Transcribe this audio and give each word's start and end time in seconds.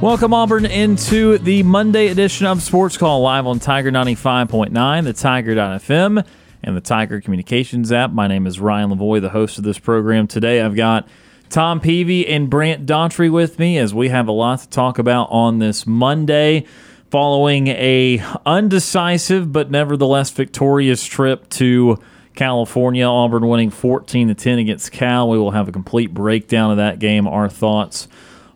Welcome, 0.00 0.32
Auburn, 0.32 0.64
into 0.64 1.38
the 1.38 1.64
Monday 1.64 2.06
edition 2.06 2.46
of 2.46 2.62
Sports 2.62 2.96
Call 2.96 3.20
live 3.20 3.48
on 3.48 3.58
Tiger 3.58 3.90
95.9, 3.90 5.02
the 5.02 5.12
Tiger.fm, 5.12 6.24
and 6.62 6.76
the 6.76 6.80
Tiger 6.80 7.20
Communications 7.20 7.90
app. 7.90 8.12
My 8.12 8.28
name 8.28 8.46
is 8.46 8.60
Ryan 8.60 8.90
Lavoie, 8.90 9.20
the 9.20 9.30
host 9.30 9.58
of 9.58 9.64
this 9.64 9.80
program. 9.80 10.28
Today 10.28 10.62
I've 10.62 10.76
got 10.76 11.08
Tom 11.50 11.80
Peavy 11.80 12.28
and 12.28 12.48
Brant 12.48 12.86
Daughtry 12.86 13.28
with 13.28 13.58
me 13.58 13.76
as 13.76 13.92
we 13.92 14.08
have 14.10 14.28
a 14.28 14.32
lot 14.32 14.60
to 14.60 14.68
talk 14.68 15.00
about 15.00 15.30
on 15.32 15.58
this 15.58 15.84
Monday 15.84 16.64
following 17.10 17.66
a 17.66 18.22
undecisive 18.46 19.52
but 19.52 19.68
nevertheless 19.68 20.30
victorious 20.30 21.04
trip 21.04 21.48
to 21.48 21.98
California. 22.36 23.04
Auburn 23.04 23.48
winning 23.48 23.70
14 23.70 24.28
to 24.28 24.34
10 24.36 24.60
against 24.60 24.92
Cal. 24.92 25.28
We 25.28 25.38
will 25.38 25.50
have 25.50 25.66
a 25.66 25.72
complete 25.72 26.14
breakdown 26.14 26.70
of 26.70 26.76
that 26.76 27.00
game, 27.00 27.26
our 27.26 27.48
thoughts 27.48 28.06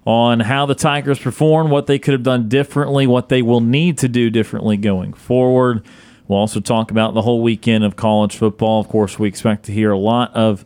on 0.04 0.40
how 0.40 0.66
the 0.66 0.74
Tigers 0.74 1.18
performed, 1.18 1.70
what 1.70 1.86
they 1.86 1.98
could 1.98 2.12
have 2.12 2.22
done 2.22 2.48
differently, 2.48 3.06
what 3.06 3.28
they 3.28 3.42
will 3.42 3.60
need 3.60 3.98
to 3.98 4.08
do 4.08 4.30
differently 4.30 4.76
going 4.76 5.12
forward. 5.12 5.84
We'll 6.26 6.38
also 6.38 6.60
talk 6.60 6.90
about 6.90 7.14
the 7.14 7.22
whole 7.22 7.42
weekend 7.42 7.84
of 7.84 7.94
college 7.94 8.36
football. 8.36 8.80
Of 8.80 8.88
course, 8.88 9.18
we 9.18 9.28
expect 9.28 9.64
to 9.64 9.72
hear 9.72 9.90
a 9.90 9.98
lot 9.98 10.34
of 10.34 10.64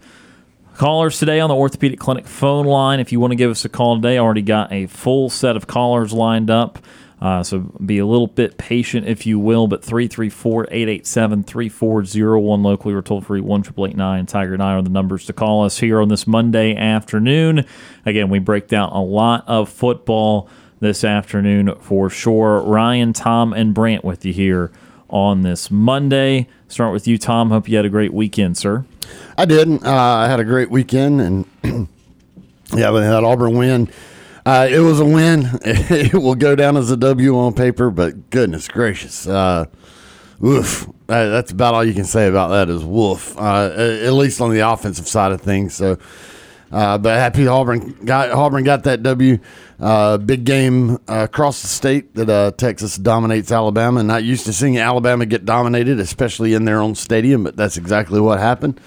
callers 0.77 1.19
today 1.19 1.41
on 1.41 1.49
the 1.49 1.55
Orthopedic 1.55 1.99
Clinic 1.99 2.27
phone 2.27 2.67
line. 2.67 3.01
If 3.01 3.13
you 3.13 3.21
want 3.21 3.33
to 3.33 3.37
give 3.37 3.51
us 3.51 3.65
a 3.65 3.69
call 3.69 3.97
today, 3.97 4.17
I 4.17 4.21
already 4.21 4.43
got 4.43 4.73
a 4.73 4.87
full 4.87 5.29
set 5.31 5.57
of 5.57 5.67
callers 5.67 6.13
lined 6.13 6.51
up. 6.51 6.79
Uh, 7.21 7.43
so 7.43 7.61
be 7.85 7.99
a 7.99 8.07
little 8.07 8.27
bit 8.27 8.59
patient, 8.59 9.07
if 9.07 9.27
you 9.27 9.39
will. 9.39 9.67
But 9.69 9.83
334 9.83 10.65
887 10.71 11.45
3401 11.45 12.63
locally 12.63 12.95
or 12.95 13.03
toll 13.03 13.21
free 13.21 13.41
1 13.41 13.63
Tiger 14.27 14.55
and 14.55 14.63
I 14.63 14.75
are 14.75 14.83
the 14.83 14.91
numbers 14.91 15.25
to 15.27 15.33
call 15.33 15.65
us 15.65 15.79
here 15.79 16.01
on 16.01 16.09
this 16.09 16.27
Monday 16.27 16.77
afternoon. 16.77 17.65
Again, 18.05 18.29
we 18.29 18.39
break 18.39 18.69
down 18.69 18.91
a 18.93 19.03
lot 19.03 19.45
of 19.47 19.69
football 19.69 20.49
this 20.81 21.05
afternoon 21.05 21.75
for 21.81 22.11
sure. 22.11 22.61
Ryan, 22.61 23.13
Tom, 23.13 23.53
and 23.55 23.73
Brant 23.73 24.05
with 24.05 24.25
you 24.25 24.33
here 24.33 24.71
on 25.09 25.43
this 25.43 25.71
Monday. 25.71 26.49
Start 26.69 26.93
with 26.93 27.07
you, 27.09 27.17
Tom. 27.17 27.51
Hope 27.51 27.69
you 27.69 27.77
had 27.77 27.87
a 27.87 27.91
great 27.91 28.13
weekend, 28.13 28.59
sir. 28.59 28.85
I 29.39 29.47
did. 29.47 29.83
Uh, 29.83 29.91
I 29.91 30.29
had 30.29 30.41
a 30.41 30.45
great 30.45 30.71
weekend, 30.71 31.21
and 31.21 31.47
yeah, 32.75 32.91
with 32.91 33.05
that 33.05 33.25
Auburn 33.25 33.57
win 33.57 33.89
uh, 34.47 34.69
it 34.71 34.79
was 34.79 35.01
a 35.01 35.05
win. 35.05 35.51
it 35.65 36.15
will 36.15 36.37
go 36.37 36.55
down 36.55 36.77
as 36.77 36.91
a 36.91 36.97
W 36.97 37.37
on 37.37 37.53
paper, 37.53 37.91
but 37.91 38.31
goodness 38.31 38.69
gracious, 38.69 39.27
uh. 39.27 39.67
Uh, 40.39 40.85
that's 41.07 41.51
about 41.51 41.75
all 41.75 41.85
you 41.85 41.95
can 41.95 42.05
say 42.05 42.29
about 42.29 42.49
that 42.49 42.69
is 42.69 42.85
woof. 42.85 43.37
Uh, 43.39 43.71
at 43.75 44.13
least 44.13 44.41
on 44.41 44.51
the 44.51 44.61
offensive 44.61 45.09
side 45.09 45.33
of 45.33 45.41
things. 45.41 45.75
So, 45.75 45.99
uh, 46.71 46.99
but 46.99 47.19
happy 47.19 47.47
Auburn 47.47 48.05
got 48.05 48.31
Auburn 48.31 48.65
got 48.65 48.85
that 48.85 49.03
W. 49.03 49.39
Uh, 49.81 50.19
big 50.19 50.45
game 50.45 50.99
across 51.09 51.63
the 51.63 51.69
state 51.69 52.15
that 52.17 52.59
Texas 52.59 52.97
dominates 52.97 53.51
Alabama. 53.51 54.03
Not 54.03 54.25
used 54.25 54.45
to 54.47 54.53
seeing 54.53 54.79
Alabama 54.79 55.25
get 55.27 55.45
dominated, 55.45 56.01
especially 56.01 56.55
in 56.55 56.67
their 56.67 56.81
own 56.81 56.95
stadium, 56.95 57.45
but 57.45 57.57
that's 57.57 57.79
exactly 57.79 58.21
what 58.21 58.39
happened. 58.39 58.79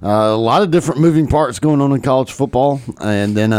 a 0.00 0.34
lot 0.36 0.62
of 0.62 0.70
different 0.70 1.00
moving 1.00 1.26
parts 1.26 1.58
going 1.58 1.82
on 1.82 1.92
in 1.92 2.00
college 2.00 2.32
football, 2.32 2.80
and 3.00 3.36
then 3.36 3.52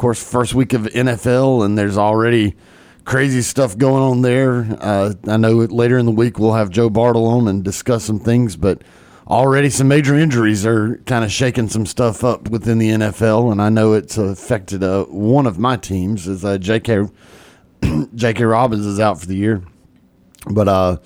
course, 0.00 0.22
first 0.22 0.54
week 0.54 0.72
of 0.72 0.84
NFL, 0.84 1.62
and 1.62 1.76
there's 1.76 1.98
already 1.98 2.56
crazy 3.04 3.42
stuff 3.42 3.76
going 3.76 4.02
on 4.02 4.22
there. 4.22 4.66
Uh, 4.80 5.12
I 5.28 5.36
know 5.36 5.52
later 5.52 5.98
in 5.98 6.06
the 6.06 6.12
week 6.12 6.38
we'll 6.38 6.54
have 6.54 6.70
Joe 6.70 6.88
Bartle 6.88 7.26
on 7.26 7.46
and 7.48 7.62
discuss 7.62 8.04
some 8.04 8.18
things, 8.18 8.56
but 8.56 8.80
already 9.26 9.68
some 9.68 9.88
major 9.88 10.16
injuries 10.16 10.64
are 10.64 10.96
kind 11.04 11.22
of 11.22 11.30
shaking 11.30 11.68
some 11.68 11.84
stuff 11.84 12.24
up 12.24 12.48
within 12.48 12.78
the 12.78 12.88
NFL, 12.88 13.52
and 13.52 13.60
I 13.60 13.68
know 13.68 13.92
it's 13.92 14.16
affected 14.16 14.82
uh, 14.82 15.04
one 15.04 15.46
of 15.46 15.58
my 15.58 15.76
teams 15.76 16.26
as 16.26 16.46
uh, 16.46 16.56
J.K. 16.56 17.06
J.K. 18.14 18.42
Dobbins 18.42 18.86
is 18.86 18.98
out 18.98 19.20
for 19.20 19.26
the 19.26 19.36
year. 19.36 19.62
But 20.50 20.68
uh, 20.68 20.96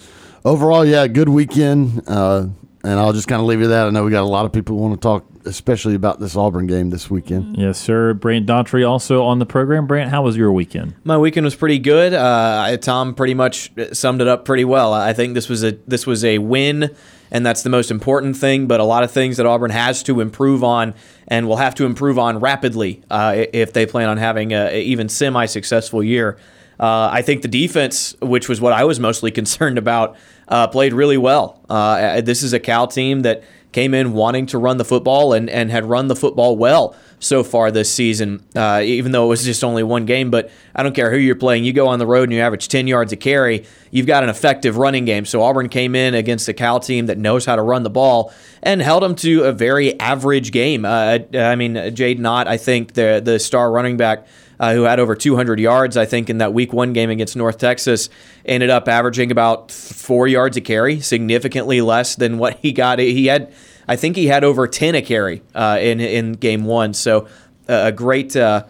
overall, 0.44 0.84
yeah, 0.84 1.08
good 1.08 1.28
weekend. 1.28 2.02
Uh, 2.06 2.46
and 2.84 3.00
I'll 3.00 3.12
just 3.12 3.26
kind 3.26 3.40
of 3.40 3.48
leave 3.48 3.60
you 3.60 3.68
that. 3.68 3.88
I 3.88 3.90
know 3.90 4.04
we 4.04 4.12
got 4.12 4.22
a 4.22 4.26
lot 4.26 4.46
of 4.46 4.52
people 4.52 4.76
who 4.76 4.82
want 4.82 4.94
to 4.94 5.00
talk, 5.00 5.26
especially 5.46 5.94
about 5.94 6.20
this 6.20 6.36
Auburn 6.36 6.66
game 6.66 6.90
this 6.90 7.10
weekend. 7.10 7.56
Yes, 7.56 7.78
sir. 7.78 8.14
Brant 8.14 8.46
Daughtry 8.46 8.88
also 8.88 9.24
on 9.24 9.38
the 9.38 9.46
program. 9.46 9.86
Brant, 9.86 10.10
how 10.10 10.22
was 10.22 10.36
your 10.36 10.52
weekend? 10.52 10.94
My 11.04 11.18
weekend 11.18 11.44
was 11.44 11.54
pretty 11.54 11.78
good. 11.78 12.14
Uh, 12.14 12.76
Tom 12.78 13.14
pretty 13.14 13.34
much 13.34 13.70
summed 13.92 14.20
it 14.20 14.28
up 14.28 14.44
pretty 14.44 14.64
well. 14.64 14.92
I 14.92 15.12
think 15.12 15.34
this 15.34 15.48
was 15.48 15.62
a 15.62 15.72
this 15.86 16.06
was 16.06 16.24
a 16.24 16.38
win, 16.38 16.94
and 17.30 17.44
that's 17.44 17.62
the 17.62 17.70
most 17.70 17.90
important 17.90 18.36
thing. 18.36 18.66
But 18.66 18.80
a 18.80 18.84
lot 18.84 19.02
of 19.02 19.10
things 19.10 19.36
that 19.36 19.46
Auburn 19.46 19.70
has 19.70 20.02
to 20.04 20.20
improve 20.20 20.64
on, 20.64 20.94
and 21.28 21.48
will 21.48 21.56
have 21.56 21.74
to 21.76 21.86
improve 21.86 22.18
on 22.18 22.38
rapidly 22.38 23.02
uh, 23.10 23.44
if 23.52 23.72
they 23.72 23.86
plan 23.86 24.08
on 24.08 24.16
having 24.16 24.52
a, 24.52 24.80
even 24.80 25.08
semi 25.08 25.46
successful 25.46 26.02
year. 26.02 26.38
Uh, 26.78 27.08
I 27.12 27.22
think 27.22 27.42
the 27.42 27.48
defense, 27.48 28.16
which 28.20 28.48
was 28.48 28.60
what 28.60 28.72
I 28.72 28.84
was 28.84 28.98
mostly 28.98 29.30
concerned 29.40 29.78
about, 29.78 30.16
uh, 30.48 30.66
played 30.68 30.92
really 30.92 31.16
well. 31.16 31.64
Uh, 31.68 32.20
this 32.20 32.42
is 32.42 32.52
a 32.52 32.60
Cal 32.60 32.86
team 32.86 33.22
that 33.22 33.44
came 33.74 33.92
in 33.92 34.12
wanting 34.12 34.46
to 34.46 34.56
run 34.56 34.76
the 34.76 34.84
football 34.84 35.32
and, 35.32 35.50
and 35.50 35.68
had 35.68 35.84
run 35.84 36.06
the 36.06 36.14
football 36.14 36.56
well 36.56 36.94
so 37.18 37.42
far 37.42 37.72
this 37.72 37.90
season, 37.92 38.40
uh, 38.54 38.80
even 38.84 39.10
though 39.10 39.24
it 39.24 39.28
was 39.28 39.44
just 39.44 39.64
only 39.64 39.82
one 39.82 40.06
game. 40.06 40.30
But 40.30 40.52
I 40.76 40.84
don't 40.84 40.94
care 40.94 41.10
who 41.10 41.16
you're 41.16 41.34
playing. 41.34 41.64
You 41.64 41.72
go 41.72 41.88
on 41.88 41.98
the 41.98 42.06
road 42.06 42.24
and 42.24 42.32
you 42.32 42.40
average 42.40 42.68
10 42.68 42.86
yards 42.86 43.12
a 43.12 43.16
carry, 43.16 43.66
you've 43.90 44.06
got 44.06 44.22
an 44.22 44.28
effective 44.28 44.76
running 44.76 45.04
game. 45.04 45.24
So 45.24 45.42
Auburn 45.42 45.68
came 45.68 45.96
in 45.96 46.14
against 46.14 46.48
a 46.48 46.54
Cal 46.54 46.78
team 46.78 47.06
that 47.06 47.18
knows 47.18 47.44
how 47.44 47.56
to 47.56 47.62
run 47.62 47.82
the 47.82 47.90
ball 47.90 48.32
and 48.62 48.80
held 48.80 49.02
them 49.02 49.16
to 49.16 49.42
a 49.42 49.52
very 49.52 49.98
average 49.98 50.52
game. 50.52 50.84
Uh, 50.84 51.18
I 51.34 51.56
mean, 51.56 51.74
Jaydn 51.74 52.24
Ott, 52.24 52.46
I 52.46 52.56
think, 52.56 52.92
the, 52.92 53.20
the 53.22 53.38
star 53.40 53.72
running 53.72 53.96
back– 53.96 54.26
uh, 54.58 54.74
who 54.74 54.82
had 54.82 55.00
over 55.00 55.14
200 55.14 55.58
yards, 55.60 55.96
I 55.96 56.04
think, 56.04 56.30
in 56.30 56.38
that 56.38 56.52
week 56.52 56.72
one 56.72 56.92
game 56.92 57.10
against 57.10 57.36
North 57.36 57.58
Texas, 57.58 58.08
ended 58.44 58.70
up 58.70 58.88
averaging 58.88 59.30
about 59.30 59.70
four 59.70 60.26
yards 60.26 60.56
a 60.56 60.60
carry, 60.60 61.00
significantly 61.00 61.80
less 61.80 62.16
than 62.16 62.38
what 62.38 62.58
he 62.58 62.72
got. 62.72 62.98
He 62.98 63.26
had, 63.26 63.52
I 63.88 63.96
think, 63.96 64.16
he 64.16 64.26
had 64.26 64.44
over 64.44 64.66
10 64.66 64.94
a 64.94 65.02
carry 65.02 65.42
uh, 65.54 65.78
in 65.80 66.00
in 66.00 66.32
game 66.32 66.64
one. 66.64 66.94
So 66.94 67.28
a 67.68 67.92
great 67.92 68.36
uh, 68.36 68.64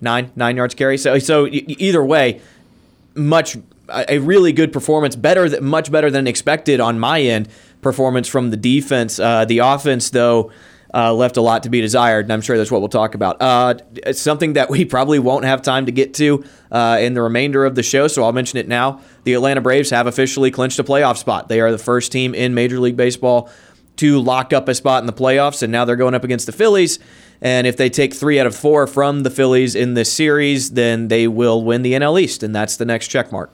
nine 0.00 0.30
nine 0.36 0.56
yards 0.56 0.74
carry. 0.74 0.98
So 0.98 1.18
so 1.18 1.46
either 1.50 2.04
way, 2.04 2.40
much 3.14 3.56
a 3.88 4.18
really 4.18 4.52
good 4.52 4.72
performance, 4.72 5.16
better 5.16 5.60
much 5.60 5.90
better 5.90 6.10
than 6.10 6.26
expected 6.26 6.80
on 6.80 6.98
my 6.98 7.20
end 7.20 7.48
performance 7.82 8.28
from 8.28 8.50
the 8.50 8.56
defense. 8.56 9.18
Uh, 9.18 9.44
the 9.44 9.58
offense, 9.58 10.10
though 10.10 10.52
uh, 10.92 11.12
left 11.12 11.36
a 11.36 11.40
lot 11.40 11.62
to 11.62 11.70
be 11.70 11.80
desired, 11.80 12.26
and 12.26 12.32
I'm 12.32 12.40
sure 12.40 12.56
that's 12.56 12.70
what 12.70 12.80
we'll 12.80 12.88
talk 12.88 13.14
about. 13.14 13.40
Uh, 13.40 13.74
something 14.12 14.54
that 14.54 14.70
we 14.70 14.84
probably 14.84 15.18
won't 15.18 15.44
have 15.44 15.62
time 15.62 15.86
to 15.86 15.92
get 15.92 16.14
to 16.14 16.44
uh, 16.70 16.98
in 17.00 17.14
the 17.14 17.22
remainder 17.22 17.64
of 17.64 17.74
the 17.74 17.82
show, 17.82 18.08
so 18.08 18.24
I'll 18.24 18.32
mention 18.32 18.58
it 18.58 18.68
now. 18.68 19.00
The 19.24 19.34
Atlanta 19.34 19.60
Braves 19.60 19.90
have 19.90 20.06
officially 20.06 20.50
clinched 20.50 20.78
a 20.78 20.84
playoff 20.84 21.16
spot. 21.16 21.48
They 21.48 21.60
are 21.60 21.70
the 21.70 21.78
first 21.78 22.12
team 22.12 22.34
in 22.34 22.54
Major 22.54 22.80
League 22.80 22.96
Baseball 22.96 23.50
to 23.96 24.18
lock 24.18 24.52
up 24.52 24.68
a 24.68 24.74
spot 24.74 25.02
in 25.02 25.06
the 25.06 25.12
playoffs, 25.12 25.62
and 25.62 25.70
now 25.70 25.84
they're 25.84 25.96
going 25.96 26.14
up 26.14 26.24
against 26.24 26.46
the 26.46 26.52
Phillies. 26.52 26.98
And 27.42 27.66
if 27.66 27.76
they 27.76 27.90
take 27.90 28.14
three 28.14 28.38
out 28.40 28.46
of 28.46 28.54
four 28.54 28.86
from 28.86 29.22
the 29.22 29.30
Phillies 29.30 29.74
in 29.74 29.94
this 29.94 30.12
series, 30.12 30.70
then 30.70 31.08
they 31.08 31.28
will 31.28 31.62
win 31.62 31.82
the 31.82 31.92
NL 31.92 32.20
East, 32.20 32.42
and 32.42 32.54
that's 32.54 32.76
the 32.76 32.84
next 32.84 33.08
check 33.08 33.32
mark. 33.32 33.52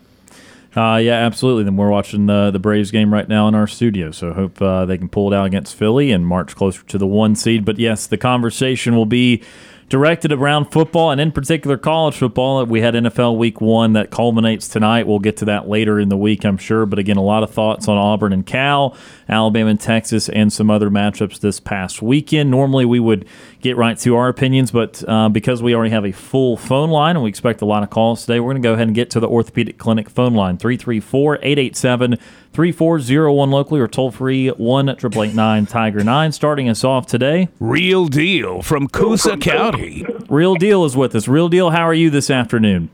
Uh, 0.77 0.97
yeah, 0.99 1.15
absolutely. 1.15 1.65
Then 1.65 1.77
we're 1.77 1.89
watching 1.89 2.27
the 2.27 2.51
the 2.51 2.59
Braves 2.59 2.91
game 2.91 3.13
right 3.13 3.27
now 3.27 3.49
in 3.49 3.55
our 3.55 3.67
studio, 3.67 4.11
so 4.11 4.35
hope 4.35 4.61
uh, 4.61 4.85
they 4.85 4.99
can 4.99 5.09
pull 5.09 5.33
it 5.33 5.37
out 5.37 5.47
against 5.47 5.75
Philly 5.75 6.13
and 6.13 6.27
march 6.27 6.55
closer 6.55 6.83
to 6.83 6.99
the 6.99 7.07
one 7.07 7.35
seed. 7.35 7.65
But 7.65 7.79
yes, 7.79 8.07
the 8.07 8.19
conversation 8.19 8.95
will 8.95 9.07
be 9.07 9.43
directed 9.89 10.33
around 10.33 10.67
football 10.67 11.13
and 11.13 11.21
in 11.21 11.31
particular 11.31 11.77
college 11.77 12.17
football. 12.17 12.65
We 12.65 12.81
had 12.81 12.95
NFL 12.95 13.39
week 13.39 13.61
one 13.61 13.93
that 13.93 14.11
culminates 14.11 14.69
tonight. 14.69 15.07
We'll 15.07 15.21
get 15.21 15.37
to 15.39 15.45
that 15.47 15.69
later 15.69 16.01
in 16.01 16.09
the 16.09 16.17
week, 16.17 16.45
I'm 16.45 16.59
sure. 16.59 16.87
But 16.87 16.99
again, 16.99 17.17
a 17.17 17.23
lot 17.23 17.43
of 17.43 17.51
thoughts 17.51 17.87
on 17.89 17.97
Auburn 17.97 18.33
and 18.33 18.45
Cal, 18.45 18.97
Alabama 19.29 19.71
and 19.71 19.81
Texas, 19.81 20.29
and 20.29 20.53
some 20.53 20.71
other 20.71 20.91
matchups 20.91 21.41
this 21.41 21.61
past 21.61 22.03
weekend. 22.03 22.51
Normally 22.51 22.85
we 22.85 23.01
would 23.01 23.27
get 23.67 23.77
right 23.77 23.99
to 23.99 24.15
our 24.15 24.29
opinions, 24.29 24.71
but 24.71 25.03
uh, 25.09 25.29
because 25.29 25.63
we 25.63 25.75
already 25.75 25.91
have 25.91 26.05
a 26.05 26.13
full 26.13 26.57
phone 26.57 26.89
line 26.91 27.17
and 27.17 27.23
we 27.25 27.29
expect 27.29 27.61
a 27.63 27.65
lot 27.65 27.83
of 27.83 27.91
calls 27.91 28.21
today, 28.21 28.39
we're 28.39 28.53
going 28.53 28.63
to 28.63 28.67
go 28.67 28.75
ahead 28.75 28.87
and 28.87 28.95
get 28.95 29.11
to 29.11 29.21
the 29.21 29.29
Orthopedic 29.29 29.77
Clinic 29.77 30.09
phone 30.09 30.35
line 30.35 30.57
334 30.57 31.37
887 31.43 32.17
3401 32.53 33.51
locally 33.51 33.81
or 33.81 33.89
toll 33.89 34.13
free 34.13 34.49
1 34.49 34.89
889 34.89 35.67
Tiger 35.67 36.05
9. 36.05 36.33
Starting 36.33 36.69
us 36.69 36.85
off 36.85 37.07
today, 37.07 37.49
Real 37.59 38.07
deal 38.07 38.63
from 38.63 38.89
Coosa 38.89 39.37
County. 39.37 40.07
Real 40.29 40.55
Deal 40.55 40.85
is 40.85 40.97
with 40.97 41.15
us. 41.15 41.27
Real 41.27 41.49
Deal, 41.49 41.71
how 41.71 41.83
are 41.83 41.95
you 41.95 42.09
this 42.09 42.31
afternoon? 42.31 42.89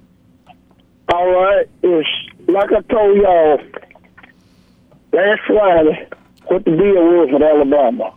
All 1.12 1.30
right, 1.30 1.68
it's 1.82 2.08
like 2.48 2.72
I 2.72 2.80
told 2.82 3.16
y'all 3.18 3.60
last 5.12 5.40
Friday 5.46 6.08
what 6.46 6.64
the 6.64 6.70
deal 6.70 6.78
was 6.78 7.28
with 7.30 7.42
Alabama, 7.42 8.14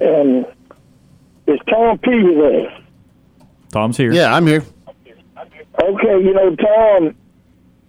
and 0.00 0.46
it's 1.48 1.64
Tom 1.68 1.98
Peavy 1.98 2.34
there. 2.34 2.78
Tom's 3.70 3.96
here. 3.96 4.12
Yeah, 4.12 4.34
I'm 4.34 4.46
here. 4.46 4.64
Okay, 5.82 6.24
you 6.24 6.34
know 6.34 6.54
Tom 6.56 7.14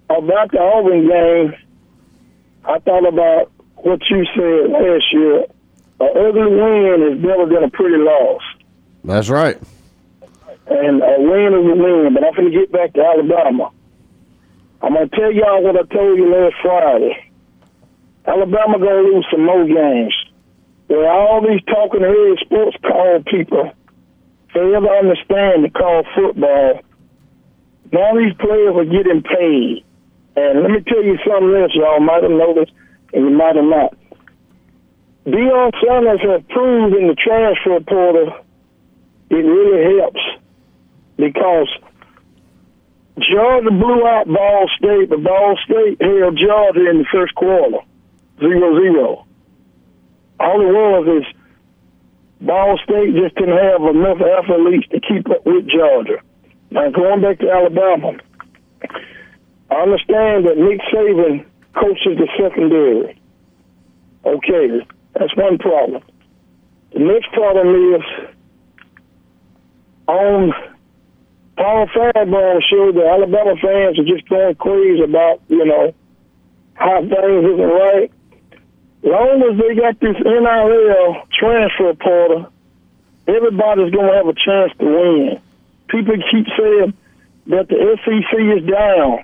about 0.09 0.51
the 0.51 0.59
Auburn 0.59 1.07
game. 1.07 1.55
I 2.65 2.79
thought 2.79 3.07
about 3.07 3.51
what 3.77 3.99
you 4.09 4.25
said 4.35 4.71
last 4.71 5.05
year. 5.13 5.45
An 6.01 6.09
ugly 6.15 6.55
win 6.55 7.11
is 7.11 7.21
better 7.21 7.45
than 7.47 7.63
a 7.63 7.69
pretty 7.69 7.97
loss. 7.97 8.41
That's 9.03 9.29
right. 9.29 9.57
and 10.67 11.01
a 11.01 11.15
win 11.19 11.53
is 11.53 11.65
a 11.65 11.75
win. 11.75 12.13
But 12.13 12.23
I'm 12.25 12.33
going 12.35 12.51
to 12.51 12.57
get 12.57 12.71
back 12.71 12.93
to 12.93 13.03
Alabama. 13.03 13.71
I'm 14.81 14.93
going 14.93 15.09
to 15.09 15.15
tell 15.15 15.31
y'all 15.31 15.63
what 15.63 15.75
I 15.75 15.83
told 15.93 16.17
you 16.17 16.31
last 16.31 16.55
Friday. 16.61 17.31
Alabama 18.25 18.77
going 18.79 19.03
to 19.05 19.11
lose 19.11 19.25
some 19.31 19.45
more 19.45 19.65
games. 19.65 20.13
Where 20.89 21.05
all 21.05 21.45
these 21.45 21.61
talking 21.69 22.01
head 22.01 22.37
sports 22.41 22.77
call 22.81 23.21
people 23.29 23.71
fail 24.53 24.81
to 24.81 24.89
understand 24.89 25.61
to 25.63 25.69
call 25.69 26.01
football. 26.15 26.81
Now 27.93 28.17
these 28.17 28.33
players 28.41 28.73
are 28.73 28.89
getting 28.89 29.21
paid. 29.21 29.85
And 30.35 30.63
let 30.63 30.71
me 30.71 30.81
tell 30.81 31.03
you 31.03 31.17
something 31.21 31.53
else, 31.53 31.71
y'all 31.75 31.99
might 31.99 32.23
have 32.23 32.31
noticed, 32.31 32.71
and 33.13 33.29
you 33.29 33.37
might 33.37 33.55
have 33.55 33.65
not. 33.65 33.93
Deion 35.27 35.71
Sanders 35.77 36.21
has 36.21 36.41
proved 36.49 36.95
in 36.95 37.07
the 37.07 37.15
transfer 37.15 37.79
portal 37.85 38.33
it 39.29 39.35
really 39.35 39.99
helps 39.99 40.21
because 41.17 41.69
Georgia 43.19 43.69
blew 43.69 44.07
out 44.07 44.27
Ball 44.27 44.65
State, 44.77 45.09
but 45.09 45.21
Ball 45.23 45.55
State 45.65 46.01
held 46.01 46.35
Georgia 46.37 46.89
in 46.89 46.99
the 46.99 47.05
first 47.11 47.35
quarter, 47.35 47.77
zero 48.39 48.81
zero. 48.81 49.25
All 50.39 50.61
it 50.61 50.71
was 50.71 51.21
is 51.21 51.39
Ball 52.41 52.77
State 52.83 53.13
just 53.15 53.35
didn't 53.35 53.57
have 53.57 53.81
enough 53.83 54.19
athletes 54.21 54.87
to 54.91 54.99
keep 55.01 55.29
up 55.29 55.45
with 55.45 55.67
Georgia. 55.67 56.21
Now 56.71 56.89
going 56.91 57.21
back 57.21 57.39
to 57.39 57.51
Alabama, 57.51 58.17
I 59.69 59.75
understand 59.75 60.47
that 60.47 60.57
Nick 60.57 60.79
Saban 60.93 61.45
coaches 61.75 62.17
the 62.17 62.27
secondary. 62.39 63.19
Okay, 64.25 64.85
that's 65.13 65.35
one 65.35 65.57
problem. 65.57 66.03
The 66.93 66.99
next 66.99 67.31
problem 67.33 67.95
is 67.95 68.01
on 70.07 70.53
Paul 71.57 71.87
Finebaum 71.87 72.61
showed 72.69 72.95
that 72.95 73.05
Alabama 73.05 73.55
fans 73.61 73.99
are 73.99 74.05
just 74.05 74.27
going 74.29 74.55
crazy 74.55 75.03
about, 75.03 75.41
you 75.49 75.65
know, 75.65 75.93
how 76.73 77.01
things 77.01 77.45
isn't 77.45 77.59
right. 77.59 78.11
Long 79.01 79.41
as 79.49 79.57
they 79.57 79.75
got 79.75 79.99
this 79.99 80.15
NIL 80.19 81.27
transfer 81.31 81.93
portal, 81.95 82.51
everybody's 83.27 83.91
going 83.91 84.07
to 84.07 84.13
have 84.13 84.27
a 84.27 84.33
chance 84.33 84.71
to 84.79 84.85
win. 84.85 85.41
People 85.87 86.15
keep 86.31 86.45
saying 86.57 86.93
that 87.47 87.67
the 87.69 87.97
SEC 88.03 88.39
is 88.39 88.69
down. 88.69 89.23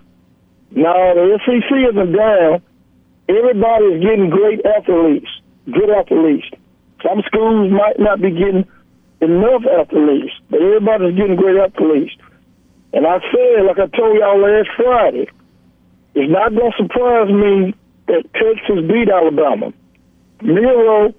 No, 0.71 0.93
the 1.15 1.39
SEC 1.45 1.71
isn't 1.91 2.11
down. 2.13 2.61
Everybody's 3.27 4.01
getting 4.01 4.29
great 4.29 4.65
athletes, 4.65 5.29
good 5.65 5.89
athletes. 5.89 6.47
Some 7.03 7.21
schools 7.25 7.71
might 7.71 7.99
not 7.99 8.21
be 8.21 8.31
getting 8.31 8.65
enough 9.21 9.63
athletes, 9.65 10.33
but 10.49 10.61
everybody's 10.61 11.15
getting 11.15 11.35
great 11.35 11.57
athletes. 11.57 12.15
And 12.93 13.05
I 13.05 13.19
said, 13.19 13.65
like 13.65 13.79
I 13.79 13.87
told 13.87 14.17
y'all 14.17 14.39
last 14.39 14.69
Friday, 14.77 15.27
it's 16.13 16.31
not 16.31 16.55
going 16.55 16.71
to 16.71 16.77
surprise 16.77 17.29
me 17.29 17.75
that 18.07 18.23
Texas 18.33 18.85
beat 18.87 19.09
Alabama. 19.09 19.73
Miro 20.41 21.13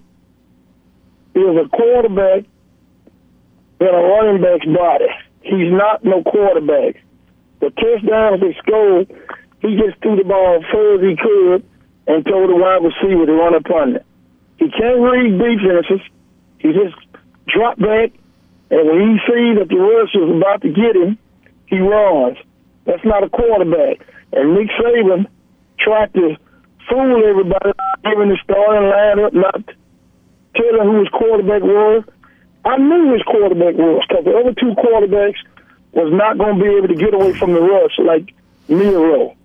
is 1.34 1.56
a 1.64 1.68
quarterback 1.68 2.44
in 3.80 3.86
a 3.86 3.90
running 3.92 4.42
back's 4.42 4.66
body. 4.66 5.06
He's 5.42 5.72
not 5.72 6.04
no 6.04 6.22
quarterback. 6.22 7.02
The 7.60 7.70
touchdowns 7.70 8.42
he 8.42 8.54
scored, 8.58 9.08
he 9.60 9.76
just 9.76 10.00
threw 10.02 10.16
the 10.16 10.24
ball 10.24 10.56
as 10.56 10.70
far 10.70 10.94
as 10.94 11.00
he 11.00 11.16
could 11.16 11.64
and 12.06 12.24
told 12.24 12.50
the 12.50 12.56
wide 12.56 12.82
receiver 12.84 13.26
to 13.26 13.32
run 13.32 13.54
upon 13.54 13.96
it. 13.96 14.06
He 14.58 14.70
can't 14.70 15.00
read 15.00 15.38
defenses. 15.38 16.00
He 16.58 16.72
just 16.72 16.96
drop 17.46 17.78
back, 17.78 18.12
and 18.70 18.88
when 18.88 19.00
he 19.00 19.18
sees 19.26 19.58
that 19.58 19.68
the 19.68 19.76
rush 19.76 20.14
is 20.14 20.36
about 20.36 20.62
to 20.62 20.68
get 20.68 20.96
him, 20.96 21.18
he 21.66 21.78
runs. 21.78 22.38
That's 22.84 23.04
not 23.04 23.24
a 23.24 23.28
quarterback. 23.28 24.06
And 24.32 24.54
Nick 24.54 24.68
Saban 24.80 25.26
tried 25.78 26.14
to 26.14 26.36
fool 26.88 27.24
everybody, 27.24 27.72
giving 28.04 28.28
the 28.28 28.38
starting 28.42 28.90
lineup, 28.90 29.32
not 29.32 29.62
telling 30.54 30.88
who 30.88 30.98
his 31.00 31.08
quarterback 31.08 31.62
was. 31.62 32.04
I 32.64 32.76
knew 32.78 33.12
his 33.12 33.22
quarterback 33.22 33.74
was 33.74 34.02
because 34.08 34.24
the 34.24 34.36
other 34.36 34.54
two 34.54 34.74
quarterbacks 34.74 35.38
was 35.92 36.12
not 36.12 36.38
going 36.38 36.58
to 36.58 36.64
be 36.64 36.70
able 36.70 36.88
to 36.88 36.94
get 36.94 37.14
away 37.14 37.32
from 37.38 37.52
the 37.52 37.60
rush 37.60 37.98
like 37.98 38.34
Miro. 38.68 39.36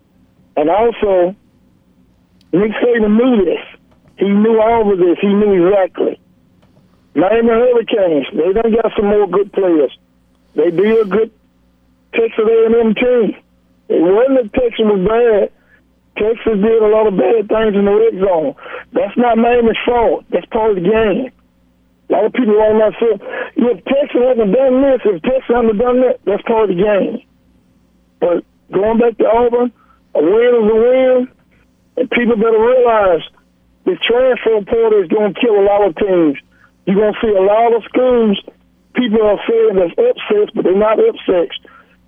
And 0.58 0.70
also, 0.70 1.36
Nick 2.52 2.72
Saban 2.72 3.18
knew 3.18 3.46
this. 3.46 3.80
He 4.18 4.28
knew 4.28 4.60
all 4.60 4.92
of 4.92 4.98
this. 5.00 5.18
He 5.22 5.28
knew 5.28 5.68
exactly. 5.68 6.20
Miami 7.16 7.50
Hurricanes, 7.50 8.28
they 8.34 8.54
done 8.54 8.74
got 8.74 8.92
some 8.96 9.08
more 9.08 9.28
good 9.28 9.52
players. 9.54 9.98
They 10.56 10.70
be 10.70 10.90
a 10.90 11.06
good 11.06 11.32
Texas 12.14 12.40
A&M 12.40 12.96
team. 12.96 13.36
It 13.90 14.02
wasn't 14.02 14.54
that 14.54 14.54
Texas 14.54 14.86
was 14.86 15.08
bad. 15.08 15.52
Texas 16.18 16.60
did 16.60 16.84
a 16.84 16.88
lot 16.88 17.08
of 17.08 17.18
bad 17.18 17.48
things 17.48 17.76
in 17.76 17.86
the 17.86 17.96
red 17.96 18.20
zone. 18.20 18.56
That's 18.94 19.16
not 19.18 19.38
Miami's 19.38 19.80
fault. 19.86 20.26
That's 20.30 20.46
part 20.48 20.72
of 20.72 20.84
the 20.84 20.90
game. 20.90 21.32
A 22.10 22.12
lot 22.12 22.26
of 22.26 22.34
people 22.34 22.54
to 22.54 22.92
say, 23.00 23.12
if 23.56 23.86
Texas 23.86 24.20
hasn't 24.20 24.52
done 24.52 24.82
this, 24.82 25.02
if 25.06 25.22
Texas 25.24 25.48
hasn't 25.48 25.80
done 25.80 26.02
that, 26.02 26.20
that's 26.26 26.44
part 26.44 26.70
of 26.70 26.76
the 26.76 26.84
game. 26.84 27.24
But 28.20 28.44
going 28.72 29.00
back 29.00 29.18
to 29.18 29.26
Auburn, 29.26 29.72
a 30.14 30.22
win 30.22 30.52
is 30.60 30.68
a 30.68 30.76
win, 30.76 31.32
and 31.98 32.12
people 32.12 32.36
better 32.36 32.60
realize 32.60 33.24
the 33.86 33.96
transfer 34.04 34.60
portal 34.68 35.02
is 35.02 35.08
going 35.08 35.34
to 35.34 35.40
kill 35.40 35.56
a 35.56 35.64
lot 35.64 35.88
of 35.88 35.96
teams. 35.96 36.38
You're 36.86 37.00
going 37.00 37.14
to 37.14 37.20
see 37.24 37.32
a 37.32 37.42
lot 37.42 37.74
of 37.74 37.84
schools, 37.86 38.38
people 38.94 39.24
are 39.24 39.40
saying 39.48 39.76
there's 39.76 39.96
upsets, 39.96 40.52
but 40.54 40.64
they're 40.64 40.76
not 40.76 41.00
upsets. 41.00 41.56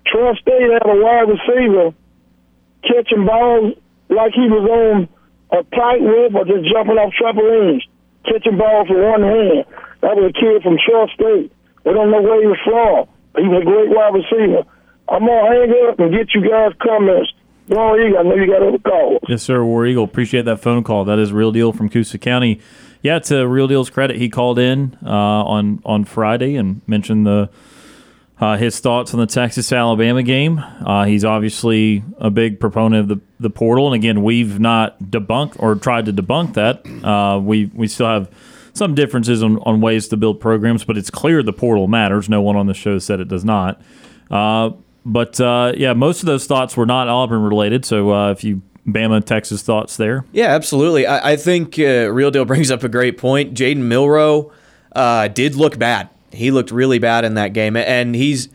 Trump 0.06 0.36
State 0.38 0.68
had 0.70 0.84
a 0.84 1.00
wide 1.00 1.28
receiver 1.32 1.94
catching 2.84 3.24
balls 3.24 3.74
like 4.14 4.32
he 4.32 4.48
was 4.48 4.64
on 4.64 5.08
a 5.52 5.62
tightrope 5.74 6.34
or 6.34 6.44
just 6.44 6.70
jumping 6.72 6.98
off 6.98 7.12
trampolines, 7.14 7.82
catching 8.24 8.56
balls 8.56 8.88
with 8.88 9.02
one 9.02 9.22
hand. 9.22 9.64
That 10.02 10.16
was 10.16 10.30
a 10.30 10.34
kid 10.34 10.62
from 10.62 10.78
Trump 10.78 11.10
State. 11.12 11.52
We 11.84 11.92
don't 11.92 12.10
know 12.10 12.22
where 12.22 12.40
he 12.40 12.46
was 12.46 12.60
from. 12.64 13.08
He 13.36 13.48
was 13.48 13.62
a 13.62 13.64
great 13.64 13.90
wide 13.90 14.14
receiver. 14.14 14.64
I'm 15.08 15.26
going 15.26 15.68
to 15.68 15.76
hang 15.76 15.88
up 15.88 15.98
and 15.98 16.12
get 16.12 16.34
you 16.34 16.48
guys 16.48 16.72
comments. 16.80 17.32
War 17.68 17.98
Eagle, 17.98 18.18
I 18.18 18.22
know 18.22 18.34
you 18.34 18.46
got 18.46 18.62
other 18.62 18.78
calls. 18.78 19.20
Yes, 19.28 19.42
sir. 19.42 19.64
War 19.64 19.86
Eagle. 19.86 20.04
Appreciate 20.04 20.44
that 20.44 20.60
phone 20.60 20.84
call. 20.84 21.04
That 21.04 21.18
is 21.18 21.32
real 21.32 21.50
deal 21.52 21.72
from 21.72 21.88
Coosa 21.88 22.18
County. 22.18 22.60
Yeah, 23.00 23.18
to 23.20 23.46
Real 23.46 23.66
Deal's 23.66 23.90
credit, 23.90 24.16
he 24.16 24.28
called 24.30 24.58
in 24.58 24.96
uh, 25.04 25.08
on 25.08 25.82
on 25.84 26.04
Friday 26.04 26.56
and 26.56 26.80
mentioned 26.86 27.26
the 27.26 27.50
uh, 28.44 28.56
his 28.58 28.78
thoughts 28.78 29.14
on 29.14 29.20
the 29.20 29.26
Texas 29.26 29.72
Alabama 29.72 30.22
game. 30.22 30.58
Uh, 30.58 31.04
he's 31.04 31.24
obviously 31.24 32.04
a 32.18 32.30
big 32.30 32.60
proponent 32.60 33.00
of 33.00 33.08
the, 33.08 33.24
the 33.40 33.48
portal, 33.48 33.86
and 33.86 33.94
again, 33.94 34.22
we've 34.22 34.60
not 34.60 34.98
debunked 35.02 35.56
or 35.58 35.74
tried 35.76 36.04
to 36.04 36.12
debunk 36.12 36.52
that. 36.54 36.84
Uh, 37.02 37.38
we 37.38 37.70
we 37.74 37.88
still 37.88 38.06
have 38.06 38.30
some 38.74 38.94
differences 38.94 39.42
on, 39.42 39.56
on 39.60 39.80
ways 39.80 40.08
to 40.08 40.18
build 40.18 40.40
programs, 40.40 40.84
but 40.84 40.98
it's 40.98 41.08
clear 41.08 41.42
the 41.42 41.54
portal 41.54 41.88
matters. 41.88 42.28
No 42.28 42.42
one 42.42 42.54
on 42.54 42.66
the 42.66 42.74
show 42.74 42.98
said 42.98 43.18
it 43.18 43.28
does 43.28 43.46
not. 43.46 43.80
Uh, 44.30 44.72
but 45.06 45.40
uh, 45.40 45.72
yeah, 45.74 45.94
most 45.94 46.20
of 46.20 46.26
those 46.26 46.46
thoughts 46.46 46.76
were 46.76 46.86
not 46.86 47.08
Auburn 47.08 47.42
related. 47.42 47.86
So 47.86 48.12
uh, 48.12 48.30
if 48.30 48.44
you 48.44 48.60
Bama, 48.86 49.24
Texas 49.24 49.62
thoughts 49.62 49.96
there? 49.96 50.26
Yeah, 50.32 50.48
absolutely. 50.48 51.06
I, 51.06 51.32
I 51.32 51.36
think 51.36 51.78
Real 51.78 52.30
Deal 52.30 52.44
brings 52.44 52.70
up 52.70 52.82
a 52.82 52.90
great 52.90 53.16
point. 53.16 53.54
Jaden 53.54 53.78
Milroe 53.78 54.52
did 55.32 55.54
look 55.54 55.78
bad. 55.78 56.10
He 56.34 56.50
looked 56.50 56.70
really 56.70 56.98
bad 56.98 57.24
in 57.24 57.34
that 57.34 57.52
game, 57.52 57.76
and 57.76 58.14
he's. 58.14 58.48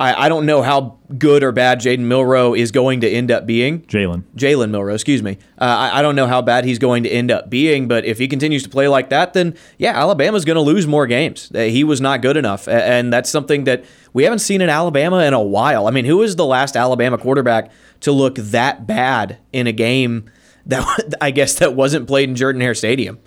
I, 0.00 0.24
I 0.26 0.28
don't 0.28 0.44
know 0.44 0.60
how 0.60 0.98
good 1.18 1.44
or 1.44 1.52
bad 1.52 1.78
Jaden 1.80 2.00
Milroe 2.00 2.52
is 2.52 2.72
going 2.72 3.02
to 3.02 3.08
end 3.08 3.30
up 3.30 3.46
being. 3.46 3.82
Jalen. 3.82 4.24
Jalen 4.34 4.70
Milroe, 4.70 4.92
excuse 4.92 5.22
me. 5.22 5.38
Uh, 5.56 5.64
I, 5.92 6.00
I 6.00 6.02
don't 6.02 6.16
know 6.16 6.26
how 6.26 6.42
bad 6.42 6.64
he's 6.64 6.80
going 6.80 7.04
to 7.04 7.08
end 7.08 7.30
up 7.30 7.48
being, 7.48 7.86
but 7.86 8.04
if 8.04 8.18
he 8.18 8.26
continues 8.26 8.64
to 8.64 8.68
play 8.68 8.88
like 8.88 9.10
that, 9.10 9.34
then 9.34 9.54
yeah, 9.78 9.92
Alabama's 9.96 10.44
going 10.44 10.56
to 10.56 10.62
lose 10.62 10.88
more 10.88 11.06
games. 11.06 11.48
Uh, 11.54 11.60
He 11.60 11.84
was 11.84 12.00
not 12.00 12.22
good 12.22 12.36
enough, 12.36 12.66
and 12.66 13.12
that's 13.12 13.30
something 13.30 13.64
that 13.64 13.84
we 14.12 14.24
haven't 14.24 14.40
seen 14.40 14.60
in 14.60 14.68
Alabama 14.68 15.18
in 15.20 15.32
a 15.32 15.40
while. 15.40 15.86
I 15.86 15.92
mean, 15.92 16.06
who 16.06 16.16
was 16.16 16.34
the 16.34 16.44
last 16.44 16.76
Alabama 16.76 17.16
quarterback 17.16 17.70
to 18.00 18.10
look 18.10 18.34
that 18.34 18.88
bad 18.88 19.38
in 19.52 19.68
a 19.68 19.72
game 19.72 20.28
that 20.66 21.14
I 21.20 21.30
guess 21.30 21.54
that 21.60 21.74
wasn't 21.76 22.08
played 22.08 22.28
in 22.28 22.34
Jordan 22.34 22.60
Hare 22.62 22.74
Stadium? 22.74 23.20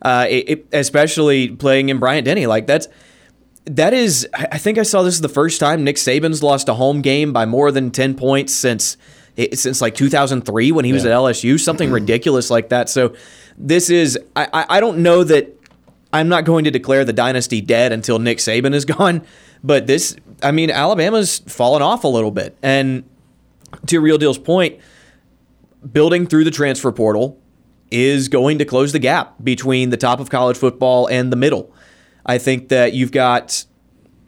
Uh, 0.00 0.26
it, 0.30 0.48
it- 0.48 0.66
especially 0.72 1.48
playing 1.48 1.90
in 1.90 1.98
Bryant 1.98 2.24
Denny, 2.24 2.46
like 2.46 2.66
that's 2.66 2.88
that 3.66 3.94
is 3.94 4.28
I 4.34 4.58
think 4.58 4.78
I 4.78 4.82
saw 4.82 5.02
this 5.02 5.14
is 5.14 5.20
the 5.20 5.28
first 5.28 5.60
time 5.60 5.84
Nick 5.84 5.96
Saban's 5.96 6.42
lost 6.42 6.68
a 6.68 6.74
home 6.74 7.00
game 7.00 7.32
by 7.32 7.46
more 7.46 7.70
than 7.70 7.90
10 7.90 8.14
points 8.14 8.52
since 8.52 8.96
since 9.52 9.80
like 9.80 9.94
2003 9.94 10.70
when 10.72 10.84
he 10.84 10.92
was 10.92 11.04
at 11.04 11.12
LSU 11.12 11.58
something 11.58 11.86
mm-hmm. 11.86 11.94
ridiculous 11.94 12.50
like 12.50 12.68
that. 12.68 12.88
So 12.88 13.14
this 13.56 13.90
is 13.90 14.18
I, 14.36 14.48
I 14.52 14.66
I 14.76 14.80
don't 14.80 14.98
know 14.98 15.24
that 15.24 15.50
I'm 16.12 16.28
not 16.28 16.44
going 16.44 16.64
to 16.64 16.70
declare 16.70 17.04
the 17.04 17.12
dynasty 17.12 17.60
dead 17.60 17.90
until 17.90 18.18
Nick 18.18 18.38
Saban 18.38 18.74
is 18.74 18.84
gone 18.84 19.22
but 19.64 19.86
this 19.86 20.14
I 20.42 20.52
mean 20.52 20.70
Alabama's 20.70 21.38
fallen 21.40 21.82
off 21.82 22.04
a 22.04 22.08
little 22.08 22.30
bit. 22.30 22.56
And 22.62 23.04
to 23.86 23.98
Real 23.98 24.18
Deal's 24.18 24.38
point 24.38 24.78
building 25.90 26.26
through 26.26 26.44
the 26.44 26.50
transfer 26.50 26.92
portal 26.92 27.40
is 27.90 28.28
going 28.28 28.58
to 28.58 28.64
close 28.64 28.92
the 28.92 28.98
gap 28.98 29.34
between 29.42 29.90
the 29.90 29.96
top 29.96 30.20
of 30.20 30.30
college 30.30 30.56
football 30.56 31.06
and 31.06 31.32
the 31.32 31.36
middle. 31.36 31.73
I 32.26 32.38
think 32.38 32.68
that 32.68 32.92
you've 32.94 33.12
got 33.12 33.64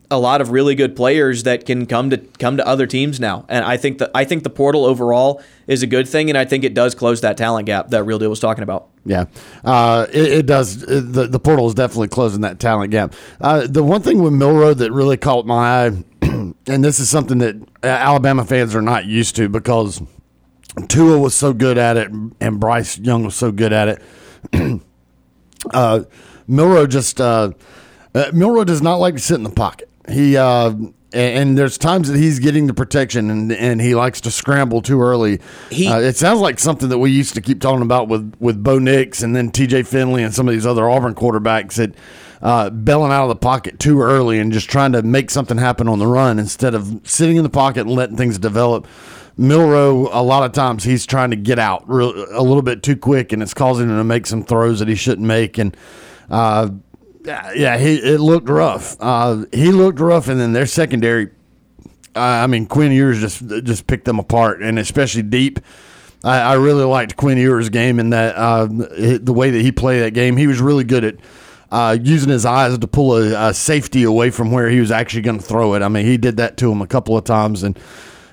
a 0.09 0.19
lot 0.21 0.41
of 0.41 0.51
really 0.53 0.77
good 0.77 0.95
players 0.95 1.43
that 1.43 1.67
can 1.67 1.85
come 1.85 2.11
to 2.11 2.19
come 2.39 2.57
to 2.59 2.67
other 2.67 2.87
teams 2.87 3.19
now, 3.19 3.45
and 3.49 3.65
I 3.65 3.77
think 3.77 3.99
that 3.99 4.11
I 4.15 4.25
think 4.25 4.45
the 4.45 4.51
portal 4.51 4.85
overall 4.85 5.43
is 5.67 5.83
a 5.83 5.87
good 5.87 6.09
thing, 6.09 6.29
and 6.29 6.39
I 6.39 6.45
think 6.45 6.63
it 6.63 6.75
does 6.75 6.95
close 6.95 7.23
that 7.23 7.37
talent 7.37 7.67
gap 7.67 7.89
that 7.89 8.05
Real 8.05 8.19
Deal 8.19 8.31
was 8.31 8.39
talking 8.39 8.63
about. 8.63 8.89
Yeah, 9.05 9.25
uh, 9.65 10.07
it, 10.13 10.33
it 10.33 10.47
does. 10.47 10.83
It- 10.85 11.13
the 11.13 11.27
The 11.27 11.41
portal 11.41 11.67
is 11.67 11.75
definitely 11.75 12.09
closing 12.09 12.43
that 12.43 12.61
talent 12.61 12.93
gap. 12.93 13.15
Uh, 13.41 13.67
the 13.69 13.83
one 13.83 14.01
thing 14.03 14.23
with 14.23 14.33
Milroe 14.33 14.75
that 14.75 14.93
really 14.93 15.17
caught 15.17 15.45
my 15.47 15.87
eye, 15.87 16.05
and 16.23 16.85
this 16.85 17.01
is 17.01 17.09
something 17.09 17.39
that 17.39 17.57
uh, 17.83 17.87
Alabama 17.89 18.45
fans 18.45 18.75
are 18.77 18.83
not 18.83 19.07
used 19.07 19.35
to 19.37 19.49
because 19.49 20.01
Tua 20.89 21.19
was 21.19 21.35
so 21.35 21.53
good 21.53 21.79
at 21.79 21.97
it, 21.97 22.11
and 22.41 22.61
Bryce 22.61 22.97
Young 22.99 23.25
was 23.25 23.35
so 23.35 23.51
good 23.51 23.73
at 23.73 23.89
it. 23.89 24.03
uh, 25.73 26.01
Milroe 26.47 26.87
just 26.87 27.21
uh, 28.17 28.31
Milroe 28.33 28.65
does 28.65 28.83
not 28.83 28.97
like 28.97 29.15
to 29.15 29.21
sit 29.21 29.35
in 29.35 29.43
the 29.43 29.51
pocket. 29.51 29.89
He 30.09 30.37
uh, 30.37 30.73
and, 31.13 31.57
there's 31.57 31.79
times 31.79 32.09
that 32.11 32.19
he's 32.19 32.39
getting 32.39 32.67
the 32.67 32.75
protection, 32.75 33.31
and 33.31 33.53
and 33.53 33.81
he 33.81 33.95
likes 33.95 34.21
to 34.23 34.31
scramble 34.31 34.83
too 34.83 35.01
early. 35.03 35.41
He- 35.71 35.89
uh, 35.89 36.01
it 36.01 36.17
sounds 36.17 36.41
like 36.41 36.59
something 36.59 36.89
that 36.89 36.99
we 36.99 37.11
used 37.11 37.35
to 37.35 37.41
keep 37.41 37.61
talking 37.61 37.83
about 37.83 38.09
with 38.09 38.35
with 38.41 38.63
Bo 38.63 38.79
Nix 38.79 39.23
and 39.23 39.35
then 39.35 39.51
T.J. 39.51 39.85
Finley 39.85 40.23
and 40.23 40.35
some 40.35 40.49
of 40.49 40.55
these 40.55 40.67
other 40.67 40.89
Auburn 40.89 41.15
quarterbacks 41.15 41.75
that. 41.75 41.95
Uh, 42.43 42.69
bailing 42.69 43.11
out 43.11 43.23
of 43.23 43.29
the 43.31 43.35
pocket 43.35 43.79
too 43.81 44.03
early 44.03 44.39
and 44.39 44.53
just 44.53 44.69
trying 44.69 44.93
to 44.93 45.03
make 45.03 45.31
something 45.31 45.57
happen 45.57 45.89
on 45.89 45.99
the 45.99 46.07
run 46.07 46.39
instead 46.39 46.75
of 46.75 47.01
sitting 47.03 47.39
in 47.39 47.43
the 47.43 47.49
pocket 47.49 47.81
and 47.81 47.91
letting 47.91 48.15
things 48.15 48.39
develop. 48.39 48.87
Milroe, 49.39 50.11
a 50.13 50.23
lot 50.23 50.45
of 50.45 50.53
times 50.53 50.85
he's 50.85 51.07
trying 51.07 51.31
to 51.31 51.37
get 51.37 51.59
out 51.59 51.83
real, 51.89 52.11
a 52.31 52.43
little 52.43 52.61
bit 52.61 52.83
too 52.83 52.95
quick, 52.95 53.33
and 53.33 53.43
it's 53.43 53.55
causing 53.55 53.89
him 53.89 53.97
to 53.97 54.05
make 54.05 54.27
some 54.27 54.45
throws 54.45 54.81
that 54.81 54.87
he 54.87 54.95
shouldn't 54.95 55.27
make. 55.27 55.57
And 55.57 55.75
uh, 56.31 56.71
yeah, 57.27 57.79
he 57.79 57.97
it 57.97 58.21
looked 58.21 58.49
rough. 58.49 58.97
Uh, 59.01 59.45
he 59.53 59.73
looked 59.73 60.01
rough, 60.01 60.29
and 60.29 60.41
then 60.41 60.53
their 60.53 60.67
secondary. 60.67 61.31
Uh, 62.15 62.21
I 62.21 62.47
mean, 62.47 62.67
Quinn 62.67 62.93
Ewers 62.93 63.21
just 63.21 63.47
just 63.65 63.87
picked 63.87 64.05
them 64.05 64.19
apart, 64.19 64.63
and 64.63 64.79
especially 64.79 65.23
deep. 65.23 65.61
I, 66.25 66.39
I 66.39 66.55
really 66.55 66.85
liked 66.85 67.17
Quinn 67.17 67.39
Ewers' 67.39 67.69
game 67.69 68.01
in 68.01 68.11
that 68.11 68.35
uh, 68.37 68.67
the 68.67 69.33
way 69.33 69.51
that 69.51 69.61
he 69.61 69.73
played 69.73 70.01
that 70.01 70.13
game. 70.13 70.37
He 70.37 70.47
was 70.47 70.61
really 70.61 70.85
good 70.85 71.05
at 71.05 71.17
uh, 71.71 71.99
using 72.01 72.31
his 72.31 72.47
eyes 72.47 72.79
to 72.79 72.87
pull 72.87 73.17
a, 73.17 73.49
a 73.49 73.55
safety 73.55 74.05
away 74.05 74.31
from 74.31 74.51
where 74.51 74.69
he 74.69 74.81
was 74.81 74.91
actually 74.91 75.23
going 75.23 75.39
to 75.39 75.45
throw 75.45 75.75
it. 75.75 75.83
I 75.83 75.89
mean, 75.89 76.07
he 76.07 76.17
did 76.17 76.37
that 76.39 76.57
to 76.59 76.71
him 76.71 76.81
a 76.81 76.87
couple 76.87 77.17
of 77.17 77.25
times 77.25 77.63
and 77.63 77.79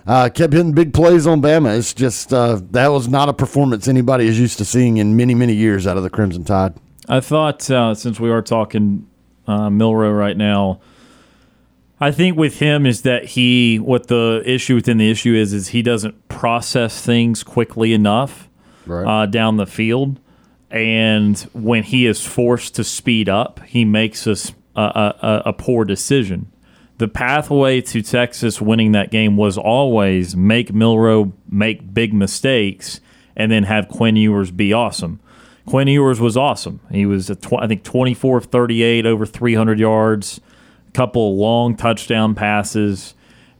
uh, 0.06 0.30
kept 0.34 0.54
hitting 0.54 0.74
big 0.74 0.94
plays 0.94 1.28
on 1.28 1.42
Bama. 1.42 1.78
It's 1.78 1.94
just 1.94 2.34
uh, 2.34 2.62
that 2.72 2.88
was 2.90 3.08
not 3.08 3.30
a 3.30 3.34
performance 3.34 3.88
anybody 3.88 4.28
is 4.28 4.40
used 4.40 4.58
to 4.60 4.66
seeing 4.66 4.98
in 4.98 5.16
many 5.16 5.34
many 5.36 5.54
years 5.54 5.88
out 5.88 5.98
of 5.98 6.04
the 6.04 6.10
Crimson 6.10 6.44
Tide. 6.44 6.74
I 7.08 7.20
thought 7.20 7.70
uh, 7.70 7.96
since 7.96 8.20
we 8.20 8.30
are 8.30 8.42
talking 8.42 9.08
uh, 9.48 9.70
Milroe 9.70 10.12
right 10.12 10.38
now, 10.38 10.80
I 12.00 12.12
think 12.12 12.38
with 12.38 12.60
him 12.60 12.86
is 12.86 13.02
that 13.04 13.26
he 13.26 13.78
what 13.80 14.08
the 14.08 14.42
issue 14.46 14.76
within 14.76 14.98
the 14.98 15.10
issue 15.10 15.34
is 15.34 15.54
is 15.54 15.70
he 15.70 15.82
doesn't 15.82 16.28
process 16.28 17.02
things 17.02 17.44
quickly 17.44 17.94
enough 17.94 18.50
Right. 18.86 19.06
uh, 19.06 19.26
down 19.28 19.56
the 19.56 19.66
field, 19.66 20.20
and 20.70 21.40
when 21.54 21.84
he 21.84 22.06
is 22.06 22.26
forced 22.26 22.76
to 22.76 22.84
speed 22.84 23.30
up, 23.30 23.62
he 23.66 23.86
makes 23.86 24.28
us 24.28 24.52
a, 24.76 24.82
a, 24.82 25.16
a- 25.22 25.42
a 25.50 25.54
poor 25.54 25.86
decision. 25.86 26.52
The 26.98 27.08
pathway 27.08 27.80
to 27.82 28.02
Texas 28.02 28.62
winning 28.62 28.92
that 28.92 29.10
game 29.10 29.38
was 29.38 29.58
always 29.58 30.36
make 30.36 30.74
Milroe 30.74 31.32
make 31.50 31.94
big 31.94 32.14
mistakes 32.14 33.00
and 33.38 33.50
then 33.52 33.64
have 33.64 33.88
Quinn 33.88 34.16
Ewers 34.18 34.52
be 34.52 34.74
awesome. 34.74 35.20
Quinn 35.66 35.88
Ewers 35.88 36.20
was 36.20 36.36
awesome. 36.36 36.80
He 36.92 37.06
was, 37.06 37.28
tw- 37.42 37.54
I 37.60 37.68
think, 37.68 37.84
24 37.84 38.38
of 38.40 38.46
38, 38.46 39.06
over 39.06 39.26
300 39.26 39.80
yards, 39.80 40.42
a 40.88 40.92
couple 40.92 41.38
long 41.38 41.76
touchdown 41.76 42.36
passes. 42.36 43.16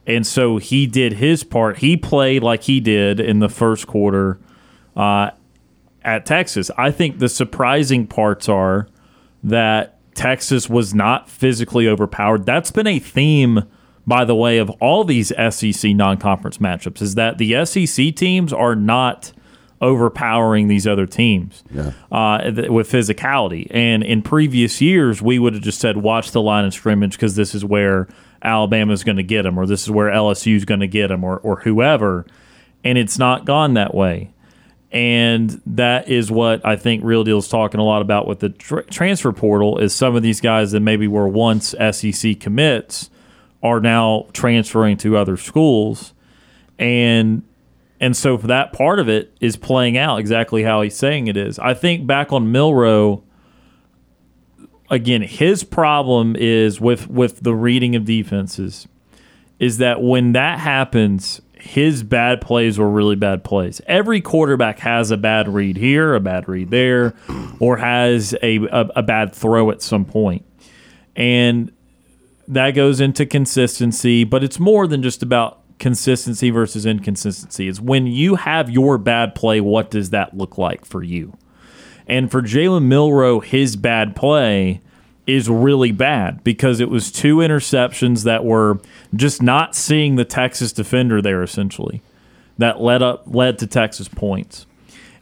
And 0.06 0.26
so 0.26 0.58
he 0.58 0.86
did 0.86 1.14
his 1.14 1.44
part. 1.44 1.78
He 1.78 1.96
played 1.96 2.42
like 2.42 2.64
he 2.64 2.80
did 2.80 3.20
in 3.20 3.38
the 3.38 3.48
first 3.48 3.86
quarter 3.86 4.38
uh, 4.96 5.30
at 6.02 6.26
Texas. 6.26 6.70
I 6.76 6.90
think 6.90 7.18
the 7.18 7.28
surprising 7.28 8.06
parts 8.06 8.48
are 8.48 8.86
that 9.42 9.98
Texas 10.14 10.68
was 10.68 10.94
not 10.94 11.28
physically 11.28 11.88
overpowered. 11.88 12.44
That's 12.46 12.70
been 12.70 12.86
a 12.86 12.98
theme, 12.98 13.64
by 14.06 14.24
the 14.24 14.34
way, 14.34 14.58
of 14.58 14.70
all 14.72 15.04
these 15.04 15.32
SEC 15.50 15.92
non-conference 15.92 16.58
matchups. 16.58 17.00
Is 17.00 17.14
that 17.14 17.38
the 17.38 17.64
SEC 17.64 18.14
teams 18.14 18.52
are 18.52 18.76
not 18.76 19.32
overpowering 19.84 20.68
these 20.68 20.86
other 20.86 21.06
teams 21.06 21.62
uh, 22.10 22.38
th- 22.50 22.70
with 22.70 22.90
physicality. 22.90 23.66
And 23.70 24.02
in 24.02 24.22
previous 24.22 24.80
years, 24.80 25.22
we 25.22 25.38
would 25.38 25.54
have 25.54 25.62
just 25.62 25.80
said, 25.80 25.96
"Watch 25.98 26.30
the 26.32 26.42
line 26.42 26.64
of 26.64 26.74
scrimmage 26.74 27.12
because 27.12 27.36
this 27.36 27.54
is 27.54 27.64
where 27.64 28.08
Alabama's 28.42 29.04
going 29.04 29.18
to 29.18 29.22
get 29.22 29.42
them, 29.42 29.58
or 29.58 29.66
this 29.66 29.82
is 29.82 29.90
where 29.90 30.10
LSU's 30.10 30.64
going 30.64 30.80
to 30.80 30.88
get 30.88 31.08
them, 31.08 31.22
or 31.22 31.38
or 31.38 31.60
whoever." 31.60 32.26
And 32.82 32.98
it's 32.98 33.18
not 33.18 33.44
gone 33.44 33.74
that 33.74 33.94
way 33.94 34.34
and 34.94 35.60
that 35.66 36.08
is 36.08 36.30
what 36.30 36.64
I 36.64 36.76
think 36.76 37.02
Real 37.02 37.24
Deal's 37.24 37.48
talking 37.48 37.80
a 37.80 37.84
lot 37.84 38.00
about 38.00 38.28
with 38.28 38.38
the 38.38 38.50
tr- 38.50 38.82
transfer 38.82 39.32
portal 39.32 39.78
is 39.78 39.92
some 39.92 40.14
of 40.14 40.22
these 40.22 40.40
guys 40.40 40.70
that 40.70 40.80
maybe 40.80 41.08
were 41.08 41.26
once 41.26 41.74
SEC 41.90 42.38
commits 42.38 43.10
are 43.60 43.80
now 43.80 44.28
transferring 44.32 44.96
to 44.98 45.16
other 45.16 45.36
schools, 45.36 46.14
and 46.78 47.42
and 48.00 48.16
so 48.16 48.36
for 48.36 48.46
that 48.48 48.72
part 48.72 48.98
of 48.98 49.08
it 49.08 49.36
is 49.40 49.56
playing 49.56 49.96
out 49.96 50.18
exactly 50.18 50.62
how 50.62 50.82
he's 50.82 50.96
saying 50.96 51.26
it 51.26 51.36
is. 51.36 51.58
I 51.58 51.74
think 51.74 52.06
back 52.06 52.32
on 52.32 52.50
Milroe. 52.50 53.24
Again, 54.90 55.22
his 55.22 55.64
problem 55.64 56.36
is 56.36 56.80
with 56.80 57.08
with 57.08 57.40
the 57.40 57.54
reading 57.54 57.96
of 57.96 58.04
defenses 58.04 58.86
is 59.58 59.78
that 59.78 60.02
when 60.02 60.32
that 60.32 60.58
happens, 60.58 61.40
his 61.54 62.02
bad 62.02 62.40
plays 62.42 62.78
were 62.78 62.90
really 62.90 63.16
bad 63.16 63.42
plays. 63.42 63.80
Every 63.86 64.20
quarterback 64.20 64.80
has 64.80 65.10
a 65.10 65.16
bad 65.16 65.48
read 65.48 65.78
here, 65.78 66.14
a 66.14 66.20
bad 66.20 66.48
read 66.48 66.70
there, 66.70 67.14
or 67.58 67.78
has 67.78 68.34
a, 68.42 68.56
a, 68.66 68.90
a 68.96 69.02
bad 69.02 69.34
throw 69.34 69.70
at 69.70 69.80
some 69.80 70.04
point. 70.04 70.44
And 71.16 71.72
that 72.48 72.72
goes 72.72 73.00
into 73.00 73.24
consistency, 73.24 74.24
but 74.24 74.44
it's 74.44 74.58
more 74.58 74.86
than 74.86 75.02
just 75.02 75.22
about 75.22 75.63
consistency 75.84 76.48
versus 76.48 76.86
inconsistency. 76.86 77.68
It's 77.68 77.78
when 77.78 78.06
you 78.06 78.36
have 78.36 78.70
your 78.70 78.96
bad 78.96 79.34
play, 79.34 79.60
what 79.60 79.90
does 79.90 80.08
that 80.08 80.34
look 80.34 80.56
like 80.56 80.86
for 80.86 81.02
you? 81.02 81.36
And 82.06 82.30
for 82.30 82.40
Jalen 82.40 82.84
Milroe, 82.84 83.40
his 83.40 83.76
bad 83.76 84.16
play 84.16 84.80
is 85.26 85.50
really 85.50 85.92
bad 85.92 86.42
because 86.42 86.80
it 86.80 86.88
was 86.88 87.12
two 87.12 87.36
interceptions 87.36 88.24
that 88.24 88.46
were 88.46 88.80
just 89.14 89.42
not 89.42 89.74
seeing 89.74 90.16
the 90.16 90.24
Texas 90.24 90.72
defender 90.72 91.20
there 91.20 91.42
essentially 91.42 92.00
that 92.56 92.80
led 92.80 93.02
up 93.02 93.24
led 93.26 93.58
to 93.58 93.66
Texas 93.66 94.08
points. 94.08 94.64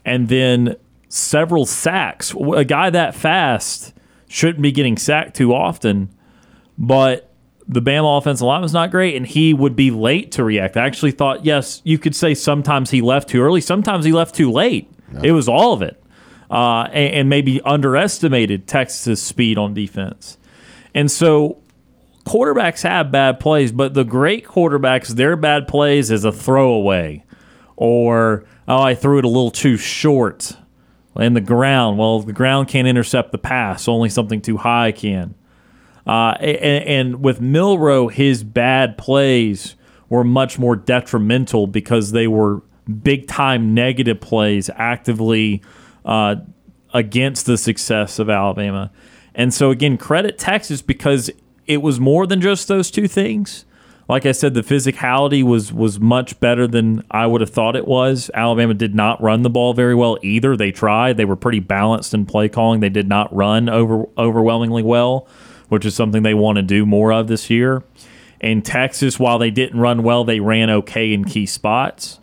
And 0.04 0.28
then 0.28 0.76
several 1.08 1.66
sacks. 1.66 2.32
A 2.54 2.64
guy 2.64 2.88
that 2.88 3.16
fast 3.16 3.94
shouldn't 4.28 4.62
be 4.62 4.70
getting 4.70 4.96
sacked 4.96 5.34
too 5.34 5.52
often, 5.52 6.08
but 6.78 7.31
the 7.72 7.82
Bama 7.82 8.18
offensive 8.18 8.46
line 8.46 8.62
was 8.62 8.72
not 8.72 8.90
great, 8.90 9.16
and 9.16 9.26
he 9.26 9.54
would 9.54 9.74
be 9.74 9.90
late 9.90 10.32
to 10.32 10.44
react. 10.44 10.76
I 10.76 10.86
actually 10.86 11.12
thought, 11.12 11.44
yes, 11.44 11.80
you 11.84 11.98
could 11.98 12.14
say 12.14 12.34
sometimes 12.34 12.90
he 12.90 13.00
left 13.00 13.28
too 13.28 13.40
early, 13.40 13.60
sometimes 13.60 14.04
he 14.04 14.12
left 14.12 14.34
too 14.34 14.50
late. 14.50 14.90
It 15.22 15.32
was 15.32 15.46
all 15.48 15.74
of 15.74 15.82
it 15.82 16.02
uh, 16.52 16.82
and, 16.92 17.14
and 17.14 17.28
maybe 17.28 17.60
underestimated 17.62 18.68
Texas' 18.68 19.22
speed 19.22 19.56
on 19.56 19.72
defense. 19.72 20.36
And 20.94 21.10
so 21.10 21.62
quarterbacks 22.26 22.82
have 22.82 23.10
bad 23.10 23.40
plays, 23.40 23.72
but 23.72 23.94
the 23.94 24.04
great 24.04 24.44
quarterbacks, 24.44 25.08
their 25.08 25.34
bad 25.34 25.66
plays 25.66 26.10
is 26.10 26.24
a 26.24 26.30
throwaway, 26.30 27.24
or 27.76 28.44
oh, 28.68 28.82
I 28.82 28.94
threw 28.94 29.18
it 29.18 29.24
a 29.24 29.28
little 29.28 29.50
too 29.50 29.78
short 29.78 30.52
in 31.16 31.32
the 31.32 31.40
ground. 31.40 31.98
Well, 31.98 32.20
the 32.20 32.34
ground 32.34 32.68
can't 32.68 32.86
intercept 32.86 33.32
the 33.32 33.38
pass; 33.38 33.88
only 33.88 34.10
something 34.10 34.42
too 34.42 34.58
high 34.58 34.92
can. 34.92 35.34
Uh, 36.06 36.34
and, 36.40 36.84
and 36.84 37.22
with 37.22 37.40
Milroe, 37.40 38.08
his 38.08 38.42
bad 38.42 38.98
plays 38.98 39.76
were 40.08 40.24
much 40.24 40.58
more 40.58 40.76
detrimental 40.76 41.66
because 41.66 42.12
they 42.12 42.26
were 42.26 42.62
big 43.02 43.26
time 43.28 43.74
negative 43.74 44.20
plays 44.20 44.68
actively 44.74 45.62
uh, 46.04 46.36
against 46.92 47.46
the 47.46 47.56
success 47.56 48.18
of 48.18 48.28
Alabama. 48.28 48.90
And 49.34 49.54
so, 49.54 49.70
again, 49.70 49.96
credit 49.96 50.38
Texas 50.38 50.82
because 50.82 51.30
it 51.66 51.78
was 51.80 52.00
more 52.00 52.26
than 52.26 52.40
just 52.40 52.68
those 52.68 52.90
two 52.90 53.08
things. 53.08 53.64
Like 54.08 54.26
I 54.26 54.32
said, 54.32 54.52
the 54.52 54.62
physicality 54.62 55.42
was 55.42 55.72
was 55.72 56.00
much 56.00 56.38
better 56.40 56.66
than 56.66 57.02
I 57.10 57.26
would 57.26 57.40
have 57.40 57.50
thought 57.50 57.76
it 57.76 57.86
was. 57.86 58.30
Alabama 58.34 58.74
did 58.74 58.94
not 58.94 59.22
run 59.22 59.42
the 59.42 59.48
ball 59.48 59.74
very 59.74 59.94
well 59.94 60.18
either. 60.22 60.56
They 60.56 60.72
tried; 60.72 61.16
they 61.16 61.24
were 61.24 61.36
pretty 61.36 61.60
balanced 61.60 62.12
in 62.12 62.26
play 62.26 62.48
calling. 62.48 62.80
They 62.80 62.90
did 62.90 63.08
not 63.08 63.34
run 63.34 63.68
over 63.68 64.04
overwhelmingly 64.18 64.82
well, 64.82 65.28
which 65.72 65.86
is 65.86 65.94
something 65.94 66.22
they 66.22 66.34
want 66.34 66.56
to 66.56 66.62
do 66.62 66.84
more 66.84 67.14
of 67.14 67.28
this 67.28 67.48
year. 67.48 67.82
In 68.40 68.60
Texas, 68.60 69.18
while 69.18 69.38
they 69.38 69.50
didn't 69.50 69.80
run 69.80 70.02
well, 70.02 70.22
they 70.22 70.38
ran 70.38 70.68
okay 70.68 71.14
in 71.14 71.24
key 71.24 71.46
spots. 71.46 72.20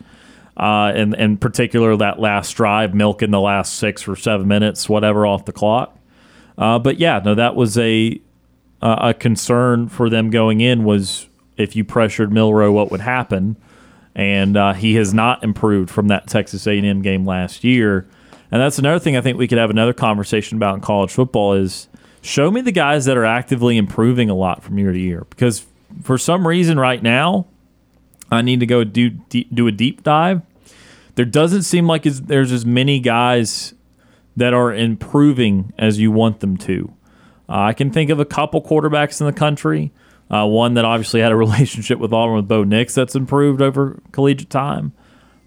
Uh, 0.56 0.92
and 0.94 1.16
in 1.16 1.36
particular, 1.36 1.98
that 1.98 2.20
last 2.20 2.52
drive, 2.52 2.94
milking 2.94 3.32
the 3.32 3.40
last 3.42 3.74
six 3.74 4.08
or 4.08 4.16
seven 4.16 4.48
minutes, 4.48 4.88
whatever, 4.88 5.26
off 5.26 5.46
the 5.46 5.52
clock. 5.52 5.98
Uh, 6.60 6.78
but 6.78 7.00
yeah, 7.00 7.20
no, 7.26 7.34
that 7.34 7.56
was 7.56 7.76
a 7.76 8.22
a 8.84 9.16
concern 9.16 9.90
for 9.90 10.12
them 10.12 10.30
going 10.30 10.62
in 10.62 10.84
was 10.84 11.28
if 11.58 11.76
you 11.76 11.84
pressured 11.84 12.32
Milroe, 12.32 12.72
what 12.72 12.92
would 12.92 13.02
happen? 13.02 13.58
And 14.14 14.56
uh, 14.56 14.74
he 14.74 14.94
has 14.96 15.12
not 15.12 15.44
improved 15.44 15.90
from 15.90 16.08
that 16.10 16.28
Texas 16.28 16.68
A&M 16.68 17.02
game 17.02 17.26
last 17.26 17.64
year. 17.64 18.08
And 18.52 18.62
that's 18.62 18.78
another 18.78 19.00
thing 19.00 19.18
I 19.18 19.22
think 19.22 19.40
we 19.40 19.48
could 19.48 19.58
have 19.58 19.72
another 19.72 19.94
conversation 19.94 20.58
about 20.58 20.76
in 20.76 20.82
college 20.82 21.12
football 21.12 21.54
is 21.54 21.88
show 22.22 22.52
me 22.52 22.62
the 22.62 22.72
guys 22.72 23.06
that 23.06 23.18
are 23.18 23.26
actively 23.26 23.78
improving 23.78 24.30
a 24.30 24.36
lot 24.36 24.64
from 24.64 24.78
year 24.78 24.92
to 24.92 25.00
year. 25.00 25.26
Because 25.30 25.66
for 26.04 26.18
some 26.18 26.48
reason 26.48 26.80
right 26.80 27.02
now, 27.02 27.48
I 28.32 28.42
need 28.42 28.60
to 28.60 28.66
go 28.66 28.84
do 28.84 29.10
do 29.10 29.68
a 29.68 29.72
deep 29.72 30.04
dive. 30.04 30.42
There 31.16 31.26
doesn't 31.26 31.64
seem 31.64 31.88
like 31.88 32.04
there's 32.04 32.52
as 32.52 32.66
many 32.66 33.00
guys 33.00 33.74
that 34.38 34.54
are 34.54 34.74
improving 34.74 35.74
as 35.78 36.00
you 36.00 36.12
want 36.12 36.40
them 36.40 36.56
to. 36.58 36.94
Uh, 37.50 37.58
I 37.58 37.74
can 37.74 37.92
think 37.92 38.10
of 38.10 38.20
a 38.20 38.26
couple 38.26 38.62
quarterbacks 38.62 39.20
in 39.20 39.28
the 39.28 39.34
country. 39.34 39.92
Uh, 40.32 40.46
one 40.46 40.76
that 40.76 40.86
obviously 40.86 41.20
had 41.20 41.32
a 41.32 41.36
relationship 41.48 42.00
with 42.00 42.14
Auburn 42.14 42.36
with 42.36 42.48
Bo 42.48 42.64
Nix 42.64 42.94
that's 42.96 43.16
improved 43.16 43.62
over 43.62 44.00
collegiate 44.12 44.50
time. 44.50 44.94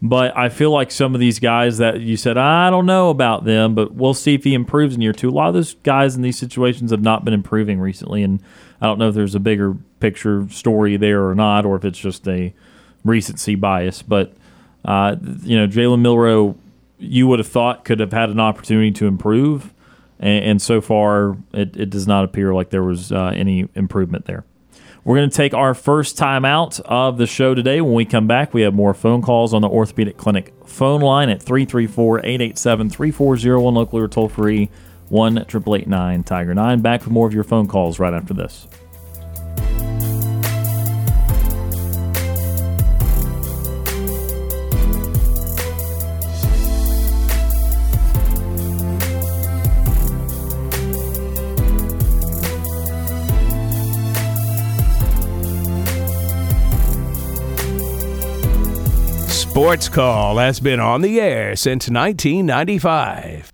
But 0.05 0.37
I 0.37 0.49
feel 0.49 0.73
like 0.73 0.91
some 0.91 1.15
of 1.15 1.21
these 1.21 1.39
guys 1.39 1.79
that 1.79 2.01
you 2.01 2.17
said, 2.17 2.37
I 2.37 2.71
don't 2.71 2.87
know 2.87 3.11
about 3.11 3.45
them, 3.45 3.77
but 3.77 3.95
we'll 3.95 4.15
see 4.15 4.35
if 4.35 4.43
he 4.43 4.53
improves 4.53 4.97
in 4.97 5.01
year 5.01 5.13
two. 5.13 5.29
A 5.29 5.31
lot 5.31 5.47
of 5.47 5.55
those 5.55 5.75
guys 5.75 6.17
in 6.17 6.23
these 6.23 6.37
situations 6.37 6.91
have 6.91 7.03
not 7.03 7.25
been 7.25 7.33
improving 7.33 7.79
recently. 7.79 8.25
And 8.25 8.43
I 8.81 8.87
don't 8.87 8.99
know 8.99 9.11
if 9.11 9.15
there's 9.15 9.37
a 9.37 9.41
bigger 9.41 9.77
picture 10.01 10.49
story 10.51 10.97
there 10.97 11.25
or 11.25 11.37
not, 11.37 11.65
or 11.65 11.77
if 11.77 11.85
it's 11.85 12.01
just 12.01 12.27
a 12.27 12.53
recency 13.05 13.55
bias. 13.55 14.03
But, 14.03 14.35
uh, 14.85 15.15
you 15.45 15.57
know, 15.57 15.69
Jalen 15.69 16.01
Milroe, 16.01 16.57
you 16.99 17.29
would 17.29 17.39
have 17.39 17.49
thought 17.49 17.85
could 17.85 18.01
have 18.01 18.13
had 18.13 18.29
an 18.29 18.41
opportunity 18.41 18.91
to 18.91 19.07
improve 19.07 19.73
and, 20.23 20.45
and 20.45 20.63
so 20.63 20.81
far 20.81 21.37
it, 21.53 21.77
it, 21.77 21.91
does 21.91 22.07
not 22.07 22.25
appear 22.25 22.55
like 22.55 22.71
there 22.71 22.83
was 22.83 23.13
uh, 23.13 23.33
any 23.35 23.69
improvement 23.75 24.25
there. 24.25 24.45
We're 25.05 25.17
going 25.17 25.31
to 25.31 25.37
take 25.37 25.53
our 25.53 25.75
first 25.75 26.17
time 26.17 26.45
out 26.45 26.79
of 26.81 27.19
the 27.19 27.27
show 27.27 27.55
today. 27.55 27.81
When 27.81 27.95
we 27.95 28.05
come 28.05 28.29
back, 28.29 28.55
we 28.55 28.63
have 28.63 28.73
more 28.73 28.95
phone 28.95 29.21
calls 29.21 29.53
on 29.53 29.61
the 29.61 29.69
Orthopedic 29.69 30.17
Clinic 30.17 30.55
phone 30.65 31.01
line 31.01 31.29
at 31.29 31.43
334 31.43 32.21
887 32.21 32.89
3401, 32.89 33.75
locally 33.75 34.03
or 34.03 34.07
toll 34.07 34.29
free 34.29 34.71
1 35.09 35.39
888 35.39 36.25
Tiger 36.25 36.55
9. 36.55 36.81
Back 36.83 37.01
with 37.01 37.11
more 37.11 37.27
of 37.27 37.35
your 37.35 37.43
phone 37.43 37.67
calls 37.67 37.99
right 37.99 38.15
after 38.15 38.33
this. 38.33 38.69
Sports 59.53 59.91
Call 59.91 60.39
has 60.39 60.61
been 60.61 60.81
on 60.81 61.03
the 61.03 61.21
air 61.21 61.55
since 61.57 61.91
1995. 61.91 63.53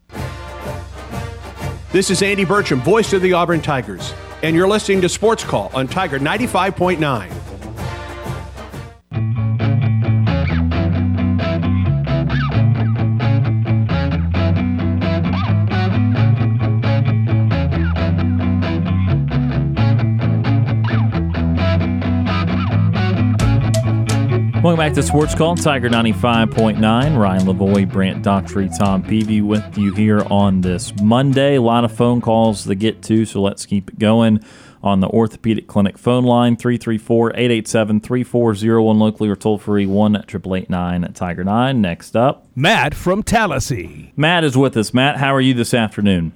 This 1.91 2.09
is 2.09 2.23
Andy 2.23 2.45
Burcham, 2.45 2.81
voice 2.83 3.13
of 3.15 3.21
the 3.21 3.33
Auburn 3.33 3.61
Tigers, 3.61 4.15
and 4.45 4.55
you're 4.55 4.69
listening 4.69 5.01
to 5.01 5.09
Sports 5.09 5.43
Call 5.43 5.73
on 5.75 5.89
Tiger 5.89 6.21
95.9. 6.21 7.48
Welcome 24.69 24.85
back 24.85 24.93
to 24.97 25.03
Sports 25.03 25.35
Call, 25.35 25.57
Tiger 25.57 25.89
95.9. 25.89 27.19
Ryan 27.19 27.47
Lavoie, 27.47 27.91
Brant 27.91 28.23
Daughtry, 28.23 28.69
Tom 28.79 29.03
Peavy 29.03 29.41
with 29.41 29.79
you 29.79 29.95
here 29.95 30.21
on 30.31 30.61
this 30.61 30.93
Monday. 31.01 31.55
A 31.55 31.63
lot 31.63 31.87
of 31.87 31.93
phone 31.93 32.21
calls 32.21 32.65
to 32.65 32.75
get 32.75 33.01
to, 33.05 33.25
so 33.25 33.41
let's 33.41 33.65
keep 33.65 33.89
it 33.89 33.99
going 33.99 34.45
on 34.83 35.01
the 35.01 35.09
Orthopedic 35.09 35.69
Clinic 35.69 35.97
phone 35.97 36.25
line, 36.25 36.55
334-887-3401, 36.59 38.99
locally 38.99 39.31
or 39.31 39.37
toll-free, 39.37 39.87
1-888-9 39.87 41.15
Tiger 41.15 41.45
9. 41.45 41.81
Next 41.81 42.15
up. 42.15 42.47
Matt 42.55 42.95
from 42.95 43.23
Tallahassee. 43.23 44.13
Matt 44.17 44.45
is 44.45 44.55
with 44.55 44.77
us. 44.77 44.93
Matt, 44.93 45.17
how 45.17 45.35
are 45.35 45.41
you 45.41 45.55
this 45.55 45.73
afternoon? 45.73 46.33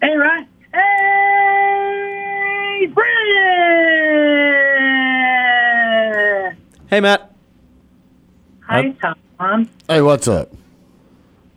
Hey, 0.00 0.16
Ryan. 0.16 0.46
Hey, 0.72 2.86
Brandon! 2.86 3.26
Hey, 6.88 7.00
Matt. 7.00 7.26
Hi, 8.70 8.94
Tom. 9.36 9.68
Hey, 9.88 10.00
what's 10.00 10.28
up? 10.28 10.52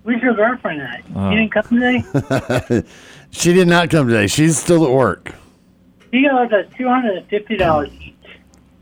Where's 0.02 0.19
your 0.23 0.34
girlfriend 0.34 0.82
at? 0.82 1.04
Oh. 1.15 1.30
She 1.30 1.36
didn't 1.36 1.52
come 1.52 1.80
today? 1.80 2.88
She 3.36 3.52
did 3.52 3.67
not 3.67 3.89
come 3.89 4.08
today. 4.08 4.28
She's 4.28 4.58
still 4.60 4.86
at 4.86 4.91
work. 4.91 5.34
She 6.12 6.28
owes 6.28 6.52
us 6.52 6.67
$250 6.78 7.91
each. 7.99 8.13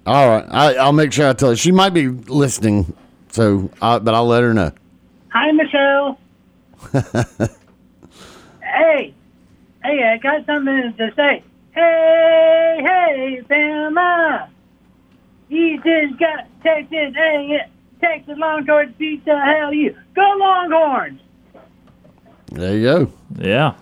All 0.05 0.27
right, 0.27 0.45
I, 0.49 0.73
I'll 0.75 0.91
make 0.91 1.13
sure 1.13 1.29
I 1.29 1.33
tell 1.33 1.51
her. 1.51 1.55
She 1.55 1.71
might 1.71 1.91
be 1.91 2.09
listening, 2.09 2.93
so 3.29 3.69
I, 3.81 3.99
but 3.99 4.13
I'll 4.13 4.27
let 4.27 4.43
her 4.43 4.53
know. 4.53 4.71
Hi, 5.29 5.51
Michelle. 5.53 6.19
hey, 8.61 9.13
hey, 9.83 10.03
I 10.03 10.17
got 10.21 10.45
something 10.45 10.93
to 10.97 11.13
say. 11.15 11.43
Hey, 11.73 12.77
hey, 12.81 13.41
Bama. 13.49 14.49
You 15.47 15.77
just 15.81 16.19
got 16.19 16.45
Texas 16.61 17.15
A. 17.17 17.69
Texas 18.01 18.37
Longhorns 18.37 18.93
beat 18.97 19.23
the 19.25 19.39
hell 19.39 19.73
you. 19.73 19.95
Go 20.15 20.21
Longhorns. 20.39 21.21
There 22.47 22.75
you 22.77 22.83
go. 22.83 23.11
Yeah. 23.37 23.73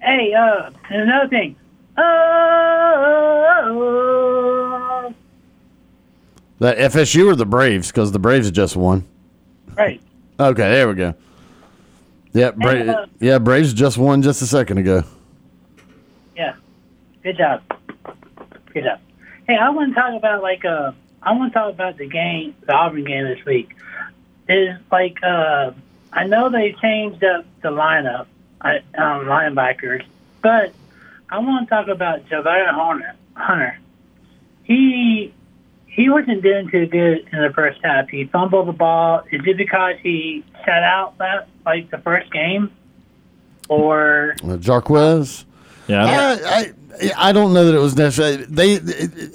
Hey, 0.00 0.32
uh, 0.34 0.70
another 0.90 1.28
thing. 1.28 1.56
Oh, 3.78 5.14
That 6.60 6.76
FSU 6.78 7.30
or 7.32 7.34
the 7.36 7.46
Braves? 7.46 7.88
Because 7.88 8.12
the 8.12 8.18
Braves 8.18 8.50
just 8.50 8.76
won. 8.76 9.04
right. 9.76 10.00
Okay, 10.40 10.62
there 10.70 10.88
we 10.88 10.94
go. 10.94 11.14
Yeah, 12.32 12.52
Bra- 12.52 12.70
Hey, 12.70 12.88
uh, 12.88 13.06
yeah, 13.20 13.38
Braves 13.38 13.72
just 13.72 13.98
won 13.98 14.22
just 14.22 14.40
a 14.42 14.46
second 14.46 14.78
ago. 14.78 15.02
Yeah. 16.36 16.54
Good 17.24 17.36
job. 17.38 17.62
Good 18.72 18.84
job. 18.84 19.00
Hey, 19.48 19.56
I 19.56 19.68
want 19.70 19.94
to 19.94 20.00
talk 20.00 20.14
about 20.14 20.42
like 20.42 20.64
uh, 20.64 20.92
I 21.22 21.32
want 21.32 21.52
to 21.52 21.58
talk 21.58 21.72
about 21.72 21.98
the 21.98 22.06
game, 22.06 22.54
the 22.66 22.72
Auburn 22.72 23.04
game 23.04 23.24
this 23.24 23.44
week. 23.44 23.74
Is 24.48 24.78
like 24.90 25.22
uh, 25.22 25.72
I 26.12 26.24
know 26.26 26.48
they 26.48 26.74
changed 26.80 27.22
up 27.22 27.44
the 27.62 27.68
lineup, 27.68 28.26
I, 28.60 28.76
um, 28.96 29.26
linebackers, 29.26 30.04
but 30.42 30.72
I 31.30 31.38
want 31.38 31.68
to 31.68 31.74
talk 31.74 31.88
about 31.88 32.26
Javon 32.26 32.70
Hunter. 32.70 33.14
Hunter. 33.34 33.78
He 34.64 35.34
he 35.86 36.08
wasn't 36.08 36.42
doing 36.42 36.70
too 36.70 36.86
good 36.86 37.28
in 37.32 37.42
the 37.42 37.52
first 37.54 37.80
half. 37.82 38.08
He 38.08 38.24
fumbled 38.24 38.68
the 38.68 38.72
ball. 38.72 39.22
Is 39.30 39.42
it 39.44 39.56
because 39.56 39.96
he 40.02 40.44
sat 40.64 40.82
out 40.82 41.18
that 41.18 41.48
like 41.66 41.90
the 41.90 41.98
first 41.98 42.32
game, 42.32 42.70
or 43.68 44.34
Uh, 44.42 44.56
Jarquez. 44.56 45.44
Yeah, 45.88 46.04
I, 46.04 46.58
I, 46.60 46.72
I 47.16 47.32
don't 47.32 47.52
know 47.52 47.64
that 47.64 47.74
it 47.74 47.80
was 47.80 47.96
necessarily. 47.96 48.44
They, 48.44 48.76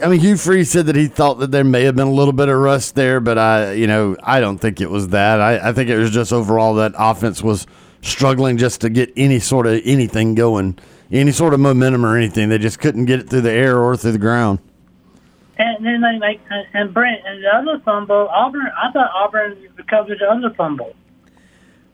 I 0.03 0.07
mean, 0.09 0.19
Hugh 0.19 0.37
Freeze 0.37 0.69
said 0.69 0.85
that 0.87 0.95
he 0.95 1.07
thought 1.07 1.39
that 1.39 1.51
there 1.51 1.63
may 1.63 1.83
have 1.83 1.95
been 1.95 2.07
a 2.07 2.11
little 2.11 2.33
bit 2.33 2.49
of 2.49 2.57
rust 2.57 2.95
there, 2.95 3.19
but 3.19 3.37
I, 3.37 3.73
you 3.73 3.87
know, 3.87 4.15
I 4.23 4.39
don't 4.39 4.57
think 4.57 4.81
it 4.81 4.89
was 4.89 5.09
that. 5.09 5.39
I, 5.39 5.69
I 5.69 5.73
think 5.73 5.89
it 5.89 5.97
was 5.97 6.11
just 6.11 6.33
overall 6.33 6.75
that 6.75 6.93
offense 6.97 7.41
was 7.41 7.67
struggling 8.01 8.57
just 8.57 8.81
to 8.81 8.89
get 8.89 9.11
any 9.15 9.39
sort 9.39 9.67
of 9.67 9.81
anything 9.85 10.35
going, 10.35 10.77
any 11.11 11.31
sort 11.31 11.53
of 11.53 11.59
momentum 11.59 12.05
or 12.05 12.17
anything. 12.17 12.49
They 12.49 12.57
just 12.57 12.79
couldn't 12.79 13.05
get 13.05 13.19
it 13.19 13.29
through 13.29 13.41
the 13.41 13.51
air 13.51 13.79
or 13.79 13.95
through 13.95 14.13
the 14.13 14.17
ground. 14.19 14.59
And 15.57 15.85
then 15.85 16.01
like, 16.01 16.21
like 16.21 16.39
and 16.73 16.93
Brent 16.93 17.21
and 17.25 17.43
the 17.43 17.55
other 17.55 17.79
fumble, 17.85 18.27
Auburn. 18.29 18.69
I 18.77 18.91
thought 18.91 19.11
Auburn 19.13 19.57
recovered 19.77 20.19
the 20.19 20.29
other 20.29 20.53
fumble. 20.55 20.95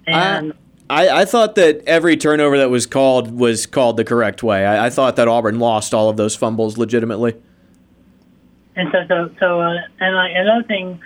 And 0.07 0.53
I, 0.53 0.55
I 0.89 1.21
I, 1.21 1.25
thought 1.25 1.55
that 1.55 1.83
every 1.85 2.17
turnover 2.17 2.57
that 2.57 2.69
was 2.69 2.85
called 2.85 3.31
was 3.31 3.65
called 3.65 3.97
the 3.97 4.05
correct 4.05 4.43
way. 4.43 4.65
I, 4.65 4.87
I 4.87 4.89
thought 4.89 5.15
that 5.17 5.27
Auburn 5.27 5.59
lost 5.59 5.93
all 5.93 6.09
of 6.09 6.17
those 6.17 6.35
fumbles 6.35 6.77
legitimately. 6.77 7.35
and 8.75 8.89
so 8.91 9.05
so 9.07 9.29
so 9.39 9.61
uh, 9.61 9.77
and 9.99 10.15
like 10.15 10.31
another 10.35 10.63
thing, 10.63 10.99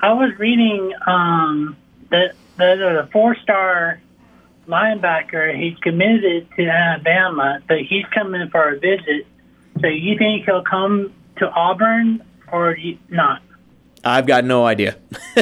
I 0.00 0.12
was 0.12 0.36
reading 0.38 0.92
um 1.06 1.76
that 2.10 2.34
the 2.56 3.08
four 3.12 3.36
star 3.36 4.00
linebacker. 4.66 5.56
He's 5.56 5.78
committed 5.78 6.48
to 6.56 6.66
Alabama, 6.66 7.60
but 7.66 7.78
he's 7.80 8.04
coming 8.06 8.48
for 8.50 8.74
a 8.74 8.78
visit. 8.78 9.26
So 9.80 9.86
you 9.86 10.16
think 10.18 10.44
he'll 10.44 10.62
come 10.62 11.12
to 11.38 11.50
Auburn 11.50 12.22
or 12.52 12.76
not? 13.08 13.42
I've 14.04 14.26
got 14.26 14.44
no 14.44 14.64
idea. 14.64 14.96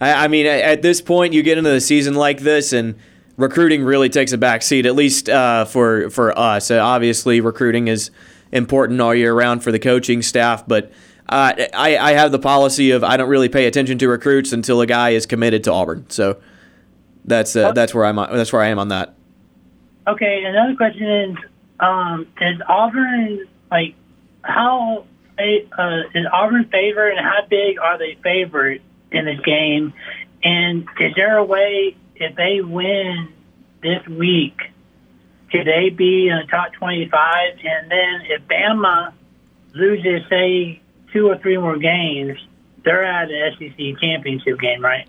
I, 0.00 0.24
I 0.24 0.28
mean, 0.28 0.46
at, 0.46 0.60
at 0.60 0.82
this 0.82 1.00
point, 1.00 1.32
you 1.32 1.42
get 1.42 1.58
into 1.58 1.70
the 1.70 1.80
season 1.80 2.14
like 2.14 2.40
this, 2.40 2.72
and 2.72 2.96
recruiting 3.36 3.84
really 3.84 4.08
takes 4.08 4.32
a 4.32 4.38
back 4.38 4.62
seat, 4.62 4.86
at 4.86 4.94
least 4.94 5.28
uh, 5.28 5.64
for 5.64 6.10
for 6.10 6.36
us. 6.38 6.70
Uh, 6.70 6.78
obviously, 6.78 7.40
recruiting 7.40 7.88
is 7.88 8.10
important 8.50 9.00
all 9.00 9.14
year 9.14 9.34
round 9.34 9.62
for 9.62 9.72
the 9.72 9.78
coaching 9.78 10.22
staff, 10.22 10.66
but 10.66 10.92
uh, 11.28 11.54
I, 11.72 11.96
I 11.96 12.12
have 12.12 12.32
the 12.32 12.38
policy 12.38 12.90
of 12.90 13.02
I 13.02 13.16
don't 13.16 13.28
really 13.28 13.48
pay 13.48 13.66
attention 13.66 13.98
to 13.98 14.08
recruits 14.08 14.52
until 14.52 14.80
a 14.80 14.86
guy 14.86 15.10
is 15.10 15.26
committed 15.26 15.64
to 15.64 15.72
Auburn. 15.72 16.08
So 16.10 16.40
that's 17.24 17.56
uh, 17.56 17.72
that's 17.72 17.94
where 17.94 18.04
I'm 18.04 18.16
that's 18.16 18.52
where 18.52 18.62
I 18.62 18.68
am 18.68 18.78
on 18.78 18.88
that. 18.88 19.14
Okay, 20.06 20.44
another 20.44 20.74
question 20.74 21.08
is, 21.08 21.36
um, 21.80 22.26
is 22.40 22.60
Auburn 22.68 23.46
like 23.70 23.94
how 24.42 25.06
uh, 25.38 26.02
is 26.14 26.26
Auburn 26.32 26.64
favored, 26.66 27.10
and 27.10 27.24
how 27.24 27.46
big 27.48 27.78
are 27.78 27.98
they 27.98 28.16
favored 28.22 28.82
in 29.10 29.24
this 29.24 29.40
game? 29.40 29.92
And 30.44 30.88
is 30.98 31.14
there 31.14 31.36
a 31.36 31.44
way 31.44 31.96
if 32.22 32.36
they 32.36 32.60
win 32.60 33.28
this 33.82 34.06
week, 34.06 34.56
could 35.50 35.66
they 35.66 35.90
be 35.90 36.28
in 36.28 36.38
the 36.38 36.46
top 36.50 36.72
twenty-five? 36.72 37.58
And 37.64 37.90
then 37.90 38.22
if 38.28 38.42
Bama 38.48 39.12
loses, 39.74 40.22
say 40.28 40.80
two 41.12 41.28
or 41.28 41.36
three 41.38 41.58
more 41.58 41.76
games, 41.76 42.38
they're 42.84 43.04
at 43.04 43.28
the 43.28 43.50
SEC 43.58 44.00
championship 44.00 44.58
game, 44.60 44.82
right? 44.82 45.08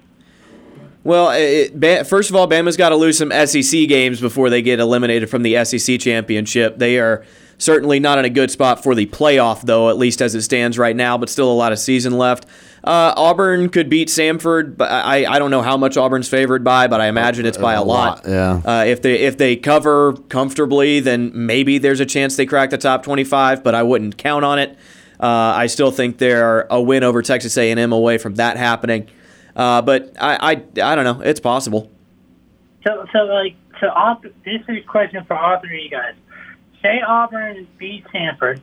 Well, 1.03 1.31
it, 1.31 2.05
first 2.07 2.29
of 2.29 2.35
all, 2.35 2.47
Bama's 2.47 2.77
got 2.77 2.89
to 2.89 2.95
lose 2.95 3.17
some 3.17 3.31
SEC 3.31 3.87
games 3.89 4.21
before 4.21 4.49
they 4.49 4.61
get 4.61 4.79
eliminated 4.79 5.29
from 5.29 5.43
the 5.43 5.63
SEC 5.65 5.99
championship. 5.99 6.77
They 6.77 6.97
are 6.97 7.25
certainly 7.57 7.99
not 7.99 8.17
in 8.19 8.25
a 8.25 8.29
good 8.29 8.51
spot 8.51 8.83
for 8.83 8.95
the 8.95 9.05
playoff, 9.05 9.61
though, 9.61 9.89
at 9.89 9.97
least 9.97 10.21
as 10.21 10.35
it 10.35 10.41
stands 10.41 10.77
right 10.77 10.95
now, 10.95 11.17
but 11.17 11.29
still 11.29 11.51
a 11.51 11.53
lot 11.53 11.71
of 11.71 11.79
season 11.79 12.17
left. 12.17 12.45
Uh, 12.83 13.13
Auburn 13.15 13.69
could 13.69 13.89
beat 13.89 14.09
Samford, 14.09 14.75
but 14.75 14.91
I, 14.91 15.25
I 15.25 15.39
don't 15.39 15.51
know 15.51 15.61
how 15.61 15.77
much 15.77 15.95
Auburn's 15.95 16.27
favored 16.27 16.63
by, 16.65 16.87
but 16.87 16.99
I 16.99 17.07
imagine 17.07 17.45
it's 17.45 17.57
by 17.57 17.75
a, 17.75 17.81
A 17.81 17.83
lot. 17.83 18.25
lot, 18.25 18.27
yeah. 18.27 18.61
Uh, 18.81 18.83
if 18.83 19.01
they 19.01 19.19
if 19.19 19.37
they 19.37 19.55
cover 19.55 20.13
comfortably, 20.27 20.99
then 20.99 21.31
maybe 21.33 21.77
there's 21.77 22.01
a 22.01 22.05
chance 22.05 22.35
they 22.35 22.45
crack 22.45 22.71
the 22.71 22.77
top 22.77 23.03
25, 23.03 23.63
but 23.63 23.73
I 23.73 23.83
wouldn't 23.83 24.17
count 24.17 24.43
on 24.43 24.59
it. 24.59 24.77
Uh, 25.17 25.27
I 25.55 25.67
still 25.67 25.91
think 25.91 26.17
they're 26.17 26.67
a 26.69 26.81
win 26.81 27.03
over 27.03 27.21
Texas 27.21 27.55
A&M 27.57 27.93
away 27.93 28.17
from 28.17 28.35
that 28.35 28.57
happening. 28.57 29.07
Uh, 29.55 29.81
but 29.81 30.11
I, 30.19 30.35
I 30.51 30.51
I 30.91 30.95
don't 30.95 31.05
know. 31.05 31.21
It's 31.21 31.39
possible. 31.39 31.89
So, 32.85 33.05
so 33.13 33.19
like, 33.19 33.55
so 33.79 33.87
all, 33.91 34.19
this 34.43 34.61
is 34.67 34.77
a 34.77 34.81
question 34.81 35.23
for 35.23 35.37
all 35.37 35.57
three 35.61 35.77
of 35.77 35.83
you 35.85 35.89
guys. 35.89 36.15
Say 36.83 37.01
Auburn 37.01 37.65
beats 37.77 38.07
Stanford, 38.09 38.61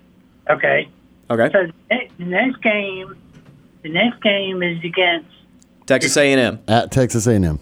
okay? 0.49 0.89
Okay. 1.31 1.51
So 1.53 1.67
the 1.89 2.25
next- 2.25 2.61
game, 2.61 3.17
the 3.83 3.89
next 3.89 4.21
game 4.23 4.63
is 4.63 4.83
against. 4.85 5.29
Texas 5.87 6.17
A&M. 6.17 6.61
At 6.69 6.91
Texas 6.91 7.27
A&M. 7.27 7.59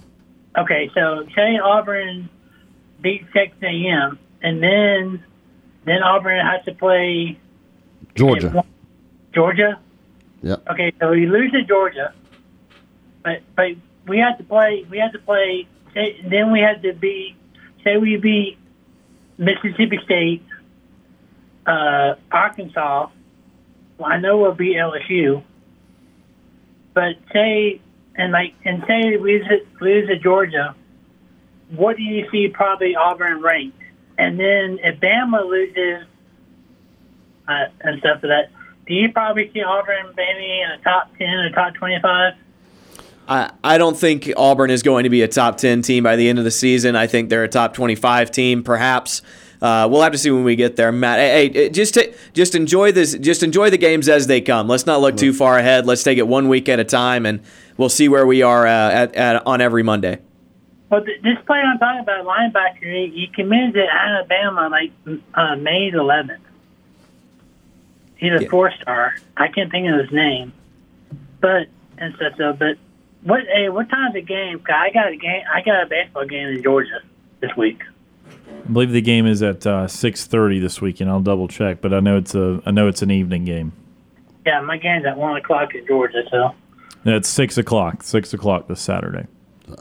Okay, 0.56 0.90
so 0.92 1.24
say 1.36 1.58
Auburn 1.58 2.28
beats 3.00 3.24
Texas 3.32 3.58
A&M, 3.62 4.18
and 4.42 4.62
then 4.62 5.22
then 5.84 6.02
Auburn 6.02 6.44
has 6.44 6.64
to 6.64 6.72
play 6.74 7.38
Georgia. 8.14 8.64
Georgia. 9.32 9.78
Yeah. 10.42 10.56
Okay, 10.70 10.92
so 11.00 11.10
we 11.10 11.26
lose 11.26 11.52
to 11.52 11.62
Georgia, 11.62 12.12
but 13.22 13.42
but 13.54 13.72
we 14.06 14.18
have 14.18 14.36
to 14.38 14.44
play. 14.44 14.84
We 14.90 14.98
have 14.98 15.12
to 15.12 15.18
play. 15.20 15.68
Say, 15.94 16.20
then 16.28 16.50
we 16.50 16.60
have 16.60 16.82
to 16.82 16.92
beat. 16.92 17.36
Say 17.84 17.96
we 17.96 18.16
beat 18.16 18.58
Mississippi 19.38 20.00
State, 20.04 20.42
uh, 21.68 22.14
Arkansas. 22.32 23.10
Well, 23.98 24.10
I 24.10 24.18
know 24.18 24.38
we'll 24.38 24.54
beat 24.54 24.76
LSU, 24.76 25.42
but 26.94 27.16
say 27.32 27.80
and 28.16 28.32
like 28.32 28.54
and 28.64 28.82
say 28.88 29.16
we 29.16 29.38
lose 29.38 29.48
to- 29.48 29.84
lose 29.84 30.08
to 30.08 30.18
Georgia. 30.18 30.74
What 31.70 31.96
do 31.96 32.02
you 32.02 32.26
see 32.30 32.48
probably 32.48 32.96
Auburn 32.96 33.42
ranked? 33.42 33.78
And 34.16 34.40
then 34.40 34.78
if 34.82 34.98
Bama 34.98 35.46
loses 35.48 36.06
uh, 37.46 37.66
and 37.82 38.00
stuff 38.00 38.20
like 38.22 38.22
that, 38.22 38.50
do 38.86 38.94
you 38.94 39.12
probably 39.12 39.50
see 39.52 39.62
Auburn 39.62 40.14
maybe 40.16 40.62
in 40.62 40.70
the 40.76 40.82
top 40.82 41.16
ten 41.18 41.28
or 41.28 41.50
top 41.50 41.74
twenty-five? 41.74 42.34
I, 43.28 43.52
I 43.62 43.76
don't 43.76 43.96
think 43.96 44.32
Auburn 44.38 44.70
is 44.70 44.82
going 44.82 45.04
to 45.04 45.10
be 45.10 45.20
a 45.20 45.28
top 45.28 45.58
10 45.58 45.82
team 45.82 46.02
by 46.02 46.16
the 46.16 46.30
end 46.30 46.38
of 46.38 46.46
the 46.46 46.50
season. 46.50 46.96
I 46.96 47.06
think 47.06 47.28
they're 47.28 47.44
a 47.44 47.48
top 47.48 47.74
25 47.74 48.30
team, 48.30 48.62
perhaps. 48.62 49.20
Uh, 49.60 49.88
we'll 49.90 50.02
have 50.02 50.12
to 50.12 50.18
see 50.18 50.30
when 50.30 50.44
we 50.44 50.54
get 50.54 50.76
there, 50.76 50.92
Matt. 50.92 51.18
Hey, 51.18 51.50
hey, 51.52 51.68
just 51.70 51.94
ta- 51.94 52.12
just 52.32 52.54
enjoy 52.54 52.92
this. 52.92 53.14
Just 53.14 53.42
enjoy 53.42 53.70
the 53.70 53.78
games 53.78 54.08
as 54.08 54.26
they 54.28 54.40
come. 54.40 54.68
Let's 54.68 54.86
not 54.86 55.00
look 55.00 55.16
too 55.16 55.32
far 55.32 55.58
ahead. 55.58 55.84
Let's 55.86 56.02
take 56.04 56.18
it 56.18 56.28
one 56.28 56.48
week 56.48 56.68
at 56.68 56.78
a 56.78 56.84
time, 56.84 57.26
and 57.26 57.40
we'll 57.76 57.88
see 57.88 58.08
where 58.08 58.24
we 58.26 58.42
are 58.42 58.66
uh, 58.66 58.70
at, 58.90 59.14
at 59.16 59.46
on 59.46 59.60
every 59.60 59.82
Monday. 59.82 60.18
Well, 60.90 61.04
th- 61.04 61.20
this 61.22 61.36
player 61.44 61.62
I'm 61.62 61.78
talking 61.78 62.00
about, 62.00 62.24
linebacker, 62.24 62.82
he, 62.82 63.10
he 63.12 63.26
committed 63.34 63.74
to 63.74 63.84
Alabama 63.92 64.68
like 64.70 64.92
uh, 65.34 65.56
May 65.56 65.90
11th. 65.90 66.38
He's 68.16 68.32
a 68.32 68.42
Yeah. 68.42 68.48
four-star. 68.48 69.14
I 69.36 69.48
can't 69.48 69.70
think 69.70 69.88
of 69.90 69.98
his 70.00 70.10
name, 70.12 70.52
but 71.40 71.66
and 71.98 72.14
stuff. 72.14 72.32
So, 72.36 72.52
but 72.52 72.76
what? 73.22 73.40
Hey, 73.52 73.68
what 73.68 73.88
time's 73.90 74.14
the 74.14 74.22
game? 74.22 74.58
'Cause 74.60 74.74
I 74.76 74.90
got 74.90 75.08
a 75.12 75.16
game. 75.16 75.42
I 75.52 75.62
got 75.62 75.82
a 75.82 75.86
baseball 75.86 76.24
game 76.26 76.48
in 76.48 76.62
Georgia 76.62 77.00
this 77.40 77.54
week. 77.56 77.82
I 78.64 78.70
believe 78.70 78.90
the 78.90 79.00
game 79.00 79.26
is 79.26 79.42
at 79.42 79.66
uh, 79.66 79.86
six 79.88 80.26
thirty 80.26 80.58
this 80.58 80.80
weekend. 80.80 81.10
I'll 81.10 81.20
double 81.20 81.48
check, 81.48 81.80
but 81.80 81.92
I 81.94 82.00
know 82.00 82.16
it's 82.16 82.34
a 82.34 82.60
I 82.66 82.70
know 82.70 82.88
it's 82.88 83.02
an 83.02 83.10
evening 83.10 83.44
game. 83.44 83.72
Yeah, 84.46 84.60
my 84.60 84.76
game's 84.78 85.04
at 85.06 85.16
one 85.16 85.36
o'clock 85.36 85.74
in 85.74 85.86
Georgia. 85.86 86.22
So, 86.30 86.54
No, 87.04 87.16
It's 87.16 87.28
six 87.28 87.58
o'clock. 87.58 88.02
Six 88.02 88.32
o'clock 88.32 88.66
this 88.68 88.80
Saturday. 88.80 89.26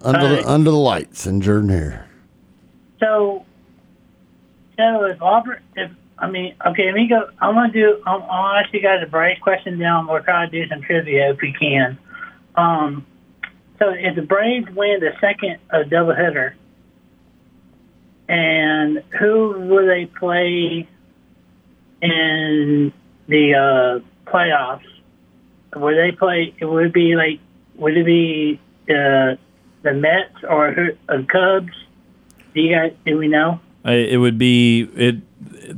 Under 0.02 0.20
Alright. 0.20 0.44
the, 0.44 0.50
under 0.50 0.72
the 0.72 0.78
lights 0.78 1.26
in 1.26 1.40
Jordan 1.40 1.70
Hare. 1.70 2.10
so, 3.00 3.46
so 4.78 5.06
if 5.06 5.22
Auburn, 5.22 5.62
if 5.78 5.92
I 6.20 6.30
mean, 6.30 6.56
okay, 6.66 6.86
let 6.88 6.96
me 6.96 7.08
go. 7.08 7.30
I 7.40 7.50
want 7.50 7.72
to 7.74 7.80
do. 7.80 8.04
I'll, 8.06 8.24
I'll 8.24 8.56
ask 8.58 8.74
you 8.74 8.82
guys 8.82 9.02
a 9.04 9.10
Braves 9.10 9.40
question. 9.40 9.80
Then 9.80 10.08
we'll 10.08 10.22
try 10.24 10.46
to 10.46 10.52
do 10.52 10.68
some 10.68 10.82
trivia 10.82 11.32
if 11.32 11.40
we 11.42 11.54
can. 11.54 11.98
Um, 12.56 13.06
so 13.80 13.90
if 13.90 14.16
the 14.16 14.24
Braves 14.24 14.68
win 14.76 15.00
the 15.00 15.12
second 15.22 15.60
uh, 15.70 15.84
doubleheader, 15.84 16.54
and 18.28 19.04
who 19.20 19.68
will 19.68 19.86
they 19.86 20.06
play 20.06 20.88
in 22.02 22.94
the 23.28 23.54
uh, 23.54 24.30
playoffs? 24.30 24.84
Would 25.76 25.98
they 25.98 26.12
play? 26.12 26.54
It 26.60 26.66
would 26.66 26.94
be 26.94 27.16
like, 27.16 27.40
would 27.76 27.98
it 27.98 28.06
be 28.06 28.60
uh, 28.90 29.36
the 29.84 29.94
Mets 29.94 30.44
or 30.48 30.74
the 30.74 31.14
uh, 31.14 31.24
Cubs? 31.24 31.74
Do 32.54 32.62
you 32.62 32.76
guys? 32.76 32.94
Do 33.06 33.18
we 33.18 33.28
know? 33.28 33.60
It 33.86 34.20
would 34.20 34.38
be 34.38 34.90
it. 34.96 35.16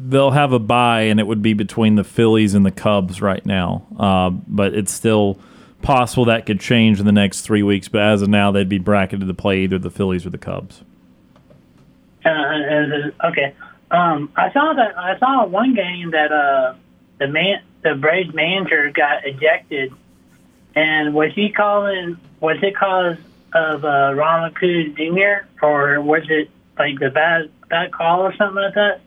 They'll 0.10 0.32
have 0.32 0.54
a 0.54 0.60
bye, 0.60 1.02
and 1.02 1.20
it 1.20 1.28
would 1.28 1.42
be 1.42 1.54
between 1.54 1.96
the 1.96 2.04
Phillies 2.04 2.54
and 2.54 2.66
the 2.66 2.72
Cubs 2.72 3.22
right 3.22 3.46
now. 3.46 3.86
Uh, 3.98 4.30
but 4.30 4.74
it's 4.74 4.92
still 4.92 5.40
possible 5.82 6.26
that 6.26 6.46
could 6.46 6.60
change 6.60 7.00
in 7.00 7.06
the 7.06 7.12
next 7.12 7.42
three 7.42 7.64
weeks. 7.64 7.88
But 7.88 8.02
as 8.02 8.22
of 8.22 8.30
now, 8.30 8.52
they'd 8.52 8.70
be 8.70 8.80
bracketed 8.80 9.28
to 9.28 9.34
play 9.34 9.62
either 9.62 9.78
the 9.78 9.90
Phillies 9.90 10.26
or 10.26 10.30
the 10.30 10.38
Cubs. 10.38 10.84
Uh, 12.26 12.30
uh, 12.30 13.28
okay. 13.30 13.56
Um, 13.92 14.32
I 14.36 14.52
saw 14.52 14.74
that. 14.74 14.98
I 14.98 15.18
saw 15.20 15.46
one 15.46 15.74
game 15.74 16.12
that 16.12 16.32
uh, 16.32 16.76
the 17.18 17.28
man, 17.28 17.64
the 17.82 17.96
Braves 17.96 18.34
manager 18.34 18.92
got 18.92 19.26
ejected, 19.26 19.94
and 20.76 21.14
was 21.14 21.34
he 21.34 21.50
calling? 21.50 22.18
Was 22.40 22.58
it 22.62 22.76
cause 22.76 23.18
of 23.54 23.84
uh, 23.84 24.14
Ronald 24.16 24.56
Cruz 24.56 24.96
Jr. 24.96 25.48
or 25.62 26.02
was 26.02 26.24
it 26.30 26.50
like 26.78 27.00
the 27.00 27.10
bad 27.10 27.50
bad 27.70 27.92
call 27.92 28.22
or 28.22 28.36
something 28.36 28.64
like 28.64 28.76
that? 28.76 29.02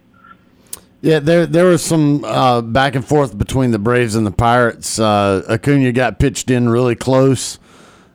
Yeah, 1.01 1.19
there 1.19 1.47
there 1.47 1.65
was 1.67 1.85
some 1.85 2.25
uh, 2.25 2.61
back 2.61 2.95
and 2.95 3.05
forth 3.05 3.37
between 3.37 3.73
the 3.73 3.79
Braves 3.79 4.15
and 4.15 4.27
the 4.27 4.31
Pirates. 4.31 4.99
Uh, 4.99 5.43
Acuna 5.49 5.93
got 5.93 6.19
pitched 6.19 6.51
in 6.51 6.69
really 6.69 6.95
close, 6.95 7.59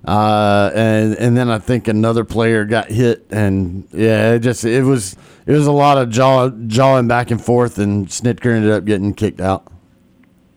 uh, 0.06 0.72
and 0.74 1.16
and 1.16 1.38
then 1.38 1.50
I 1.50 1.60
think 1.60 1.88
another 1.88 2.24
player 2.24 2.66
got 2.66 2.90
hit, 2.90 3.26
and 3.30 3.88
yeah, 3.92 4.34
it 4.34 4.40
just 4.40 4.64
it 4.64 4.84
was 4.84 5.16
it 5.46 5.54
was 5.54 5.68
a 5.68 5.72
lot 5.72 5.98
of 5.98 6.10
jaw 6.10 6.50
jawing 6.50 7.08
back 7.08 7.32
and 7.32 7.44
forth, 7.44 7.78
and 7.78 8.08
Snitker 8.08 8.56
ended 8.56 8.72
up 8.72 8.86
getting 8.86 9.14
kicked 9.14 9.42
out. 9.42 9.72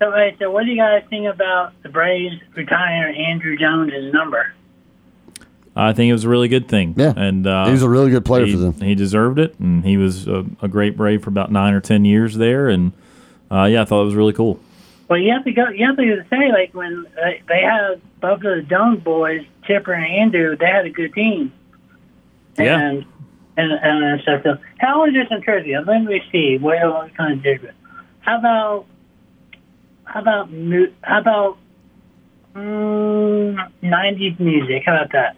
So, 0.01 0.11
wait, 0.13 0.39
so 0.39 0.51
what 0.51 0.65
do 0.65 0.71
you 0.71 0.79
guys 0.79 1.03
think 1.11 1.27
about 1.27 1.75
the 1.83 1.91
Braves 1.91 2.37
retiring 2.55 3.17
Andruw 3.17 3.59
Jones' 3.59 4.13
number? 4.15 4.55
I 5.77 5.93
think 5.93 6.11
it 6.11 6.13
was 6.13 6.25
a 6.25 6.29
really 6.29 6.49
good 6.49 6.69
thing. 6.69 6.95
Yeah. 6.97 7.13
and 7.17 7.47
uh, 7.47 7.67
He 7.67 7.73
was 7.73 7.83
a 7.83 7.89
really 7.89 8.11
good 8.11 8.25
player 8.25 8.47
he, 8.47 8.53
for 8.53 8.59
them. 8.59 8.75
He 8.81 8.95
deserved 8.95 9.39
it, 9.39 9.59
and 9.61 9.85
he 9.85 9.97
was 9.97 10.27
a, 10.27 10.45
a 10.63 10.69
great 10.69 10.97
Brave 10.97 11.23
for 11.23 11.31
about 11.31 11.53
nine 11.53 11.75
or 11.75 11.81
ten 11.81 12.05
years 12.05 12.37
there. 12.37 12.69
And 12.69 12.93
uh, 13.51 13.65
yeah, 13.65 13.83
I 13.83 13.85
thought 13.85 14.03
it 14.03 14.07
was 14.07 14.15
really 14.15 14.33
cool. 14.33 14.59
Well, 15.11 15.19
you 15.19 15.33
have 15.33 15.45
to 15.45 15.53
go. 15.53 15.69
You 15.71 15.87
have 15.89 15.97
to 15.97 16.25
say 16.31 16.53
like 16.53 16.73
when 16.73 17.05
uh, 17.21 17.31
they 17.49 17.63
had 17.63 18.01
both 18.21 18.37
of 18.37 18.43
the 18.43 18.63
Jones 18.63 19.03
boys, 19.03 19.45
Chipper 19.65 19.93
and 19.93 20.33
Andruw, 20.33 20.57
they 20.57 20.67
had 20.67 20.87
a 20.87 20.91
good 20.91 21.13
team. 21.13 21.53
Yeah. 22.57 22.79
And 22.79 23.05
and 23.57 23.73
and, 23.73 24.05
and 24.05 24.21
stuff. 24.23 24.43
So, 24.45 24.59
how 24.79 25.05
is 25.07 25.13
this 25.13 25.27
in 25.33 25.43
trivia? 25.43 25.83
Let 25.85 26.05
me 26.05 26.23
see. 26.31 26.59
What 26.59 26.79
what 26.85 27.13
kind 27.17 27.33
of 27.33 27.43
different? 27.43 27.77
How 28.21 28.39
about 28.39 28.87
how 30.05 30.21
about 30.21 30.49
how 31.03 31.19
about 31.19 31.59
mm, 32.55 33.71
90s 33.83 34.39
music? 34.39 34.85
How 34.87 34.95
about 34.95 35.11
that? 35.11 35.37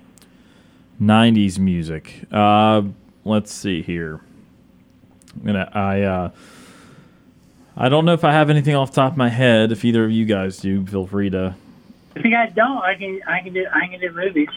90s 1.01 1.59
music. 1.59 2.27
Uh, 2.31 2.83
let's 3.25 3.51
see 3.51 3.81
here. 3.81 4.21
I'm 5.35 5.47
gonna, 5.47 5.71
I 5.73 6.03
uh, 6.03 6.31
I 7.77 7.89
don't 7.89 8.05
know 8.05 8.13
if 8.13 8.25
I 8.25 8.33
have 8.33 8.51
anything 8.51 8.75
off 8.75 8.91
the 8.91 8.97
top 8.97 9.13
of 9.13 9.19
my 9.19 9.29
head. 9.31 9.73
If 9.73 9.85
either 9.85 10.05
of 10.05 10.11
you 10.11 10.25
guys 10.25 10.59
do, 10.59 10.85
feel 10.87 11.07
free 11.07 11.31
to. 11.31 11.55
If 12.15 12.25
you 12.25 12.31
guys 12.31 12.53
don't, 12.55 12.79
I 12.83 12.95
can 12.95 13.21
I 13.27 13.41
can 13.41 13.53
do 13.55 13.67
I 13.73 13.87
can 13.87 13.99
do 14.01 14.11
movies 14.13 14.49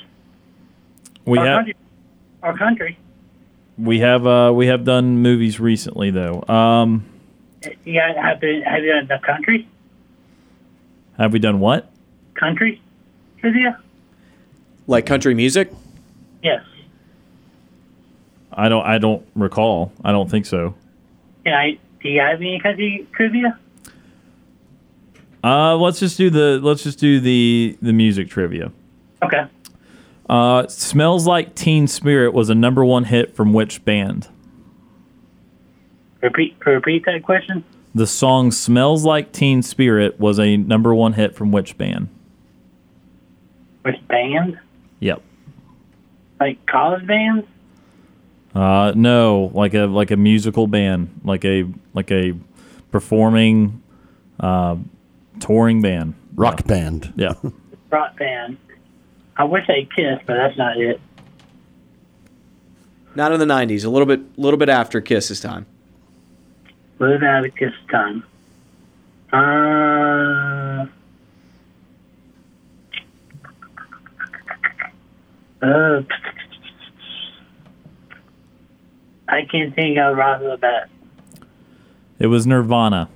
We 1.25 1.38
or 1.39 1.45
have 1.45 1.58
country 1.58 1.75
or 2.43 2.58
country. 2.58 2.97
we 3.78 3.99
have 3.99 4.28
uh, 4.28 4.51
we 4.54 4.67
have 4.67 4.84
done 4.84 5.19
movies 5.19 5.60
recently 5.60 6.12
though. 6.12 6.43
Um, 6.49 7.06
You 7.86 7.93
guys 7.93 8.15
have 8.17 8.41
to 8.41 8.62
have 8.63 8.84
you 8.84 8.91
done 8.93 9.08
the 9.08 9.19
country 9.25 9.67
have 11.17 11.32
we 11.32 11.39
done 11.39 11.62
what? 11.62 11.89
country 12.34 12.82
trivia? 13.39 13.80
Like 14.88 15.06
country 15.06 15.34
music? 15.34 15.71
Yes. 16.43 16.62
I 18.51 18.67
don't 18.67 18.86
I 18.86 18.97
don't 18.97 19.25
recall. 19.36 19.93
I 20.04 20.12
don't 20.12 20.30
think 20.30 20.45
so. 20.45 20.75
Yeah. 21.45 21.58
I, 21.58 21.80
do 22.05 22.11
you 22.11 22.21
have 22.21 22.39
any 22.39 22.59
country 22.59 23.07
trivia? 23.13 23.59
Uh, 25.43 25.75
let's 25.75 25.99
just 25.99 26.17
do 26.17 26.29
the 26.29 26.59
let's 26.61 26.83
just 26.83 26.99
do 26.99 27.19
the 27.19 27.77
the 27.81 27.93
music 27.93 28.29
trivia. 28.29 28.71
Okay. 29.23 29.45
Uh, 30.29 30.67
"Smells 30.67 31.27
Like 31.27 31.55
Teen 31.55 31.87
Spirit" 31.87 32.33
was 32.33 32.49
a 32.49 32.55
number 32.55 32.85
one 32.85 33.05
hit 33.05 33.35
from 33.35 33.53
which 33.53 33.83
band? 33.85 34.27
Repeat 36.21 36.55
repeat 36.65 37.05
that 37.05 37.23
question. 37.23 37.63
The 37.93 38.07
song 38.07 38.51
"Smells 38.51 39.03
Like 39.03 39.31
Teen 39.31 39.61
Spirit" 39.61 40.19
was 40.19 40.39
a 40.39 40.57
number 40.57 40.93
one 40.93 41.13
hit 41.13 41.35
from 41.35 41.51
which 41.51 41.77
band? 41.77 42.09
Which 43.81 44.07
band? 44.07 44.59
Yep. 44.99 45.21
Like 46.39 46.63
college 46.65 47.05
bands? 47.07 47.47
Uh, 48.55 48.93
no, 48.95 49.51
like 49.53 49.73
a 49.73 49.85
like 49.85 50.11
a 50.11 50.17
musical 50.17 50.65
band, 50.65 51.21
like 51.23 51.43
a 51.45 51.65
like 51.95 52.12
a 52.12 52.34
performing, 52.91 53.81
uh, 54.39 54.75
touring 55.39 55.81
band. 55.81 56.13
Rock 56.36 56.65
band. 56.67 57.13
Yeah. 57.15 57.34
Rock 57.89 58.17
band. 58.17 58.58
I 59.38 59.45
wish 59.45 59.65
they 59.67 59.88
Kiss, 59.95 60.19
but 60.25 60.36
that's 60.36 60.58
not 60.58 60.77
it. 60.77 60.99
Not 63.15 63.31
in 63.31 63.39
the 63.39 63.45
'90s. 63.45 63.86
A 63.86 63.89
little 63.89 64.05
bit, 64.05 64.19
A 64.19 64.41
little 64.41 64.58
bit 64.58 64.69
after 64.69 65.01
Kiss's 65.01 65.39
time. 65.39 65.65
Live 66.99 67.23
out 67.23 67.45
of 67.45 67.55
Kiss 67.55 67.73
time. 67.89 68.23
Uh. 69.31 70.86
Uh, 75.62 76.01
I 79.27 79.45
can't 79.45 79.73
think 79.73 79.97
of 79.97 80.15
right 80.15 80.36
off 80.36 80.41
the 80.41 80.58
bat. 80.58 80.89
It 82.19 82.28
was 82.28 82.47
Nirvana. 82.47 83.10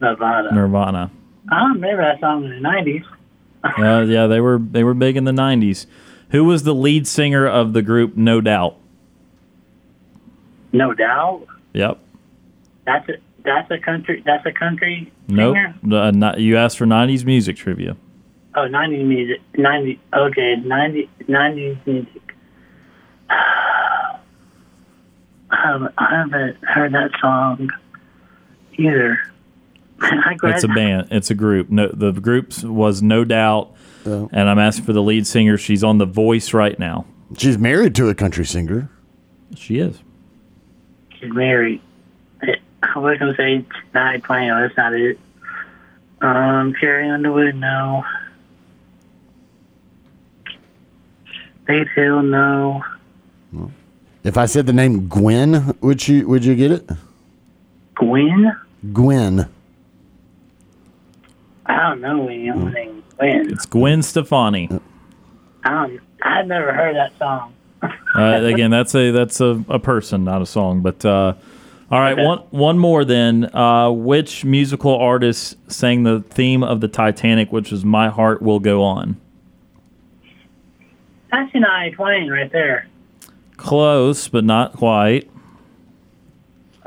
Nevada. 0.00 0.54
Nirvana. 0.54 1.10
I 1.50 1.66
remember 1.68 2.02
that 2.02 2.20
song 2.20 2.44
in 2.44 2.50
the 2.50 2.60
nineties. 2.60 3.02
Uh, 3.64 4.02
yeah, 4.08 4.28
they 4.28 4.40
were 4.40 4.58
they 4.58 4.84
were 4.84 4.94
big 4.94 5.16
in 5.16 5.24
the 5.24 5.32
'90s. 5.32 5.86
Who 6.30 6.44
was 6.44 6.62
the 6.62 6.74
lead 6.74 7.08
singer 7.08 7.44
of 7.46 7.72
the 7.72 7.82
group 7.82 8.16
No 8.16 8.40
Doubt? 8.40 8.76
No 10.72 10.94
doubt. 10.94 11.44
Yep. 11.72 11.98
That's 12.86 13.08
a 13.08 13.14
that's 13.44 13.68
a 13.72 13.78
country 13.78 14.22
that's 14.24 14.46
a 14.46 14.52
country 14.52 15.12
Nope. 15.26 15.56
singer. 15.56 15.74
Uh, 16.00 16.10
not, 16.12 16.38
you 16.38 16.56
asked 16.56 16.78
for 16.78 16.86
'90s 16.86 17.24
music 17.24 17.56
trivia. 17.56 17.96
Oh, 18.54 18.68
90s 18.68 19.04
music. 19.04 19.40
90 19.56 20.00
okay, 20.14 20.54
90 20.64 21.08
90s 21.28 21.78
music. 21.86 22.34
I 23.30 24.18
haven't, 25.50 25.94
I 25.98 26.10
haven't 26.16 26.56
heard 26.64 26.92
that 26.92 27.10
song 27.20 27.70
either. 28.78 29.20
I 30.00 30.36
It's 30.42 30.64
a 30.64 30.68
band. 30.68 31.08
It's 31.10 31.30
a 31.30 31.34
group. 31.34 31.68
No, 31.70 31.88
the 31.88 32.12
group 32.12 32.62
was 32.62 33.02
No 33.02 33.24
Doubt, 33.24 33.74
Oh. 34.06 34.28
and 34.32 34.48
I'm 34.48 34.58
asking 34.58 34.84
for 34.84 34.92
the 34.92 35.02
lead 35.02 35.26
singer. 35.26 35.58
She's 35.58 35.82
on 35.84 35.98
The 35.98 36.06
Voice 36.06 36.54
right 36.54 36.78
now. 36.78 37.04
She's 37.36 37.58
married 37.58 37.94
to 37.96 38.08
a 38.08 38.14
country 38.14 38.46
singer. 38.46 38.88
She 39.56 39.78
is. 39.78 39.98
She's 41.18 41.32
married. 41.32 41.80
I 42.80 42.98
was 42.98 43.18
gonna 43.18 43.34
say 43.36 43.64
Night 43.92 44.22
Plane. 44.22 44.48
That's 44.50 44.76
not 44.76 44.94
it. 44.94 45.18
Um, 46.20 46.74
Carrie 46.80 47.08
Underwood, 47.10 47.56
no. 47.56 48.04
Faith 51.66 51.88
Hill, 51.94 52.22
no. 52.22 52.82
If 54.24 54.36
I 54.36 54.46
said 54.46 54.66
the 54.66 54.72
name 54.72 55.08
Gwen, 55.08 55.76
would 55.80 56.06
you 56.06 56.26
would 56.28 56.44
you 56.44 56.54
get 56.54 56.70
it? 56.70 56.88
Gwen? 57.96 58.52
Gwen. 58.92 59.48
I 61.66 61.76
don't 61.76 62.00
know 62.00 62.28
anyone 62.28 62.72
named 62.72 63.02
Gwen. 63.18 63.50
It's 63.50 63.66
Gwen 63.66 64.02
Stefani. 64.02 64.68
I 65.64 65.98
I've 66.22 66.46
never 66.46 66.72
heard 66.72 66.96
that 66.96 67.12
song. 67.18 67.54
Uh, 67.82 68.40
again, 68.44 68.70
that's 68.70 68.94
a 68.94 69.10
that's 69.10 69.40
a, 69.40 69.62
a 69.68 69.78
person, 69.78 70.24
not 70.24 70.42
a 70.42 70.46
song. 70.46 70.80
But 70.80 71.04
uh, 71.04 71.34
all 71.90 72.00
right, 72.00 72.12
Okay. 72.14 72.24
one 72.24 72.38
one 72.50 72.78
more 72.78 73.04
then. 73.04 73.54
Uh, 73.54 73.90
which 73.90 74.44
musical 74.44 74.96
artist 74.96 75.56
sang 75.70 76.02
the 76.04 76.20
theme 76.30 76.62
of 76.62 76.80
the 76.80 76.88
Titanic, 76.88 77.52
which 77.52 77.72
is 77.72 77.84
"My 77.84 78.08
Heart 78.08 78.42
Will 78.42 78.60
Go 78.60 78.82
On"? 78.82 79.16
That's 81.30 81.52
Shania 81.52 81.94
Twain 81.94 82.30
right 82.30 82.50
there. 82.50 82.86
Close, 83.58 84.28
but 84.28 84.44
not 84.44 84.72
quite. 84.72 85.28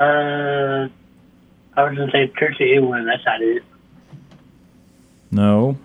Uh, 0.00 0.88
I 1.76 1.84
was 1.84 1.96
gonna 1.96 2.10
say 2.12 2.26
Tracy 2.28 2.66
Ewen. 2.74 3.06
That's 3.06 3.24
not 3.24 3.40
it. 3.40 3.62
No. 5.30 5.78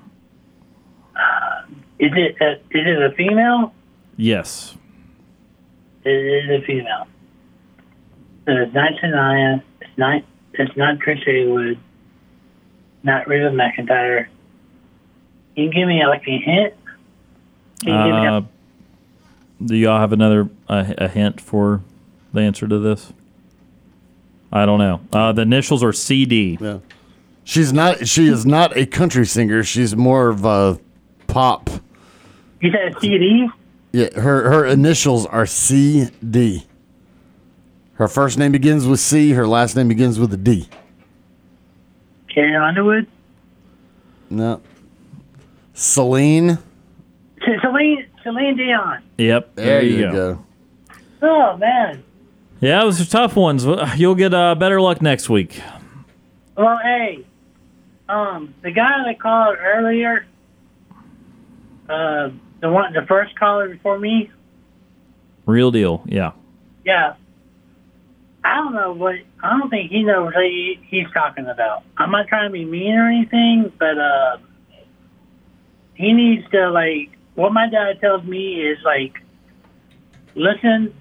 Is 1.99 2.11
it? 2.13 2.35
A, 2.41 2.51
is 2.53 2.59
it 2.71 3.01
a 3.01 3.11
female? 3.15 3.73
Yes. 4.17 4.75
It 6.03 6.09
is 6.09 6.61
a 6.61 6.65
female. 6.65 7.07
So 8.45 8.51
it's 8.51 8.73
not 8.73 8.93
Shania. 9.01 9.63
It's 9.81 9.97
not. 9.97 10.21
It's 10.53 10.75
not 10.77 10.99
Tracy 10.99 11.41
Ewen. 11.41 11.79
Not 13.03 13.27
Reba 13.27 13.49
McEntire. 13.49 14.27
Can 15.55 15.63
you 15.63 15.71
give 15.71 15.87
me 15.87 16.05
like 16.05 16.27
a 16.27 16.37
hint? 16.37 16.73
Can 17.83 17.89
you 17.89 18.13
give 18.13 18.21
me 18.21 18.27
Uh, 18.27 18.41
do 19.63 19.75
y'all 19.75 19.99
have 19.99 20.13
another 20.13 20.49
uh, 20.67 20.93
a 20.97 21.07
hint 21.07 21.41
for 21.41 21.81
the 22.31 22.41
answer 22.41 22.67
to 22.67 22.77
this? 22.77 23.11
I 24.51 24.65
don't 24.65 24.79
know. 24.79 25.01
Uh, 25.11 25.31
the 25.33 25.41
initials 25.41 25.83
are 25.83 25.93
CD. 25.93 26.57
Yeah. 26.59 26.79
She's 27.43 27.71
not. 27.71 28.07
She 28.07 28.27
is 28.27 28.45
not 28.45 28.75
a 28.75 28.85
country 28.85 29.25
singer. 29.25 29.63
She's 29.63 29.95
more 29.95 30.29
of 30.29 30.45
a 30.45 30.79
pop. 31.27 31.69
you 32.61 32.71
said 32.71 32.99
CD? 32.99 33.47
Yeah, 33.93 34.19
her 34.19 34.49
her 34.49 34.65
initials 34.65 35.25
are 35.25 35.45
C 35.45 36.09
D. 36.29 36.65
Her 37.93 38.07
first 38.07 38.37
name 38.37 38.51
begins 38.51 38.85
with 38.85 38.99
C. 38.99 39.31
Her 39.31 39.47
last 39.47 39.75
name 39.75 39.87
begins 39.87 40.19
with 40.19 40.33
a 40.33 40.37
D. 40.37 40.67
Carrie 42.33 42.55
Underwood? 42.55 43.07
No. 44.29 44.61
Celine. 45.73 46.59
Celine 47.61 48.05
Celine 48.23 48.57
Dion. 48.57 49.03
Yep. 49.17 49.55
There, 49.55 49.83
you, 49.83 50.11
go. 50.11 50.45
Oh 51.21 51.57
man. 51.57 52.03
Yeah, 52.59 52.81
those 52.81 52.99
are 52.99 53.05
tough 53.05 53.35
ones. 53.35 53.65
You'll 53.95 54.15
get 54.15 54.33
uh, 54.33 54.55
better 54.55 54.81
luck 54.81 55.01
next 55.01 55.29
week. 55.29 55.61
Well, 56.55 56.79
hey, 56.81 57.25
um, 58.09 58.55
the 58.63 58.71
guy 58.71 59.03
that 59.05 59.19
called 59.19 59.57
earlier, 59.59 60.25
uh, 61.87 62.29
the 62.61 62.69
one, 62.69 62.93
the 62.93 63.05
first 63.07 63.37
caller 63.37 63.69
before 63.69 63.99
me, 63.99 64.31
Real 65.47 65.71
deal. 65.71 66.03
Yeah. 66.05 66.33
yeah. 66.83 67.15
I 68.43 68.55
don't 68.57 68.75
know 68.75 68.91
what 68.91 69.15
I 69.41 69.57
don't 69.57 69.69
think 69.69 69.89
he 69.89 70.03
knows 70.03 70.33
what 70.33 70.43
he, 70.43 70.77
he's 70.89 71.07
talking 71.13 71.47
about. 71.47 71.83
I'm 71.97 72.11
not 72.11 72.27
trying 72.27 72.49
to 72.49 72.53
be 72.53 72.65
mean 72.65 72.93
or 72.95 73.07
anything, 73.09 73.71
but 73.79 73.97
uh, 73.97 74.37
he 75.95 76.11
needs 76.11 76.49
to 76.51 76.69
like 76.69 77.17
what 77.35 77.53
my 77.53 77.69
dad 77.69 78.01
tells 78.01 78.23
me 78.25 78.61
is 78.61 78.77
like 78.83 79.13
listen, 80.35 80.93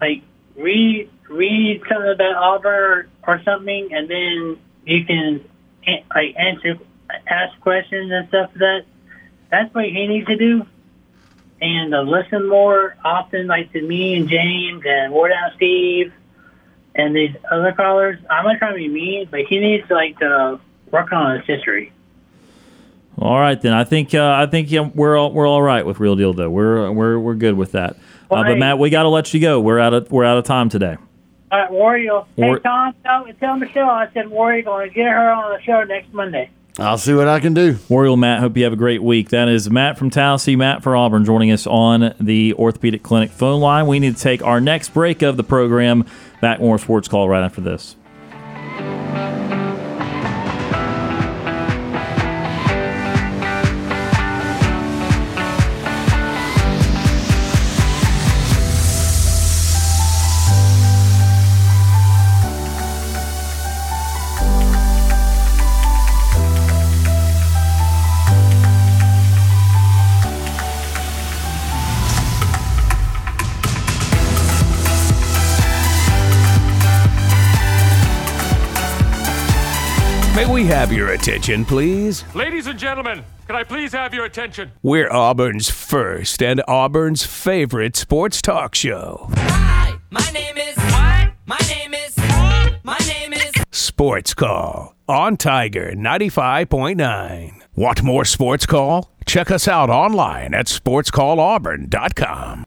like 0.00 0.22
read 0.58 1.10
read 1.28 1.82
something 1.88 2.10
about 2.10 2.36
Auburn 2.36 3.08
or, 3.26 3.42
something, 3.44 3.92
and 3.92 4.08
then 4.08 4.58
you 4.84 5.04
can 5.04 5.44
like 6.14 6.34
answer 6.36 6.78
ask 7.26 7.58
questions 7.60 8.10
and 8.12 8.28
stuff. 8.28 8.50
Like 8.50 8.58
that 8.58 8.84
that's 9.50 9.74
what 9.74 9.84
he 9.84 10.06
needs 10.06 10.26
to 10.26 10.36
do, 10.36 10.66
and 11.60 11.94
uh, 11.94 12.02
listen 12.02 12.48
more 12.48 12.96
often, 13.04 13.46
like 13.46 13.72
to 13.72 13.82
me 13.82 14.16
and 14.16 14.28
James 14.28 14.82
and 14.86 15.12
Ward 15.12 15.32
Out 15.32 15.52
Steve 15.56 16.12
and 16.94 17.14
these 17.14 17.34
other 17.50 17.72
callers. 17.72 18.18
I'm 18.28 18.44
not 18.44 18.58
trying 18.58 18.72
to 18.72 18.78
be 18.78 18.88
mean, 18.88 19.28
but 19.30 19.40
he 19.40 19.58
needs 19.58 19.86
to 19.88 19.94
like 19.94 20.18
to 20.18 20.60
work 20.90 21.12
on 21.12 21.36
his 21.36 21.46
history. 21.46 21.92
All 23.20 23.38
right 23.38 23.60
then. 23.60 23.72
I 23.72 23.84
think 23.84 24.14
uh, 24.14 24.34
I 24.36 24.46
think 24.46 24.70
yeah, 24.70 24.88
we're 24.94 25.16
all, 25.16 25.32
we're 25.32 25.46
all 25.46 25.62
right 25.62 25.84
with 25.84 25.98
real 25.98 26.16
deal 26.16 26.32
though. 26.32 26.50
We're 26.50 26.90
we're 26.92 27.18
we're 27.18 27.34
good 27.34 27.54
with 27.54 27.72
that. 27.72 27.96
Well, 28.28 28.40
uh, 28.40 28.44
but 28.44 28.58
Matt, 28.58 28.78
we 28.78 28.90
got 28.90 29.04
to 29.04 29.08
let 29.08 29.32
you 29.32 29.40
go. 29.40 29.60
We're 29.60 29.78
out 29.78 29.94
of 29.94 30.10
we're 30.10 30.24
out 30.24 30.38
of 30.38 30.44
time 30.44 30.68
today. 30.68 30.96
All 31.50 31.58
right, 31.58 31.70
Warrior. 31.70 32.24
War- 32.36 32.56
hey, 32.56 32.62
Tom, 32.62 32.94
tell, 33.02 33.24
tell 33.40 33.56
Michelle 33.56 33.88
I 33.88 34.08
said 34.12 34.28
Warrior 34.28 34.62
going 34.62 34.88
to 34.88 34.94
get 34.94 35.06
her 35.06 35.30
on 35.30 35.52
the 35.56 35.62
show 35.62 35.82
next 35.84 36.12
Monday. 36.12 36.50
I'll 36.80 36.98
see 36.98 37.12
what 37.12 37.26
I 37.26 37.40
can 37.40 37.54
do. 37.54 37.76
Oriole 37.88 38.16
Matt, 38.16 38.38
hope 38.38 38.56
you 38.56 38.62
have 38.62 38.72
a 38.72 38.76
great 38.76 39.02
week. 39.02 39.30
That 39.30 39.48
is 39.48 39.68
Matt 39.68 39.98
from 39.98 40.10
Tallahassee, 40.10 40.54
Matt 40.54 40.84
for 40.84 40.94
Auburn, 40.94 41.24
joining 41.24 41.50
us 41.50 41.66
on 41.66 42.14
the 42.20 42.54
Orthopedic 42.54 43.02
Clinic 43.02 43.30
phone 43.30 43.60
line. 43.60 43.88
We 43.88 43.98
need 43.98 44.14
to 44.16 44.22
take 44.22 44.44
our 44.44 44.60
next 44.60 44.90
break 44.90 45.22
of 45.22 45.36
the 45.36 45.42
program. 45.42 46.04
Back 46.40 46.60
more 46.60 46.78
sports 46.78 47.08
call 47.08 47.28
right 47.28 47.42
after 47.42 47.60
this. 47.60 47.96
May 80.38 80.46
we 80.46 80.64
have 80.66 80.92
your 80.92 81.14
attention, 81.14 81.64
please? 81.64 82.22
Ladies 82.32 82.68
and 82.68 82.78
gentlemen, 82.78 83.24
can 83.48 83.56
I 83.56 83.64
please 83.64 83.90
have 83.90 84.14
your 84.14 84.24
attention? 84.24 84.70
We're 84.84 85.10
Auburn's 85.10 85.68
first 85.68 86.40
and 86.40 86.62
Auburn's 86.68 87.26
favorite 87.26 87.96
sports 87.96 88.40
talk 88.40 88.76
show. 88.76 89.30
Hi, 89.34 89.98
my 90.10 90.30
name 90.30 90.56
is. 90.56 90.76
What? 90.76 91.32
My 91.44 91.58
name 91.68 91.92
is. 91.92 92.16
My 92.84 92.98
name 93.08 93.32
is. 93.32 93.50
Sports 93.72 94.32
Call 94.32 94.94
on 95.08 95.36
Tiger 95.36 95.90
95.9. 95.96 97.60
Want 97.74 98.04
more 98.04 98.24
Sports 98.24 98.64
Call? 98.64 99.10
Check 99.26 99.50
us 99.50 99.66
out 99.66 99.90
online 99.90 100.54
at 100.54 100.66
sportscallauburn.com. 100.66 102.64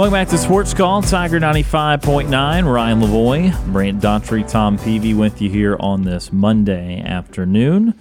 Welcome 0.00 0.14
back 0.14 0.28
to 0.28 0.38
Sports 0.38 0.72
Call, 0.72 1.02
Tiger 1.02 1.38
95.9. 1.38 2.30
Ryan 2.32 3.00
Lavoie, 3.02 3.70
Brant 3.70 4.00
Daughtry, 4.02 4.50
Tom 4.50 4.78
Peavy 4.78 5.12
with 5.12 5.42
you 5.42 5.50
here 5.50 5.76
on 5.78 6.04
this 6.04 6.32
Monday 6.32 7.02
afternoon. 7.02 7.92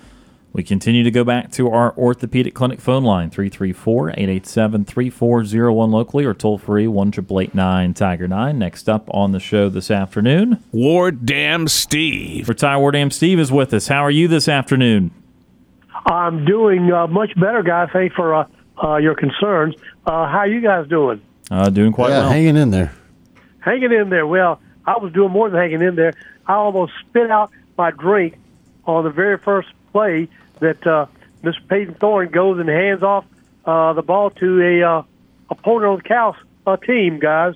We 0.53 0.63
continue 0.63 1.03
to 1.03 1.11
go 1.11 1.25
back 1.25 1.51
to 1.51 1.69
our 1.69 1.93
orthopedic 1.97 2.53
clinic 2.53 2.79
phone 2.79 3.03
line, 3.03 3.29
334 3.29 4.11
887 4.11 4.85
3401 4.85 5.91
locally 5.91 6.23
or 6.23 6.33
toll 6.33 6.57
free 6.57 6.87
1 6.87 7.11
Tiger 7.93 8.29
9. 8.29 8.57
Next 8.57 8.87
up 8.87 9.09
on 9.13 9.33
the 9.33 9.39
show 9.41 9.67
this 9.67 9.91
afternoon, 9.91 10.63
Ward 10.71 11.25
Dam 11.25 11.67
Steve. 11.67 12.47
Retire 12.47 12.79
Ward 12.79 12.93
Dam 12.93 13.11
Steve 13.11 13.41
is 13.41 13.51
with 13.51 13.73
us. 13.73 13.89
How 13.89 14.05
are 14.05 14.11
you 14.11 14.29
this 14.29 14.47
afternoon? 14.47 15.11
I'm 16.05 16.45
doing 16.45 16.93
uh, 16.93 17.07
much 17.07 17.35
better, 17.35 17.61
guys. 17.61 17.89
Thanks 17.91 18.15
for 18.15 18.35
uh, 18.35 18.47
uh, 18.81 18.95
your 18.95 19.15
concerns. 19.15 19.75
Uh, 20.05 20.31
how 20.31 20.45
you 20.45 20.61
guys 20.61 20.87
doing? 20.87 21.21
Uh, 21.51 21.69
doing 21.69 21.91
quite 21.91 22.09
yeah, 22.09 22.19
well. 22.19 22.29
hanging 22.29 22.57
in 22.57 22.71
there. 22.71 22.93
Hanging 23.59 23.91
in 23.91 24.09
there. 24.09 24.27
Well, 24.27 24.61
I 24.85 24.97
was 24.97 25.11
doing 25.13 25.31
more 25.31 25.49
than 25.49 25.59
hanging 25.59 25.81
in 25.81 25.95
there. 25.95 26.13
I 26.45 26.53
almost 26.53 26.93
spit 27.01 27.29
out 27.29 27.51
my 27.77 27.91
drink 27.91 28.37
on 28.85 29.03
the 29.03 29.09
very 29.09 29.37
first 29.37 29.69
play 29.91 30.27
that 30.59 30.85
uh, 30.85 31.07
Mr. 31.43 31.67
Payton 31.67 31.95
Thorne 31.95 32.29
goes 32.29 32.59
and 32.59 32.69
hands 32.69 33.03
off 33.03 33.25
uh, 33.65 33.93
the 33.93 34.01
ball 34.01 34.29
to 34.31 34.61
a 34.61 34.83
uh, 34.83 35.03
opponent 35.49 35.91
on 35.91 35.97
the 35.97 36.03
Cal's 36.03 36.35
uh, 36.65 36.77
team, 36.77 37.19
guys. 37.19 37.55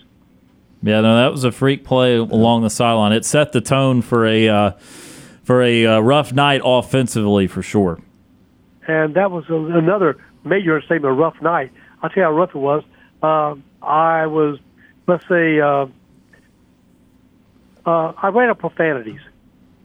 Yeah, 0.82 1.02
no, 1.02 1.16
that 1.16 1.32
was 1.32 1.44
a 1.44 1.52
freak 1.52 1.86
play 1.86 2.18
along 2.18 2.64
the 2.64 2.70
sideline. 2.70 3.14
It 3.14 3.26
set 3.26 3.54
the 3.54 3.62
tone 3.62 4.02
for 4.02 4.26
a 4.26 4.50
uh, 4.50 4.72
for 5.44 5.62
a 5.62 5.86
uh, 5.86 6.00
rough 6.00 6.34
night 6.34 6.62
offensively 6.64 7.48
for 7.48 7.62
sure. 7.62 8.00
and 8.88 9.14
that 9.16 9.32
was 9.32 9.46
a, 9.50 9.56
another 9.56 10.18
major 10.44 10.82
statement, 10.82 11.06
a 11.06 11.16
rough 11.16 11.42
night. 11.42 11.72
I'll 12.02 12.10
tell 12.10 12.24
you 12.24 12.24
how 12.24 12.32
rough 12.34 12.50
it 12.50 12.56
was. 12.56 12.84
Um, 13.22 13.64
I 13.84 14.28
was, 14.28 14.60
let's 15.08 15.28
say, 15.28 15.60
uh, 15.60 15.88
uh, 17.86 18.14
I 18.18 18.30
ran 18.30 18.50
out 18.50 18.52
of 18.52 18.60
profanities. 18.60 19.20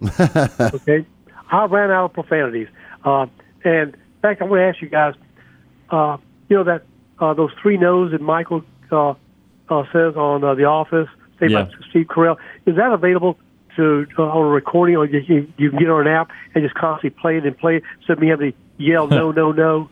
okay, 0.20 1.04
I 1.50 1.64
ran 1.64 1.90
out 1.90 2.06
of 2.06 2.12
profanities. 2.12 2.68
Uh, 3.04 3.26
and 3.64 3.94
in 3.94 4.22
fact, 4.22 4.40
I 4.40 4.44
want 4.44 4.61
to 4.61 4.64
ask 4.64 4.80
you 4.80 4.88
guys, 4.88 5.14
uh, 5.90 6.16
you 6.48 6.56
know 6.56 6.64
that 6.64 6.84
uh, 7.18 7.34
those 7.34 7.50
three 7.61 7.76
no's 7.76 8.12
that 8.12 8.20
Michael 8.20 8.62
uh, 8.90 9.14
uh, 9.68 9.84
says 9.92 10.16
on 10.16 10.44
uh, 10.44 10.54
The 10.54 10.64
Office, 10.64 11.08
say 11.40 11.48
Yeah. 11.48 11.64
by 11.64 11.70
Steve 11.90 12.06
Carell, 12.06 12.37
is 12.66 12.76
that 12.76 12.92
available 12.92 13.38
to 13.76 14.06
uh, 14.18 14.22
on 14.22 14.46
a 14.46 14.48
recording, 14.48 14.96
or 14.96 15.06
you, 15.06 15.48
you, 15.56 15.70
can 15.70 15.78
get 15.78 15.90
on 15.90 16.06
an 16.06 16.12
app 16.12 16.30
and 16.54 16.62
just 16.62 16.74
constantly 16.74 17.11
play 17.11 17.38
it 17.38 17.46
and 17.46 17.56
play 17.56 17.76
it, 17.76 17.82
so 18.06 18.14
me 18.16 18.28
have 18.28 18.40
to 18.40 18.52
yell 18.76 19.06
no, 19.08 19.30
no, 19.30 19.52
no. 19.52 19.88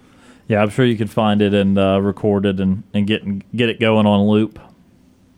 Yeah, 0.48 0.62
I'm 0.62 0.70
sure 0.70 0.84
you 0.84 0.96
can 0.96 1.08
find 1.08 1.42
it 1.42 1.52
and 1.54 1.76
uh, 1.78 2.00
record 2.00 2.46
it 2.46 2.60
and, 2.60 2.84
and 2.94 3.06
get 3.06 3.22
get 3.54 3.68
it 3.68 3.80
going 3.80 4.06
on 4.06 4.26
loop. 4.28 4.58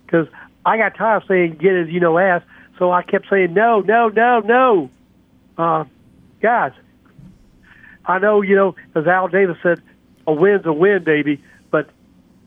because 0.04 0.28
I 0.66 0.76
got 0.76 0.94
tired 0.96 1.22
of 1.22 1.28
saying 1.28 1.56
"get 1.60 1.74
as 1.74 1.88
you 1.88 2.00
know 2.00 2.18
ass," 2.18 2.42
so 2.78 2.92
I 2.92 3.02
kept 3.02 3.28
saying 3.30 3.54
no, 3.54 3.80
no, 3.80 4.08
no, 4.08 4.40
no. 4.40 4.90
Uh, 5.56 5.84
guys, 6.42 6.72
I 8.04 8.18
know 8.18 8.42
you 8.42 8.54
know 8.54 8.76
as 8.94 9.06
Al 9.06 9.28
Davis 9.28 9.56
said, 9.62 9.80
"A 10.26 10.32
win's 10.32 10.66
a 10.66 10.72
win, 10.72 11.04
baby." 11.04 11.42
But 11.70 11.88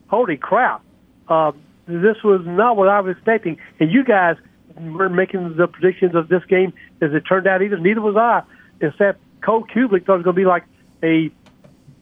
holy 0.08 0.38
crap, 0.38 0.84
uh, 1.28 1.52
this 1.88 2.18
was 2.24 2.42
not 2.46 2.78
what 2.78 2.88
I 2.88 3.00
was 3.00 3.16
expecting. 3.16 3.58
And 3.80 3.92
you 3.92 4.04
guys 4.04 4.38
were 4.78 5.10
making 5.10 5.56
the 5.58 5.68
predictions 5.68 6.16
of 6.16 6.28
this 6.28 6.44
game 6.46 6.74
as 7.02 7.12
it 7.14 7.22
turned 7.22 7.48
out. 7.48 7.62
Either 7.62 7.78
neither 7.78 8.02
was 8.02 8.16
I. 8.16 8.44
Except 8.80 9.20
Cole 9.42 9.64
Cubelic 9.64 10.06
thought 10.06 10.14
it 10.14 10.18
was 10.18 10.24
going 10.24 10.36
to 10.36 10.42
be 10.42 10.46
like 10.46 10.64
a, 11.04 11.30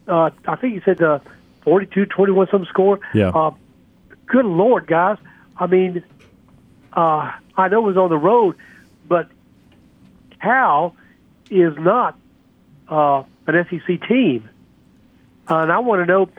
uh, 0.10 0.32
I 0.48 0.56
think 0.56 0.74
he 0.74 0.82
said 0.82 1.02
uh, 1.02 1.20
42-21 1.66 2.52
some 2.52 2.66
score. 2.66 3.00
Yeah. 3.14 3.30
Uh, 3.30 3.52
good 4.26 4.46
lord, 4.46 4.88
guys. 4.88 5.18
I 5.58 5.68
mean, 5.68 6.04
uh, 6.94 7.32
I 7.56 7.68
know 7.68 7.80
it 7.80 7.88
was 7.88 7.98
on 7.98 8.10
the 8.10 8.18
road, 8.18 8.56
but 9.08 9.30
Cal 10.42 10.96
is 11.50 11.78
not 11.78 12.18
uh, 12.88 13.24
an 13.48 13.68
SEC 13.70 14.08
team. 14.08 14.50
Uh, 15.50 15.58
and 15.58 15.72
I 15.72 15.80
want 15.80 16.02
to 16.02 16.06
know, 16.06 16.30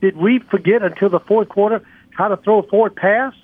did 0.00 0.16
we 0.16 0.38
forget 0.38 0.82
until 0.82 1.08
the 1.08 1.20
fourth 1.20 1.48
quarter 1.48 1.84
how 2.10 2.28
to 2.28 2.36
throw 2.36 2.60
a 2.60 2.62
forward 2.64 2.96
pass? 2.96 3.34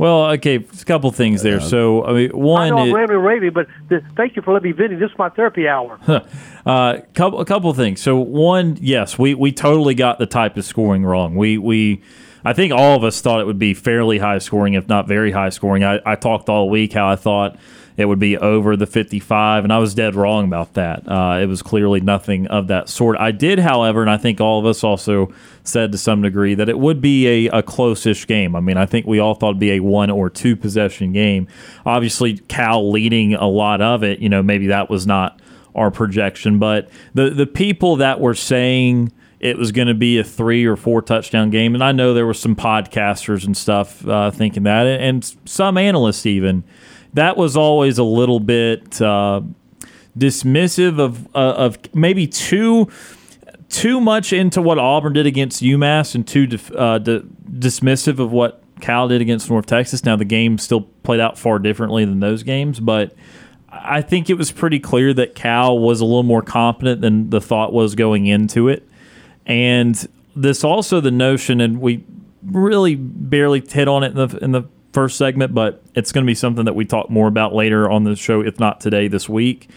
Well, 0.00 0.30
okay, 0.30 0.54
a 0.56 0.84
couple 0.86 1.10
things 1.12 1.42
there. 1.42 1.60
So, 1.60 2.06
I 2.06 2.12
mean, 2.14 2.30
I 2.32 2.34
one, 2.34 2.68
know 2.70 2.78
I'm 2.78 2.88
it- 2.88 2.94
rambling, 2.94 3.18
raving, 3.18 3.52
but 3.52 3.66
th- 3.90 4.02
thank 4.16 4.34
you 4.34 4.40
for 4.40 4.54
letting 4.54 4.70
me 4.70 4.72
vent. 4.72 4.98
This 4.98 5.10
is 5.10 5.18
my 5.18 5.28
therapy 5.28 5.68
hour. 5.68 6.00
uh, 6.64 7.00
couple 7.12 7.38
a 7.38 7.44
couple 7.44 7.70
things. 7.74 8.00
So 8.00 8.16
one, 8.16 8.78
yes, 8.80 9.18
we 9.18 9.34
we 9.34 9.52
totally 9.52 9.94
got 9.94 10.18
the 10.18 10.24
type 10.24 10.56
of 10.56 10.64
scoring 10.64 11.04
wrong. 11.04 11.36
We 11.36 11.58
we 11.58 12.02
I 12.46 12.54
think 12.54 12.72
all 12.72 12.96
of 12.96 13.04
us 13.04 13.20
thought 13.20 13.40
it 13.42 13.46
would 13.46 13.58
be 13.58 13.74
fairly 13.74 14.16
high 14.16 14.38
scoring, 14.38 14.72
if 14.72 14.88
not 14.88 15.06
very 15.06 15.32
high 15.32 15.50
scoring. 15.50 15.84
I, 15.84 16.00
I 16.06 16.14
talked 16.14 16.48
all 16.48 16.70
week 16.70 16.94
how 16.94 17.06
I 17.06 17.16
thought 17.16 17.58
it 18.00 18.06
would 18.06 18.18
be 18.18 18.38
over 18.38 18.76
the 18.76 18.86
55, 18.86 19.64
and 19.64 19.72
I 19.72 19.78
was 19.78 19.94
dead 19.94 20.14
wrong 20.14 20.46
about 20.46 20.74
that. 20.74 21.06
Uh, 21.06 21.38
it 21.40 21.46
was 21.46 21.60
clearly 21.60 22.00
nothing 22.00 22.46
of 22.46 22.68
that 22.68 22.88
sort. 22.88 23.18
I 23.18 23.30
did, 23.30 23.58
however, 23.58 24.00
and 24.00 24.10
I 24.10 24.16
think 24.16 24.40
all 24.40 24.58
of 24.58 24.64
us 24.64 24.82
also 24.82 25.32
said 25.64 25.92
to 25.92 25.98
some 25.98 26.22
degree 26.22 26.54
that 26.54 26.70
it 26.70 26.78
would 26.78 27.02
be 27.02 27.46
a, 27.46 27.58
a 27.58 27.62
close-ish 27.62 28.26
game. 28.26 28.56
I 28.56 28.60
mean, 28.60 28.78
I 28.78 28.86
think 28.86 29.06
we 29.06 29.18
all 29.18 29.34
thought 29.34 29.50
it'd 29.50 29.60
be 29.60 29.72
a 29.72 29.80
one 29.80 30.10
or 30.10 30.30
two 30.30 30.56
possession 30.56 31.12
game. 31.12 31.46
Obviously, 31.84 32.38
Cal 32.38 32.90
leading 32.90 33.34
a 33.34 33.46
lot 33.46 33.82
of 33.82 34.02
it. 34.02 34.20
You 34.20 34.30
know, 34.30 34.42
maybe 34.42 34.68
that 34.68 34.88
was 34.88 35.06
not 35.06 35.38
our 35.74 35.90
projection, 35.90 36.58
but 36.58 36.88
the 37.14 37.30
the 37.30 37.46
people 37.46 37.96
that 37.96 38.18
were 38.18 38.34
saying 38.34 39.12
it 39.40 39.56
was 39.56 39.72
going 39.72 39.88
to 39.88 39.94
be 39.94 40.18
a 40.18 40.24
three 40.24 40.66
or 40.66 40.76
four 40.76 41.00
touchdown 41.02 41.50
game, 41.50 41.74
and 41.74 41.82
I 41.82 41.92
know 41.92 42.12
there 42.12 42.26
were 42.26 42.34
some 42.34 42.56
podcasters 42.56 43.44
and 43.44 43.56
stuff 43.56 44.06
uh, 44.06 44.30
thinking 44.30 44.64
that, 44.64 44.86
and 44.86 45.24
some 45.44 45.76
analysts 45.78 46.26
even. 46.26 46.64
That 47.14 47.36
was 47.36 47.56
always 47.56 47.98
a 47.98 48.04
little 48.04 48.40
bit 48.40 49.00
uh, 49.00 49.42
dismissive 50.16 50.98
of 50.98 51.26
uh, 51.34 51.54
of 51.56 51.78
maybe 51.94 52.26
too 52.26 52.88
too 53.68 54.00
much 54.00 54.32
into 54.32 54.60
what 54.60 54.78
Auburn 54.78 55.12
did 55.12 55.26
against 55.26 55.62
UMass 55.62 56.14
and 56.14 56.26
too 56.26 56.48
uh, 56.76 56.98
di- 56.98 57.22
dismissive 57.50 58.18
of 58.18 58.32
what 58.32 58.62
Cal 58.80 59.08
did 59.08 59.20
against 59.20 59.48
North 59.48 59.66
Texas. 59.66 60.04
Now 60.04 60.16
the 60.16 60.24
game 60.24 60.58
still 60.58 60.82
played 61.02 61.20
out 61.20 61.38
far 61.38 61.58
differently 61.58 62.04
than 62.04 62.20
those 62.20 62.42
games, 62.42 62.80
but 62.80 63.14
I 63.70 64.02
think 64.02 64.28
it 64.28 64.34
was 64.34 64.50
pretty 64.50 64.80
clear 64.80 65.14
that 65.14 65.34
Cal 65.34 65.78
was 65.78 66.00
a 66.00 66.04
little 66.04 66.24
more 66.24 66.42
competent 66.42 67.00
than 67.00 67.30
the 67.30 67.40
thought 67.40 67.72
was 67.72 67.94
going 67.94 68.26
into 68.26 68.68
it. 68.68 68.88
And 69.46 70.08
this 70.34 70.64
also 70.64 71.00
the 71.00 71.10
notion, 71.10 71.60
and 71.60 71.80
we 71.80 72.04
really 72.42 72.96
barely 72.96 73.60
hit 73.60 73.86
on 73.88 74.02
it 74.02 74.16
in 74.16 74.28
the 74.28 74.38
in 74.38 74.52
the 74.52 74.62
first 74.92 75.16
segment, 75.16 75.54
but 75.54 75.82
it's 75.94 76.12
going 76.12 76.24
to 76.24 76.30
be 76.30 76.34
something 76.34 76.64
that 76.64 76.74
we 76.74 76.84
talk 76.84 77.10
more 77.10 77.28
about 77.28 77.54
later 77.54 77.88
on 77.90 78.04
the 78.04 78.16
show, 78.16 78.40
if 78.40 78.58
not 78.58 78.80
today, 78.80 79.08
this 79.08 79.28
week. 79.28 79.68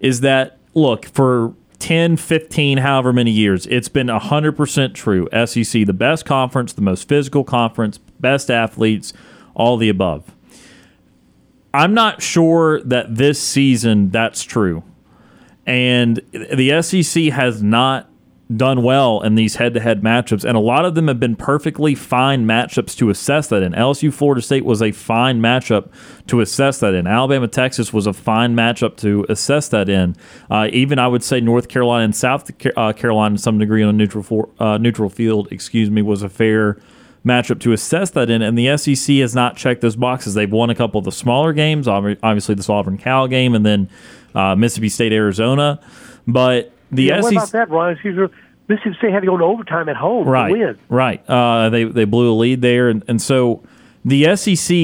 Is 0.00 0.20
that 0.20 0.58
look 0.74 1.06
for 1.06 1.54
10, 1.82 2.16
15, 2.16 2.78
however 2.78 3.12
many 3.12 3.32
years, 3.32 3.66
it's 3.66 3.88
been 3.88 4.06
100% 4.06 4.94
true. 4.94 5.28
SEC, 5.46 5.84
the 5.84 5.92
best 5.92 6.24
conference, 6.24 6.72
the 6.72 6.80
most 6.80 7.08
physical 7.08 7.42
conference, 7.42 7.98
best 7.98 8.52
athletes, 8.52 9.12
all 9.54 9.76
the 9.76 9.88
above. 9.88 10.32
I'm 11.74 11.92
not 11.92 12.22
sure 12.22 12.80
that 12.82 13.16
this 13.16 13.42
season 13.42 14.10
that's 14.10 14.44
true. 14.44 14.84
And 15.66 16.20
the 16.32 16.80
SEC 16.82 17.24
has 17.32 17.64
not 17.64 18.08
done 18.56 18.82
well 18.82 19.20
in 19.22 19.34
these 19.34 19.56
head 19.56 19.74
to 19.74 19.80
head 19.80 20.02
matchups. 20.02 20.44
And 20.44 20.56
a 20.56 20.60
lot 20.60 20.84
of 20.84 20.94
them 20.94 21.08
have 21.08 21.20
been 21.20 21.36
perfectly 21.36 21.94
fine 21.94 22.46
matchups 22.46 22.96
to 22.98 23.10
assess 23.10 23.48
that 23.48 23.62
in. 23.62 23.72
LSU 23.72 24.12
Florida 24.12 24.42
State 24.42 24.64
was 24.64 24.82
a 24.82 24.92
fine 24.92 25.40
matchup 25.40 25.90
to 26.26 26.40
assess 26.40 26.80
that 26.80 26.94
in. 26.94 27.06
Alabama 27.06 27.48
Texas 27.48 27.92
was 27.92 28.06
a 28.06 28.12
fine 28.12 28.54
matchup 28.54 28.96
to 28.98 29.26
assess 29.28 29.68
that 29.68 29.88
in. 29.88 30.16
Uh, 30.50 30.68
even 30.72 30.98
I 30.98 31.08
would 31.08 31.22
say 31.22 31.40
North 31.40 31.68
Carolina 31.68 32.04
and 32.04 32.16
South 32.16 32.50
uh, 32.76 32.92
Carolina, 32.92 33.36
to 33.36 33.42
some 33.42 33.58
degree, 33.58 33.82
on 33.82 33.88
a 33.88 33.92
neutral, 33.92 34.22
for, 34.22 34.48
uh, 34.58 34.78
neutral 34.78 35.08
field, 35.08 35.48
excuse 35.50 35.90
me, 35.90 36.02
was 36.02 36.22
a 36.22 36.28
fair 36.28 36.78
matchup 37.24 37.60
to 37.60 37.72
assess 37.72 38.10
that 38.10 38.30
in, 38.30 38.42
and 38.42 38.58
the 38.58 38.76
SEC 38.76 39.16
has 39.16 39.34
not 39.34 39.56
checked 39.56 39.80
those 39.80 39.96
boxes. 39.96 40.34
They've 40.34 40.50
won 40.50 40.70
a 40.70 40.74
couple 40.74 40.98
of 40.98 41.04
the 41.04 41.12
smaller 41.12 41.52
games, 41.52 41.86
obviously 41.86 42.54
the 42.54 42.72
Auburn 42.72 42.98
Cal 42.98 43.28
game, 43.28 43.54
and 43.54 43.64
then 43.64 43.88
uh, 44.34 44.56
Mississippi 44.56 44.88
State 44.88 45.12
Arizona. 45.12 45.80
But 46.26 46.72
the 46.92 47.04
yeah, 47.04 47.20
what 47.20 47.32
about 47.32 47.50
that, 47.52 47.70
Ryan? 47.70 47.94
Excuse 47.94 48.16
me. 48.30 48.36
Mississippi 48.68 48.96
State 48.98 49.12
had 49.12 49.20
to 49.20 49.26
go 49.26 49.36
to 49.36 49.44
overtime 49.44 49.88
at 49.88 49.96
home 49.96 50.26
right, 50.26 50.48
to 50.48 50.52
win. 50.52 50.78
right, 50.88 51.28
uh, 51.28 51.68
they 51.68 51.84
they 51.84 52.04
blew 52.04 52.32
a 52.32 52.36
lead 52.36 52.62
there, 52.62 52.88
and, 52.88 53.02
and 53.08 53.20
so 53.20 53.62
the 54.04 54.36
SEC 54.36 54.76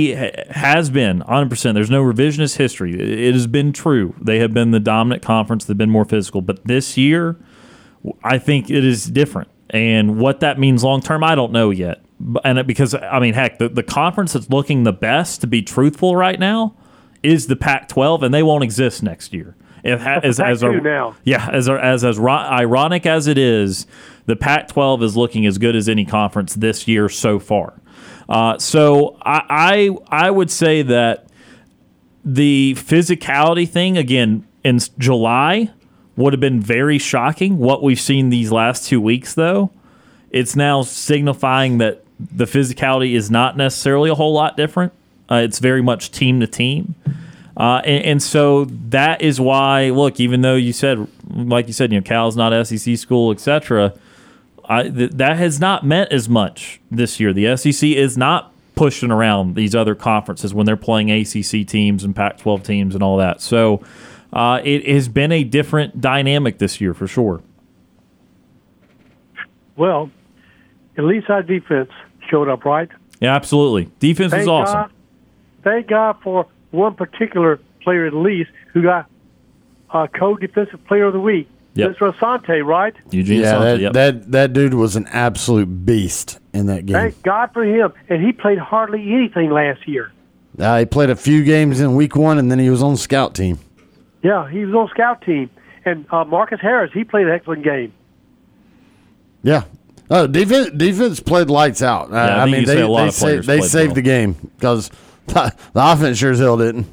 has 0.50 0.90
been 0.90 1.18
100. 1.20 1.50
percent 1.50 1.74
There's 1.74 1.90
no 1.90 2.02
revisionist 2.02 2.56
history. 2.56 2.94
It, 2.94 3.20
it 3.20 3.34
has 3.34 3.46
been 3.46 3.72
true. 3.72 4.14
They 4.20 4.38
have 4.40 4.52
been 4.52 4.72
the 4.72 4.80
dominant 4.80 5.22
conference. 5.22 5.64
They've 5.64 5.78
been 5.78 5.90
more 5.90 6.04
physical, 6.04 6.40
but 6.40 6.64
this 6.64 6.96
year, 6.96 7.36
I 8.24 8.38
think 8.38 8.70
it 8.70 8.84
is 8.84 9.06
different. 9.06 9.48
And 9.70 10.18
what 10.18 10.40
that 10.40 10.58
means 10.58 10.82
long 10.82 11.00
term, 11.00 11.22
I 11.22 11.34
don't 11.34 11.52
know 11.52 11.70
yet. 11.70 12.02
And 12.42 12.66
because 12.66 12.94
I 12.94 13.20
mean, 13.20 13.34
heck, 13.34 13.58
the, 13.58 13.68
the 13.68 13.82
conference 13.82 14.32
that's 14.32 14.50
looking 14.50 14.82
the 14.82 14.92
best, 14.92 15.40
to 15.42 15.46
be 15.46 15.62
truthful, 15.62 16.16
right 16.16 16.38
now, 16.38 16.74
is 17.22 17.46
the 17.46 17.56
Pac-12, 17.56 18.22
and 18.22 18.34
they 18.34 18.42
won't 18.42 18.64
exist 18.64 19.02
next 19.02 19.32
year. 19.32 19.56
It 19.84 20.00
ha- 20.00 20.20
as, 20.22 20.40
as 20.40 20.62
a, 20.62 20.72
now. 20.72 21.16
yeah, 21.24 21.48
as 21.52 21.68
as 21.68 22.04
as 22.04 22.18
ro- 22.18 22.32
ironic 22.32 23.06
as 23.06 23.26
it 23.26 23.38
is, 23.38 23.86
the 24.26 24.36
Pac-12 24.36 25.02
is 25.02 25.16
looking 25.16 25.46
as 25.46 25.58
good 25.58 25.76
as 25.76 25.88
any 25.88 26.04
conference 26.04 26.54
this 26.54 26.88
year 26.88 27.08
so 27.08 27.38
far. 27.38 27.74
Uh, 28.28 28.58
so 28.58 29.16
I, 29.22 29.90
I 30.10 30.26
I 30.26 30.30
would 30.30 30.50
say 30.50 30.82
that 30.82 31.28
the 32.24 32.74
physicality 32.76 33.68
thing 33.68 33.96
again 33.96 34.46
in 34.64 34.78
July 34.98 35.70
would 36.16 36.32
have 36.32 36.40
been 36.40 36.60
very 36.60 36.98
shocking. 36.98 37.58
What 37.58 37.82
we've 37.82 38.00
seen 38.00 38.30
these 38.30 38.50
last 38.50 38.86
two 38.88 39.00
weeks, 39.00 39.34
though, 39.34 39.70
it's 40.30 40.56
now 40.56 40.82
signifying 40.82 41.78
that 41.78 42.04
the 42.18 42.44
physicality 42.44 43.14
is 43.14 43.30
not 43.30 43.56
necessarily 43.56 44.10
a 44.10 44.14
whole 44.14 44.32
lot 44.34 44.56
different. 44.56 44.92
Uh, 45.30 45.36
it's 45.36 45.60
very 45.60 45.82
much 45.82 46.10
team 46.10 46.40
to 46.40 46.46
team. 46.46 46.96
Uh, 47.58 47.82
and, 47.84 48.04
and 48.04 48.22
so 48.22 48.66
that 48.66 49.20
is 49.20 49.40
why, 49.40 49.90
look, 49.90 50.20
even 50.20 50.42
though 50.42 50.54
you 50.54 50.72
said, 50.72 51.08
like 51.28 51.66
you 51.66 51.72
said, 51.72 51.92
you 51.92 51.98
know, 51.98 52.04
Cal's 52.04 52.36
not 52.36 52.66
SEC 52.66 52.96
school, 52.96 53.32
etc., 53.32 53.92
I, 54.68 54.88
th- 54.88 55.10
that 55.12 55.38
has 55.38 55.58
not 55.58 55.84
meant 55.84 56.12
as 56.12 56.28
much 56.28 56.80
this 56.90 57.18
year. 57.18 57.32
The 57.32 57.56
SEC 57.56 57.88
is 57.90 58.16
not 58.16 58.52
pushing 58.76 59.10
around 59.10 59.56
these 59.56 59.74
other 59.74 59.96
conferences 59.96 60.54
when 60.54 60.66
they're 60.66 60.76
playing 60.76 61.10
ACC 61.10 61.66
teams 61.66 62.04
and 62.04 62.14
Pac 62.14 62.38
12 62.38 62.62
teams 62.62 62.94
and 62.94 63.02
all 63.02 63.16
that. 63.16 63.40
So 63.40 63.82
uh, 64.32 64.60
it 64.62 64.86
has 64.86 65.08
been 65.08 65.32
a 65.32 65.42
different 65.42 66.00
dynamic 66.00 66.58
this 66.58 66.80
year 66.80 66.94
for 66.94 67.08
sure. 67.08 67.42
Well, 69.74 70.10
at 70.96 71.04
least 71.04 71.28
our 71.28 71.42
defense 71.42 71.90
showed 72.30 72.48
up, 72.48 72.64
right? 72.64 72.88
Yeah, 73.20 73.34
absolutely. 73.34 73.90
Defense 73.98 74.30
Thank 74.30 74.42
was 74.42 74.48
awesome. 74.48 74.74
God, 74.74 74.92
thank 75.64 75.86
God 75.88 76.16
for 76.22 76.46
one 76.70 76.94
particular 76.94 77.60
player 77.82 78.06
at 78.06 78.14
least 78.14 78.50
who 78.72 78.82
got 78.82 79.08
uh, 79.90 80.06
co-defensive 80.06 80.84
player 80.86 81.04
of 81.04 81.12
the 81.12 81.20
week. 81.20 81.48
Yep. 81.74 81.96
Mr. 81.96 82.12
Asante, 82.12 82.64
right? 82.64 82.94
Eugene 83.10 83.40
yeah, 83.40 83.52
Asante, 83.52 83.60
that, 83.60 83.80
yep. 83.80 83.92
that 83.92 84.32
that 84.32 84.52
dude 84.52 84.74
was 84.74 84.96
an 84.96 85.06
absolute 85.08 85.86
beast 85.86 86.40
in 86.52 86.66
that 86.66 86.86
game. 86.86 86.94
Thank 86.94 87.22
God 87.22 87.50
for 87.52 87.64
him. 87.64 87.92
And 88.08 88.24
he 88.24 88.32
played 88.32 88.58
hardly 88.58 89.12
anything 89.12 89.50
last 89.50 89.86
year. 89.86 90.12
Uh, 90.58 90.80
he 90.80 90.86
played 90.86 91.10
a 91.10 91.16
few 91.16 91.44
games 91.44 91.80
in 91.80 91.94
week 91.94 92.16
one, 92.16 92.38
and 92.38 92.50
then 92.50 92.58
he 92.58 92.68
was 92.68 92.82
on 92.82 92.96
scout 92.96 93.34
team. 93.34 93.60
Yeah, 94.22 94.50
he 94.50 94.64
was 94.64 94.74
on 94.74 94.88
scout 94.88 95.22
team. 95.22 95.50
And 95.84 96.04
uh, 96.10 96.24
Marcus 96.24 96.60
Harris, 96.60 96.90
he 96.92 97.04
played 97.04 97.26
an 97.26 97.32
excellent 97.32 97.62
game. 97.62 97.92
Yeah. 99.42 99.64
Oh, 100.10 100.26
defense 100.26 100.70
defense 100.70 101.20
played 101.20 101.48
lights 101.48 101.82
out. 101.82 102.10
Uh, 102.12 102.16
I 102.16 102.42
I, 102.42 102.44
mean, 102.46 102.62
you 102.62 102.66
say 102.66 102.74
they 102.76 102.80
a 102.80 102.88
lot 102.88 103.02
they, 103.02 103.08
of 103.08 103.14
sa- 103.14 103.52
they 103.52 103.60
saved 103.60 103.88
well. 103.88 103.94
the 103.94 104.02
game 104.02 104.32
because 104.56 104.90
the 105.34 105.52
offense 105.74 106.18
sure 106.18 106.32
as 106.32 106.38
hell 106.38 106.56
didn't. 106.56 106.86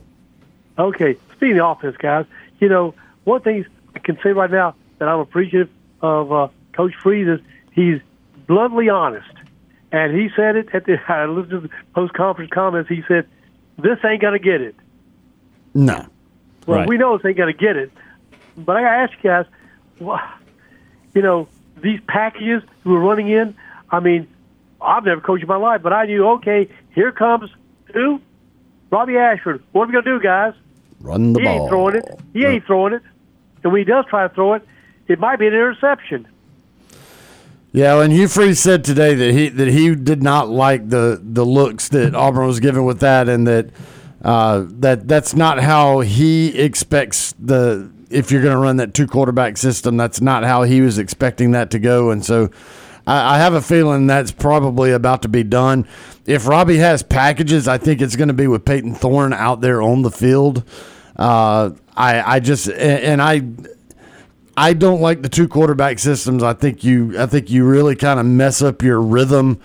Okay, 0.77 1.15
speaking 1.33 1.59
of 1.59 1.77
offense, 1.77 1.95
guys, 1.97 2.25
you 2.59 2.69
know, 2.69 2.93
one 3.23 3.41
thing 3.41 3.65
I 3.95 3.99
can 3.99 4.17
say 4.21 4.31
right 4.31 4.51
now 4.51 4.75
that 4.99 5.07
I'm 5.07 5.19
appreciative 5.19 5.69
of 6.01 6.31
uh, 6.31 6.47
Coach 6.73 6.93
Freeze 7.01 7.27
is 7.27 7.39
he's 7.71 8.01
bluntly 8.47 8.89
honest. 8.89 9.27
And 9.91 10.13
he 10.13 10.29
said 10.36 10.55
it 10.57 10.67
at 10.73 10.86
the, 10.86 10.99
I 11.07 11.25
listened 11.25 11.51
to 11.51 11.59
the 11.61 11.69
post 11.93 12.13
conference 12.13 12.51
comments. 12.51 12.89
He 12.89 13.03
said, 13.07 13.25
This 13.77 13.97
ain't 14.03 14.21
to 14.21 14.39
get 14.39 14.61
it. 14.61 14.75
No. 15.73 16.05
Well, 16.67 16.79
Right. 16.79 16.88
we 16.88 16.97
know 16.97 17.17
this 17.17 17.25
ain't 17.25 17.38
to 17.38 17.53
get 17.53 17.77
it. 17.77 17.91
But 18.57 18.77
I 18.77 18.81
got 18.81 18.89
to 18.89 18.97
ask 18.97 19.23
you 19.23 19.29
guys, 19.29 19.45
wha- 19.99 20.21
you 21.13 21.21
know, 21.21 21.47
these 21.81 21.99
packages 22.07 22.63
we're 22.83 22.99
running 22.99 23.29
in, 23.29 23.55
I 23.89 23.99
mean, 23.99 24.27
I've 24.81 25.05
never 25.05 25.21
coached 25.21 25.43
in 25.43 25.47
my 25.47 25.55
life, 25.57 25.81
but 25.81 25.93
I 25.93 26.05
knew, 26.05 26.27
okay, 26.31 26.67
here 26.93 27.11
comes 27.11 27.49
who? 27.95 28.21
Robby 28.91 29.17
Ashford. 29.17 29.63
What 29.71 29.83
are 29.83 29.87
we 29.87 29.93
going 29.93 30.05
to 30.05 30.11
do, 30.17 30.23
guys? 30.23 30.53
Run 31.01 31.33
the 31.33 31.39
he 31.39 31.45
ball. 31.45 31.61
ain't 31.61 31.69
throwing 31.69 31.95
it. 31.95 32.19
He 32.33 32.45
ain't 32.45 32.65
throwing 32.65 32.93
it. 32.93 33.01
And 33.63 33.71
when 33.71 33.79
he 33.79 33.85
does 33.85 34.05
try 34.09 34.27
to 34.27 34.33
throw 34.33 34.53
it, 34.53 34.67
it 35.07 35.19
might 35.19 35.37
be 35.37 35.47
an 35.47 35.53
interception. 35.53 36.27
Yeah, 37.71 38.01
and 38.01 38.13
Hugh 38.13 38.29
Freeze 38.29 38.59
said 38.59 38.85
today 38.85 39.15
that 39.15 39.33
he 39.33 39.49
that 39.49 39.67
he 39.67 39.95
did 39.95 40.23
not 40.23 40.47
like 40.47 40.89
the 40.89 41.19
the 41.21 41.45
looks 41.45 41.89
that 41.89 42.15
Auburn 42.15 42.47
was 42.47 42.61
given 42.61 42.85
with 42.85 43.01
that, 43.01 43.27
and 43.27 43.45
that 43.47 43.69
uh, 44.23 44.65
that 44.79 45.09
that's 45.09 45.35
not 45.35 45.59
how 45.59 45.99
he 45.99 46.57
expects 46.57 47.33
the 47.37 47.91
if 48.09 48.31
you're 48.31 48.41
going 48.41 48.53
to 48.53 48.59
run 48.59 48.77
that 48.77 48.93
two 48.93 49.07
quarterback 49.07 49.57
system. 49.57 49.97
That's 49.97 50.21
not 50.21 50.45
how 50.45 50.63
he 50.63 50.79
was 50.79 50.97
expecting 50.97 51.51
that 51.51 51.69
to 51.71 51.79
go, 51.79 52.11
and 52.11 52.23
so 52.23 52.49
I, 53.05 53.35
I 53.35 53.37
have 53.39 53.53
a 53.53 53.61
feeling 53.61 54.07
that's 54.07 54.31
probably 54.31 54.91
about 54.91 55.21
to 55.23 55.27
be 55.27 55.43
done. 55.43 55.85
If 56.26 56.47
Robby 56.47 56.78
has 56.78 57.03
packages, 57.03 57.67
I 57.67 57.78
think 57.78 58.01
it's 58.01 58.15
going 58.15 58.30
to 58.30 58.34
be 58.34 58.47
with 58.47 58.65
Payton 58.65 58.95
Thorne 58.95 59.34
out 59.34 59.61
there 59.61 59.82
on 59.82 60.01
the 60.01 60.11
field. 60.11 60.63
Uh, 61.15 61.71
I, 61.95 62.36
I 62.36 62.39
just 62.39 62.67
and, 62.67 63.21
and 63.21 63.21
I 63.21 63.43
I 64.57 64.73
don't 64.73 65.01
like 65.01 65.21
the 65.21 65.30
two 65.30 65.47
quarterback 65.47 65.99
systems. 65.99 66.43
I 66.43 66.53
think 66.53 66.84
you 66.84 67.19
I 67.19 67.26
think 67.26 67.49
you 67.49 67.65
really 67.65 67.95
kind 67.95 68.19
of 68.19 68.26
mess 68.26 68.61
up 68.61 68.82
your 68.82 69.01
rhythm 69.01 69.59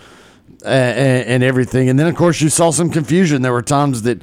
and, 0.64 1.26
and 1.26 1.42
everything. 1.42 1.88
And 1.88 1.98
then 1.98 2.06
of 2.06 2.14
course 2.16 2.40
you 2.40 2.48
saw 2.50 2.70
some 2.70 2.90
confusion. 2.90 3.42
There 3.42 3.52
were 3.52 3.62
times 3.62 4.02
that 4.02 4.22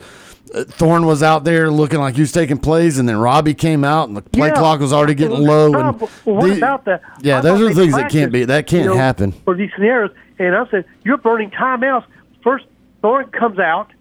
uh, 0.54 0.64
Thorne 0.66 1.06
was 1.06 1.24
out 1.24 1.44
there 1.44 1.70
looking 1.72 2.00
like 2.00 2.16
he 2.16 2.22
was 2.22 2.32
taking 2.32 2.58
plays, 2.58 3.00
and 3.00 3.10
then 3.10 3.18
Robbie 3.18 3.54
came 3.54 3.84
out, 3.84 4.08
and 4.08 4.16
the 4.16 4.22
play 4.22 4.48
Yeah. 4.50 4.54
clock 4.56 4.80
was 4.80 4.94
already 4.94 5.16
getting 5.16 5.40
low. 5.42 5.74
And 5.74 6.00
what 6.00 6.48
the- 6.48 6.58
about 6.58 6.86
that? 6.86 7.02
Yeah, 7.22 7.40
I 7.40 7.42
those 7.42 7.62
are 7.62 7.74
things 7.74 7.94
that 7.96 8.10
can't 8.10 8.32
be. 8.32 8.46
That 8.46 8.68
can't 8.68 8.84
you 8.86 8.92
know, 8.92 8.96
happen. 8.98 9.34
for 9.34 9.56
these 9.56 9.72
scenarios. 9.76 10.12
And 10.40 10.56
I 10.56 10.70
said, 10.70 10.86
you're 11.04 11.18
burning 11.18 11.50
timeouts. 11.50 12.06
First, 12.48 12.66
Thorne 13.02 13.28
comes 13.32 13.60
out. 13.60 13.92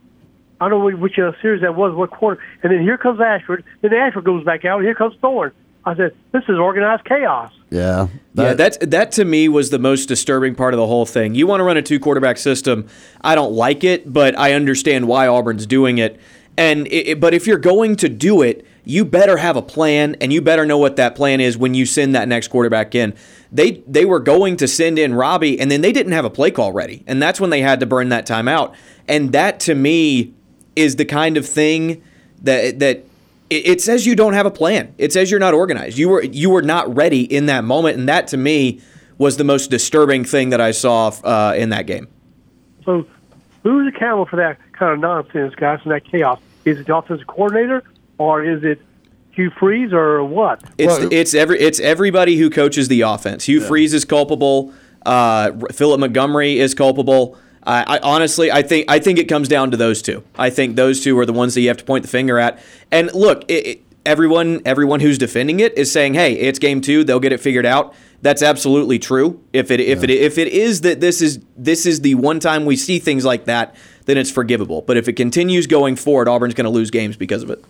I 0.60 0.68
don't 0.68 0.88
know 0.92 0.96
which 0.98 1.18
uh, 1.18 1.32
series 1.42 1.62
that 1.62 1.74
was, 1.74 1.96
what 1.96 2.10
quarter. 2.12 2.40
And 2.62 2.70
then 2.70 2.80
here 2.80 2.96
comes 2.96 3.20
Ashford. 3.20 3.64
Then 3.80 3.92
Ashford 3.92 4.22
goes 4.22 4.44
back 4.44 4.64
out. 4.64 4.76
And 4.76 4.84
here 4.86 4.94
comes 4.94 5.16
Thorne. 5.20 5.50
I 5.84 5.96
said, 5.96 6.14
this 6.30 6.44
is 6.44 6.56
organized 6.56 7.04
chaos. 7.04 7.52
Yeah, 7.70 8.06
yeah, 8.34 8.54
that's 8.54 8.78
that 8.80 9.10
to 9.12 9.24
me 9.24 9.48
was 9.48 9.70
the 9.70 9.80
most 9.80 10.06
disturbing 10.06 10.54
part 10.54 10.72
of 10.74 10.78
the 10.78 10.86
whole 10.86 11.06
thing. 11.06 11.34
You 11.34 11.48
want 11.48 11.58
to 11.58 11.64
run 11.64 11.76
a 11.76 11.82
two 11.82 11.98
quarterback 11.98 12.38
system. 12.38 12.86
I 13.22 13.34
don't 13.34 13.52
like 13.54 13.82
it, 13.82 14.12
but 14.12 14.38
I 14.38 14.52
understand 14.52 15.08
why 15.08 15.26
Auburn's 15.26 15.66
doing 15.66 15.98
it. 15.98 16.20
And 16.56 16.86
it, 16.86 17.08
it- 17.08 17.20
but 17.20 17.34
if 17.34 17.48
you're 17.48 17.58
going 17.58 17.96
to 17.96 18.08
do 18.08 18.42
it, 18.42 18.64
you 18.88 19.04
better 19.04 19.36
have 19.36 19.56
a 19.56 19.62
plan, 19.62 20.14
and 20.20 20.32
you 20.32 20.40
better 20.40 20.64
know 20.64 20.78
what 20.78 20.94
that 20.94 21.16
plan 21.16 21.40
is 21.40 21.58
when 21.58 21.74
you 21.74 21.84
send 21.84 22.14
that 22.14 22.28
next 22.28 22.48
quarterback 22.48 22.94
in. 22.94 23.14
They 23.50 23.82
they 23.84 24.04
were 24.04 24.20
going 24.20 24.56
to 24.58 24.68
send 24.68 24.96
in 24.96 25.12
Robby, 25.12 25.58
and 25.58 25.72
then 25.72 25.80
they 25.80 25.90
didn't 25.90 26.12
have 26.12 26.24
a 26.24 26.30
play 26.30 26.52
call 26.52 26.72
ready, 26.72 27.02
and 27.04 27.20
that's 27.20 27.40
when 27.40 27.50
they 27.50 27.62
had 27.62 27.80
to 27.80 27.86
burn 27.86 28.10
that 28.10 28.28
timeout. 28.28 28.76
And 29.08 29.32
that 29.32 29.58
to 29.60 29.74
me 29.74 30.32
is 30.76 30.96
the 30.96 31.04
kind 31.04 31.36
of 31.36 31.44
thing 31.44 32.00
that 32.42 32.78
that 32.78 33.04
it, 33.50 33.80
says 33.80 34.06
you 34.06 34.14
don't 34.14 34.34
have 34.34 34.46
a 34.46 34.52
plan. 34.52 34.94
It 34.98 35.12
says 35.12 35.32
you're 35.32 35.40
not 35.40 35.52
organized. 35.52 35.98
You 35.98 36.08
were 36.08 36.22
you 36.22 36.50
were 36.50 36.62
not 36.62 36.94
ready 36.94 37.22
in 37.22 37.46
that 37.46 37.64
moment, 37.64 37.98
and 37.98 38.08
that 38.08 38.28
to 38.28 38.36
me 38.36 38.80
was 39.18 39.36
the 39.36 39.44
most 39.44 39.68
disturbing 39.68 40.24
thing 40.24 40.50
that 40.50 40.60
I 40.60 40.70
saw 40.70 41.08
uh, 41.24 41.54
in 41.56 41.70
that 41.70 41.88
game. 41.88 42.06
So 42.84 43.04
who's 43.64 43.92
accountable 43.92 44.26
for 44.26 44.36
that 44.36 44.58
kind 44.74 44.92
of 44.92 45.00
nonsense, 45.00 45.56
guys, 45.56 45.80
and 45.82 45.90
that 45.90 46.04
chaos? 46.04 46.38
Is 46.64 46.78
it 46.78 46.86
the 46.86 46.96
offensive 46.96 47.26
coordinator 47.26 47.82
or 48.18 48.44
is 48.44 48.64
it 48.64 48.80
Hugh 49.32 49.50
Freeze 49.58 49.92
or 49.92 50.24
what? 50.24 50.62
It's 50.78 50.98
it's 51.12 51.34
every 51.34 51.60
it's 51.60 51.78
everybody 51.80 52.36
who 52.36 52.50
coaches 52.50 52.88
the 52.88 53.02
offense. 53.02 53.44
Hugh 53.44 53.60
Freeze 53.60 53.92
is 53.94 54.04
culpable. 54.04 54.72
Uh, 55.04 55.52
Philip 55.72 56.00
Montgomery 56.00 56.58
is 56.58 56.74
culpable. 56.74 57.38
I, 57.62 57.96
I 57.96 57.98
honestly, 57.98 58.50
I 58.50 58.62
think 58.62 58.90
I 58.90 58.98
think 58.98 59.18
it 59.18 59.24
comes 59.28 59.48
down 59.48 59.70
to 59.72 59.76
those 59.76 60.00
two. 60.00 60.24
I 60.38 60.50
think 60.50 60.76
those 60.76 61.02
two 61.02 61.18
are 61.18 61.26
the 61.26 61.32
ones 61.32 61.54
that 61.54 61.60
you 61.60 61.68
have 61.68 61.76
to 61.76 61.84
point 61.84 62.02
the 62.02 62.08
finger 62.08 62.38
at. 62.38 62.58
And 62.90 63.12
look, 63.12 63.44
it, 63.48 63.66
it, 63.66 63.82
everyone 64.06 64.62
everyone 64.64 65.00
who's 65.00 65.18
defending 65.18 65.60
it 65.60 65.76
is 65.76 65.92
saying, 65.92 66.14
"Hey, 66.14 66.34
it's 66.34 66.58
game 66.58 66.80
two. 66.80 67.04
They'll 67.04 67.20
get 67.20 67.32
it 67.32 67.40
figured 67.40 67.66
out." 67.66 67.94
That's 68.22 68.42
absolutely 68.42 68.98
true. 68.98 69.42
If 69.52 69.70
it 69.70 69.80
if 69.80 70.02
it 70.02 70.10
if 70.10 70.38
it 70.38 70.48
is 70.48 70.80
that 70.82 71.00
this 71.00 71.20
is 71.20 71.40
this 71.56 71.86
is 71.86 72.00
the 72.00 72.14
one 72.14 72.40
time 72.40 72.64
we 72.64 72.76
see 72.76 72.98
things 72.98 73.24
like 73.24 73.44
that, 73.44 73.74
then 74.06 74.16
it's 74.16 74.30
forgivable. 74.30 74.82
But 74.82 74.96
if 74.96 75.08
it 75.08 75.14
continues 75.14 75.66
going 75.66 75.96
forward, 75.96 76.28
Auburn's 76.28 76.54
going 76.54 76.64
to 76.64 76.70
lose 76.70 76.90
games 76.90 77.16
because 77.16 77.42
of 77.42 77.50
it. 77.50 77.62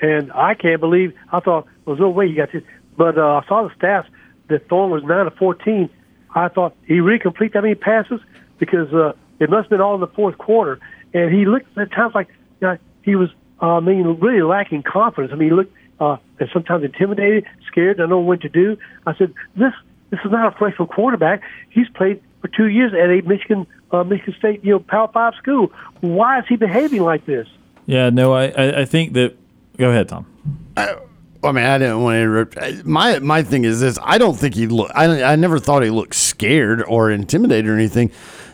And 0.00 0.32
I 0.32 0.54
can't 0.54 0.80
believe 0.80 1.14
I 1.32 1.40
thought 1.40 1.66
there's 1.86 1.98
no 1.98 2.08
way 2.10 2.26
you 2.26 2.36
got 2.36 2.52
this, 2.52 2.62
but 2.96 3.18
uh, 3.18 3.40
I 3.42 3.46
saw 3.46 3.68
the 3.68 3.74
stats 3.74 4.06
that 4.48 4.68
Thorne 4.68 4.90
was 4.90 5.02
nine 5.04 5.26
of 5.26 5.34
fourteen. 5.36 5.90
I 6.34 6.48
thought 6.48 6.76
he 6.86 7.00
really 7.00 7.18
complete 7.18 7.52
that 7.52 7.62
many 7.62 7.74
passes 7.74 8.20
because 8.58 8.92
uh, 8.94 9.12
it 9.38 9.50
must 9.50 9.64
have 9.64 9.70
been 9.70 9.80
all 9.80 9.94
in 9.94 10.00
the 10.00 10.06
fourth 10.06 10.38
quarter, 10.38 10.78
and 11.12 11.34
he 11.34 11.44
looked 11.44 11.76
at 11.76 11.92
times 11.92 12.14
like 12.14 12.28
you 12.60 12.68
know, 12.68 12.78
he 13.02 13.16
was. 13.16 13.30
Uh, 13.62 13.76
I 13.76 13.80
mean, 13.80 14.06
really 14.20 14.40
lacking 14.40 14.82
confidence. 14.82 15.34
I 15.34 15.36
mean, 15.36 15.50
he 15.50 15.54
looked 15.54 15.74
uh, 16.00 16.16
and 16.38 16.48
sometimes 16.52 16.82
intimidated, 16.82 17.44
scared, 17.66 17.98
don't 17.98 18.08
know 18.08 18.18
what 18.18 18.40
to 18.40 18.48
do. 18.48 18.76
I 19.06 19.14
said, 19.16 19.34
this 19.54 19.72
this 20.08 20.18
is 20.24 20.32
not 20.32 20.52
a 20.52 20.56
freshman 20.56 20.88
quarterback. 20.88 21.42
He's 21.68 21.88
played 21.90 22.20
for 22.40 22.48
two 22.48 22.66
years 22.66 22.92
at 22.94 23.10
a 23.10 23.20
Michigan 23.28 23.66
uh, 23.92 24.02
Michigan 24.02 24.34
State, 24.38 24.64
you 24.64 24.72
know, 24.72 24.78
Power 24.80 25.08
Five 25.12 25.34
school. 25.34 25.70
Why 26.00 26.38
is 26.38 26.46
he 26.48 26.56
behaving 26.56 27.02
like 27.02 27.26
this? 27.26 27.46
Yeah, 27.86 28.10
no, 28.10 28.32
I, 28.32 28.46
I, 28.46 28.80
I 28.80 28.84
think 28.84 29.12
that. 29.12 29.36
Go 29.80 29.90
ahead, 29.90 30.08
Tom. 30.08 30.26
I 31.42 31.52
mean, 31.52 31.64
I 31.64 31.78
didn't 31.78 32.02
want 32.02 32.16
to 32.16 32.20
interrupt. 32.20 32.84
My 32.84 33.18
my 33.18 33.42
thing 33.42 33.64
is 33.64 33.80
this: 33.80 33.98
I 34.02 34.18
don't 34.18 34.34
think 34.38 34.54
he 34.54 34.66
look. 34.66 34.90
I 34.94 35.22
I 35.32 35.36
never 35.36 35.58
thought 35.58 35.82
he 35.82 35.88
looked 35.90 36.14
scared 36.14 36.82
or 36.86 37.10
intimidated 37.10 37.66
or 37.68 37.74
anything. 37.76 38.10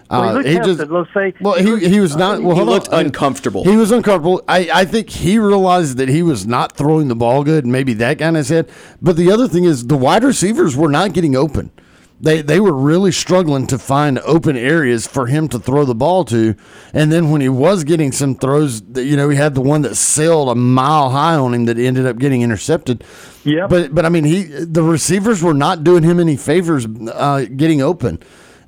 Well, 0.08 0.22
he 0.22 0.28
Uh, 0.28 0.32
looked 0.34 0.48
he 0.48 0.54
just 0.76 0.90
let's 0.90 1.10
say. 1.12 1.34
well, 1.40 1.54
he 1.54 1.88
he 1.88 1.98
was 1.98 2.14
not. 2.14 2.40
Well, 2.40 2.52
he 2.54 2.58
hold 2.62 2.68
on. 2.68 2.74
looked 2.74 2.88
uncomfortable. 2.92 3.64
He 3.64 3.76
was 3.76 3.90
uncomfortable. 3.90 4.40
I, 4.46 4.70
I 4.72 4.84
think 4.84 5.10
he 5.10 5.36
realized 5.36 5.96
that 5.98 6.08
he 6.08 6.22
was 6.22 6.46
not 6.46 6.76
throwing 6.76 7.08
the 7.08 7.16
ball 7.16 7.42
good. 7.42 7.64
and 7.64 7.72
Maybe 7.72 7.92
that 7.94 8.18
got 8.18 8.28
in 8.28 8.34
his 8.36 8.48
head. 8.50 8.70
But 9.02 9.16
the 9.16 9.32
other 9.32 9.48
thing 9.48 9.64
is 9.64 9.88
the 9.88 9.96
wide 9.96 10.22
receivers 10.22 10.76
were 10.76 10.88
not 10.88 11.12
getting 11.12 11.34
open. 11.34 11.72
They 12.18 12.40
they 12.40 12.60
were 12.60 12.72
really 12.72 13.12
struggling 13.12 13.66
to 13.66 13.78
find 13.78 14.18
open 14.20 14.56
areas 14.56 15.06
for 15.06 15.26
him 15.26 15.48
to 15.48 15.58
throw 15.58 15.84
the 15.84 15.94
ball 15.94 16.24
to. 16.26 16.54
And 16.94 17.12
then 17.12 17.30
when 17.30 17.42
he 17.42 17.48
was 17.50 17.84
getting 17.84 18.10
some 18.10 18.34
throws, 18.34 18.82
you 18.94 19.16
know, 19.16 19.28
he 19.28 19.36
had 19.36 19.54
the 19.54 19.60
one 19.60 19.82
that 19.82 19.96
sailed 19.96 20.48
a 20.48 20.54
mile 20.54 21.10
high 21.10 21.34
on 21.34 21.52
him 21.52 21.66
that 21.66 21.78
ended 21.78 22.06
up 22.06 22.18
getting 22.18 22.40
intercepted. 22.40 23.04
Yeah. 23.44 23.66
But 23.66 23.94
but 23.94 24.06
I 24.06 24.08
mean, 24.08 24.24
he 24.24 24.44
the 24.44 24.82
receivers 24.82 25.42
were 25.42 25.52
not 25.54 25.84
doing 25.84 26.02
him 26.04 26.18
any 26.18 26.36
favors 26.36 26.86
uh, 26.86 27.44
getting 27.54 27.82
open. 27.82 28.18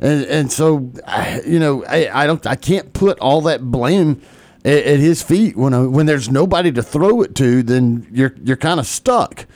And 0.01 0.24
and 0.26 0.53
so, 0.53 0.92
I- 1.07 1.40
you 1.46 1.59
know, 1.59 1.84
I, 1.86 2.22
I 2.22 2.26
don't, 2.26 2.46
I 2.46 2.55
can't 2.55 2.92
put 2.92 3.18
all 3.18 3.40
that 3.42 3.62
blame 3.70 4.20
at, 4.64 4.84
at 4.84 4.99
his 5.01 5.22
feet 5.22 5.57
when 5.57 5.72
I, 5.72 5.86
when 5.86 6.05
there's 6.07 6.28
nobody 6.30 6.70
to 6.72 6.82
throw 6.82 7.22
it 7.22 7.34
to. 7.36 7.62
Then 7.62 8.07
you're 8.12 8.34
you're 8.44 8.57
kind 8.59 8.78
of 8.78 8.86
stuck. 8.86 9.46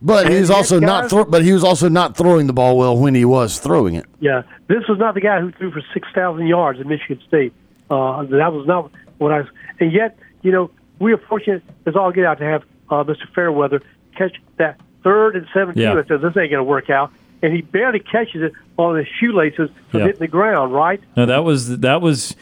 But 0.00 0.26
And 0.26 0.34
he's 0.34 0.48
yet, 0.48 0.56
also 0.56 0.78
not, 0.78 1.02
guys- 1.02 1.10
throw, 1.10 1.24
but 1.24 1.42
he 1.42 1.52
was 1.52 1.64
also 1.64 1.88
not 1.88 2.16
throwing 2.16 2.46
the 2.46 2.52
ball 2.52 2.76
well 2.78 2.96
when 2.96 3.14
he 3.14 3.24
was 3.24 3.58
throwing 3.58 3.94
it. 3.96 4.06
Yeah, 4.20 4.42
this 4.68 4.86
was 4.88 4.98
not 4.98 5.14
the 5.14 5.20
guy 5.20 5.40
who 5.40 5.50
threw 5.52 5.70
for 5.72 5.82
six 5.92 6.06
thousand 6.14 6.46
yards 6.46 6.78
at 6.80 6.86
Michigan 6.86 7.20
State. 7.26 7.52
Uh, 7.90 8.22
that 8.24 8.52
was 8.52 8.66
not 8.66 8.90
what 9.18 9.32
I. 9.32 9.38
Was, 9.38 9.48
and 9.80 9.92
yet, 9.92 10.16
you 10.42 10.52
know, 10.52 10.70
we 11.00 11.12
are 11.12 11.18
fortunate 11.18 11.62
as 11.86 11.96
all 11.96 12.12
get 12.12 12.24
out 12.24 12.38
to 12.38 12.44
have 12.44 12.62
uh, 12.90 13.02
Mr. 13.04 13.28
Fairweather 13.34 13.82
catch 14.16 14.36
that 14.58 14.80
third 15.02 15.34
and 15.36 15.46
seventeen. 15.52 15.82
Yeah. 15.82 15.92
I 15.92 16.04
said 16.06 16.20
this 16.20 16.36
ain't 16.36 16.50
going 16.50 16.52
to 16.52 16.62
work 16.64 16.90
out, 16.90 17.10
and 17.42 17.52
he 17.52 17.62
barely 17.62 17.98
catches 17.98 18.42
it 18.42 18.52
on 18.76 18.96
his 18.96 19.06
shoelaces 19.18 19.68
from 19.90 20.00
Yeah. 20.00 20.06
hitting 20.06 20.20
the 20.20 20.28
ground. 20.28 20.72
Right? 20.72 21.00
No, 21.16 21.26
that 21.26 21.42
was 21.44 21.78
that 21.80 22.00
was. 22.00 22.36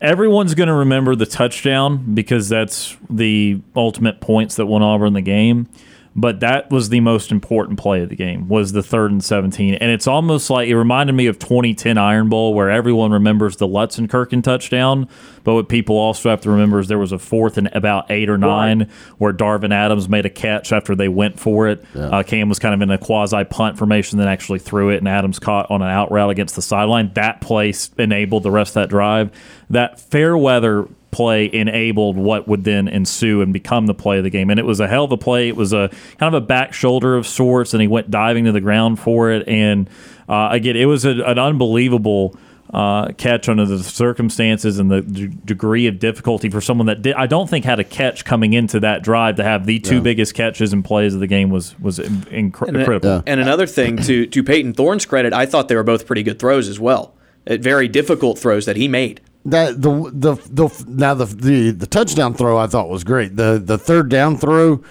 Everyone's 0.00 0.54
going 0.54 0.68
to 0.68 0.74
remember 0.74 1.14
the 1.14 1.26
touchdown 1.26 2.14
because 2.14 2.48
that's 2.48 2.96
the 3.10 3.60
ultimate 3.76 4.22
points 4.22 4.56
that 4.56 4.64
won 4.64 4.82
Auburn 4.82 5.12
the 5.12 5.20
game. 5.20 5.68
But 6.16 6.40
that 6.40 6.70
was 6.70 6.88
the 6.88 6.98
most 7.00 7.30
important 7.30 7.78
play 7.78 8.02
of 8.02 8.08
the 8.08 8.16
game 8.16 8.48
was 8.48 8.72
the 8.72 8.82
third 8.82 9.12
and 9.12 9.22
seventeen, 9.22 9.74
and 9.74 9.92
it's 9.92 10.08
almost 10.08 10.50
like 10.50 10.68
it 10.68 10.76
reminded 10.76 11.12
me 11.12 11.26
of 11.26 11.38
2010 11.38 11.96
Iron 11.98 12.28
Bowl 12.28 12.52
where 12.52 12.68
everyone 12.68 13.12
remembers 13.12 13.56
the 13.58 13.68
Lutzenkirchen 13.68 14.42
touchdown, 14.42 15.08
but 15.44 15.54
what 15.54 15.68
people 15.68 15.96
also 15.96 16.28
have 16.28 16.40
to 16.40 16.50
remember 16.50 16.80
is 16.80 16.88
there 16.88 16.98
was 16.98 17.12
a 17.12 17.18
fourth 17.18 17.56
and 17.58 17.70
about 17.72 18.10
eight 18.10 18.28
or 18.28 18.36
nine 18.36 18.90
where 19.18 19.32
Darvin 19.32 19.72
Adams 19.72 20.08
made 20.08 20.26
a 20.26 20.30
catch 20.30 20.72
after 20.72 20.96
they 20.96 21.08
went 21.08 21.38
for 21.38 21.68
it. 21.68 21.84
Uh, 21.94 22.22
Cam 22.24 22.48
was 22.48 22.58
kind 22.58 22.74
of 22.74 22.82
in 22.82 22.90
a 22.90 22.98
quasi 22.98 23.44
punt 23.44 23.78
formation, 23.78 24.18
then 24.18 24.26
actually 24.26 24.58
threw 24.58 24.90
it, 24.90 24.96
and 24.96 25.06
Adams 25.08 25.38
caught 25.38 25.70
on 25.70 25.80
an 25.80 25.88
out 25.88 26.10
route 26.10 26.30
against 26.30 26.56
the 26.56 26.62
sideline. 26.62 27.12
That 27.14 27.40
place 27.40 27.88
enabled 27.98 28.42
the 28.42 28.50
rest 28.50 28.70
of 28.70 28.82
that 28.82 28.90
drive. 28.90 29.30
That 29.70 30.00
Fairweather 30.00 30.88
play 31.10 31.52
enabled 31.52 32.16
what 32.16 32.46
would 32.46 32.64
then 32.64 32.86
ensue 32.88 33.42
and 33.42 33.52
become 33.52 33.86
the 33.86 33.94
play 33.94 34.18
of 34.18 34.24
the 34.24 34.30
game. 34.30 34.48
And 34.50 34.58
it 34.60 34.64
was 34.66 34.78
a 34.80 34.86
hell 34.88 35.04
of 35.04 35.12
a 35.12 35.16
play. 35.16 35.48
It 35.48 35.56
was 35.56 35.72
a 35.72 35.90
kind 36.18 36.34
of 36.34 36.42
a 36.42 36.46
back 36.46 36.72
shoulder 36.72 37.16
of 37.16 37.26
sorts, 37.26 37.74
and 37.74 37.80
he 37.80 37.88
went 37.88 38.10
diving 38.10 38.44
to 38.44 38.52
the 38.52 38.60
ground 38.60 39.00
for 39.00 39.30
it. 39.32 39.46
And 39.48 39.90
uh, 40.28 40.48
again, 40.52 40.76
it 40.76 40.84
was 40.86 41.04
a, 41.04 41.10
an 41.24 41.38
unbelievable. 41.38 42.36
Uh, 42.72 43.10
catch 43.14 43.48
under 43.48 43.66
the 43.66 43.82
circumstances 43.82 44.78
and 44.78 44.88
the 44.92 45.00
d- 45.02 45.26
degree 45.44 45.88
of 45.88 45.98
difficulty 45.98 46.48
for 46.48 46.60
someone 46.60 46.86
that 46.86 47.02
did, 47.02 47.14
I 47.16 47.26
don't 47.26 47.50
think 47.50 47.64
had 47.64 47.80
a 47.80 47.84
catch 47.84 48.24
coming 48.24 48.52
into 48.52 48.78
that 48.78 49.02
drive 49.02 49.34
to 49.36 49.42
have 49.42 49.66
the 49.66 49.80
two 49.80 50.00
biggest 50.00 50.34
catches 50.34 50.72
and 50.72 50.84
plays 50.84 51.12
of 51.12 51.18
the 51.18 51.26
game 51.26 51.50
was 51.50 51.76
was 51.80 51.98
in, 51.98 52.12
inc- 52.26 52.62
And, 52.68 52.84
critical. 52.84 53.24
and 53.26 53.40
another 53.40 53.66
thing 53.66 53.96
to 54.02 54.24
to 54.26 54.44
Payton 54.44 54.74
Thorne's 54.74 55.04
credit, 55.04 55.32
I 55.32 55.46
thought 55.46 55.66
they 55.66 55.74
were 55.74 55.82
both 55.82 56.06
pretty 56.06 56.22
good 56.22 56.38
throws 56.38 56.68
as 56.68 56.78
well. 56.78 57.12
Uh, 57.44 57.56
Very 57.56 57.88
difficult 57.88 58.38
throws 58.38 58.66
that 58.66 58.76
he 58.76 58.86
made. 58.86 59.20
That 59.46 59.80
the 59.80 60.10
the 60.12 60.34
the 60.34 60.84
now 60.86 61.14
the 61.14 61.24
the 61.24 61.70
the 61.70 61.86
touchdown 61.86 62.34
throw 62.34 62.58
I 62.58 62.66
thought 62.66 62.90
was 62.90 63.04
great. 63.04 63.36
The 63.36 63.60
the 63.64 63.78
third 63.78 64.10
down 64.10 64.36
throw, 64.36 64.84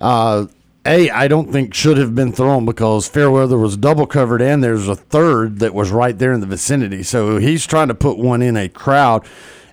uh, 0.00 0.46
a 0.84 1.10
I 1.10 1.26
don't 1.26 1.50
think 1.50 1.74
should 1.74 1.96
have 1.98 2.14
been 2.14 2.32
thrown 2.32 2.64
because 2.64 3.08
Fairweather 3.08 3.58
was 3.58 3.76
double 3.76 4.06
covered 4.06 4.40
and 4.40 4.62
there's 4.62 4.86
a 4.86 4.94
third 4.94 5.58
that 5.58 5.74
was 5.74 5.90
right 5.90 6.16
there 6.16 6.32
in 6.32 6.40
the 6.40 6.46
vicinity. 6.46 7.02
So 7.02 7.38
he's 7.38 7.66
trying 7.66 7.88
to 7.88 7.94
put 7.94 8.16
one 8.16 8.42
in 8.42 8.56
a 8.56 8.68
crowd, 8.68 9.26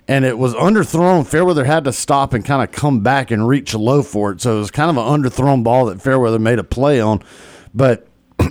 and 0.08 0.24
it 0.24 0.36
was 0.36 0.52
underthrown. 0.54 1.24
Fairweather 1.24 1.64
had 1.64 1.84
to 1.84 1.92
stop 1.92 2.32
and 2.32 2.44
kind 2.44 2.62
of 2.62 2.72
come 2.74 3.00
back 3.00 3.30
and 3.30 3.46
reach 3.46 3.72
low 3.72 4.02
for 4.02 4.32
it. 4.32 4.40
So 4.40 4.56
it 4.56 4.58
was 4.58 4.72
kind 4.72 4.90
of 4.90 4.96
an 4.96 5.04
underthrown 5.22 5.62
ball 5.62 5.86
that 5.86 6.02
Fairweather 6.02 6.40
made 6.40 6.58
a 6.58 6.64
play 6.64 7.00
on, 7.00 7.22
but. 7.72 8.08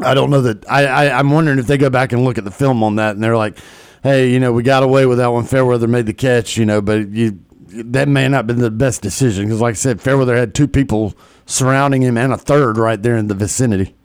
I 0.00 0.12
don't 0.12 0.28
know 0.28 0.40
that. 0.40 0.68
I, 0.68 0.86
I 0.86 1.18
I'm 1.20 1.30
wondering 1.30 1.60
if 1.60 1.68
they 1.68 1.78
go 1.78 1.88
back 1.88 2.10
and 2.10 2.24
look 2.24 2.36
at 2.36 2.42
the 2.42 2.50
film 2.50 2.82
on 2.82 2.96
that 2.96 3.14
and 3.14 3.22
they're 3.22 3.36
like, 3.36 3.56
hey, 4.04 4.30
you 4.30 4.38
know, 4.38 4.52
we 4.52 4.62
got 4.62 4.84
away 4.84 5.06
with 5.06 5.18
that 5.18 5.28
one. 5.32 5.44
Fairweather 5.44 5.88
made 5.88 6.06
the 6.06 6.12
catch, 6.14 6.56
you 6.56 6.64
know, 6.64 6.80
but 6.80 7.08
you 7.08 7.40
that 7.70 8.06
may 8.06 8.28
not 8.28 8.36
have 8.36 8.46
been 8.46 8.60
the 8.60 8.70
best 8.70 9.02
decision 9.02 9.46
because, 9.46 9.60
like 9.60 9.72
I 9.72 9.74
said, 9.74 10.00
Fairweather 10.00 10.36
had 10.36 10.54
two 10.54 10.68
people 10.68 11.14
surrounding 11.46 12.02
him 12.02 12.16
and 12.16 12.32
a 12.32 12.36
third 12.36 12.78
right 12.78 13.02
there 13.02 13.16
in 13.16 13.26
the 13.26 13.34
vicinity. 13.34 13.96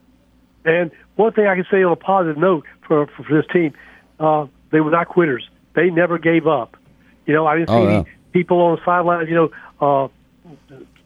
And 0.65 0.89
one 1.17 1.33
thing 1.33 1.45
I 1.45 1.53
can 1.55 1.65
say 1.69 1.83
on 1.83 1.91
a 1.91 1.95
positive 1.95 2.37
note 2.37 2.65
for 2.87 3.05
for, 3.05 3.23
for 3.23 3.35
this 3.35 3.45
team, 3.53 3.73
uh, 4.19 4.47
they 4.71 4.79
were 4.79 4.89
not 4.89 5.07
quitters. 5.09 5.47
They 5.75 5.91
never 5.91 6.17
gave 6.17 6.47
up. 6.47 6.77
You 7.27 7.33
know, 7.35 7.45
I 7.45 7.57
didn't 7.57 7.69
see 7.69 7.75
Oh, 7.75 7.85
any 7.85 7.95
yeah. 7.97 8.03
people 8.31 8.59
on 8.61 8.77
the 8.77 8.81
sidelines. 8.83 9.29
You 9.29 9.35
know, 9.35 9.51
uh, 9.79 10.07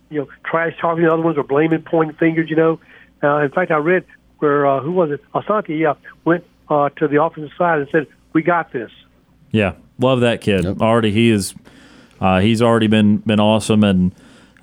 you 0.10 0.22
know, 0.22 0.28
trash 0.46 0.74
talking 0.80 1.04
the 1.04 1.12
other 1.12 1.22
ones 1.22 1.38
or 1.38 1.44
blaming, 1.44 1.82
pointing 1.82 2.16
fingers. 2.16 2.50
You 2.50 2.56
know, 2.56 2.80
uh, 3.22 3.39
in 3.39 3.52
fact, 3.52 3.72
I 3.72 3.78
read 3.78 4.06
where 4.39 4.66
uh, 4.66 4.80
who 4.80 4.91
was 4.91 5.12
it? 5.12 5.22
Asante, 5.34 5.78
yeah, 5.78 5.96
went 6.24 6.46
uh, 6.70 6.89
to 6.89 7.08
the 7.10 7.22
offensive 7.22 7.52
side 7.58 7.80
and 7.80 7.89
said, 7.91 8.08
"We 8.34 8.42
got 8.44 8.72
this." 8.72 8.92
Yeah, 9.52 9.74
love 10.00 10.22
that 10.22 10.42
kid. 10.42 10.66
Already, 10.66 11.12
he 11.12 11.30
is. 11.30 11.54
Uh, 12.20 12.40
he's 12.40 12.62
already 12.62 12.88
been 12.88 13.18
been 13.18 13.40
awesome, 13.40 13.84
and 13.84 14.14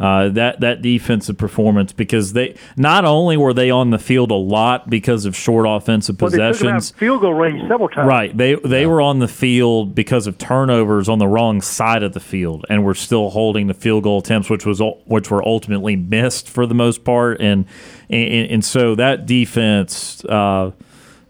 uh, 0.01 0.31
that 0.31 0.61
that 0.61 0.81
defensive 0.81 1.37
performance 1.37 1.93
because 1.93 2.33
they 2.33 2.57
not 2.75 3.05
only 3.05 3.37
were 3.37 3.53
they 3.53 3.71
on 3.71 3.91
the 3.91 3.99
field 3.99 4.31
a 4.31 4.35
lot 4.35 4.89
because 4.89 5.27
of 5.27 5.37
short 5.37 5.67
offensive 5.69 6.19
Well, 6.19 6.31
they 6.31 6.39
took 6.39 6.41
them 6.41 6.47
out 6.47 6.53
possessions. 6.55 6.91
of 6.93 6.97
field 6.97 7.21
goal 7.21 7.35
range 7.35 7.61
several 7.69 7.89
times. 7.91 8.09
Right. 8.09 8.35
They 8.35 8.55
they 8.55 8.87
were 8.87 9.03
on 9.03 9.19
the 9.19 9.29
field 9.29 9.95
because 9.95 10.27
of 10.27 10.39
turnovers 10.39 11.07
on 11.09 11.19
the 11.19 11.29
wrong 11.29 11.61
side 11.61 12.03
of 12.03 12.15
the 12.15 12.21
field, 12.21 12.65
and 12.71 12.83
were 12.83 12.95
still 12.95 13.29
holding 13.31 13.67
the 13.67 13.75
field 13.75 14.05
goal 14.05 14.21
attempts, 14.21 14.49
which 14.49 14.65
was 14.65 14.81
which 15.05 15.31
were 15.31 15.47
ultimately 15.47 15.97
missed 15.97 16.49
for 16.49 16.65
the 16.67 16.75
most 16.75 17.05
part, 17.05 17.39
and 17.43 17.67
and, 18.09 18.51
and 18.51 18.65
so 18.65 18.95
that 18.95 19.27
defense 19.27 20.25
uh, 20.25 20.71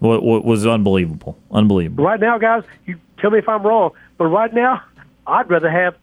wa- 0.01 0.21
wa- 0.21 0.41
was 0.41 0.67
unbelievable, 0.67 1.39
unbelievable. 1.51 2.05
Right 2.05 2.21
now, 2.21 2.39
guys, 2.39 2.65
you 2.87 2.99
tell 3.19 3.31
me 3.31 3.39
if 3.39 3.49
I'm 3.49 3.63
wrong, 3.63 3.93
but 4.19 4.27
right 4.27 4.53
now, 4.53 4.83
I'd 5.27 5.49
rather 5.49 5.71
have 5.71 5.95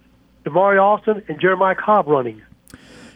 Damari 0.45 0.81
Alston 0.81 1.23
and 1.27 1.39
Jeremiah 1.39 1.75
Cobb 1.75 2.07
running. 2.07 2.41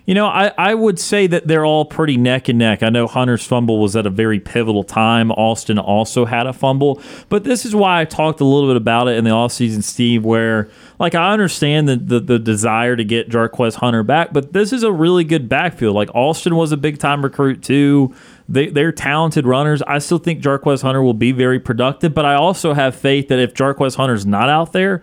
You 0.07 0.15
know, 0.15 0.25
I, 0.25 0.51
I 0.57 0.73
would 0.73 0.99
say 0.99 1.27
that 1.27 1.47
they're 1.47 1.63
all 1.63 1.85
pretty 1.85 2.17
neck 2.17 2.49
and 2.49 2.57
neck. 2.57 2.81
I 2.81 2.89
know 2.89 3.05
Hunter's 3.05 3.45
fumble 3.45 3.79
was 3.79 3.95
at 3.95 4.07
a 4.07 4.09
very 4.09 4.39
pivotal 4.39 4.83
time. 4.83 5.31
Alston 5.31 5.77
also 5.77 6.25
had 6.25 6.47
a 6.47 6.53
fumble. 6.53 6.99
But 7.29 7.43
this 7.43 7.65
is 7.65 7.75
why 7.75 8.01
I 8.01 8.05
talked 8.05 8.41
a 8.41 8.43
little 8.43 8.67
bit 8.67 8.77
about 8.77 9.07
it 9.07 9.17
in 9.17 9.23
the 9.23 9.29
offseason, 9.29 9.83
Steve, 9.83 10.25
where, 10.25 10.69
like, 10.97 11.13
I 11.13 11.31
understand 11.31 11.87
the, 11.87 11.97
the, 11.97 12.19
the 12.19 12.39
desire 12.39 12.95
to 12.95 13.03
get 13.03 13.29
Jarquez 13.29 13.75
Hunter 13.75 14.01
back, 14.01 14.33
but 14.33 14.53
this 14.53 14.73
is 14.73 14.81
a 14.81 14.91
really 14.91 15.23
good 15.23 15.47
backfield. 15.47 15.95
Like, 15.95 16.09
Alston 16.15 16.55
was 16.55 16.71
a 16.71 16.77
big 16.77 16.97
time 16.97 17.23
recruit, 17.23 17.61
too. 17.61 18.13
They, 18.51 18.67
they're 18.67 18.91
talented 18.91 19.45
runners. 19.45 19.81
I 19.83 19.99
still 19.99 20.17
think 20.17 20.43
Jarquez 20.43 20.81
Hunter 20.81 21.01
will 21.01 21.13
be 21.13 21.31
very 21.31 21.59
productive, 21.59 22.13
but 22.13 22.25
I 22.25 22.35
also 22.35 22.73
have 22.73 22.95
faith 22.95 23.29
that 23.29 23.39
if 23.39 23.53
Jarquez 23.53 23.95
Hunter's 23.95 24.25
not 24.25 24.49
out 24.49 24.73
there, 24.73 25.01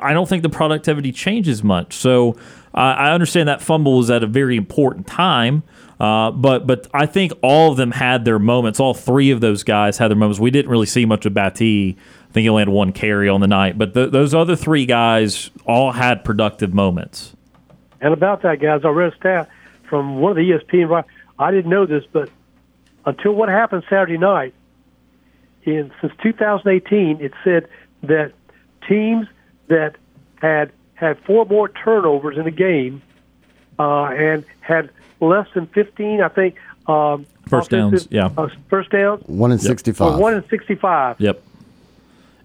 I 0.00 0.14
don't 0.14 0.26
think 0.26 0.42
the 0.42 0.48
productivity 0.48 1.12
changes 1.12 1.62
much. 1.62 1.92
So 1.92 2.36
uh, 2.74 2.78
I 2.78 3.12
understand 3.12 3.48
that 3.50 3.60
fumble 3.60 3.98
was 3.98 4.10
at 4.10 4.22
a 4.22 4.26
very 4.26 4.56
important 4.56 5.06
time, 5.06 5.62
uh, 6.00 6.30
but 6.30 6.66
but 6.66 6.88
I 6.94 7.04
think 7.04 7.32
all 7.42 7.70
of 7.70 7.76
them 7.76 7.90
had 7.90 8.24
their 8.24 8.38
moments. 8.38 8.80
All 8.80 8.94
three 8.94 9.30
of 9.30 9.42
those 9.42 9.62
guys 9.62 9.98
had 9.98 10.08
their 10.08 10.16
moments. 10.16 10.40
We 10.40 10.50
didn't 10.50 10.70
really 10.70 10.86
see 10.86 11.04
much 11.04 11.26
of 11.26 11.34
Battie. 11.34 11.96
I 11.96 12.32
think 12.32 12.44
he 12.44 12.48
only 12.48 12.62
had 12.62 12.68
one 12.70 12.92
carry 12.92 13.28
on 13.28 13.40
the 13.40 13.46
night, 13.46 13.76
but 13.76 13.94
th- 13.94 14.10
those 14.10 14.34
other 14.34 14.56
three 14.56 14.86
guys 14.86 15.50
all 15.66 15.92
had 15.92 16.24
productive 16.24 16.72
moments. 16.72 17.36
And 18.00 18.12
about 18.12 18.42
that, 18.42 18.58
guys, 18.58 18.80
I 18.84 18.88
read 18.88 19.12
a 19.12 19.16
stat 19.16 19.50
from 19.88 20.16
one 20.16 20.30
of 20.32 20.36
the 20.36 20.50
ESPN. 20.50 21.04
I 21.38 21.50
didn't 21.50 21.70
know 21.70 21.86
this, 21.86 22.04
but 22.10 22.28
until 23.06 23.32
what 23.32 23.48
happened 23.48 23.84
Saturday 23.88 24.18
night, 24.18 24.54
in 25.64 25.90
since 26.00 26.12
2018, 26.22 27.20
it 27.20 27.32
said 27.42 27.68
that 28.02 28.32
teams 28.88 29.26
that 29.68 29.96
had 30.36 30.70
had 30.94 31.18
four 31.20 31.44
more 31.46 31.68
turnovers 31.68 32.36
in 32.36 32.46
a 32.46 32.50
game 32.50 33.00
uh, 33.78 34.04
and 34.06 34.44
had 34.60 34.90
less 35.20 35.46
than 35.54 35.66
15, 35.68 36.20
I 36.20 36.28
think, 36.28 36.56
um, 36.86 37.26
First 37.48 37.70
downs, 37.70 38.08
yeah. 38.10 38.30
uh, 38.38 38.48
first 38.68 38.90
downs, 38.90 39.22
One 39.26 39.52
in 39.52 39.58
Yep. 39.58 39.64
or 39.64 39.68
65. 39.68 40.18
one 40.18 40.34
in 40.34 40.48
65. 40.48 41.20
Yep. 41.20 41.42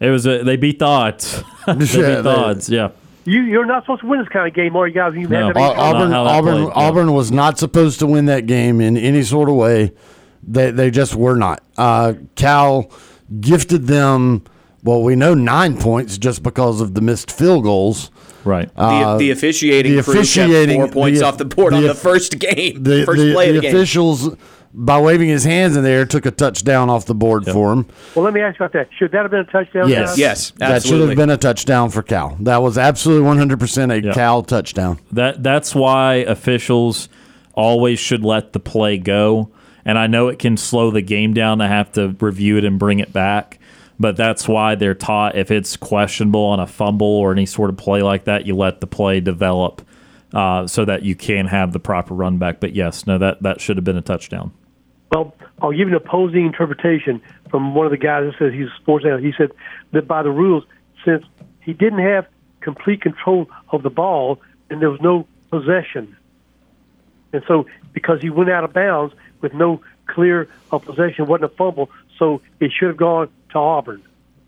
It 0.02 0.10
was 0.10 0.26
a, 0.26 0.44
they 0.44 0.56
beat 0.58 0.80
the 0.80 0.86
odds. 0.86 1.42
they 1.68 1.74
Yeah, 1.74 1.76
beat 1.78 1.86
the 1.86 2.22
they- 2.22 2.30
odds. 2.30 2.70
Yeah. 2.70 2.90
You, 3.26 3.42
you're 3.42 3.66
not 3.66 3.84
supposed 3.84 4.02
to 4.02 4.08
win 4.08 4.20
this 4.20 4.30
kind 4.30 4.48
of 4.48 4.54
game, 4.54 4.76
are 4.76 4.88
you 4.88 4.94
guys? 4.94 5.14
You 5.14 5.28
No. 5.28 5.48
have 5.48 5.54
to 5.56 5.60
Auburn, 5.62 6.12
how 6.12 6.24
that 6.24 6.30
Auburn, 6.36 6.64
yeah. 6.64 6.70
Auburn 6.74 7.14
was 7.14 7.32
not 7.32 7.60
supposed 7.60 8.00
to 8.00 8.08
win 8.08 8.26
that 8.26 8.46
game 8.48 8.82
in 8.82 8.98
any 8.98 9.22
sort 9.24 9.50
of 9.50 9.56
way. 9.56 9.92
They 10.48 10.72
they 10.72 10.90
just 10.92 11.16
were 11.16 11.36
not. 11.36 11.62
Uh, 11.78 12.14
Cal 12.36 12.90
gifted 13.40 13.88
them. 13.88 14.44
Well, 14.84 15.04
we 15.04 15.16
know 15.16 15.34
nine 15.34 15.78
points 15.78 16.18
just 16.18 16.42
because 16.42 16.80
of 16.82 16.94
the 16.94 17.02
missed 17.02 17.32
field 17.32 17.64
goals. 17.64 18.12
Right. 18.46 18.74
The, 18.76 18.82
Uh, 18.82 19.18
the 19.18 19.32
officiating 19.32 19.98
the 19.98 20.04
crew 20.04 20.14
kept 20.14 20.24
officiating- 20.26 20.80
four 20.82 20.88
points 20.88 21.20
the- 21.20 21.26
off 21.26 21.38
the 21.38 21.44
board 21.46 21.74
the- 21.74 21.78
on 21.78 21.84
the 21.84 21.94
first 21.94 22.40
game, 22.40 22.82
The, 22.82 23.04
first 23.06 23.22
the, 23.22 23.34
play 23.34 23.50
of 23.50 23.56
the 23.56 23.60
the 23.60 23.68
game. 23.68 23.76
officials, 23.76 24.30
by 24.74 24.98
waving 25.02 25.28
his 25.28 25.44
hands 25.44 25.76
in 25.76 25.84
the 25.84 25.90
air, 25.90 26.06
took 26.06 26.26
a 26.26 26.32
touchdown 26.32 26.90
off 26.90 27.06
the 27.06 27.14
board 27.14 27.46
for 27.46 27.74
him. 27.74 27.86
Well, 28.16 28.24
let 28.24 28.34
me 28.34 28.40
ask 28.40 28.58
you 28.58 28.66
about 28.66 28.74
that. 28.74 28.88
Should 28.98 29.12
that 29.12 29.24
have 29.24 29.32
been 29.32 29.42
a 29.42 29.44
touchdown? 29.44 29.90
Yes, 29.90 30.10
guys? 30.12 30.18
Yes, 30.18 30.54
that 30.58 30.84
should 30.84 31.06
have 31.10 31.18
been 31.18 31.30
a 31.30 31.38
touchdown 31.38 31.90
for 31.90 32.02
Cal. 32.02 32.38
That 32.40 32.62
was 32.64 32.78
absolutely 32.78 33.26
one 33.26 33.38
hundred 33.38 33.60
percent 33.60 33.92
a 33.92 34.02
Yeah. 34.02 34.14
Cal 34.14 34.42
touchdown. 34.44 35.00
That 35.12 35.44
that's 35.44 35.76
why 35.76 36.16
officials 36.26 37.10
always 37.54 38.00
should 38.00 38.24
let 38.24 38.54
the 38.54 38.60
play 38.62 38.98
go. 38.98 39.50
And 39.90 39.98
I 39.98 40.06
know 40.06 40.28
it 40.28 40.38
can 40.38 40.56
slow 40.56 40.92
the 40.92 41.02
game 41.02 41.34
down 41.34 41.58
to 41.58 41.68
have 41.68 41.92
to 41.94 42.16
review 42.20 42.58
it 42.58 42.64
and 42.64 42.78
bring 42.78 43.00
it 43.00 43.12
back. 43.12 43.58
But 44.00 44.18
that's 44.18 44.48
why 44.48 44.76
they're 44.76 44.94
taught 44.94 45.36
if 45.36 45.50
it's 45.50 45.76
questionable 45.78 46.44
on 46.44 46.60
a 46.60 46.68
fumble 46.68 47.08
or 47.08 47.32
any 47.32 47.48
sort 47.48 47.72
of 47.72 47.78
play 47.78 48.04
like 48.04 48.26
that, 48.26 48.46
you 48.46 48.56
let 48.56 48.82
the 48.82 48.86
play 48.86 49.20
develop 49.20 49.82
uh, 50.32 50.68
so 50.68 50.86
that 50.86 51.02
you 51.02 51.16
can 51.16 51.48
have 51.48 51.74
the 51.74 51.80
proper 51.80 52.14
run 52.14 52.38
back. 52.38 52.60
But 52.60 52.76
yes, 52.76 53.08
no, 53.08 53.18
that, 53.18 53.42
that 53.42 53.62
should 53.62 53.78
have 53.78 53.84
been 53.84 53.98
a 53.98 54.04
touchdown. 54.04 54.52
Well, 55.12 55.34
I'll 55.60 55.72
give 55.72 55.88
an 55.88 55.96
opposing 55.96 56.46
interpretation 56.46 57.20
from 57.50 57.74
one 57.74 57.88
of 57.88 57.92
the 57.92 57.98
guys 57.98 58.32
that 58.32 58.38
says 58.38 58.54
he's 58.54 58.68
a 58.68 58.76
sports 58.80 59.06
analyst. 59.06 59.26
He 59.26 59.34
said 59.36 59.50
that 59.94 60.08
by 60.08 60.22
the 60.22 60.30
rules, 60.30 60.66
since 61.04 61.26
he 61.62 61.74
didn't 61.74 62.04
have 62.04 62.28
complete 62.62 63.02
control 63.02 63.50
of 63.70 63.82
the 63.82 63.90
ball 63.90 64.40
and 64.70 64.84
there 64.84 64.92
was 64.92 65.02
no 65.02 65.28
possession, 65.50 66.16
and 67.34 67.42
so 67.48 67.66
because 67.92 68.22
he 68.22 68.30
went 68.30 68.52
out 68.52 68.64
of 68.64 68.72
bounds 68.72 69.16
with 69.42 69.54
no 69.54 69.82
clear 70.08 70.48
of 70.72 70.84
possession, 70.86 71.28
wasn't 71.28 71.46
a 71.52 71.56
fumble, 71.56 71.90
so 72.18 72.42
it 72.60 72.72
should 72.72 72.88
have 72.90 72.98
gone 72.98 73.30
to 73.52 73.58
Auburn. 73.58 74.02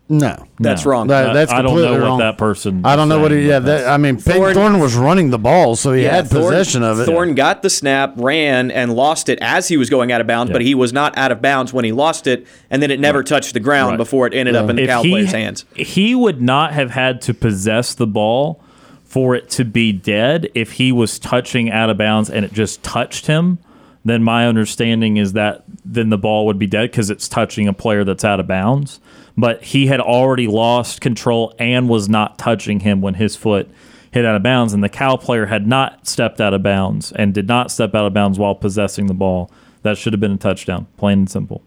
No, 0.08 0.44
That's 0.60 0.84
No. 0.84 0.90
wrong. 0.90 1.06
That- 1.06 1.32
that's 1.32 1.50
I 1.50 1.62
don't 1.62 1.68
completely 1.68 1.96
know 1.96 2.02
wrong. 2.04 2.18
what 2.18 2.24
that 2.24 2.36
person. 2.36 2.82
I 2.84 2.96
don't 2.96 3.08
know 3.08 3.20
what 3.20 3.30
he. 3.30 3.38
saying, 3.38 3.48
Yeah, 3.48 3.58
that, 3.60 3.88
I 3.88 3.96
mean, 3.96 4.16
Payton 4.16 4.32
Thorne- 4.32 4.54
Thorne 4.54 4.78
was 4.80 4.94
running 4.94 5.30
the 5.30 5.38
ball, 5.38 5.74
so 5.74 5.92
he 5.94 6.02
Yeah, 6.02 6.16
had 6.16 6.28
Thorne- 6.28 6.42
possession 6.52 6.82
of 6.82 7.00
it. 7.00 7.06
Thorne 7.06 7.34
got 7.34 7.62
the 7.62 7.70
snap, 7.70 8.12
ran, 8.16 8.70
and 8.70 8.94
lost 8.94 9.30
it 9.30 9.38
as 9.40 9.68
he 9.68 9.78
was 9.78 9.88
going 9.88 10.12
out 10.12 10.20
of 10.20 10.26
bounds, 10.26 10.50
Yeah. 10.50 10.54
but 10.54 10.62
he 10.62 10.74
was 10.74 10.92
not 10.92 11.16
out 11.16 11.32
of 11.32 11.40
bounds 11.40 11.72
when 11.72 11.86
he 11.86 11.92
lost 11.92 12.26
it, 12.26 12.46
and 12.70 12.82
then 12.82 12.90
it 12.90 13.00
never 13.00 13.22
touched 13.22 13.54
the 13.54 13.60
ground 13.60 13.90
Right. 13.92 13.96
before 13.96 14.26
it 14.26 14.34
ended 14.34 14.54
up 14.54 14.68
in 14.68 14.76
the 14.76 14.82
if 14.82 14.88
Cal 14.88 15.02
he, 15.02 15.24
hands. 15.24 15.64
He 15.74 16.14
would 16.14 16.42
not 16.42 16.72
have 16.74 16.90
had 16.90 17.22
to 17.22 17.32
possess 17.32 17.94
the 17.94 18.06
ball 18.06 18.60
for 19.06 19.34
it 19.34 19.48
to 19.50 19.64
be 19.64 19.92
dead 19.92 20.48
if 20.54 20.72
he 20.72 20.92
was 20.92 21.18
touching 21.18 21.70
out 21.70 21.88
of 21.88 21.96
bounds 21.96 22.28
and 22.28 22.44
it 22.44 22.52
just 22.52 22.82
touched 22.82 23.28
him. 23.28 23.58
Then 24.04 24.22
my 24.22 24.46
understanding 24.46 25.16
is 25.16 25.34
that 25.34 25.64
then 25.84 26.10
the 26.10 26.18
ball 26.18 26.46
would 26.46 26.58
be 26.58 26.66
dead 26.66 26.90
because 26.90 27.10
it's 27.10 27.28
touching 27.28 27.68
a 27.68 27.72
player 27.72 28.04
that's 28.04 28.24
out 28.24 28.40
of 28.40 28.46
bounds. 28.46 29.00
But 29.36 29.62
he 29.62 29.86
had 29.86 30.00
already 30.00 30.46
lost 30.46 31.00
control 31.00 31.54
and 31.58 31.88
was 31.88 32.08
not 32.08 32.38
touching 32.38 32.80
him 32.80 33.00
when 33.00 33.14
his 33.14 33.36
foot 33.36 33.70
hit 34.10 34.26
out 34.26 34.36
of 34.36 34.42
bounds, 34.42 34.74
and 34.74 34.84
the 34.84 34.88
Cal 34.88 35.16
player 35.16 35.46
had 35.46 35.66
not 35.66 36.06
stepped 36.06 36.40
out 36.40 36.52
of 36.52 36.62
bounds 36.62 37.12
and 37.12 37.32
did 37.32 37.48
not 37.48 37.70
step 37.70 37.94
out 37.94 38.06
of 38.06 38.12
bounds 38.12 38.38
while 38.38 38.54
possessing 38.54 39.06
the 39.06 39.14
ball. 39.14 39.50
That 39.82 39.96
should 39.96 40.12
have 40.12 40.20
been 40.20 40.32
a 40.32 40.36
touchdown, 40.36 40.86
plain 40.96 41.20
and 41.20 41.30
simple. 41.30 41.62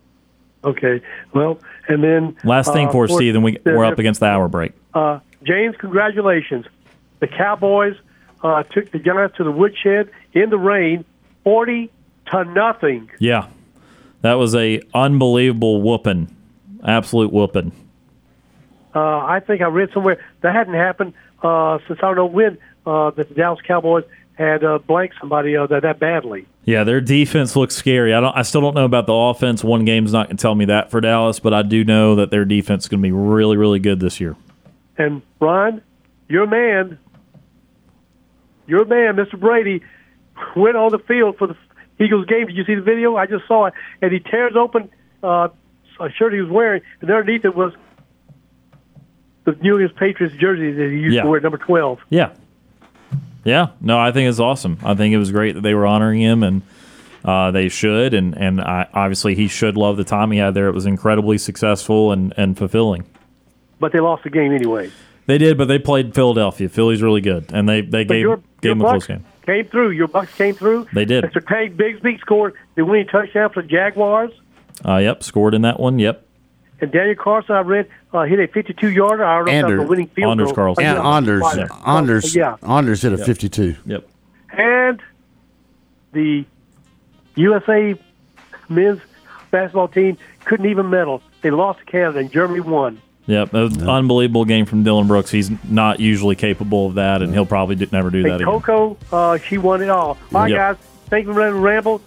Okay. 0.63 1.01
Well, 1.33 1.59
and 1.87 2.03
then 2.03 2.37
Last 2.43 2.71
thing 2.71 2.87
uh, 2.87 2.91
for 2.91 3.07
Steve, 3.07 3.33
then 3.33 3.43
we, 3.43 3.57
we're 3.65 3.85
up 3.85 3.99
against 3.99 4.19
the 4.19 4.27
hour 4.27 4.47
break. 4.47 4.73
Uh, 4.93 5.19
James, 5.43 5.75
congratulations. 5.77 6.65
The 7.19 7.27
Cowboys 7.27 7.95
uh, 8.43 8.63
took 8.63 8.91
the 8.91 8.99
Giants 8.99 9.37
to 9.37 9.43
the 9.43 9.51
woodshed 9.51 10.09
in 10.33 10.49
the 10.49 10.57
rain, 10.57 11.05
forty 11.43 11.91
to 12.31 12.45
nothing. 12.45 13.09
Yeah, 13.19 13.47
that 14.21 14.33
was 14.33 14.55
a 14.55 14.81
unbelievable 14.93 15.81
whooping, 15.81 16.35
absolute 16.83 17.31
whooping. 17.31 17.71
Uh, 18.95 19.17
I 19.17 19.41
think 19.45 19.61
I 19.61 19.67
read 19.67 19.91
somewhere 19.93 20.23
that 20.41 20.55
hadn't 20.55 20.73
happened 20.73 21.13
uh, 21.43 21.79
since 21.87 21.99
I 21.99 22.07
don't 22.07 22.15
know 22.15 22.25
when 22.25 22.57
uh, 22.85 23.11
that 23.11 23.29
the 23.29 23.35
Dallas 23.35 23.59
Cowboys 23.61 24.05
had 24.35 24.63
uh, 24.63 24.79
blanked 24.79 25.15
somebody 25.19 25.55
uh, 25.55 25.67
that 25.67 25.83
that 25.83 25.99
badly. 25.99 26.45
Yeah, 26.65 26.83
their 26.83 27.01
defense 27.01 27.55
looks 27.55 27.75
scary. 27.75 28.13
I 28.13 28.19
don't. 28.19 28.35
I 28.35 28.41
still 28.41 28.61
don't 28.61 28.73
know 28.73 28.85
about 28.85 29.05
the 29.05 29.13
offense. 29.13 29.63
One 29.63 29.85
game's 29.85 30.13
not 30.13 30.27
going 30.27 30.37
to 30.37 30.41
tell 30.41 30.55
me 30.55 30.65
that 30.65 30.91
for 30.91 31.01
Dallas, 31.01 31.39
but 31.39 31.53
I 31.53 31.61
do 31.61 31.83
know 31.83 32.15
that 32.15 32.31
their 32.31 32.45
defense 32.45 32.85
is 32.85 32.89
going 32.89 33.01
to 33.01 33.07
be 33.07 33.11
really, 33.11 33.57
really 33.57 33.79
good 33.79 33.99
this 33.99 34.19
year. 34.19 34.35
And 34.97 35.21
Ron, 35.39 35.81
your 36.27 36.47
man, 36.47 36.97
your 38.65 38.85
man, 38.85 39.15
Mr. 39.15 39.39
Brady, 39.39 39.83
went 40.55 40.75
on 40.75 40.91
the 40.91 40.99
field 40.99 41.37
for 41.37 41.47
the 41.47 41.57
Eagles 41.99 42.25
game. 42.25 42.47
Did 42.47 42.55
you 42.57 42.65
see 42.65 42.75
the 42.75 42.81
video? 42.81 43.15
I 43.15 43.25
just 43.25 43.47
saw 43.47 43.65
it, 43.65 43.73
and 44.01 44.11
he 44.11 44.19
tears 44.19 44.55
open 44.55 44.89
uh, 45.23 45.47
a 45.99 46.09
shirt 46.11 46.33
he 46.33 46.41
was 46.41 46.49
wearing, 46.49 46.81
and 47.01 47.09
underneath 47.09 47.45
it 47.45 47.55
was 47.55 47.73
the 49.45 49.53
New 49.61 49.79
England 49.79 49.95
Patriots 49.97 50.35
jersey 50.37 50.71
that 50.71 50.89
he 50.89 50.97
used 50.99 51.15
Yeah. 51.15 51.23
to 51.23 51.29
wear, 51.29 51.39
number 51.39 51.57
twelve. 51.57 51.99
Yeah. 52.09 52.31
Yeah. 53.43 53.67
No, 53.79 53.99
I 53.99 54.11
think 54.11 54.27
it's 54.29 54.39
awesome. 54.39 54.77
I 54.83 54.95
think 54.95 55.13
it 55.13 55.17
was 55.19 55.31
great 55.31 55.53
that 55.53 55.61
they 55.61 55.73
were 55.75 55.85
honoring 55.85 56.19
him, 56.19 56.41
and 56.43 56.61
uh, 57.23 57.51
they 57.51 57.69
should. 57.69 58.13
And 58.13 58.35
and 58.37 58.59
I, 58.59 58.87
obviously 58.93 59.35
he 59.35 59.47
should 59.47 59.77
love 59.77 59.97
the 59.97 60.03
time 60.03 60.31
he 60.31 60.39
had 60.39 60.53
there. 60.55 60.67
It 60.67 60.73
was 60.73 60.85
incredibly 60.87 61.37
successful 61.37 62.11
and 62.11 62.33
and 62.37 62.57
fulfilling. 62.57 63.05
But 63.79 63.91
they 63.91 63.99
lost 63.99 64.23
the 64.23 64.29
game 64.31 64.51
anyway. 64.51 64.89
They 65.27 65.37
did, 65.37 65.57
but 65.57 65.67
they 65.67 65.79
played 65.79 66.13
Philadelphia. 66.13 66.69
Philly's 66.69 67.01
really 67.01 67.21
good, 67.21 67.51
and 67.53 67.67
they 67.67 67.81
they 67.81 68.03
But 68.03 68.13
gave 68.13 68.21
your, 68.21 68.37
gave 68.37 68.45
your 68.63 68.75
them 68.75 68.81
a 68.81 68.89
close 68.89 69.07
game. 69.07 69.25
came 69.45 69.65
through. 69.65 69.89
Your 69.91 70.07
Bucks 70.07 70.33
came 70.35 70.53
through. 70.53 70.87
They 70.93 71.05
did. 71.05 71.23
Mr. 71.23 71.45
Tank 71.45 71.75
Bigsby 71.75 72.19
scored 72.19 72.53
the 72.75 72.85
winning 72.85 73.07
touchdown 73.07 73.49
for 73.49 73.61
the 73.63 73.67
Jaguars. 73.67 74.31
Uh, 74.87 74.97
yep, 74.97 75.23
scored 75.23 75.53
in 75.55 75.61
that 75.63 75.79
one. 75.79 75.97
Yep. 75.99 76.23
And 76.81 76.91
Daniel 76.91 77.15
Carlson, 77.15 77.55
I 77.55 77.61
read, 77.61 77.87
uh, 78.13 78.23
hit 78.23 78.37
a 78.39 78.47
52-yarder. 78.49 79.23
I 79.23 79.37
don't 79.37 79.45
know 79.45 79.51
if 79.53 79.61
that 79.61 79.77
was 79.77 79.85
a 79.85 79.89
winning 79.89 80.07
field 80.09 80.31
Anders 80.31 80.47
goal. 80.47 80.55
Carlson. 80.55 80.83
And 80.83 80.97
Yeah. 80.97 81.15
Anders, 81.15 81.55
Yeah. 81.55 81.67
Anders, 81.85 82.35
Yeah. 82.35 82.55
Anders 82.67 83.01
hit 83.01 83.13
a 83.13 83.17
52. 83.17 83.75
Yep. 83.85 84.07
And 84.51 85.01
the 86.11 86.43
USA 87.35 87.95
men's 88.69 88.99
basketball 89.51 89.87
team 89.87 90.17
couldn't 90.43 90.65
even 90.65 90.89
medal. 90.89 91.21
They 91.41 91.49
lost 91.51 91.79
to 91.79 91.85
Canada, 91.85 92.19
and 92.19 92.31
Germany 92.31 92.59
won. 92.59 93.01
Yep. 93.27 93.51
That 93.51 93.59
was 93.61 93.75
an 93.77 93.89
unbelievable 93.89 94.45
game 94.45 94.65
from 94.65 94.83
Dillon 94.83 95.07
Brooks. 95.07 95.31
He's 95.31 95.49
not 95.65 95.99
usually 95.99 96.35
capable 96.35 96.87
of 96.87 96.95
that, 96.95 97.21
and 97.21 97.33
he'll 97.33 97.45
probably 97.45 97.75
do, 97.75 97.87
never 97.91 98.09
do 98.11 98.21
that 98.23 98.35
again. 98.35 98.45
Coco, 98.45 98.97
uh, 99.11 99.37
she 99.39 99.57
won 99.57 99.81
it 99.81 99.89
all. 99.89 100.09
All 100.33 100.41
right, 100.41 100.49
Yep. 100.51 100.57
guys. 100.57 100.77
Thank 101.09 101.27
you 101.27 101.33
for 101.33 101.39
letting 101.39 101.55
me 101.55 101.61
ramble. 101.61 102.01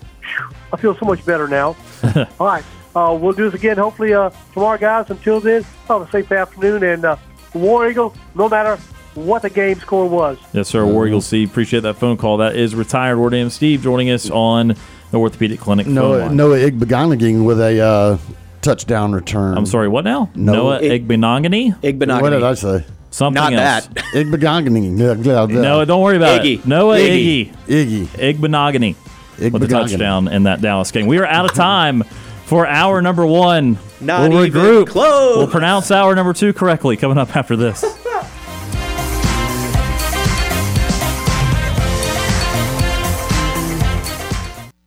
I 0.73 0.77
feel 0.77 0.95
so 0.97 1.07
much 1.07 1.25
better 1.27 1.49
now. 1.49 1.77
all 2.41 2.47
right. 2.47 2.65
Uh, 2.95 3.17
we'll 3.21 3.33
do 3.33 3.51
this 3.51 3.59
again 3.59 3.77
hopefully 3.79 4.13
uh, 4.15 4.31
tomorrow, 4.53 4.79
guys. 4.79 5.11
Until 5.11 5.41
then, 5.41 5.65
have 5.89 6.03
a 6.03 6.11
safe 6.11 6.31
afternoon. 6.33 6.83
And 6.83 7.05
uh, 7.05 7.17
War 7.55 7.89
Eagle, 7.89 8.15
no 8.35 8.49
matter 8.49 8.77
what 9.15 9.43
the 9.43 9.51
game 9.51 9.79
score 9.81 10.09
was. 10.09 10.39
Yes, 10.53 10.69
sir. 10.69 10.85
War 10.87 11.07
Eagle 11.07 11.21
Steve. 11.21 11.51
Appreciate 11.51 11.81
that 11.81 11.95
phone 11.95 12.17
call. 12.17 12.37
That 12.39 12.57
is 12.57 12.75
retired 12.75 13.19
War 13.19 13.31
Dam 13.31 13.51
Steve 13.51 13.83
joining 13.83 14.11
us 14.11 14.31
on 14.31 14.75
the 15.11 15.19
Orthopedic 15.19 15.59
Clinic 15.61 15.87
No, 15.87 16.13
Noah, 16.13 16.19
line. 16.27 16.37
Noah 16.37 16.59
Igbeganaging 16.59 17.45
with 17.45 17.61
a 17.61 17.81
uh, 17.81 18.19
touchdown 18.63 19.13
return. 19.13 19.57
I'm 19.57 19.67
sorry, 19.67 19.89
what 19.89 20.05
now? 20.05 20.31
No. 20.35 20.53
Noah 20.55 20.81
Ig- 20.83 21.07
Igbenogany? 21.09 21.79
Igbenogany. 21.81 22.21
What 22.23 22.31
did 22.31 22.43
I 22.43 22.55
say? 22.55 22.85
Something 23.11 23.43
Not 23.43 23.53
else. 23.55 23.87
that. 23.87 23.95
Igbeganaging. 24.15 24.99
Yeah, 24.99 25.15
yeah, 25.15 25.47
yeah. 25.49 25.61
No, 25.63 25.85
don't 25.85 26.03
worry 26.03 26.17
about 26.17 26.43
Iggy. 26.43 26.59
it. 26.59 26.67
Noah 26.67 26.99
Iggy. 26.99 27.55
Iggy. 27.67 28.07
Igbenogany 28.09 28.95
with 29.39 29.63
a 29.63 29.67
Igbenogany. 29.67 29.69
touchdown 29.71 30.29
in 30.29 30.43
that 30.45 30.61
Dallas 30.61 30.91
game. 30.91 31.07
We 31.07 31.19
are 31.19 31.27
out 31.27 31.45
of 31.47 31.55
time 31.55 32.03
for 32.45 32.67
hour 32.67 33.01
number 33.01 33.27
one. 33.27 33.79
Not 34.01 34.29
we'll 34.31 34.45
even 34.45 34.61
regroup. 34.63 34.89
close. 34.89 35.39
We'll 35.39 35.47
pronounce 35.49 35.91
hour 35.91 36.15
number 36.15 36.33
two 36.33 36.53
correctly 36.53 36.97
coming 36.97 37.17
up 37.19 37.35
after 37.35 37.57
this. 37.57 37.83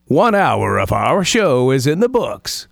One 0.07 0.35
hour 0.35 0.77
of 0.77 0.91
our 0.91 1.23
show 1.23 1.71
is 1.71 1.87
in 1.87 2.01
the 2.01 2.09
books. 2.09 2.67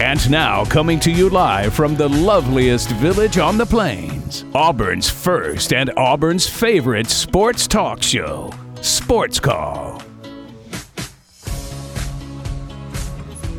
And 0.00 0.30
now, 0.30 0.64
coming 0.64 0.98
to 1.00 1.10
you 1.12 1.28
live 1.28 1.74
from 1.74 1.94
the 1.94 2.08
loveliest 2.08 2.88
village 2.92 3.36
on 3.36 3.58
the 3.58 3.66
plains, 3.66 4.46
Auburn's 4.54 5.10
first 5.10 5.74
and 5.74 5.90
Auburn's 5.90 6.48
favorite 6.48 7.06
sports 7.08 7.66
talk 7.66 8.02
show, 8.02 8.50
Sports 8.80 9.38
Call. 9.38 10.02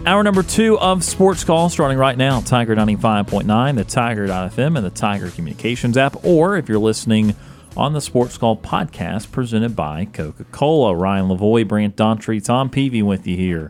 Hour 0.08 0.24
number 0.24 0.42
two 0.42 0.80
of 0.80 1.04
Sports 1.04 1.44
Call 1.44 1.70
starting 1.70 2.00
right 2.00 2.18
now. 2.18 2.42
Tiger 2.42 2.76
95.9, 2.76 3.76
the 3.76 3.84
Tiger.fm, 3.84 4.78
and 4.78 4.84
the 4.84 4.90
Tiger 4.90 5.30
Communications 5.30 5.96
app. 5.96 6.26
Or 6.26 6.58
if 6.58 6.68
you're 6.68 6.80
listening 6.80 7.36
on 7.78 7.94
the 7.94 8.02
Sports 8.02 8.40
Call 8.40 8.58
podcast 8.58 9.32
presented 9.32 9.76
by 9.76 10.06
Coca 10.06 10.46
Cola. 10.46 10.96
Ryan 10.96 11.28
Lavoie, 11.28 11.68
Brant 11.68 11.96
Daughtry, 11.96 12.44
Tom 12.44 12.72
Peavy 12.72 13.04
with 13.04 13.28
you 13.28 13.38
here 13.38 13.70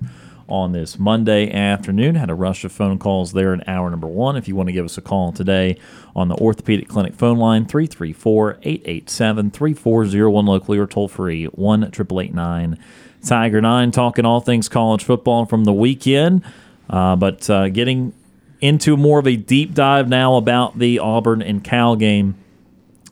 on 0.51 0.73
this 0.73 0.99
Monday 0.99 1.49
afternoon. 1.49 2.15
Had 2.15 2.29
a 2.29 2.35
rush 2.35 2.63
of 2.65 2.71
phone 2.71 2.99
calls 2.99 3.31
there 3.31 3.53
in 3.53 3.63
hour 3.65 3.89
number 3.89 4.07
one. 4.07 4.35
If 4.35 4.47
you 4.47 4.55
want 4.55 4.67
to 4.67 4.73
give 4.73 4.85
us 4.85 4.97
a 4.97 5.01
call 5.01 5.31
today 5.31 5.77
on 6.15 6.27
the 6.27 6.35
Orthopedic 6.35 6.89
Clinic 6.89 7.15
phone 7.15 7.37
line, 7.37 7.65
334 7.65 8.59
887 8.61 9.51
3401 9.51 10.45
locally 10.45 10.77
or 10.77 10.85
toll 10.85 11.07
free 11.07 11.45
1 11.45 11.83
888 11.85 12.77
Tiger 13.25 13.61
9, 13.61 13.91
talking 13.91 14.25
all 14.25 14.41
things 14.41 14.67
college 14.67 15.03
football 15.03 15.45
from 15.45 15.63
the 15.63 15.73
weekend. 15.73 16.43
Uh, 16.89 17.15
but 17.15 17.49
uh, 17.49 17.69
getting 17.69 18.13
into 18.59 18.97
more 18.97 19.19
of 19.19 19.27
a 19.27 19.35
deep 19.35 19.73
dive 19.73 20.09
now 20.09 20.35
about 20.35 20.77
the 20.77 20.99
Auburn 20.99 21.41
and 21.41 21.63
Cal 21.63 21.95
game. 21.95 22.35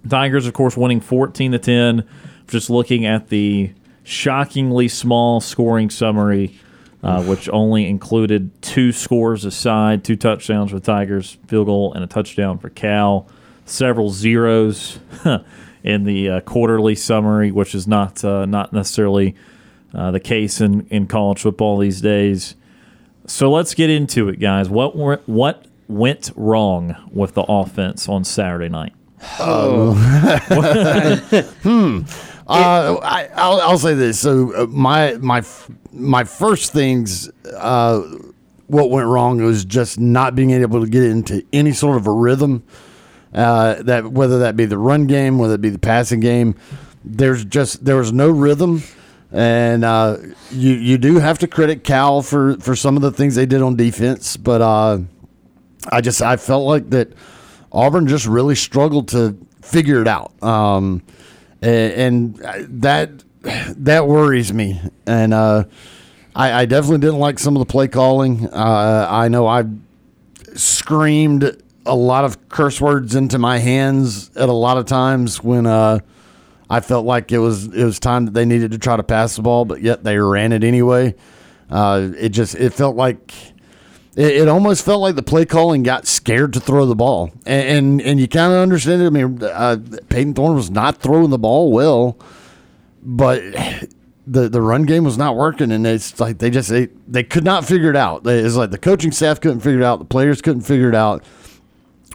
Tigers, 0.08 0.46
of 0.46 0.54
course, 0.54 0.76
winning 0.76 1.02
14 1.02 1.54
to 1.54 1.60
10. 1.60 2.08
Just 2.48 2.70
looking 2.70 3.06
at 3.06 3.30
the 3.30 3.72
shockingly 4.04 4.88
small 4.88 5.40
scoring 5.40 5.90
summary, 5.90 6.60
uh, 7.04 7.24
which 7.24 7.50
only 7.50 7.88
included 7.88 8.62
two 8.62 8.92
scores 8.92 9.46
aside, 9.46 10.04
two 10.04 10.16
touchdowns 10.16 10.72
for 10.72 10.80
Tigers, 10.80 11.38
field 11.48 11.68
goal 11.68 11.94
and 11.94 12.04
a 12.04 12.08
touchdown 12.08 12.58
for 12.58 12.70
Cal, 12.70 13.28
several 13.66 14.10
zeros 14.10 15.00
in 15.84 16.04
the 16.04 16.30
uh, 16.30 16.40
quarterly 16.42 16.96
summary, 16.96 17.52
which 17.52 17.74
is 17.74 17.88
not 17.88 18.24
uh, 18.24 18.46
not 18.46 18.74
necessarily 18.74 19.36
uh, 19.94 20.12
the 20.12 20.20
case 20.20 20.62
in, 20.62 20.86
in 20.88 21.08
college 21.08 21.42
football 21.42 21.78
these 21.78 22.02
days. 22.02 22.56
So 23.26 23.52
let's 23.52 23.74
get 23.74 23.90
into 23.90 24.28
it, 24.30 24.40
guys. 24.40 24.70
What 24.70 24.96
were, 24.96 25.22
what 25.26 25.66
went 25.88 26.32
wrong 26.36 26.96
with 27.12 27.34
the 27.36 27.44
offense 27.44 28.10
on 28.10 28.24
Saturday 28.24 28.70
night? 28.70 28.94
Uh, 32.50 32.98
I'll, 33.36 33.62
I'll 33.62 33.78
say 33.78 33.94
this. 33.94 34.20
So 34.20 34.56
uh, 34.56 34.66
my 34.68 35.14
my 35.14 35.44
my 35.92 36.24
first 36.24 36.74
things, 36.74 37.30
uh, 37.56 38.02
what 38.68 38.90
went 38.90 39.08
wrong 39.08 39.42
was 39.42 39.66
just 39.66 40.00
not 40.00 40.36
being 40.36 40.52
able 40.52 40.82
to 40.82 40.90
get 40.90 41.04
into 41.04 41.46
any 41.54 41.72
sort 41.72 41.98
of 41.98 42.08
a 42.08 42.12
rhythm. 42.12 42.64
Uh, 43.34 43.82
that 43.84 44.12
whether 44.12 44.40
that 44.40 44.58
be 44.58 44.66
the 44.66 44.78
run 44.78 45.06
game, 45.06 45.38
whether 45.38 45.54
it 45.54 45.62
be 45.62 45.70
the 45.70 45.78
passing 45.78 46.20
game, 46.20 46.56
there's 47.06 47.46
just 47.46 47.86
there 47.86 47.98
was 47.98 48.12
no 48.12 48.32
rhythm, 48.32 48.82
and 49.32 49.86
uh, 49.86 50.18
you 50.50 50.74
you 50.74 50.98
do 50.98 51.20
have 51.20 51.38
to 51.38 51.48
credit 51.48 51.84
Cal 51.84 52.24
for 52.24 52.58
for 52.58 52.76
some 52.76 52.96
of 52.96 53.04
the 53.04 53.12
things 53.12 53.36
they 53.36 53.46
did 53.46 53.62
on 53.62 53.76
defense, 53.76 54.36
but 54.36 54.64
I 55.92 56.02
just 56.02 56.22
I 56.22 56.38
felt 56.38 56.66
like 56.66 56.90
that 56.90 57.14
Auburn 57.72 58.08
just 58.08 58.26
really 58.26 58.56
struggled 58.56 59.10
to 59.10 59.38
figure 59.62 60.02
it 60.02 60.08
out, 60.08 60.32
um, 60.44 61.04
and, 61.62 62.36
that 62.82 63.12
that 63.42 64.08
worries 64.08 64.54
me. 64.54 64.82
And 65.06 65.34
uh, 65.34 65.64
I, 66.36 66.62
I 66.62 66.66
definitely 66.66 67.00
didn't 67.00 67.20
like 67.20 67.40
some 67.40 67.56
of 67.56 67.60
the 67.60 67.72
play 67.72 67.88
calling. 67.88 68.48
Uh, 68.48 69.08
I 69.10 69.28
know 69.28 69.48
I 69.48 69.66
screamed 70.56 71.62
a 71.86 71.96
lot 71.96 72.26
of 72.26 72.50
curse 72.50 72.80
words 72.80 73.16
into 73.16 73.40
my 73.40 73.58
hands 73.58 74.36
at 74.36 74.50
a 74.50 74.54
lot 74.54 74.78
of 74.78 74.86
times 74.86 75.44
when 75.44 75.66
uh, 75.66 76.00
I 76.70 76.82
felt 76.82 77.06
like 77.06 77.32
it 77.32 77.40
was 77.40 77.66
it 77.68 77.84
was 77.84 78.00
time 78.00 78.26
that 78.26 78.34
they 78.34 78.46
needed 78.46 78.72
to 78.72 78.78
try 78.78 78.96
to 78.98 79.04
pass 79.04 79.36
the 79.36 79.42
ball, 79.42 79.66
but 79.66 79.82
yet 79.82 80.04
they 80.04 80.18
ran 80.18 80.52
it 80.52 80.64
anyway. 80.64 81.16
Uh, 81.70 82.10
it 82.18 82.30
just 82.30 82.56
it 82.56 82.74
felt 82.74 82.96
like 82.96 83.34
it, 84.20 84.42
it 84.42 84.48
almost 84.48 84.84
felt 84.84 85.02
like 85.02 85.16
the 85.16 85.24
play 85.24 85.46
calling 85.46 85.82
got 85.82 86.06
scared 86.06 86.54
to 86.54 86.60
throw 86.60 86.86
the 86.86 86.96
ball, 86.96 87.32
and 87.46 87.68
and, 87.68 88.02
and 88.02 88.20
you 88.20 88.28
kind 88.28 88.54
of 88.54 88.60
understand 88.60 89.02
it. 89.02 89.08
I 89.08 89.10
mean, 89.10 89.42
uh, 89.42 89.78
Payton 90.10 90.34
Thorne 90.34 90.56
was 90.56 90.70
not 90.70 90.98
throwing 90.98 91.30
the 91.30 91.40
ball 91.40 91.72
well, 91.72 92.18
but 93.02 93.42
the 94.28 94.50
the 94.50 94.62
run 94.62 94.84
game 94.84 95.06
was 95.06 95.18
not 95.18 95.36
working, 95.36 95.72
and 95.72 95.88
it's 95.88 96.20
like 96.20 96.40
they 96.40 96.50
just 96.50 96.70
they, 96.70 96.90
they 97.08 97.24
could 97.24 97.46
not 97.46 97.66
figure 97.66 97.90
it 97.90 97.96
out. 97.96 98.28
It's 98.28 98.56
like 98.56 98.72
the 98.72 98.78
coaching 98.78 99.12
staff 99.12 99.40
couldn't 99.40 99.62
figure 99.62 99.80
it 99.80 99.86
out, 99.86 100.00
the 100.00 100.06
players 100.06 100.42
couldn't 100.42 100.62
figure 100.64 100.90
it 100.90 100.96
out, 100.96 101.24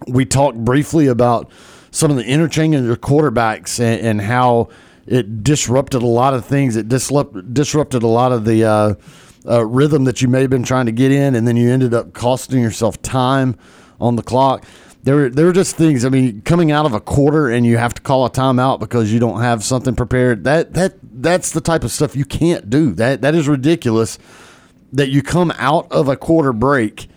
we 0.07 0.25
talked 0.25 0.59
briefly 0.59 1.07
about 1.07 1.51
some 1.91 2.11
of 2.11 2.17
the 2.17 2.25
interchange 2.25 2.75
of 2.75 3.01
quarterbacks 3.01 3.81
and, 3.81 4.01
and 4.07 4.21
how 4.21 4.69
it 5.07 5.45
disrupted 5.45 6.03
a 6.03 6.07
lot 6.07 6.35
of 6.35 6.45
things. 6.45 6.77
It 6.77 6.89
disrupt, 6.89 7.55
disrupted 7.55 8.03
a 8.03 8.09
lot 8.09 8.33
of 8.33 8.45
the 8.45 8.65
uh, 8.65 8.95
uh, 9.47 9.65
rhythm 9.65 10.05
that 10.05 10.23
you 10.23 10.29
may 10.29 10.41
have 10.41 10.51
been 10.51 10.63
trying 10.63 10.87
to 10.87 10.93
get 10.93 11.13
in, 11.13 11.35
and 11.35 11.47
then 11.47 11.57
you 11.57 11.71
ended 11.71 11.95
up 11.95 12.13
costing 12.13 12.63
yourself 12.63 13.01
time 13.03 13.57
on 14.01 14.17
the 14.17 14.23
clock. 14.23 14.65
There 15.03 15.17
were, 15.17 15.29
there 15.29 15.47
were 15.47 15.53
just 15.53 15.77
things. 15.77 16.05
I 16.05 16.09
mean, 16.09 16.41
coming 16.43 16.73
out 16.73 16.87
of 16.87 16.95
a 16.95 17.01
quarter 17.01 17.51
and 17.51 17.67
you 17.67 17.77
have 17.77 17.93
to 17.95 18.03
call 18.03 18.25
a 18.25 18.31
timeout 18.31 18.81
because 18.81 19.13
you 19.13 19.21
don't 19.21 19.41
have 19.41 19.63
something 19.63 19.95
prepared. 19.95 20.45
That 20.45 20.73
that 20.75 20.95
that's 21.03 21.51
the 21.51 21.61
type 21.61 21.85
of 21.85 21.91
stuff 21.91 22.17
you 22.17 22.25
can't 22.25 22.71
do. 22.71 22.93
That 22.95 23.21
that 23.21 23.35
is 23.35 23.47
ridiculous. 23.47 24.19
That 24.95 25.11
you 25.11 25.23
come 25.23 25.53
out 25.59 25.91
of 25.93 26.09
a 26.09 26.17
quarter 26.17 26.53
break 26.55 27.09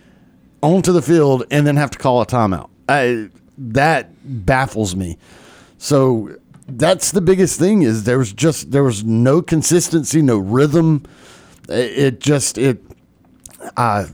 onto 0.62 0.92
the 0.92 1.00
field 1.00 1.44
and 1.50 1.66
then 1.66 1.76
have 1.76 1.90
to 1.92 1.98
call 1.98 2.20
a 2.20 2.26
timeout. 2.26 2.68
I, 2.88 3.30
that 3.56 4.10
baffles 4.24 4.94
me. 4.94 5.16
So 5.78 6.36
that's 6.66 7.12
the 7.12 7.20
biggest 7.20 7.58
thing 7.58 7.82
is 7.82 8.04
there 8.04 8.18
was 8.18 8.32
just 8.32 8.70
there 8.70 8.84
was 8.84 9.04
no 9.04 9.40
consistency, 9.40 10.20
no 10.22 10.38
rhythm. 10.38 11.04
It, 11.68 12.20
just 12.20 12.58
it. 12.58 12.82
Uh, 13.76 14.06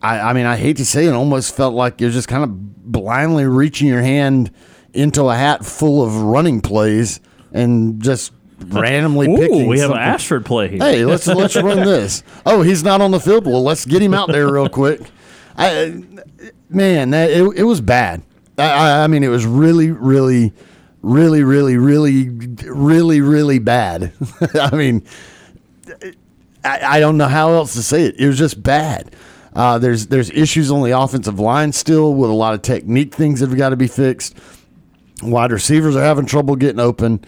I 0.00 0.20
I 0.20 0.32
mean 0.32 0.46
I 0.46 0.56
hate 0.56 0.76
to 0.78 0.86
say 0.86 1.06
it, 1.06 1.10
it 1.10 1.14
almost 1.14 1.54
felt 1.56 1.74
like 1.74 2.00
you're 2.00 2.10
just 2.10 2.28
kind 2.28 2.44
of 2.44 2.50
blindly 2.92 3.46
reaching 3.46 3.88
your 3.88 4.02
hand 4.02 4.50
into 4.92 5.24
a 5.24 5.34
hat 5.34 5.64
full 5.64 6.02
of 6.02 6.14
running 6.16 6.60
plays 6.60 7.20
and 7.52 8.02
just 8.02 8.32
randomly 8.66 9.28
Ooh, 9.28 9.36
picking. 9.36 9.66
we 9.66 9.78
have 9.80 9.90
an. 9.90 9.98
Ashford 9.98 10.44
play 10.44 10.68
here. 10.68 10.78
Hey, 10.78 11.04
let's 11.04 11.26
let's 11.26 11.56
run 11.56 11.78
this. 11.86 12.22
Oh, 12.46 12.62
he's 12.62 12.84
not 12.84 13.00
on 13.00 13.10
the 13.10 13.20
field. 13.20 13.46
Well, 13.46 13.62
let's 13.62 13.84
get 13.84 14.02
him 14.02 14.14
out 14.14 14.28
there 14.28 14.52
real 14.52 14.68
quick. 14.68 15.00
I, 15.56 16.02
man, 16.68 17.10
that 17.10 17.30
it, 17.30 17.42
it 17.56 17.64
was 17.64 17.80
bad. 17.80 18.22
I, 18.58 18.62
I, 18.62 19.04
I 19.04 19.06
mean, 19.06 19.22
it 19.22 19.28
was 19.28 19.44
really, 19.46 19.90
really, 19.90 20.52
really, 21.02 21.42
really, 21.42 21.76
really, 21.76 22.28
really, 22.64 23.20
really 23.20 23.58
bad. 23.58 24.12
I 24.54 24.74
mean, 24.76 25.04
I, 26.64 26.96
I 26.96 27.00
don't 27.00 27.16
know 27.16 27.28
how 27.28 27.52
else 27.52 27.74
to 27.74 27.82
say 27.82 28.04
it. 28.04 28.16
It 28.18 28.26
was 28.26 28.38
just 28.38 28.62
bad. 28.62 29.14
Uh, 29.54 29.78
there's 29.78 30.06
there's 30.06 30.30
issues 30.30 30.70
on 30.70 30.82
the 30.82 30.98
offensive 30.98 31.38
line 31.38 31.72
still 31.72 32.14
with 32.14 32.30
a 32.30 32.34
lot 32.34 32.54
of 32.54 32.62
technique 32.62 33.14
things 33.14 33.40
that 33.40 33.48
have 33.48 33.58
got 33.58 33.70
to 33.70 33.76
be 33.76 33.86
fixed. 33.86 34.36
Wide 35.22 35.52
receivers 35.52 35.94
are 35.94 36.02
having 36.02 36.26
trouble 36.26 36.56
getting 36.56 36.80
open. 36.80 37.24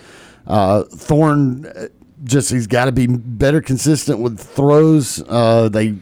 Uh, 0.47 0.85
Thorne 0.85 1.66
uh, 1.66 1.89
just 2.24 2.51
he's 2.51 2.66
got 2.66 2.87
to 2.87 2.93
be 2.93 3.07
better 3.07 3.61
consistent 3.61 4.20
with 4.20 4.41
throws. 4.41 5.22
Uh, 5.28 5.68
they 5.68 5.97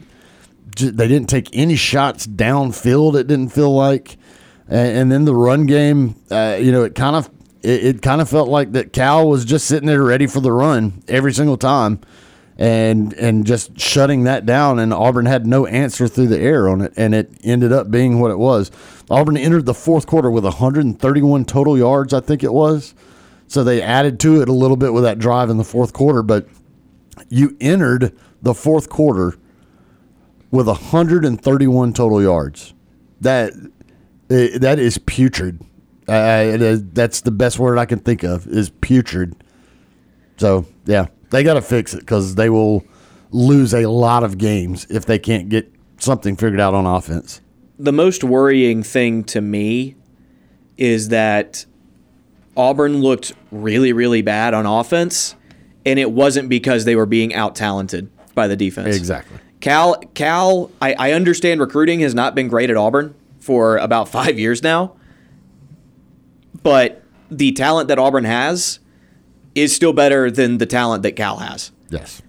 they 0.77 1.07
didn't 1.07 1.27
take 1.27 1.49
any 1.53 1.75
shots 1.75 2.25
downfield. 2.25 3.15
It 3.19 3.27
didn't 3.27 3.49
feel 3.49 3.73
like, 3.75 4.17
and, 4.67 4.97
and 4.97 5.11
then 5.11 5.25
the 5.25 5.35
run 5.35 5.65
game. 5.65 6.15
Uh, 6.31 6.57
you 6.59 6.71
know, 6.71 6.83
it 6.83 6.95
kind 6.95 7.15
of 7.15 7.29
it, 7.61 7.85
it 7.85 8.01
kind 8.01 8.21
of 8.21 8.29
felt 8.29 8.49
like 8.49 8.71
that 8.71 8.93
Cal 8.93 9.27
was 9.27 9.45
just 9.45 9.65
sitting 9.67 9.87
there 9.87 10.03
ready 10.03 10.25
for 10.27 10.39
the 10.39 10.51
run 10.51 11.03
every 11.07 11.33
single 11.33 11.57
time, 11.57 11.99
and 12.57 13.13
and 13.13 13.45
just 13.45 13.79
shutting 13.79 14.23
that 14.23 14.45
down. 14.45 14.79
And 14.79 14.93
Auburn 14.93 15.25
had 15.25 15.45
no 15.45 15.65
answer 15.65 16.07
through 16.07 16.27
the 16.27 16.39
air 16.39 16.67
on 16.67 16.81
it, 16.81 16.93
and 16.95 17.13
it 17.15 17.31
ended 17.43 17.71
up 17.71 17.89
being 17.89 18.19
what 18.19 18.31
it 18.31 18.39
was. 18.39 18.71
Auburn 19.09 19.37
entered 19.37 19.65
the 19.65 19.73
fourth 19.73 20.07
quarter 20.07 20.29
with 20.31 20.43
131 20.43 21.45
total 21.45 21.77
yards, 21.77 22.13
I 22.13 22.19
think 22.19 22.43
it 22.43 22.53
was. 22.53 22.93
So 23.47 23.63
they 23.63 23.81
added 23.81 24.19
to 24.21 24.41
it 24.41 24.49
a 24.49 24.53
little 24.53 24.77
bit 24.77 24.93
with 24.93 25.03
that 25.03 25.19
drive 25.19 25.49
in 25.49 25.57
the 25.57 25.63
fourth 25.63 25.93
quarter, 25.93 26.23
but 26.23 26.47
you 27.29 27.55
entered 27.59 28.17
the 28.41 28.53
fourth 28.53 28.89
quarter 28.89 29.35
with 30.51 30.67
131 30.67 31.93
total 31.93 32.21
yards. 32.21 32.73
That 33.21 33.53
eh, 34.29 34.57
that 34.57 34.79
is 34.79 34.97
putrid. 34.97 35.61
Uh, 36.07 36.77
that's 36.91 37.21
the 37.21 37.31
best 37.31 37.59
word 37.59 37.77
I 37.77 37.85
can 37.85 37.99
think 37.99 38.23
of 38.23 38.45
is 38.47 38.69
putrid. 38.69 39.35
So 40.37 40.65
yeah, 40.85 41.07
they 41.33 41.43
got 41.43 41.55
to 41.55 41.61
fix 41.61 41.93
it 41.93 42.01
because 42.01 42.35
they 42.35 42.49
will 42.49 42.85
lose 43.31 43.73
a 43.73 43.87
lot 43.87 44.23
of 44.23 44.37
games 44.37 44.85
if 44.89 45.05
they 45.05 45.17
can't 45.17 45.49
get 45.49 45.71
something 45.97 46.35
figured 46.35 46.59
out 46.59 46.73
on 46.73 46.85
offense. 46.85 47.41
the 47.79 47.91
most 47.91 48.23
worrying 48.23 48.83
thing 48.83 49.23
to 49.23 49.41
me 49.41 49.95
is 50.77 51.09
that 51.09 51.65
Auburn 52.55 53.01
looked 53.01 53.33
really, 53.51 53.93
really 53.93 54.21
bad 54.21 54.53
on 54.53 54.65
offense, 54.67 55.35
and 55.85 55.97
it 55.97 56.11
wasn't 56.11 56.49
because 56.49 56.85
they 56.85 56.95
were 56.95 57.07
being 57.07 57.33
out 57.33 57.55
talented 57.55 58.09
by 58.35 58.47
the 58.47 58.55
defense. 58.55 58.95
Exactly. 58.95 59.39
Cal, 59.59 59.95
Cal, 60.13 60.69
I, 60.81 60.93
I 60.93 61.11
understand 61.13 61.59
recruiting 61.61 62.01
has 62.01 62.13
not 62.13 62.35
been 62.35 62.47
great 62.47 62.69
at 62.69 62.77
Auburn 62.77 63.15
for 63.39 63.77
about 63.77 64.07
five 64.17 64.37
years 64.37 64.61
now, 64.61 64.95
but 66.61 67.01
the 67.31 67.53
talent 67.53 67.87
that 67.87 67.97
Auburn 67.97 68.25
has 68.25 68.79
is 69.55 69.75
still 69.75 69.93
better 69.93 70.31
than 70.31 70.57
the 70.57 70.65
talent 70.65 71.03
that 71.03 71.13
Cal 71.13 71.37
has. 71.37 71.71
Yes. 71.89 72.21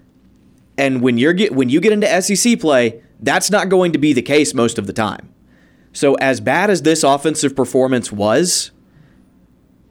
And 0.76 1.00
when 1.00 1.18
you're 1.18 1.32
get 1.32 1.54
when 1.54 1.68
you 1.68 1.80
get 1.80 1.92
into 1.92 2.22
SEC 2.22 2.60
play, 2.60 3.02
that's 3.20 3.50
not 3.50 3.68
going 3.68 3.92
to 3.92 3.98
be 3.98 4.12
the 4.12 4.22
case 4.22 4.54
most 4.54 4.78
of 4.78 4.86
the 4.86 4.92
time. 4.92 5.32
So 5.92 6.14
as 6.14 6.40
bad 6.40 6.70
as 6.70 6.82
this 6.82 7.04
offensive 7.04 7.54
performance 7.54 8.10
was, 8.10 8.72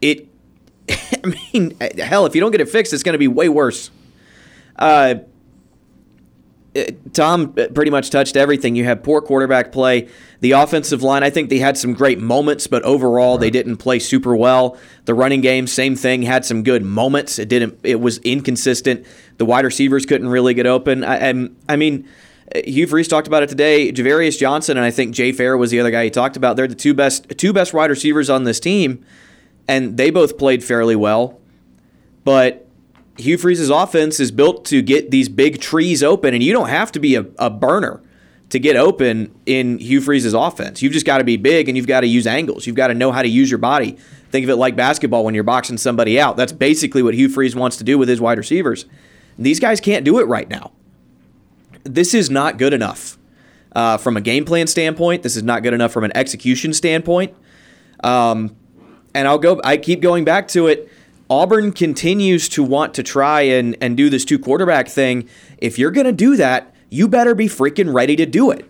it 0.01 0.27
I 0.89 1.35
mean, 1.53 1.77
hell, 1.97 2.25
if 2.25 2.35
you 2.35 2.41
don't 2.41 2.51
get 2.51 2.61
it 2.61 2.69
fixed, 2.69 2.93
it's 2.93 3.03
going 3.03 3.13
to 3.13 3.19
be 3.19 3.29
way 3.29 3.47
worse. 3.49 3.89
Uh, 4.75 5.15
Tom 7.13 7.53
pretty 7.53 7.91
much 7.91 8.09
touched 8.09 8.35
everything. 8.35 8.75
You 8.75 8.83
had 8.83 9.03
poor 9.03 9.21
quarterback 9.21 9.71
play. 9.71 10.07
The 10.39 10.51
offensive 10.51 11.03
line, 11.03 11.23
I 11.23 11.29
think 11.29 11.49
they 11.49 11.59
had 11.59 11.77
some 11.77 11.93
great 11.93 12.19
moments, 12.19 12.65
but 12.67 12.81
overall 12.83 13.37
they 13.37 13.49
didn't 13.51 13.77
play 13.77 13.99
super 13.99 14.35
well. 14.35 14.77
The 15.05 15.13
running 15.13 15.41
game, 15.41 15.67
same 15.67 15.95
thing, 15.95 16.23
had 16.23 16.45
some 16.45 16.63
good 16.63 16.83
moments. 16.83 17.37
It 17.37 17.47
didn't. 17.47 17.79
It 17.83 17.99
was 18.01 18.17
inconsistent. 18.19 19.05
The 19.37 19.45
wide 19.45 19.65
receivers 19.65 20.05
couldn't 20.05 20.29
really 20.29 20.53
get 20.53 20.65
open. 20.65 21.03
I, 21.03 21.27
I'm- 21.27 21.55
I 21.69 21.75
mean, 21.75 22.07
Hugh 22.65 22.87
Freeze 22.87 23.07
talked 23.07 23.27
about 23.27 23.41
it 23.43 23.49
today. 23.49 23.91
Ja'Varrius 23.91 24.37
Johnson 24.37 24.75
and 24.77 24.85
I 24.85 24.91
think 24.91 25.13
Jay 25.15 25.31
Fair 25.31 25.57
was 25.57 25.71
the 25.71 25.79
other 25.79 25.91
guy 25.91 26.03
he 26.05 26.09
talked 26.09 26.37
about. 26.37 26.55
They're 26.55 26.67
the 26.67 26.75
two 26.75 26.93
best 26.93 27.29
two 27.37 27.53
best 27.53 27.73
wide 27.73 27.89
receivers 27.89 28.29
on 28.29 28.43
this 28.43 28.59
team, 28.59 29.03
and 29.67 29.95
they 29.97 30.09
both 30.09 30.37
played 30.37 30.63
fairly 30.63 30.95
well. 30.95 31.39
But 32.23 32.67
Hugh 33.17 33.37
Freeze's 33.37 33.69
offense 33.69 34.19
is 34.19 34.31
built 34.31 34.65
to 34.65 34.81
get 34.81 35.11
these 35.11 35.29
big 35.29 35.61
trees 35.61 36.01
open, 36.01 36.33
and 36.33 36.41
you 36.41 36.51
don't 36.51 36.69
have 36.69 36.91
to 36.93 36.99
be 36.99 37.15
a, 37.15 37.25
a 37.37 37.49
burner 37.49 38.01
to 38.49 38.59
get 38.59 38.75
open 38.75 39.33
in 39.45 39.79
Hugh 39.79 39.99
Freeze's 39.99 40.33
offense. 40.33 40.81
You've 40.81 40.93
just 40.93 41.05
got 41.05 41.17
to 41.17 41.23
be 41.23 41.37
big 41.37 41.67
and 41.67 41.75
you've 41.75 41.87
got 41.87 42.01
to 42.01 42.07
use 42.07 42.27
angles. 42.27 42.67
You've 42.67 42.75
got 42.75 42.87
to 42.87 42.93
know 42.93 43.11
how 43.11 43.23
to 43.23 43.27
use 43.27 43.49
your 43.49 43.57
body. 43.57 43.97
Think 44.29 44.43
of 44.43 44.49
it 44.51 44.57
like 44.57 44.75
basketball 44.75 45.25
when 45.25 45.33
you're 45.33 45.43
boxing 45.43 45.79
somebody 45.79 46.19
out. 46.19 46.37
That's 46.37 46.51
basically 46.51 47.01
what 47.01 47.15
Hugh 47.15 47.29
Freeze 47.29 47.55
wants 47.55 47.77
to 47.77 47.83
do 47.83 47.97
with 47.97 48.09
his 48.09 48.21
wide 48.21 48.37
receivers. 48.37 48.85
These 49.39 49.59
guys 49.59 49.81
can't 49.81 50.05
do 50.05 50.19
it 50.19 50.25
right 50.25 50.47
now. 50.47 50.71
This 51.83 52.13
is 52.13 52.29
not 52.29 52.57
good 52.57 52.73
enough 52.73 53.17
uh, 53.75 53.97
from 53.97 54.17
a 54.17 54.21
game 54.21 54.45
plan 54.45 54.67
standpoint. 54.67 55.23
This 55.23 55.35
is 55.35 55.41
not 55.41 55.63
good 55.63 55.73
enough 55.73 55.91
from 55.91 56.03
an 56.03 56.15
execution 56.15 56.73
standpoint. 56.73 57.33
Um, 58.03 58.55
and 59.15 59.27
I'll 59.27 59.39
go. 59.39 59.61
I 59.63 59.77
keep 59.77 59.99
going 59.99 60.25
back 60.25 60.47
to 60.49 60.67
it. 60.67 60.91
Auburn 61.29 61.71
continues 61.71 62.49
to 62.49 62.63
want 62.63 62.93
to 62.95 63.03
try 63.03 63.41
and 63.41 63.75
and 63.81 63.97
do 63.97 64.09
this 64.09 64.25
two 64.25 64.39
quarterback 64.39 64.87
thing. 64.87 65.27
If 65.57 65.79
you're 65.79 65.91
going 65.91 66.05
to 66.05 66.11
do 66.11 66.35
that, 66.37 66.73
you 66.89 67.07
better 67.07 67.33
be 67.33 67.47
freaking 67.47 67.93
ready 67.93 68.15
to 68.15 68.25
do 68.25 68.51
it. 68.51 68.69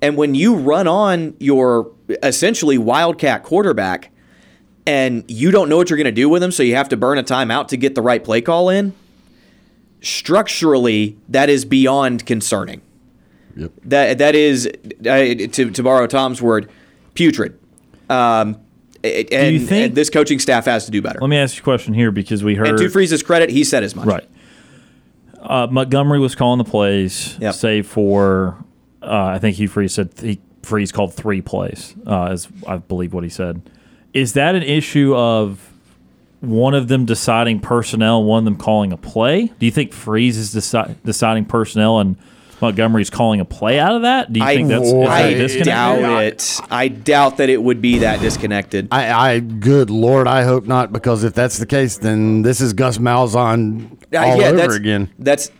And 0.00 0.16
when 0.16 0.34
you 0.34 0.54
run 0.54 0.86
on 0.86 1.34
your 1.40 1.90
essentially 2.22 2.78
wildcat 2.78 3.42
quarterback, 3.42 4.10
and 4.86 5.24
you 5.28 5.50
don't 5.50 5.68
know 5.68 5.76
what 5.76 5.88
you're 5.88 5.96
going 5.96 6.04
to 6.04 6.12
do 6.12 6.28
with 6.28 6.42
him, 6.42 6.52
so 6.52 6.62
you 6.62 6.74
have 6.74 6.88
to 6.90 6.96
burn 6.96 7.18
a 7.18 7.22
timeout 7.22 7.68
to 7.68 7.76
get 7.76 7.94
the 7.94 8.02
right 8.02 8.22
play 8.22 8.42
call 8.42 8.68
in. 8.68 8.92
Structurally, 10.02 11.16
that 11.28 11.48
is 11.48 11.64
beyond 11.64 12.26
concerning. 12.26 12.82
Yep. 13.56 13.72
That 13.84 14.18
that 14.18 14.34
is, 14.34 14.66
uh, 14.66 15.48
to 15.52 15.70
to 15.70 15.82
borrow 15.82 16.06
Tom's 16.06 16.42
word, 16.42 16.70
putrid. 17.14 17.58
Um, 18.10 18.60
and, 19.04 19.52
you 19.54 19.60
think- 19.60 19.86
and 19.86 19.94
this 19.94 20.10
coaching 20.10 20.38
staff 20.38 20.64
has 20.64 20.84
to 20.86 20.90
do 20.90 21.02
better. 21.02 21.18
Let 21.20 21.28
me 21.28 21.36
ask 21.36 21.56
you 21.56 21.60
a 21.60 21.64
question 21.64 21.94
here 21.94 22.10
because 22.10 22.42
we 22.42 22.54
heard 22.54 22.68
And 22.68 22.78
to 22.78 22.88
Freeze's 22.88 23.22
credit, 23.22 23.50
he 23.50 23.62
said 23.64 23.82
as 23.84 23.94
much. 23.94 24.06
right. 24.06 24.24
Uh, 25.40 25.66
Montgomery 25.70 26.18
was 26.18 26.34
calling 26.34 26.58
the 26.58 26.64
plays, 26.64 27.36
Yep. 27.40 27.54
save 27.54 27.86
for 27.86 28.56
uh, 29.02 29.24
I 29.26 29.38
think 29.38 29.56
Hugh 29.56 29.68
Freeze 29.68 29.92
said 29.92 30.10
he 30.18 30.40
Freeze 30.62 30.90
called 30.90 31.12
three 31.12 31.42
plays, 31.42 31.94
uh, 32.06 32.30
is 32.32 32.48
I 32.66 32.78
believe 32.78 33.12
what 33.12 33.22
he 33.24 33.28
said. 33.28 33.60
Is 34.14 34.32
that 34.32 34.54
an 34.54 34.62
issue 34.62 35.14
of 35.14 35.70
one 36.40 36.72
of 36.72 36.88
them 36.88 37.04
deciding 37.04 37.60
personnel, 37.60 38.24
one 38.24 38.38
of 38.38 38.44
them 38.46 38.56
calling 38.56 38.90
a 38.92 38.96
play? 38.96 39.52
Do 39.58 39.66
you 39.66 39.72
think 39.72 39.92
Freeze 39.92 40.38
is 40.38 40.54
deci- 40.54 40.94
deciding 41.04 41.44
personnel 41.44 41.98
and 42.00 42.16
Montgomery's 42.60 43.10
calling 43.10 43.40
a 43.40 43.44
play 43.44 43.78
out 43.78 43.94
of 43.96 44.02
that? 44.02 44.32
Do 44.32 44.40
you 44.40 44.46
I, 44.46 44.54
think 44.56 44.68
that's 44.68 44.86
is 44.86 44.92
that 44.92 44.98
a 45.06 45.10
I 45.10 45.34
disconnect? 45.34 45.66
doubt 45.66 46.22
it. 46.24 46.60
I 46.70 46.88
doubt 46.88 47.36
that 47.38 47.48
it 47.50 47.62
would 47.62 47.80
be 47.82 47.98
that 47.98 48.20
disconnected. 48.20 48.88
I, 48.90 49.12
I 49.34 49.38
good 49.40 49.90
lord, 49.90 50.26
I 50.26 50.42
hope 50.44 50.66
not, 50.66 50.92
because 50.92 51.24
if 51.24 51.34
that's 51.34 51.58
the 51.58 51.66
case, 51.66 51.98
then 51.98 52.42
this 52.42 52.60
is 52.60 52.72
Gus 52.72 52.98
Malzahn 52.98 53.92
Uh, 54.12 54.18
all 54.18 54.36
yeah, 54.40 54.46
over 54.48 54.56
that's, 54.56 54.74
again. 54.74 55.10
That's 55.18 55.50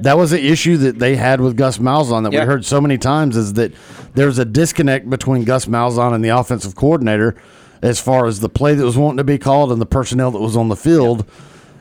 That 0.00 0.16
was 0.16 0.30
the 0.30 0.44
issue 0.50 0.76
that 0.78 0.98
they 0.98 1.16
had 1.16 1.40
with 1.40 1.56
Gus 1.56 1.78
Malzahn 1.78 2.24
that 2.24 2.32
Yeah. 2.32 2.40
we 2.40 2.46
heard 2.46 2.64
so 2.64 2.80
many 2.80 2.98
times 2.98 3.36
is 3.36 3.54
that 3.54 3.72
there's 4.14 4.38
a 4.38 4.44
disconnect 4.44 5.08
between 5.10 5.44
Gus 5.44 5.66
Malzahn 5.66 6.14
and 6.14 6.24
the 6.24 6.28
offensive 6.30 6.74
coordinator 6.74 7.34
as 7.82 7.98
far 8.00 8.26
as 8.26 8.40
the 8.40 8.48
play 8.48 8.74
that 8.74 8.84
was 8.84 8.96
wanting 8.98 9.16
to 9.18 9.24
be 9.24 9.38
called 9.38 9.72
and 9.72 9.80
the 9.80 9.86
personnel 9.86 10.30
that 10.32 10.40
was 10.40 10.56
on 10.56 10.68
the 10.68 10.76
field. 10.76 11.24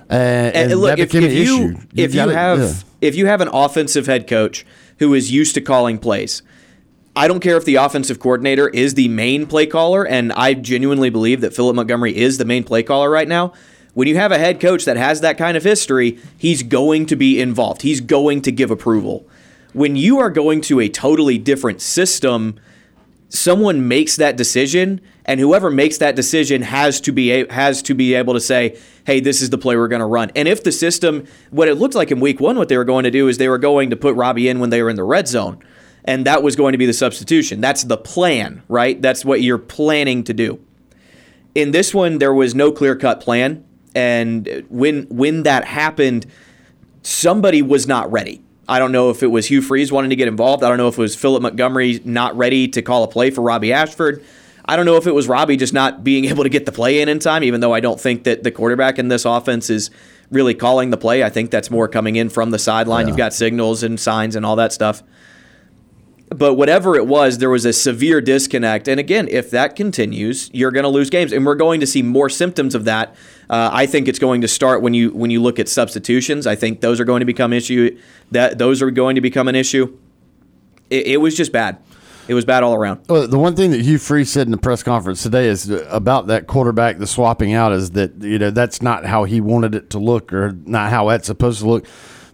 Uh, 0.10 0.14
And, 0.16 0.72
And, 0.72 0.82
look, 0.82 0.97
if, 0.99 1.14
if 1.14 1.24
an 1.24 1.32
you 1.32 1.41
issue. 1.41 1.78
if 1.95 2.14
you 2.14 2.22
gotta- 2.22 2.34
have 2.34 2.60
yeah. 2.60 2.74
if 3.01 3.16
you 3.16 3.26
have 3.28 3.41
an 3.41 3.49
offensive 3.53 4.07
head 4.07 4.28
coach 4.28 4.66
who 4.99 5.14
is 5.14 5.32
used 5.32 5.53
to 5.55 5.62
calling 5.62 5.97
plays, 5.97 6.41
I 7.16 7.28
don't 7.28 7.39
care 7.41 7.57
if 7.57 7.66
the 7.66 7.76
offensive 7.76 8.20
coordinator 8.20 8.70
is 8.70 8.93
the 8.93 9.07
main 9.10 9.45
play 9.45 9.66
caller, 9.66 10.05
and 10.05 10.32
I 10.34 10.53
genuinely 10.53 11.10
believe 11.10 11.41
that 11.41 11.53
Philip 11.53 11.76
Montgomery 11.76 12.16
is 12.16 12.38
the 12.38 12.45
main 12.45 12.64
play 12.64 12.82
caller 12.84 13.10
right 13.10 13.28
now. 13.28 13.53
When 13.93 14.07
you 14.07 14.16
have 14.16 14.32
a 14.32 14.38
head 14.38 14.60
coach 14.60 14.86
that 14.86 14.97
has 14.97 15.22
that 15.22 15.38
kind 15.38 15.57
of 15.57 15.64
history, 15.64 16.20
he's 16.38 16.64
going 16.64 17.05
to 17.07 17.16
be 17.16 17.41
involved. 17.41 17.82
He's 17.82 17.99
going 18.01 18.41
to 18.43 18.51
give 18.51 18.72
approval. 18.72 19.28
When 19.74 19.95
you 19.95 20.20
are 20.20 20.30
going 20.30 20.62
to 20.62 20.80
a 20.80 20.88
totally 20.89 21.38
different 21.38 21.82
system, 21.82 22.60
someone 23.30 23.88
makes 23.88 24.16
that 24.16 24.38
decision 24.38 25.01
and 25.30 25.39
whoever 25.39 25.69
makes 25.69 25.99
that 25.99 26.15
decision 26.15 26.61
has 26.61 26.99
to 26.99 27.13
be 27.13 27.47
has 27.47 27.82
to 27.84 27.93
be 27.93 28.13
able 28.15 28.34
to 28.34 28.41
say 28.41 28.77
hey 29.05 29.19
this 29.19 29.41
is 29.41 29.49
the 29.49 29.57
play 29.57 29.77
we're 29.77 29.88
going 29.88 30.01
to 30.01 30.05
run 30.05 30.32
and 30.36 30.47
if 30.47 30.63
the 30.63 30.71
system 30.71 31.25
what 31.51 31.67
it 31.67 31.75
looked 31.75 31.95
like 31.95 32.11
in 32.11 32.19
week 32.19 32.39
1 32.41 32.57
what 32.57 32.67
they 32.67 32.77
were 32.77 32.84
going 32.84 33.03
to 33.03 33.11
do 33.11 33.27
is 33.27 33.38
they 33.38 33.47
were 33.47 33.57
going 33.57 33.89
to 33.91 33.95
put 33.95 34.15
Robby 34.15 34.49
in 34.49 34.59
when 34.59 34.69
they 34.69 34.84
were 34.84 34.89
in 34.89 34.97
the 34.97 35.03
red 35.03 35.27
zone 35.27 35.63
and 36.03 36.25
that 36.25 36.43
was 36.43 36.55
going 36.55 36.73
to 36.73 36.77
be 36.77 36.86
the 36.86 36.93
substitution 36.93 37.61
that's 37.61 37.84
the 37.84 37.97
plan 37.97 38.63
right 38.67 39.01
that's 39.01 39.23
what 39.23 39.41
you're 39.41 39.57
planning 39.57 40.23
to 40.23 40.34
do 40.34 40.59
in 41.55 41.71
this 41.71 41.93
one 41.93 42.17
there 42.17 42.34
was 42.34 42.53
no 42.53 42.71
clear 42.71 42.95
cut 42.95 43.21
plan 43.21 43.63
and 43.95 44.65
when 44.69 45.03
when 45.03 45.43
that 45.43 45.63
happened 45.63 46.25
somebody 47.03 47.61
was 47.61 47.88
not 47.88 48.11
ready. 48.11 48.41
I 48.67 48.77
don't 48.77 48.91
know 48.91 49.09
if 49.09 49.23
it 49.23 49.27
was 49.27 49.47
Hugh 49.47 49.61
Freeze 49.61 49.91
wanting 49.91 50.11
to 50.11 50.15
get 50.15 50.27
involved. 50.27 50.63
I 50.63 50.69
don't 50.69 50.77
know 50.77 50.88
if 50.88 50.97
it 50.97 51.01
was 51.01 51.15
Philip 51.15 51.41
Montgomery 51.41 52.01
not 52.05 52.38
ready 52.38 52.67
to 52.69 52.82
call 52.82 53.03
a 53.03 53.07
play 53.07 53.32
for 53.32 53.41
Robby 53.41 53.73
Ashford. 53.73 54.23
I 54.70 54.76
don't 54.76 54.86
know 54.86 54.97
if 54.97 55.07
it 55.07 55.15
was 55.15 55.28
Robby 55.28 55.57
just 55.57 55.74
not 55.74 56.03
being 56.03 56.26
able 56.32 56.43
to 56.43 56.49
get 56.49 56.67
the 56.67 56.72
play 56.72 57.01
in 57.01 57.09
in 57.09 57.17
time, 57.17 57.43
even 57.43 57.59
though 57.59 57.74
I 57.74 57.80
don't 57.80 57.99
think 57.99 58.24
that 58.26 58.43
the 58.43 58.51
quarterback 58.51 58.99
in 58.99 59.07
this 59.07 59.26
offense 59.26 59.70
is 59.70 59.89
really 60.30 60.53
calling 60.53 60.91
the 60.91 60.97
play. 60.97 61.24
I 61.24 61.30
think 61.30 61.49
that's 61.49 61.72
more 61.72 61.88
coming 61.88 62.15
in 62.15 62.30
from 62.30 62.51
the 62.51 62.59
sideline. 62.59 63.07
You've 63.07 63.17
got 63.17 63.34
signals 63.34 63.82
and 63.82 63.99
signs 63.99 64.36
and 64.36 64.45
all 64.45 64.55
that 64.57 64.72
stuff. 64.72 65.01
But 66.30 66.53
whatever 66.53 66.95
it 66.95 67.07
was, 67.07 67.39
there 67.39 67.49
was 67.49 67.65
a 67.65 67.74
severe 67.74 68.22
disconnect. 68.22 68.88
And 68.88 68.99
again, 68.99 69.28
if 69.28 69.49
that 69.49 69.76
continues, 69.76 70.51
you're 70.53 70.70
going 70.70 70.84
to 70.84 70.89
lose 70.89 71.09
games, 71.09 71.34
and 71.34 71.43
we're 71.43 71.55
going 71.55 71.80
to 71.80 71.88
see 71.88 72.03
more 72.03 72.30
symptoms 72.30 72.76
of 72.76 72.86
that. 72.86 73.15
Uh, 73.49 73.72
I 73.74 73.88
think 73.88 74.07
it's 74.07 74.20
going 74.20 74.41
to 74.41 74.47
start 74.47 74.84
when 74.84 74.93
you 74.93 75.09
when 75.09 75.32
you 75.32 75.41
look 75.41 75.57
at 75.57 75.67
substitutions. 75.67 76.45
I 76.45 76.53
think 76.53 76.82
those 76.82 76.99
are 76.99 77.05
going 77.05 77.22
to 77.22 77.26
become 77.26 77.51
issue. 77.51 77.99
That 78.30 78.59
those 78.59 78.84
are 78.84 78.91
going 78.91 79.15
to 79.15 79.22
become 79.22 79.47
an 79.47 79.55
issue. 79.55 79.97
It, 80.91 81.07
it 81.07 81.17
was 81.17 81.36
just 81.36 81.51
bad. 81.51 81.80
It 82.30 82.36
was 82.36 82.45
bad 82.45 82.61
all 82.61 82.75
around. 82.75 83.01
Well, 83.09 83.27
the 83.27 83.39
one 83.39 83.55
thing 83.55 83.71
that 83.71 83.82
Hugh 83.82 83.97
Freeze 83.97 84.32
said 84.32 84.45
in 84.45 84.51
the 84.51 84.57
press 84.57 84.84
conference 84.84 85.23
today 85.23 85.47
is 85.47 85.67
about 85.89 86.27
that 86.27 86.45
quarterback, 86.45 86.99
the 86.99 87.07
swapping 87.07 87.53
out, 87.53 87.71
is 87.71 87.89
that 87.91 88.21
you 88.21 88.38
know 88.38 88.51
that's 88.51 88.84
not 88.84 89.03
how 89.03 89.23
he 89.23 89.41
wanted 89.41 89.73
it 89.73 89.89
to 89.89 89.97
look, 89.97 90.32
or 90.32 90.51
not 90.51 90.91
how 90.91 91.09
that's 91.09 91.25
supposed 91.25 91.61
to 91.61 91.67
look. 91.67 91.88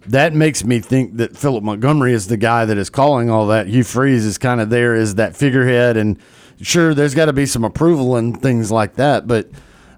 That 0.08 0.34
makes 0.34 0.66
me 0.66 0.82
think 0.82 1.16
that 1.16 1.38
Philip 1.38 1.64
Montgomery 1.64 2.12
is 2.12 2.28
the 2.28 2.36
guy 2.36 2.66
that 2.66 2.78
is 2.78 2.90
calling 2.90 3.30
all 3.30 3.48
that. 3.48 3.68
Hugh 3.68 3.86
Freeze 3.86 4.26
is 4.26 4.38
kind 4.38 4.60
of 4.60 4.70
there 4.70 4.96
as 4.96 5.16
that 5.16 5.34
figurehead, 5.34 5.96
and 5.96 6.20
sure, 6.62 6.94
there's 6.94 7.16
got 7.16 7.26
to 7.26 7.34
be 7.34 7.46
some 7.46 7.64
approval 7.64 8.18
and 8.18 8.42
things 8.42 8.74
like 8.74 8.96
that, 8.96 9.28
but 9.28 9.50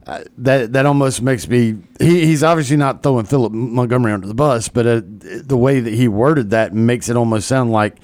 uh, 0.05 0.23
that 0.37 0.73
that 0.73 0.85
almost 0.85 1.23
makes 1.23 1.47
me. 1.47 1.75
He, 1.99 2.23
he's 2.27 2.43
obviously 2.43 2.77
not 2.77 3.01
throwing 3.01 3.25
Philip 3.25 3.51
Montgomery 3.51 4.11
under 4.11 4.27
the 4.27 4.35
bus, 4.35 4.69
but 4.69 4.85
uh, 4.85 5.01
the 5.03 5.57
way 5.57 5.79
that 5.79 5.95
he 5.95 6.07
worded 6.07 6.51
that 6.51 6.75
makes 6.75 7.09
it 7.09 7.17
almost 7.17 7.47
sound 7.47 7.71
like 7.71 7.97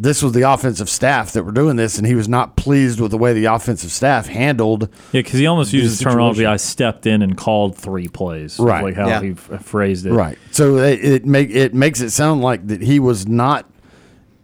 this 0.00 0.22
was 0.22 0.32
the 0.32 0.42
offensive 0.42 0.88
staff 0.88 1.32
that 1.32 1.42
were 1.42 1.50
doing 1.52 1.74
this, 1.76 1.98
and 1.98 2.06
he 2.06 2.14
was 2.14 2.28
not 2.28 2.56
pleased 2.56 3.00
with 3.00 3.10
the 3.10 3.18
way 3.18 3.32
the 3.32 3.46
offensive 3.46 3.90
staff 3.90 4.26
handled. 4.28 4.88
Yeah, 5.12 5.20
because 5.22 5.40
he 5.40 5.46
almost 5.46 5.72
the 5.72 5.78
used 5.78 5.98
the 6.00 6.04
terminology. 6.04 6.46
I 6.46 6.56
stepped 6.56 7.04
in 7.04 7.20
and 7.20 7.36
called 7.36 7.76
three 7.76 8.06
plays. 8.06 8.58
Right. 8.60 8.84
Like 8.84 8.94
how 8.94 9.08
Yeah. 9.08 9.20
he 9.22 9.30
f- 9.30 9.64
phrased 9.64 10.06
it. 10.06 10.12
Right. 10.12 10.38
So 10.52 10.76
it, 10.78 11.04
it 11.04 11.26
make 11.26 11.50
it 11.50 11.74
makes 11.74 12.00
it 12.00 12.10
sound 12.10 12.42
like 12.42 12.66
that 12.68 12.80
he 12.80 13.00
was 13.00 13.26
not 13.26 13.66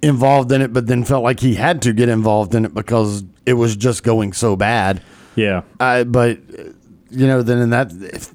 involved 0.03 0.51
in 0.53 0.61
it, 0.61 0.73
but 0.73 0.87
then 0.89 1.05
felt 1.05 1.23
like 1.23 1.41
he 1.41 1.55
had 1.55 1.81
to 1.83 1.93
get 1.93 2.09
involved 2.09 2.55
in 2.55 2.65
it 2.65 2.75
because 2.75 3.25
it 3.47 3.55
was 3.55 3.77
just 3.77 4.03
going 4.03 4.33
so 4.33 4.57
bad. 4.57 5.01
Yeah. 5.37 5.63
Uh, 5.81 6.05
but 6.05 6.39
uh, 6.59 6.63
you 7.11 7.27
know, 7.29 7.43
then 7.43 7.59
in 7.59 7.71
that, 7.71 7.93
if, 7.93 8.33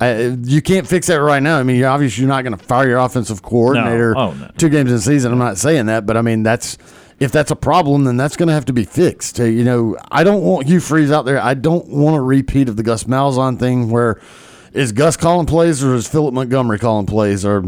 uh, 0.00 0.36
you 0.42 0.60
can't 0.60 0.86
fix 0.88 1.06
that 1.06 1.16
right 1.20 1.42
now. 1.42 1.58
I 1.58 1.62
mean, 1.62 1.76
you're 1.76 1.88
obviously 1.88 2.22
you're 2.22 2.28
not 2.28 2.42
going 2.44 2.56
to 2.56 2.64
fire 2.64 2.88
your 2.88 2.98
offensive 2.98 3.42
coordinator 3.42 4.16
Oh, 4.16 4.32
no. 4.32 4.50
two 4.58 4.68
games 4.68 4.90
in 4.90 4.96
the 4.96 5.02
season. 5.02 5.32
I'm 5.32 5.38
not 5.38 5.56
saying 5.58 5.86
that, 5.86 6.04
but 6.06 6.16
I 6.16 6.22
mean 6.22 6.42
that's 6.42 6.76
if 7.20 7.30
that's 7.30 7.52
a 7.52 7.56
problem, 7.56 8.04
then 8.04 8.16
that's 8.16 8.36
going 8.36 8.48
to 8.48 8.52
have 8.54 8.64
to 8.64 8.72
be 8.72 8.84
fixed. 8.84 9.38
You 9.38 9.62
know, 9.62 9.96
I 10.10 10.24
don't 10.24 10.42
want 10.42 10.66
Hugh 10.66 10.80
Freeze 10.80 11.12
out 11.12 11.24
there. 11.24 11.40
I 11.40 11.54
don't 11.54 11.88
want 11.88 12.16
a 12.16 12.20
repeat 12.20 12.68
of 12.68 12.76
the 12.76 12.82
Gus 12.82 13.04
Malzahn 13.04 13.58
thing 13.58 13.88
where 13.88 14.20
is 14.72 14.90
Gus 14.90 15.16
calling 15.16 15.46
plays 15.46 15.82
or 15.84 15.94
is 15.94 16.08
Philip 16.08 16.34
Montgomery 16.34 16.80
calling 16.80 17.06
plays 17.06 17.44
or 17.44 17.64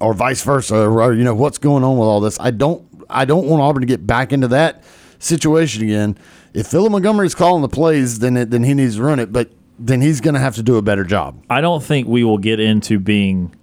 or 0.00 0.14
vice 0.14 0.42
versa 0.44 0.76
or 0.88 1.12
you 1.12 1.24
know 1.24 1.34
what's 1.34 1.58
going 1.58 1.82
on 1.82 1.98
with 1.98 2.06
all 2.06 2.20
this. 2.20 2.38
I 2.38 2.52
don't 2.52 2.86
I 3.10 3.24
don't 3.24 3.46
want 3.46 3.62
Auburn 3.62 3.80
to 3.80 3.86
get 3.86 4.06
back 4.06 4.32
into 4.32 4.46
that 4.48 4.84
situation 5.18 5.82
again. 5.82 6.16
If 6.54 6.68
Philip 6.68 6.92
Montgomery 6.92 7.26
is 7.26 7.34
calling 7.34 7.62
the 7.62 7.68
plays, 7.68 8.20
then 8.20 8.36
it, 8.36 8.50
then 8.50 8.62
he 8.62 8.74
needs 8.74 8.94
to 8.96 9.02
run 9.02 9.18
it, 9.18 9.32
but 9.32 9.50
then 9.78 10.00
he's 10.00 10.20
going 10.20 10.34
to 10.34 10.40
have 10.40 10.54
to 10.56 10.62
do 10.62 10.76
a 10.76 10.82
better 10.82 11.04
job. 11.04 11.42
I 11.48 11.60
don't 11.60 11.82
think 11.82 12.08
we 12.08 12.24
will 12.24 12.38
get 12.38 12.60
into 12.60 12.98
being 12.98 13.54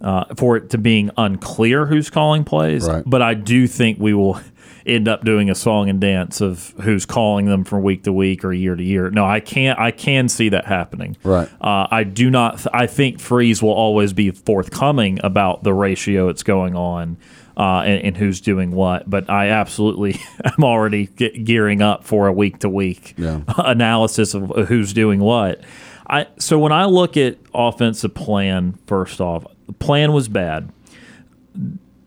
uh, 0.00 0.24
for 0.36 0.56
it 0.58 0.70
to 0.70 0.78
being 0.78 1.10
unclear 1.16 1.86
who's 1.86 2.10
calling 2.10 2.44
plays, 2.44 2.86
Right. 2.86 3.02
but 3.06 3.22
I 3.22 3.32
do 3.34 3.66
think 3.66 3.98
we 3.98 4.12
will 4.12 4.38
end 4.86 5.08
up 5.08 5.24
doing 5.24 5.48
a 5.48 5.54
song 5.54 5.88
and 5.88 5.98
dance 5.98 6.42
of 6.42 6.74
who's 6.82 7.06
calling 7.06 7.46
them 7.46 7.64
from 7.64 7.82
week 7.82 8.02
to 8.02 8.12
week 8.12 8.44
or 8.44 8.52
year 8.52 8.74
to 8.76 8.82
year. 8.82 9.08
No, 9.08 9.24
I 9.24 9.40
can't. 9.40 9.78
I 9.78 9.90
can 9.92 10.28
see 10.28 10.50
that 10.50 10.66
happening. 10.66 11.16
Right. 11.24 11.48
Uh, 11.58 11.86
I 11.90 12.04
do 12.04 12.28
not. 12.28 12.58
Th- 12.58 12.68
I 12.74 12.86
think 12.86 13.18
Freeze 13.18 13.62
will 13.62 13.70
always 13.72 14.12
be 14.12 14.30
forthcoming 14.30 15.20
about 15.24 15.62
the 15.64 15.72
ratio 15.72 16.28
it's 16.28 16.42
going 16.42 16.76
on. 16.76 17.16
Uh, 17.56 17.82
and, 17.82 18.02
and 18.02 18.16
who's 18.16 18.40
doing 18.40 18.72
what, 18.72 19.08
but 19.08 19.30
I 19.30 19.50
absolutely 19.50 20.20
am 20.44 20.64
already 20.64 21.06
ge- 21.06 21.44
gearing 21.44 21.82
up 21.82 22.02
for 22.02 22.26
a 22.26 22.32
week 22.32 22.58
to 22.60 22.68
week 22.68 23.14
analysis 23.58 24.34
of 24.34 24.50
who's 24.66 24.92
doing 24.92 25.20
what. 25.20 25.62
I 26.08 26.26
so 26.38 26.58
when 26.58 26.72
I 26.72 26.86
look 26.86 27.16
at 27.16 27.38
offensive 27.54 28.14
plan, 28.14 28.78
first 28.86 29.20
off, 29.20 29.46
the 29.66 29.72
plan 29.72 30.12
was 30.12 30.28
bad. 30.28 30.70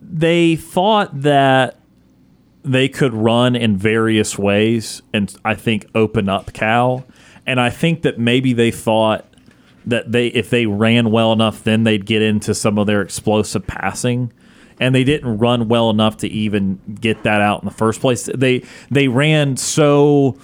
They 0.01 0.55
thought 0.55 1.21
that 1.21 1.79
they 2.63 2.89
could 2.89 3.13
run 3.13 3.55
in 3.55 3.77
various 3.77 4.37
ways 4.37 5.01
and 5.13 5.33
I 5.45 5.55
think 5.55 5.85
open 5.95 6.27
up 6.29 6.53
Cal. 6.53 7.05
And 7.45 7.61
I 7.61 7.69
think 7.69 8.01
that 8.01 8.19
maybe 8.19 8.51
they 8.53 8.71
thought 8.71 9.25
that 9.85 10.11
they 10.11 10.27
if 10.27 10.49
they 10.49 10.65
ran 10.65 11.11
well 11.11 11.31
enough 11.31 11.63
then 11.63 11.85
they'd 11.85 12.05
get 12.05 12.21
into 12.21 12.53
some 12.53 12.77
of 12.77 12.87
their 12.87 13.01
explosive 13.01 13.65
passing. 13.65 14.31
And 14.79 14.93
they 14.93 15.03
didn't 15.03 15.39
run 15.39 15.67
well 15.67 15.89
enough 15.89 16.17
to 16.17 16.27
even 16.27 16.79
get 17.01 17.23
that 17.23 17.41
out 17.41 17.61
in 17.61 17.65
the 17.65 17.73
first 17.73 17.99
place. 17.99 18.29
They 18.33 18.63
they 18.91 19.07
ran 19.07 19.57
so 19.57 20.37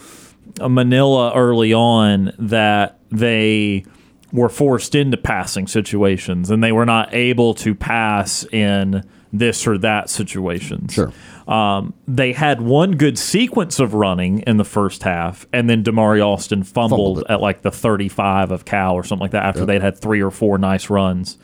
uh, 0.59 0.69
Manila 0.69 1.31
early 1.35 1.73
on 1.73 2.33
that 2.39 2.99
they 3.11 3.85
were 4.31 4.49
forced 4.49 4.95
into 4.95 5.15
passing 5.15 5.67
situations 5.67 6.49
and 6.49 6.63
they 6.63 6.71
were 6.71 6.85
not 6.85 7.13
able 7.13 7.53
to 7.53 7.75
pass 7.75 8.43
in 8.45 9.07
this 9.31 9.65
or 9.67 9.77
that 9.79 10.09
situations. 10.09 10.93
Sure. 10.93 11.11
Um, 11.47 11.93
they 12.07 12.33
had 12.33 12.61
one 12.61 12.91
good 12.91 13.17
sequence 13.17 13.79
of 13.79 13.93
running 13.93 14.39
in 14.39 14.57
the 14.57 14.63
first 14.63 15.03
half, 15.03 15.45
and 15.51 15.69
then 15.69 15.83
Damari 15.83 16.23
Alston 16.25 16.63
fumbled, 16.63 17.17
Fumbled 17.17 17.25
at 17.29 17.41
like 17.41 17.63
the 17.63 17.71
35 17.71 18.51
of 18.51 18.63
Cal 18.63 18.93
or 18.93 19.03
something 19.03 19.23
like 19.23 19.31
that 19.31 19.43
after 19.43 19.65
they'd 19.65 19.81
had 19.81 19.97
three 19.97 20.21
or 20.21 20.31
four 20.31 20.57
nice 20.57 20.89
runs 20.89 21.37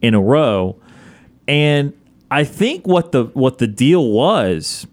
in 0.00 0.14
a 0.14 0.20
row. 0.20 0.76
And 1.48 1.94
I 2.30 2.44
think 2.44 2.86
what 2.86 3.12
the 3.12 3.24
what 3.24 3.58
the 3.58 3.66
deal 3.66 4.08
was 4.08 4.86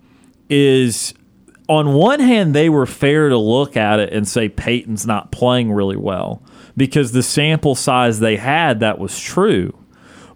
is 0.50 1.14
on 1.70 1.94
one 1.94 2.20
hand, 2.20 2.54
they 2.54 2.70
were 2.70 2.86
fair 2.86 3.30
to 3.30 3.38
look 3.38 3.76
at 3.76 4.00
it 4.00 4.14
and 4.14 4.28
say 4.28 4.48
Payton's 4.48 5.06
not 5.06 5.32
playing 5.32 5.72
really 5.72 5.98
well 5.98 6.42
because 6.78 7.12
the 7.12 7.24
sample 7.24 7.76
size 7.76 8.20
they 8.20 8.38
had, 8.38 8.80
that 8.80 9.00
was 9.00 9.20
true. 9.20 9.78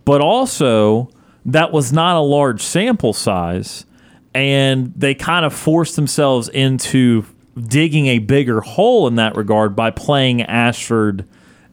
But 0.03 0.21
also, 0.21 1.09
that 1.45 1.71
was 1.71 1.93
not 1.93 2.17
a 2.17 2.21
large 2.21 2.61
sample 2.61 3.13
size. 3.13 3.85
And 4.33 4.93
they 4.95 5.13
kind 5.13 5.45
of 5.45 5.53
forced 5.53 5.95
themselves 5.95 6.49
into 6.49 7.25
digging 7.57 8.07
a 8.07 8.19
bigger 8.19 8.61
hole 8.61 9.07
in 9.07 9.15
that 9.15 9.35
regard 9.35 9.75
by 9.75 9.91
playing 9.91 10.41
Ashford 10.41 11.25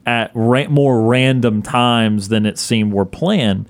at 0.05 0.31
ra- 0.33 0.67
more 0.67 1.01
random 1.01 1.61
times 1.61 2.29
than 2.29 2.45
it 2.45 2.57
seemed 2.57 2.93
were 2.93 3.05
planned. 3.05 3.67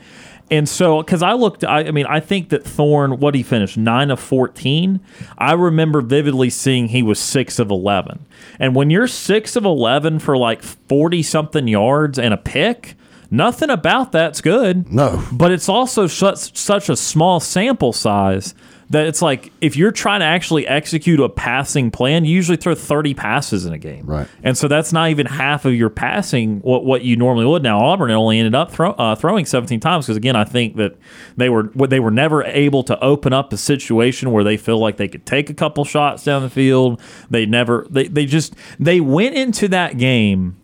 And 0.52 0.68
so, 0.68 1.02
because 1.04 1.22
I 1.22 1.34
looked, 1.34 1.64
I, 1.64 1.82
I 1.86 1.92
mean, 1.92 2.06
I 2.08 2.20
think 2.20 2.50
that 2.50 2.64
Thorne, 2.64 3.20
what 3.20 3.36
he 3.36 3.44
finished, 3.44 3.78
nine 3.78 4.10
of 4.10 4.20
14. 4.20 5.00
I 5.38 5.54
remember 5.54 6.02
vividly 6.02 6.50
seeing 6.50 6.88
he 6.88 7.04
was 7.04 7.20
six 7.20 7.60
of 7.60 7.70
11. 7.70 8.26
And 8.60 8.76
when 8.76 8.90
you're 8.90 9.08
six 9.08 9.56
of 9.56 9.66
11 9.66 10.20
for 10.20 10.38
like 10.38 10.64
40 10.64 11.22
something 11.24 11.68
yards 11.68 12.18
and 12.18 12.34
a 12.34 12.38
pick, 12.38 12.96
Nothing 13.32 13.70
about 13.70 14.12
that's 14.12 14.42
good. 14.42 14.92
No. 14.92 15.24
But 15.32 15.52
it's 15.52 15.70
also 15.70 16.08
such, 16.08 16.58
such 16.58 16.90
a 16.90 16.96
small 16.96 17.40
sample 17.40 17.94
size 17.94 18.56
that 18.90 19.06
it's 19.06 19.22
like 19.22 19.52
if 19.62 19.76
you're 19.76 19.92
trying 19.92 20.22
to 20.22 20.26
actually 20.26 20.68
execute 20.68 21.20
a 21.20 21.30
passing 21.30 21.92
plan, 21.92 22.26
you 22.26 22.34
usually 22.34 22.58
throw 22.58 22.74
30 22.74 23.14
passes 23.14 23.66
in 23.66 23.74
a 23.74 23.78
game. 23.78 24.06
Right. 24.06 24.28
And 24.44 24.58
so 24.58 24.68
that's 24.68 24.92
not 24.92 25.10
even 25.10 25.28
half 25.28 25.66
of 25.66 25.74
your 25.76 25.90
passing 25.90 26.60
what, 26.62 26.86
what 26.86 27.04
you 27.04 27.16
normally 27.16 27.46
would. 27.46 27.62
Now 27.62 27.80
Auburn 27.80 28.12
only 28.12 28.40
ended 28.40 28.56
up 28.56 28.72
throw, 28.72 28.92
uh, 28.92 29.16
throwing 29.16 29.46
17 29.46 29.80
times 29.80 30.06
because 30.06 30.18
again 30.18 30.36
I 30.36 30.44
think 30.44 30.76
that 30.78 30.98
they 31.38 31.50
were 31.50 31.72
they 31.76 32.00
were 32.00 32.12
never 32.12 32.44
able 32.44 32.84
to 32.84 33.00
open 33.04 33.32
up 33.32 33.54
a 33.54 33.58
situation 33.58 34.32
where 34.32 34.44
they 34.44 34.58
feel 34.58 34.80
like 34.80 34.98
they 34.98 35.08
could 35.08 35.26
take 35.26 35.50
a 35.50 35.54
couple 35.54 35.86
shots 35.86 36.24
down 36.24 36.42
the 36.42 36.50
field. 36.50 37.02
They 37.30 37.46
never 37.46 37.86
they 37.90 38.08
they 38.08 38.26
just 38.26 38.56
they 38.80 39.00
went 39.00 39.36
into 39.36 39.68
that 39.68 39.98
game 39.98 40.58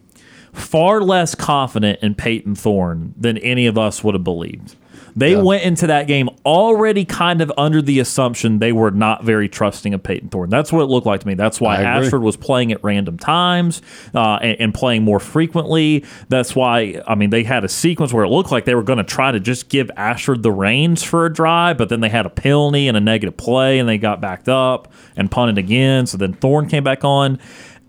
far 0.51 1.01
less 1.01 1.35
confident 1.35 1.99
in 2.01 2.15
Payton 2.15 2.55
Thorne 2.55 3.13
than 3.17 3.37
any 3.39 3.67
of 3.67 3.77
us 3.77 4.03
would 4.03 4.15
have 4.15 4.23
believed. 4.23 4.75
They 5.17 5.31
Yeah. 5.31 5.41
went 5.43 5.63
into 5.63 5.87
that 5.87 6.07
game 6.07 6.29
already 6.45 7.05
kind 7.05 7.41
of 7.41 7.51
under 7.57 7.81
the 7.81 7.99
assumption 7.99 8.59
they 8.59 8.73
were 8.73 8.91
not 8.91 9.23
very 9.23 9.47
trusting 9.47 9.93
of 9.93 10.03
Payton 10.03 10.27
Thorne. 10.29 10.49
That's 10.49 10.73
what 10.73 10.81
it 10.81 10.87
looked 10.87 11.07
like 11.07 11.21
to 11.21 11.27
me. 11.27 11.35
That's 11.35 11.61
why 11.61 11.77
Ashford 11.77 12.21
was 12.21 12.35
playing 12.35 12.71
at 12.73 12.83
random 12.83 13.17
times 13.17 13.81
uh, 14.13 14.39
and, 14.41 14.59
and 14.59 14.73
playing 14.73 15.03
more 15.03 15.19
frequently. 15.21 16.03
That's 16.27 16.53
why, 16.55 17.01
I 17.07 17.15
mean, 17.15 17.29
they 17.29 17.43
had 17.43 17.63
a 17.63 17.69
sequence 17.69 18.11
where 18.11 18.25
it 18.25 18.29
looked 18.29 18.51
like 18.51 18.65
they 18.65 18.75
were 18.75 18.83
going 18.83 18.97
to 18.97 19.03
try 19.05 19.31
to 19.31 19.39
just 19.39 19.69
give 19.69 19.89
Ashford 19.95 20.43
the 20.43 20.51
reins 20.51 21.01
for 21.01 21.25
a 21.25 21.33
drive, 21.33 21.77
but 21.77 21.87
then 21.89 22.01
they 22.01 22.09
had 22.09 22.25
a 22.25 22.29
penalty 22.29 22.87
and 22.87 22.97
a 22.97 23.01
negative 23.01 23.37
play, 23.37 23.79
and 23.79 23.87
they 23.87 23.97
got 23.97 24.19
backed 24.19 24.49
up 24.49 24.91
and 25.15 25.31
punted 25.31 25.57
again. 25.57 26.05
So 26.07 26.17
then 26.17 26.33
Thorne 26.33 26.67
came 26.67 26.83
back 26.83 27.05
on. 27.05 27.39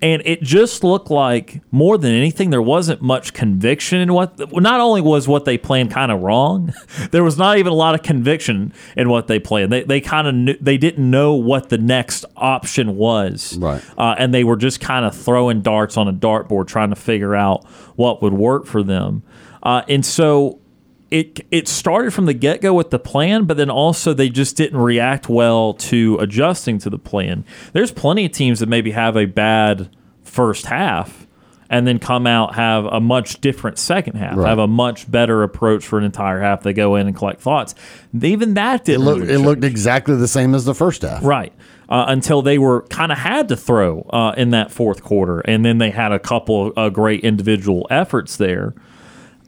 And 0.02 0.20
it 0.26 0.42
just 0.42 0.84
looked 0.84 1.10
like 1.10 1.62
more 1.70 1.96
than 1.96 2.12
anything, 2.12 2.50
there 2.50 2.60
wasn't 2.60 3.00
much 3.00 3.32
conviction 3.32 3.98
in 3.98 4.12
what. 4.12 4.52
Not 4.52 4.78
only 4.78 5.00
was 5.00 5.26
what 5.26 5.46
they 5.46 5.56
planned 5.56 5.90
kind 5.90 6.12
of 6.12 6.20
wrong, 6.20 6.74
there 7.12 7.24
was 7.24 7.38
not 7.38 7.56
even 7.56 7.72
a 7.72 7.76
lot 7.76 7.94
of 7.94 8.02
conviction 8.02 8.74
in 8.94 9.08
what 9.08 9.26
they 9.26 9.38
planned. 9.38 9.72
They 9.72 9.84
they 9.84 10.02
kind 10.02 10.28
of 10.28 10.34
knew, 10.34 10.56
they 10.60 10.76
didn't 10.76 11.10
know 11.10 11.34
what 11.34 11.70
the 11.70 11.78
next 11.78 12.26
option 12.36 12.96
was, 12.96 13.56
Right. 13.56 13.82
Uh, 13.96 14.14
and 14.18 14.34
they 14.34 14.44
were 14.44 14.56
just 14.56 14.80
kind 14.80 15.06
of 15.06 15.16
throwing 15.16 15.62
darts 15.62 15.96
on 15.96 16.08
a 16.08 16.12
dartboard, 16.12 16.66
trying 16.66 16.90
to 16.90 16.96
figure 16.96 17.34
out 17.34 17.64
what 17.96 18.20
would 18.20 18.34
work 18.34 18.66
for 18.66 18.82
them. 18.82 19.22
Uh, 19.62 19.82
and 19.88 20.04
so 20.04 20.60
it 21.10 21.40
it 21.50 21.68
started 21.68 22.12
from 22.12 22.26
the 22.26 22.34
get 22.34 22.60
go 22.60 22.74
with 22.74 22.90
the 22.90 22.98
plan, 22.98 23.44
but 23.44 23.56
then 23.56 23.70
also 23.70 24.12
they 24.12 24.28
just 24.28 24.56
didn't 24.56 24.78
react 24.80 25.28
well 25.28 25.74
to 25.74 26.16
adjusting 26.20 26.78
to 26.80 26.90
the 26.90 26.98
plan. 26.98 27.44
There's 27.72 27.92
plenty 27.92 28.24
of 28.26 28.32
teams 28.32 28.60
that 28.60 28.68
maybe 28.68 28.90
have 28.90 29.16
a 29.16 29.26
bad 29.26 29.88
first 30.24 30.66
half 30.66 31.26
and 31.68 31.84
then 31.86 31.98
come 31.98 32.26
out 32.28 32.54
have 32.54 32.84
a 32.86 33.00
much 33.00 33.40
different 33.40 33.76
second 33.78 34.14
half, 34.16 34.36
Right. 34.36 34.48
have 34.48 34.58
a 34.60 34.68
much 34.68 35.10
better 35.10 35.42
approach 35.42 35.84
for 35.84 35.98
an 35.98 36.04
entire 36.04 36.40
half. 36.40 36.62
They 36.62 36.72
go 36.72 36.94
in 36.94 37.06
and 37.08 37.16
collect 37.16 37.40
thoughts. 37.40 37.74
Even 38.20 38.54
that 38.54 38.82
It 38.82 38.84
didn't 38.84 39.04
looked 39.04 39.20
really 39.22 39.34
it 39.34 39.38
looked 39.38 39.64
exactly 39.64 40.14
the 40.16 40.28
same 40.28 40.54
as 40.54 40.64
the 40.64 40.74
first 40.74 41.02
half. 41.02 41.24
Right. 41.24 41.52
Uh, 41.88 42.04
until 42.08 42.42
they 42.42 42.58
were 42.58 42.82
kind 42.82 43.10
of 43.12 43.18
had 43.18 43.48
to 43.48 43.56
throw 43.56 44.02
uh, 44.10 44.34
in 44.36 44.50
that 44.50 44.70
fourth 44.72 45.02
quarter. 45.04 45.38
And 45.40 45.64
then 45.64 45.78
they 45.78 45.90
had 45.90 46.10
a 46.12 46.18
couple 46.18 46.68
of 46.68 46.72
uh, 46.76 46.88
great 46.90 47.22
individual 47.24 47.86
efforts 47.90 48.36
there. 48.36 48.74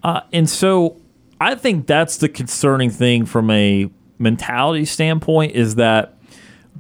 Uh, 0.05 0.21
and 0.33 0.49
so 0.49 0.97
I 1.41 1.55
think 1.55 1.87
that's 1.87 2.17
the 2.17 2.29
concerning 2.29 2.91
thing 2.91 3.27
from 3.27 3.51
a 3.51 3.91
mentality 4.19 4.85
standpoint 4.85 5.53
is 5.53 5.77
that, 5.77 6.15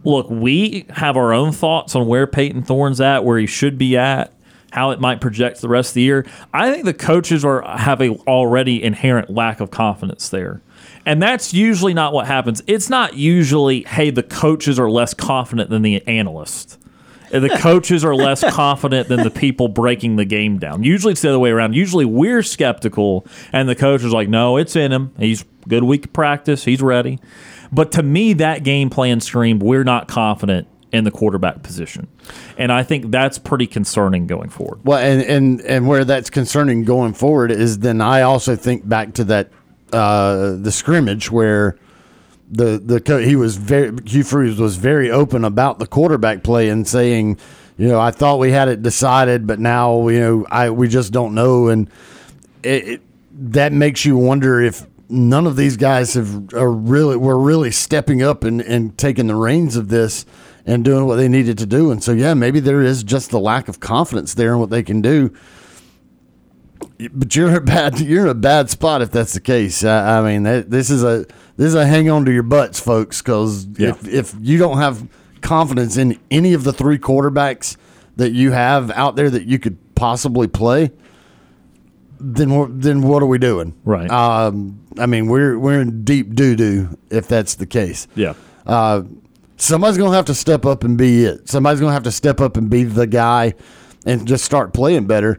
look, 0.04 0.28
we 0.28 0.86
have 0.90 1.16
our 1.16 1.32
own 1.32 1.52
thoughts 1.52 1.94
on 1.94 2.06
where 2.06 2.26
Payton 2.26 2.62
Thorne's 2.62 3.00
at, 3.00 3.24
where 3.24 3.38
he 3.38 3.46
should 3.46 3.78
be 3.78 3.96
at. 3.96 4.32
How 4.70 4.90
it 4.90 5.00
might 5.00 5.22
project 5.22 5.62
the 5.62 5.68
rest 5.68 5.92
of 5.92 5.94
the 5.94 6.02
year. 6.02 6.26
I 6.52 6.70
think 6.70 6.84
the 6.84 6.92
coaches 6.92 7.42
are 7.42 7.62
have 7.62 8.02
a 8.02 8.10
already 8.26 8.82
inherent 8.82 9.30
lack 9.30 9.60
of 9.60 9.70
confidence 9.70 10.28
there. 10.28 10.60
And 11.06 11.22
that's 11.22 11.54
usually 11.54 11.94
not 11.94 12.12
what 12.12 12.26
happens. 12.26 12.62
It's 12.66 12.90
not 12.90 13.14
usually, 13.14 13.84
hey, 13.84 14.10
the 14.10 14.22
coaches 14.22 14.78
are 14.78 14.90
less 14.90 15.14
confident 15.14 15.70
than 15.70 15.80
the 15.80 16.06
analyst. 16.06 16.78
The 17.30 17.50
coaches 17.60 18.04
are 18.04 18.14
less 18.14 18.42
confident 18.52 19.08
than 19.08 19.22
the 19.22 19.30
people 19.30 19.68
breaking 19.68 20.16
the 20.16 20.24
game 20.24 20.58
down. 20.58 20.82
Usually 20.82 21.12
it's 21.12 21.22
the 21.22 21.28
other 21.28 21.38
way 21.38 21.50
around. 21.50 21.74
Usually 21.74 22.04
we're 22.04 22.42
skeptical, 22.42 23.26
and 23.52 23.68
the 23.68 23.74
coach 23.74 24.02
is 24.02 24.12
like, 24.12 24.28
no, 24.28 24.56
it's 24.56 24.76
in 24.76 24.92
him. 24.92 25.12
He's 25.18 25.44
good 25.66 25.84
week 25.84 26.06
of 26.06 26.12
practice. 26.12 26.64
He's 26.64 26.82
ready. 26.82 27.18
But 27.70 27.92
to 27.92 28.02
me, 28.02 28.32
that 28.34 28.64
game 28.64 28.90
plan 28.90 29.20
screamed, 29.20 29.62
we're 29.62 29.84
not 29.84 30.08
confident 30.08 30.68
in 30.90 31.04
the 31.04 31.10
quarterback 31.10 31.62
position. 31.62 32.08
And 32.56 32.72
I 32.72 32.82
think 32.82 33.10
that's 33.10 33.38
pretty 33.38 33.66
concerning 33.66 34.26
going 34.26 34.48
forward. 34.48 34.80
Well, 34.84 34.98
and, 34.98 35.22
and 35.22 35.60
and 35.62 35.86
where 35.86 36.04
that's 36.04 36.30
concerning 36.30 36.84
going 36.84 37.12
forward 37.12 37.50
is 37.50 37.80
then 37.80 38.00
I 38.00 38.22
also 38.22 38.56
think 38.56 38.88
back 38.88 39.14
to 39.14 39.24
that 39.24 39.50
uh, 39.92 40.56
the 40.56 40.72
scrimmage 40.72 41.30
where 41.30 41.78
the 42.50 42.78
the 42.78 43.00
co- 43.00 43.18
he 43.18 43.36
was 43.36 43.56
very 43.56 43.92
Hugh 44.04 44.24
Freeze 44.24 44.58
was 44.58 44.76
very 44.76 45.10
open 45.10 45.44
about 45.44 45.78
the 45.78 45.86
quarterback 45.86 46.42
play 46.42 46.68
and 46.68 46.86
saying, 46.86 47.38
you 47.76 47.88
know, 47.88 48.00
I 48.00 48.10
thought 48.10 48.38
we 48.38 48.52
had 48.52 48.68
it 48.68 48.82
decided, 48.82 49.46
but 49.46 49.58
now 49.58 50.08
you 50.08 50.20
know 50.20 50.46
I 50.50 50.70
we 50.70 50.88
just 50.88 51.12
don't 51.12 51.34
know, 51.34 51.68
and 51.68 51.90
it, 52.62 52.88
it, 52.88 53.00
that 53.32 53.72
makes 53.72 54.04
you 54.04 54.16
wonder 54.16 54.60
if 54.60 54.86
none 55.08 55.46
of 55.46 55.56
these 55.56 55.76
guys 55.76 56.14
have 56.14 56.52
are 56.54 56.70
really 56.70 57.16
were 57.16 57.38
really 57.38 57.70
stepping 57.70 58.22
up 58.22 58.44
and, 58.44 58.60
and 58.60 58.96
taking 58.98 59.26
the 59.26 59.34
reins 59.34 59.76
of 59.76 59.88
this 59.88 60.26
and 60.66 60.84
doing 60.84 61.06
what 61.06 61.16
they 61.16 61.28
needed 61.28 61.56
to 61.58 61.66
do. 61.66 61.90
And 61.90 62.02
so 62.02 62.12
yeah, 62.12 62.34
maybe 62.34 62.60
there 62.60 62.82
is 62.82 63.02
just 63.02 63.30
the 63.30 63.40
lack 63.40 63.68
of 63.68 63.80
confidence 63.80 64.34
there 64.34 64.52
in 64.52 64.58
what 64.58 64.70
they 64.70 64.82
can 64.82 65.00
do. 65.00 65.32
But 67.10 67.34
you're 67.34 67.48
in 67.48 67.54
a 67.56 67.60
bad 67.60 68.00
you're 68.00 68.24
in 68.24 68.30
a 68.30 68.34
bad 68.34 68.70
spot 68.70 69.02
if 69.02 69.10
that's 69.10 69.32
the 69.32 69.40
case. 69.40 69.84
I, 69.84 70.18
I 70.18 70.22
mean, 70.22 70.42
that, 70.42 70.70
this 70.70 70.90
is 70.90 71.02
a 71.02 71.26
this 71.58 71.66
is 71.66 71.74
a 71.74 71.84
hang 71.86 72.08
on 72.08 72.24
to 72.24 72.32
your 72.32 72.42
butts, 72.44 72.80
folks, 72.80 73.20
because 73.20 73.66
Yeah. 73.76 73.88
if 73.90 74.08
if 74.08 74.34
you 74.40 74.56
don't 74.56 74.78
have 74.78 75.06
confidence 75.42 75.98
in 75.98 76.18
any 76.30 76.54
of 76.54 76.64
the 76.64 76.72
three 76.72 76.98
quarterbacks 76.98 77.76
that 78.16 78.32
you 78.32 78.52
have 78.52 78.90
out 78.92 79.14
there 79.16 79.28
that 79.28 79.44
you 79.44 79.58
could 79.58 79.76
possibly 79.94 80.48
play, 80.48 80.90
then 82.20 82.50
what 82.54 82.80
then 82.82 83.02
what 83.02 83.22
are 83.22 83.26
we 83.26 83.38
doing? 83.38 83.74
Right. 83.84 84.10
Um, 84.10 84.80
I 84.98 85.06
mean, 85.06 85.26
we're 85.28 85.58
we're 85.58 85.80
in 85.80 86.04
deep 86.04 86.34
doo 86.34 86.56
doo 86.56 86.96
if 87.10 87.28
that's 87.28 87.54
the 87.56 87.66
case. 87.66 88.08
Yeah. 88.14 88.34
Uh, 88.66 89.02
somebody's 89.56 89.96
gonna 89.98 90.16
have 90.16 90.24
to 90.26 90.34
step 90.34 90.66
up 90.66 90.82
and 90.84 90.96
be 90.98 91.24
it. 91.24 91.48
Somebody's 91.48 91.80
gonna 91.80 91.92
have 91.92 92.02
to 92.04 92.12
step 92.12 92.40
up 92.40 92.56
and 92.56 92.68
be 92.68 92.84
the 92.84 93.06
guy, 93.06 93.54
and 94.04 94.26
just 94.26 94.44
start 94.44 94.72
playing 94.72 95.06
better. 95.06 95.38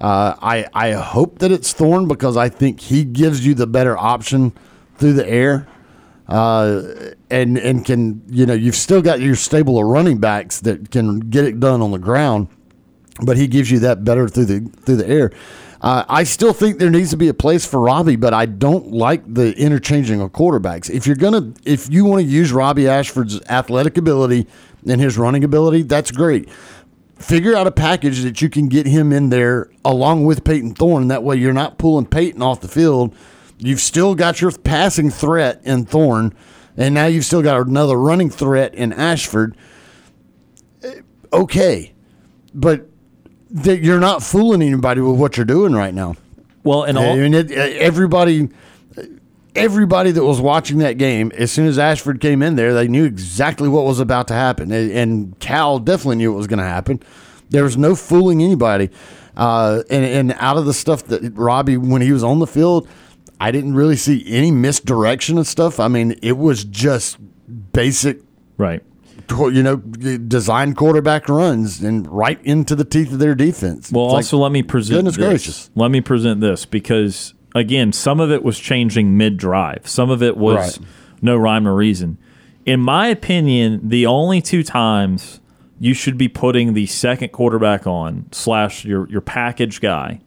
Uh, 0.00 0.34
I 0.40 0.66
I 0.72 0.92
hope 0.92 1.40
that 1.40 1.50
it's 1.52 1.72
Thorne 1.72 2.06
because 2.08 2.36
I 2.36 2.48
think 2.48 2.80
he 2.80 3.04
gives 3.04 3.44
you 3.44 3.54
the 3.54 3.66
better 3.66 3.98
option 3.98 4.52
through 5.00 5.14
the 5.14 5.28
air, 5.28 5.66
uh, 6.28 6.82
and 7.30 7.58
and 7.58 7.84
can 7.84 8.22
you 8.28 8.46
know 8.46 8.54
you've 8.54 8.76
still 8.76 9.02
got 9.02 9.20
your 9.20 9.34
stable 9.34 9.78
of 9.78 9.86
running 9.86 10.18
backs 10.18 10.60
that 10.60 10.90
can 10.90 11.18
get 11.18 11.44
it 11.44 11.58
done 11.58 11.82
on 11.82 11.90
the 11.90 11.98
ground, 11.98 12.46
but 13.22 13.36
he 13.36 13.48
gives 13.48 13.70
you 13.70 13.80
that 13.80 14.04
better 14.04 14.28
through 14.28 14.44
the 14.44 14.60
through 14.84 14.96
the 14.96 15.08
air. 15.08 15.32
Uh, 15.80 16.04
I 16.10 16.24
still 16.24 16.52
think 16.52 16.78
there 16.78 16.90
needs 16.90 17.08
to 17.10 17.16
be 17.16 17.28
a 17.28 17.34
place 17.34 17.66
for 17.66 17.80
Robby, 17.80 18.16
but 18.16 18.34
I 18.34 18.44
don't 18.44 18.92
like 18.92 19.22
the 19.32 19.56
interchanging 19.56 20.20
of 20.20 20.30
quarterbacks. 20.32 20.90
If 20.90 21.06
you're 21.06 21.16
gonna, 21.16 21.54
if 21.64 21.90
you 21.90 22.04
want 22.04 22.20
to 22.22 22.28
use 22.28 22.52
Robby 22.52 22.86
Ashford's 22.86 23.40
athletic 23.48 23.96
ability 23.96 24.46
and 24.86 25.00
his 25.00 25.16
running 25.16 25.42
ability, 25.42 25.82
that's 25.82 26.10
great. 26.10 26.50
Figure 27.18 27.54
out 27.54 27.66
a 27.66 27.70
package 27.70 28.22
that 28.22 28.42
you 28.42 28.50
can 28.50 28.68
get 28.68 28.86
him 28.86 29.10
in 29.10 29.30
there 29.30 29.70
along 29.82 30.26
with 30.26 30.44
Payton 30.44 30.74
Thorne. 30.74 31.08
That 31.08 31.22
way, 31.22 31.36
you're 31.36 31.54
not 31.54 31.78
pulling 31.78 32.06
Payton 32.06 32.42
off 32.42 32.60
the 32.60 32.68
field. 32.68 33.14
You've 33.62 33.80
still 33.80 34.14
got 34.14 34.40
your 34.40 34.50
passing 34.50 35.10
threat 35.10 35.60
in 35.64 35.84
Thorne, 35.84 36.34
and 36.76 36.94
now 36.94 37.06
you've 37.06 37.26
still 37.26 37.42
got 37.42 37.66
another 37.66 37.98
running 37.98 38.30
threat 38.30 38.74
in 38.74 38.92
Ashford. 38.92 39.56
Eh, 40.82 41.00
Okay, 41.32 41.92
but 42.54 42.88
that 43.50 43.80
you're 43.82 44.00
not 44.00 44.22
fooling 44.22 44.62
anybody 44.62 45.00
with 45.00 45.18
what 45.18 45.36
you're 45.36 45.46
doing 45.46 45.72
right 45.72 45.94
now. 45.94 46.16
Well, 46.64 46.84
and 46.84 46.98
all, 46.98 47.12
I 47.12 47.16
mean, 47.16 47.34
it, 47.34 47.50
everybody, 47.52 48.48
everybody 49.54 50.10
that 50.10 50.24
was 50.24 50.40
watching 50.40 50.78
that 50.78 50.98
game, 50.98 51.32
as 51.36 51.50
soon 51.52 51.66
as 51.66 51.78
Ashford 51.78 52.20
came 52.20 52.42
in 52.42 52.56
there, 52.56 52.74
they 52.74 52.88
knew 52.88 53.04
exactly 53.04 53.68
what 53.68 53.84
was 53.84 54.00
about 54.00 54.28
to 54.28 54.34
happen, 54.34 54.72
and, 54.72 54.90
and 54.90 55.38
Cal 55.38 55.78
definitely 55.78 56.16
knew 56.16 56.32
what 56.32 56.38
was 56.38 56.46
going 56.46 56.58
to 56.58 56.64
happen. 56.64 57.00
There 57.50 57.64
was 57.64 57.76
no 57.76 57.94
fooling 57.94 58.42
anybody, 58.42 58.90
uh, 59.36 59.82
and 59.90 60.04
and 60.04 60.32
out 60.38 60.56
of 60.56 60.66
the 60.66 60.74
stuff 60.74 61.04
that 61.04 61.32
Robby, 61.36 61.76
when 61.76 62.02
he 62.02 62.12
was 62.12 62.22
on 62.22 62.38
the 62.38 62.46
field, 62.46 62.88
I 63.40 63.50
didn't 63.50 63.74
really 63.74 63.96
see 63.96 64.22
any 64.28 64.50
misdirection 64.50 65.38
and 65.38 65.46
stuff. 65.46 65.80
I 65.80 65.88
mean, 65.88 66.14
it 66.22 66.36
was 66.36 66.64
just 66.64 67.16
basic 67.72 68.20
right. 68.58 68.82
you 69.30 69.62
know, 69.62 69.76
design 69.76 70.74
quarterback 70.74 71.28
runs 71.28 71.80
and 71.80 72.06
right 72.08 72.38
into 72.44 72.74
the 72.76 72.84
teeth 72.84 73.12
of 73.12 73.18
their 73.18 73.34
defense. 73.34 73.90
Well, 73.90 74.06
It's 74.06 74.12
like, 74.12 74.18
also 74.24 74.38
let 74.38 74.52
me 74.52 74.62
present 74.62 74.98
goodness 74.98 75.16
this. 75.16 75.26
gracious. 75.26 75.70
Let 75.74 75.90
me 75.90 76.00
present 76.02 76.40
this 76.40 76.66
because 76.66 77.32
again, 77.54 77.92
some 77.92 78.20
of 78.20 78.30
it 78.30 78.42
was 78.42 78.58
changing 78.58 79.16
mid 79.16 79.36
drive. 79.38 79.88
Some 79.88 80.10
of 80.10 80.22
it 80.22 80.36
was 80.36 80.78
Right. 80.78 80.88
no 81.22 81.36
rhyme 81.36 81.66
or 81.66 81.74
reason. 81.74 82.18
In 82.66 82.80
my 82.80 83.06
opinion, 83.06 83.80
the 83.88 84.04
only 84.04 84.42
two 84.42 84.62
times 84.62 85.40
you 85.78 85.94
should 85.94 86.18
be 86.18 86.28
putting 86.28 86.74
the 86.74 86.84
second 86.86 87.30
quarterback 87.32 87.86
on 87.86 88.26
slash 88.32 88.84
your 88.84 89.08
your 89.08 89.22
package 89.22 89.80
guy 89.80 90.20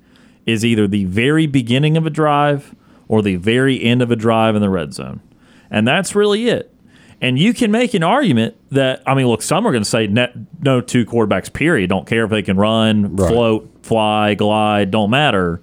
is 0.48 0.66
either 0.66 0.88
the 0.88 1.06
very 1.06 1.46
beginning 1.46 1.96
of 1.96 2.08
a 2.08 2.10
drive 2.10 2.74
or 3.14 3.22
the 3.22 3.36
very 3.36 3.80
end 3.80 4.02
of 4.02 4.10
a 4.10 4.16
drive 4.16 4.56
in 4.56 4.62
the 4.64 4.70
red 4.72 4.92
zone. 4.92 5.22
And 5.70 5.88
that's 5.88 6.16
really 6.16 6.48
it. 6.50 6.74
And 7.22 7.38
you 7.38 7.54
can 7.54 7.70
make 7.70 7.94
an 7.94 8.02
argument 8.02 8.56
that, 8.72 9.04
I 9.06 9.14
mean, 9.14 9.28
look, 9.28 9.44
some 9.44 9.68
are 9.68 9.72
going 9.72 9.84
to 9.84 9.90
say 9.90 10.08
net, 10.08 10.34
no 10.64 10.82
two 10.82 11.06
quarterbacks, 11.06 11.54
period. 11.54 11.92
Don't 11.92 12.08
care 12.08 12.24
if 12.24 12.32
they 12.32 12.42
can 12.42 12.58
run, 12.58 13.16
Right. 13.16 13.30
float, 13.30 13.70
fly, 13.84 14.34
glide, 14.34 14.90
don't 14.90 15.12
matter. 15.12 15.62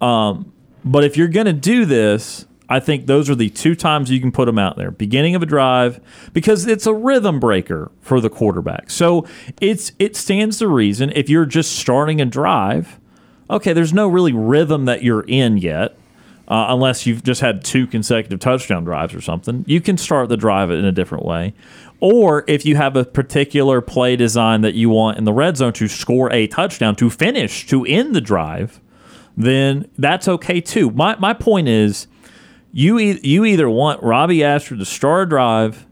Um, 0.00 0.52
but 0.84 1.02
if 1.02 1.16
you're 1.16 1.26
going 1.26 1.46
to 1.46 1.52
do 1.52 1.86
this, 1.86 2.46
I 2.68 2.78
think 2.78 3.06
those 3.06 3.28
are 3.28 3.34
the 3.34 3.50
two 3.50 3.74
times 3.74 4.12
you 4.12 4.20
can 4.20 4.30
put 4.30 4.44
them 4.44 4.60
out 4.60 4.76
there. 4.76 4.92
Beginning 4.92 5.34
of 5.34 5.42
a 5.42 5.46
drive, 5.46 6.00
because 6.32 6.66
it's 6.68 6.86
a 6.86 6.94
rhythm 6.94 7.40
breaker 7.40 7.90
for 8.00 8.20
the 8.20 8.30
quarterback. 8.30 8.90
So 8.90 9.26
it's 9.60 9.90
it 9.98 10.14
stands 10.14 10.58
to 10.58 10.68
reason 10.68 11.10
if 11.16 11.28
you're 11.28 11.46
just 11.46 11.72
starting 11.76 12.20
a 12.20 12.24
drive, 12.26 13.00
okay, 13.50 13.72
there's 13.72 13.92
no 13.92 14.06
really 14.08 14.32
rhythm 14.32 14.84
that 14.86 15.02
you're 15.02 15.24
in 15.26 15.58
yet. 15.58 15.96
Uh, 16.48 16.66
unless 16.68 17.06
you've 17.06 17.24
just 17.24 17.40
had 17.40 17.64
two 17.64 17.88
consecutive 17.88 18.38
touchdown 18.38 18.84
drives 18.84 19.12
or 19.14 19.20
something, 19.20 19.64
you 19.66 19.80
can 19.80 19.98
start 19.98 20.28
the 20.28 20.36
drive 20.36 20.70
in 20.70 20.84
a 20.84 20.92
different 20.92 21.24
way. 21.24 21.52
Or 21.98 22.44
if 22.46 22.64
you 22.64 22.76
have 22.76 22.94
a 22.94 23.04
particular 23.04 23.80
play 23.80 24.14
design 24.14 24.60
that 24.60 24.74
you 24.74 24.88
want 24.88 25.18
in 25.18 25.24
the 25.24 25.32
red 25.32 25.56
zone 25.56 25.72
to 25.72 25.88
score 25.88 26.32
a 26.32 26.46
touchdown, 26.46 26.94
to 26.96 27.10
finish, 27.10 27.66
to 27.66 27.84
end 27.84 28.14
the 28.14 28.20
drive, 28.20 28.80
then 29.36 29.88
that's 29.98 30.28
okay 30.28 30.60
too. 30.60 30.90
My 30.90 31.16
my 31.16 31.34
point 31.34 31.68
is, 31.68 32.06
you 32.72 32.98
e- 32.98 33.20
you 33.22 33.44
either 33.44 33.68
want 33.68 34.02
Robby 34.02 34.44
Ashford 34.44 34.78
to 34.78 34.84
start 34.84 35.24
a 35.24 35.30
drive, 35.30 35.86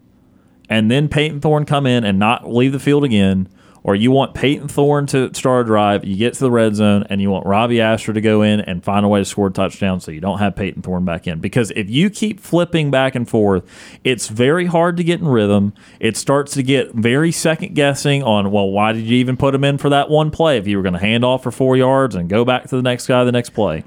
and 0.68 0.90
then 0.90 1.08
Payton 1.08 1.40
Thorne 1.40 1.64
come 1.64 1.86
in 1.86 2.04
and 2.04 2.18
not 2.18 2.48
leave 2.48 2.72
the 2.72 2.78
field 2.78 3.04
again, 3.04 3.48
or 3.84 3.94
you 3.94 4.10
want 4.10 4.32
Payton 4.32 4.68
Thorne 4.68 5.04
to 5.08 5.32
start 5.34 5.66
a 5.66 5.68
drive, 5.68 6.06
you 6.06 6.16
get 6.16 6.32
to 6.34 6.40
the 6.40 6.50
red 6.50 6.74
zone, 6.74 7.04
and 7.10 7.20
you 7.20 7.30
want 7.30 7.46
Robby 7.46 7.82
Ashford 7.82 8.14
to 8.14 8.22
go 8.22 8.40
in 8.40 8.60
and 8.60 8.82
find 8.82 9.04
a 9.04 9.08
way 9.08 9.20
to 9.20 9.26
score 9.26 9.48
a 9.48 9.52
touchdown, 9.52 10.00
so 10.00 10.10
you 10.10 10.22
don't 10.22 10.38
have 10.38 10.56
Payton 10.56 10.80
Thorne 10.80 11.04
back 11.04 11.26
in. 11.26 11.38
Because 11.38 11.70
if 11.76 11.90
you 11.90 12.08
keep 12.08 12.40
flipping 12.40 12.90
back 12.90 13.14
and 13.14 13.28
forth, 13.28 13.62
it's 14.02 14.28
very 14.28 14.64
hard 14.64 14.96
to 14.96 15.04
get 15.04 15.20
in 15.20 15.28
rhythm. 15.28 15.74
It 16.00 16.16
starts 16.16 16.54
to 16.54 16.62
get 16.62 16.94
very 16.94 17.30
second 17.30 17.74
guessing 17.74 18.22
on 18.22 18.50
well, 18.50 18.70
why 18.70 18.92
did 18.92 19.04
you 19.04 19.18
even 19.18 19.36
put 19.36 19.54
him 19.54 19.64
in 19.64 19.76
for 19.76 19.90
that 19.90 20.08
one 20.08 20.30
play 20.30 20.56
if 20.56 20.66
you 20.66 20.78
were 20.78 20.82
going 20.82 20.94
to 20.94 20.98
hand 20.98 21.22
off 21.22 21.42
for 21.42 21.50
four 21.50 21.76
yards 21.76 22.14
and 22.14 22.26
go 22.26 22.42
back 22.42 22.64
to 22.68 22.76
the 22.76 22.82
next 22.82 23.06
guy 23.06 23.22
the 23.22 23.32
next 23.32 23.50
play? 23.50 23.84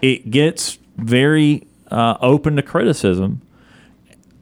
It 0.00 0.30
gets 0.30 0.78
very 0.96 1.66
uh, 1.90 2.16
open 2.22 2.56
to 2.56 2.62
criticism. 2.62 3.42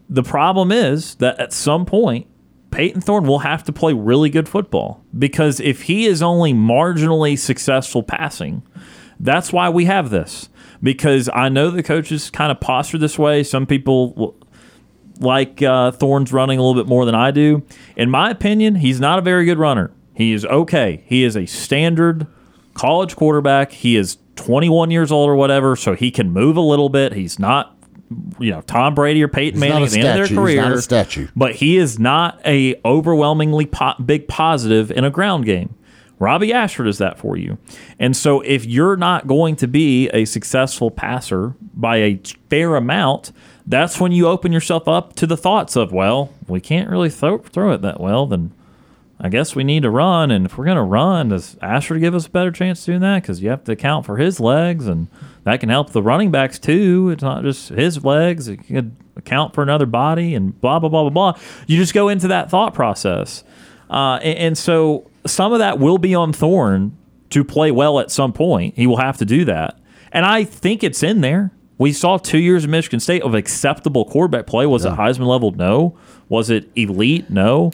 The 0.08 0.22
problem 0.22 0.70
is 0.70 1.16
that 1.16 1.40
at 1.40 1.52
some 1.52 1.86
point, 1.86 2.28
Payton 2.72 3.02
Thorne 3.02 3.24
will 3.24 3.40
have 3.40 3.62
to 3.64 3.72
play 3.72 3.92
really 3.92 4.30
good 4.30 4.48
football 4.48 5.04
because 5.16 5.60
if 5.60 5.82
he 5.82 6.06
is 6.06 6.22
only 6.22 6.52
marginally 6.52 7.38
successful 7.38 8.02
passing, 8.02 8.62
that's 9.20 9.52
why 9.52 9.68
we 9.68 9.84
have 9.84 10.10
this. 10.10 10.48
Because 10.82 11.30
I 11.32 11.48
know 11.48 11.70
the 11.70 11.82
coaches 11.82 12.30
kind 12.30 12.50
of 12.50 12.60
posture 12.60 12.98
this 12.98 13.18
way. 13.18 13.44
Some 13.44 13.66
people 13.66 14.36
like 15.20 15.62
uh, 15.62 15.92
Thorne's 15.92 16.32
running 16.32 16.58
a 16.58 16.62
little 16.62 16.82
bit 16.82 16.88
more 16.88 17.04
than 17.04 17.14
I 17.14 17.30
do. 17.30 17.62
In 17.94 18.10
my 18.10 18.30
opinion, 18.30 18.76
he's 18.76 18.98
not 18.98 19.18
a 19.18 19.22
very 19.22 19.44
good 19.44 19.58
runner. 19.58 19.92
He 20.14 20.32
is 20.32 20.44
okay. 20.46 21.04
He 21.06 21.22
is 21.22 21.36
a 21.36 21.46
standard 21.46 22.26
college 22.74 23.16
quarterback. 23.16 23.72
He 23.72 23.96
is 23.96 24.18
21 24.36 24.90
years 24.90 25.12
old 25.12 25.28
or 25.28 25.36
whatever, 25.36 25.76
so 25.76 25.94
he 25.94 26.10
can 26.10 26.30
move 26.30 26.56
a 26.56 26.60
little 26.60 26.88
bit. 26.88 27.12
He's 27.12 27.38
not, 27.38 27.71
you 28.38 28.50
know, 28.50 28.60
Tom 28.62 28.94
Brady 28.94 29.22
or 29.22 29.28
Peyton 29.28 29.60
He's 29.60 29.68
Manning 29.68 29.84
at 29.84 29.90
the 29.90 30.00
end 30.00 30.08
of 30.08 30.14
their 30.14 30.26
statue. 30.26 30.40
career. 30.40 30.62
He's 30.62 30.68
not 30.70 30.78
a 30.78 30.82
statue. 30.82 31.28
But 31.36 31.54
he 31.56 31.76
is 31.76 31.98
not 31.98 32.40
a 32.44 32.80
overwhelmingly 32.84 33.66
po- 33.66 33.94
big 34.04 34.28
positive 34.28 34.90
in 34.90 35.04
a 35.04 35.10
ground 35.10 35.44
game. 35.44 35.74
Robby 36.18 36.52
Ashford 36.52 36.86
is 36.86 36.98
that 36.98 37.18
for 37.18 37.36
you. 37.36 37.58
And 37.98 38.16
so 38.16 38.40
if 38.42 38.64
you're 38.64 38.96
not 38.96 39.26
going 39.26 39.56
to 39.56 39.66
be 39.66 40.08
a 40.10 40.24
successful 40.24 40.90
passer 40.90 41.54
by 41.74 41.96
a 41.96 42.20
fair 42.48 42.76
amount, 42.76 43.32
that's 43.66 43.98
when 43.98 44.12
you 44.12 44.28
open 44.28 44.52
yourself 44.52 44.86
up 44.86 45.14
to 45.16 45.26
the 45.26 45.36
thoughts 45.36 45.74
of, 45.74 45.92
well, 45.92 46.32
we 46.46 46.60
can't 46.60 46.88
really 46.88 47.10
throw, 47.10 47.38
throw 47.38 47.72
it 47.72 47.82
that 47.82 48.00
well, 48.00 48.26
then 48.26 48.52
I 49.24 49.28
guess 49.28 49.54
we 49.54 49.62
need 49.62 49.84
to 49.84 49.90
run. 49.90 50.32
And 50.32 50.44
if 50.44 50.58
we're 50.58 50.64
going 50.64 50.76
to 50.76 50.82
run, 50.82 51.28
does 51.28 51.56
Ashford 51.62 52.00
give 52.00 52.14
us 52.14 52.26
a 52.26 52.30
better 52.30 52.50
chance 52.50 52.84
doing 52.84 53.00
that? 53.00 53.22
Because 53.22 53.40
you 53.40 53.50
have 53.50 53.62
to 53.64 53.72
account 53.72 54.04
for 54.04 54.16
his 54.16 54.40
legs, 54.40 54.88
and 54.88 55.06
that 55.44 55.60
can 55.60 55.68
help 55.68 55.90
the 55.90 56.02
running 56.02 56.32
backs 56.32 56.58
too. 56.58 57.08
It's 57.10 57.22
not 57.22 57.44
just 57.44 57.68
his 57.68 58.04
legs, 58.04 58.48
it 58.48 58.66
can 58.66 58.96
account 59.14 59.54
for 59.54 59.62
another 59.62 59.86
body, 59.86 60.34
and 60.34 60.60
blah, 60.60 60.80
blah, 60.80 60.88
blah, 60.88 61.08
blah, 61.08 61.32
blah. 61.32 61.40
You 61.68 61.78
just 61.78 61.94
go 61.94 62.08
into 62.08 62.28
that 62.28 62.50
thought 62.50 62.74
process. 62.74 63.44
Uh, 63.88 64.18
and, 64.22 64.38
and 64.38 64.58
so 64.58 65.08
some 65.24 65.52
of 65.52 65.60
that 65.60 65.78
will 65.78 65.98
be 65.98 66.14
on 66.16 66.32
Thorne 66.32 66.96
to 67.30 67.44
play 67.44 67.70
well 67.70 68.00
at 68.00 68.10
some 68.10 68.32
point. 68.32 68.74
He 68.76 68.88
will 68.88 68.96
have 68.96 69.18
to 69.18 69.24
do 69.24 69.44
that. 69.44 69.78
And 70.10 70.26
I 70.26 70.42
think 70.44 70.82
it's 70.82 71.02
in 71.02 71.20
there. 71.20 71.52
We 71.78 71.92
saw 71.92 72.16
two 72.16 72.38
years 72.38 72.64
of 72.64 72.70
Michigan 72.70 73.00
State 73.00 73.22
of 73.22 73.34
acceptable 73.34 74.04
quarterback 74.04 74.46
play. 74.46 74.66
Was 74.66 74.84
it 74.84 74.92
Heisman 74.92 75.26
level? 75.26 75.52
No. 75.52 75.96
Was 76.28 76.50
it 76.50 76.70
elite? 76.76 77.30
No. 77.30 77.72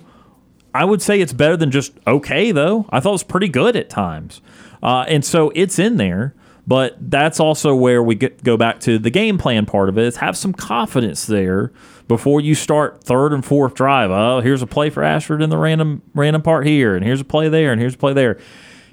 I 0.75 0.85
would 0.85 1.03
say 1.03 1.21
it's 1.21 1.33
better 1.33 1.57
than 1.57 1.71
just 1.71 1.93
okay, 2.07 2.53
though. 2.53 2.87
I 2.91 3.01
thought 3.01 3.11
it 3.11 3.13
was 3.13 3.23
pretty 3.25 3.49
good 3.49 3.77
at 3.77 3.91
times. 3.91 4.41
Uh, 4.83 5.05
and 5.09 5.25
so 5.25 5.51
it's 5.55 5.79
in 5.79 5.97
there. 5.97 6.35
But 6.69 6.99
that's 7.01 7.41
also 7.41 7.75
where 7.75 8.03
we 8.03 8.15
get, 8.15 8.45
go 8.45 8.59
back 8.59 8.79
to 8.81 8.99
the 8.99 9.09
game 9.09 9.39
plan 9.39 9.65
part 9.65 9.89
of 9.89 9.97
it 9.97 10.05
is 10.05 10.17
have 10.17 10.37
some 10.37 10.53
confidence 10.53 11.25
there 11.25 11.73
before 12.09 12.43
you 12.43 12.55
start 12.55 13.03
third 13.03 13.33
and 13.33 13.43
fourth 13.43 13.75
drive. 13.75 14.11
Oh, 14.11 14.43
here's 14.43 14.61
a 14.61 14.67
play 14.67 14.91
for 14.91 15.03
Ashford 15.03 15.41
in 15.41 15.49
the 15.49 15.57
random 15.57 16.03
random 16.15 16.43
part 16.43 16.67
here, 16.67 16.95
and 16.95 17.03
here's 17.03 17.23
a 17.23 17.25
play 17.25 17.49
there, 17.49 17.73
and 17.73 17.81
here's 17.81 17.95
a 17.95 17.99
play 17.99 18.13
there 18.13 18.39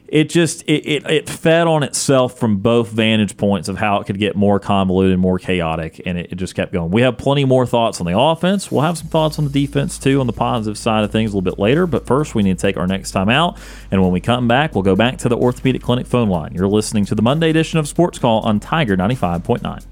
it 0.07 0.29
just 0.29 0.61
it, 0.63 0.85
it, 0.85 1.09
it, 1.09 1.29
fed 1.29 1.67
on 1.67 1.83
itself 1.83 2.37
from 2.37 2.57
both 2.57 2.89
vantage 2.89 3.37
points 3.37 3.67
of 3.67 3.77
how 3.77 3.99
it 3.99 4.05
could 4.05 4.19
get 4.19 4.35
more 4.35 4.59
convoluted 4.59 5.17
more 5.17 5.39
chaotic 5.39 6.01
and 6.05 6.17
it, 6.17 6.31
it, 6.31 6.35
just 6.35 6.55
kept 6.55 6.71
going. 6.71 6.91
We 6.91 7.01
have 7.01 7.17
plenty 7.17 7.45
more 7.45 7.65
thoughts 7.65 7.99
on 7.99 8.05
the 8.05 8.17
offense. 8.17 8.71
We'll 8.71 8.81
have 8.81 8.97
some 8.97 9.07
thoughts 9.07 9.39
on 9.39 9.45
the 9.45 9.51
defense 9.51 9.97
too 9.97 10.19
on 10.19 10.27
the 10.27 10.33
positive 10.33 10.77
side 10.77 11.03
of 11.03 11.11
things 11.11 11.31
a 11.31 11.37
little 11.37 11.49
bit 11.49 11.59
later 11.59 11.87
but 11.87 12.05
first 12.05 12.35
we 12.35 12.43
need 12.43 12.57
to 12.57 12.61
take 12.61 12.77
our 12.77 12.87
next 12.87 13.11
time 13.11 13.29
out 13.29 13.57
and 13.91 14.01
when 14.01 14.11
we 14.11 14.19
come 14.19 14.47
back 14.47 14.75
we'll 14.75 14.83
go 14.83 14.95
back 14.95 15.17
to 15.17 15.29
the 15.29 15.37
orthopedic 15.37 15.81
clinic 15.81 16.05
phone 16.05 16.29
line. 16.29 16.53
You're 16.53 16.67
listening 16.67 17.05
to 17.05 17.15
the 17.15 17.21
monday 17.21 17.49
edition 17.49 17.79
of 17.79 17.87
sports 17.87 18.19
call 18.19 18.41
on 18.41 18.59
tiger 18.59 18.95
95.9 18.95 19.85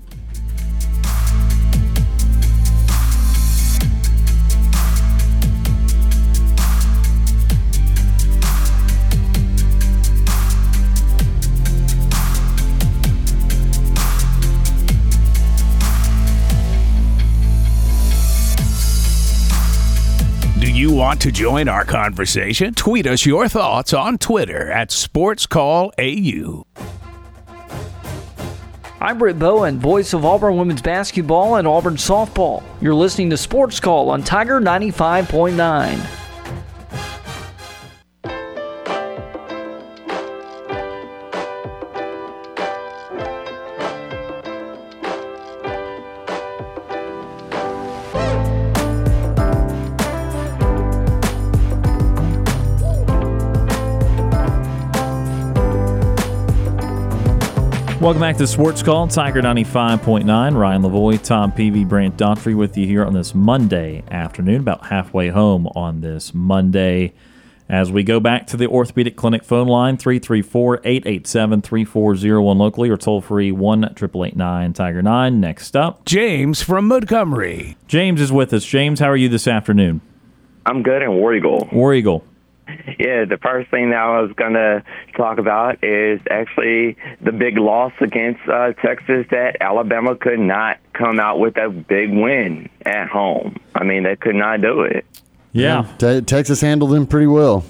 you 20.83 20.91
want 20.91 21.21
to 21.21 21.31
join 21.31 21.69
our 21.69 21.85
conversation? 21.85 22.73
Tweet 22.73 23.07
us 23.07 23.25
your 23.25 23.47
thoughts 23.47 23.93
on 23.93 24.17
Twitter 24.17 24.69
at 24.69 24.89
SportsCallAU. 24.89 26.65
I'm 28.99 29.17
Britt 29.17 29.39
Bowen, 29.39 29.79
voice 29.79 30.11
of 30.11 30.25
Auburn 30.25 30.57
women's 30.57 30.81
basketball 30.81 31.55
and 31.55 31.65
Auburn 31.65 31.95
softball. 31.95 32.63
You're 32.81 32.95
listening 32.95 33.29
to 33.29 33.37
Sports 33.37 33.79
Call 33.79 34.09
on 34.09 34.23
Tiger 34.23 34.59
95.9. 34.59 36.22
Welcome 58.03 58.19
back 58.19 58.35
to 58.39 58.47
Sports 58.47 58.83
Call, 58.83 59.07
Tiger 59.07 59.41
95.9. 59.41 60.57
Ryan 60.57 60.81
Lavoie, 60.81 61.23
Tom 61.23 61.53
Peavy, 61.53 61.85
Brant 61.85 62.17
Daughtry 62.17 62.53
with 62.53 62.77
you 62.77 62.85
here 62.85 63.05
on 63.05 63.13
this 63.13 63.33
Monday 63.33 64.03
afternoon, 64.11 64.59
about 64.59 64.87
halfway 64.87 65.29
home 65.29 65.67
on 65.67 66.01
this 66.01 66.33
Monday. 66.33 67.13
As 67.69 67.93
we 67.93 68.03
go 68.03 68.19
back 68.19 68.45
to 68.47 68.57
the 68.57 68.67
Orthopedic 68.67 69.15
Clinic 69.15 69.45
phone 69.45 69.67
line, 69.69 69.95
334 69.95 70.81
887 70.83 71.61
3401 71.61 72.57
locally 72.57 72.89
or 72.89 72.97
toll 72.97 73.21
free 73.21 73.53
1 73.53 73.85
888 73.85 74.75
Tiger 74.75 75.01
9. 75.01 75.39
Next 75.39 75.77
up, 75.77 76.03
James 76.03 76.61
from 76.61 76.89
Montgomery. 76.89 77.77
James 77.87 78.19
is 78.19 78.33
with 78.33 78.51
us. 78.51 78.65
James, 78.65 78.99
how 78.99 79.07
are 79.07 79.15
you 79.15 79.29
this 79.29 79.47
afternoon? 79.47 80.01
I'm 80.65 80.83
good 80.83 81.01
and 81.03 81.13
War 81.13 81.33
Eagle. 81.33 81.69
War 81.71 81.93
Eagle. 81.93 82.25
Yeah, 82.99 83.25
the 83.25 83.37
first 83.41 83.69
thing 83.71 83.89
that 83.89 83.99
I 83.99 84.21
was 84.21 84.31
going 84.33 84.53
to 84.53 84.83
talk 85.17 85.37
about 85.37 85.83
is 85.83 86.21
actually 86.29 86.97
the 87.21 87.31
big 87.31 87.57
loss 87.57 87.93
against 87.99 88.41
uh, 88.47 88.73
Texas 88.73 89.25
that 89.31 89.57
Alabama 89.61 90.15
could 90.15 90.39
not 90.39 90.77
come 90.93 91.19
out 91.19 91.39
with 91.39 91.57
a 91.57 91.69
big 91.69 92.11
win 92.11 92.69
at 92.85 93.07
home. 93.07 93.59
I 93.75 93.83
mean, 93.83 94.03
they 94.03 94.15
could 94.15 94.35
not 94.35 94.61
do 94.61 94.81
it. 94.81 95.05
Yeah. 95.51 95.87
Te- 95.97 96.21
Texas 96.21 96.61
handled 96.61 96.91
them 96.91 97.05
pretty 97.05 97.27
well. 97.27 97.65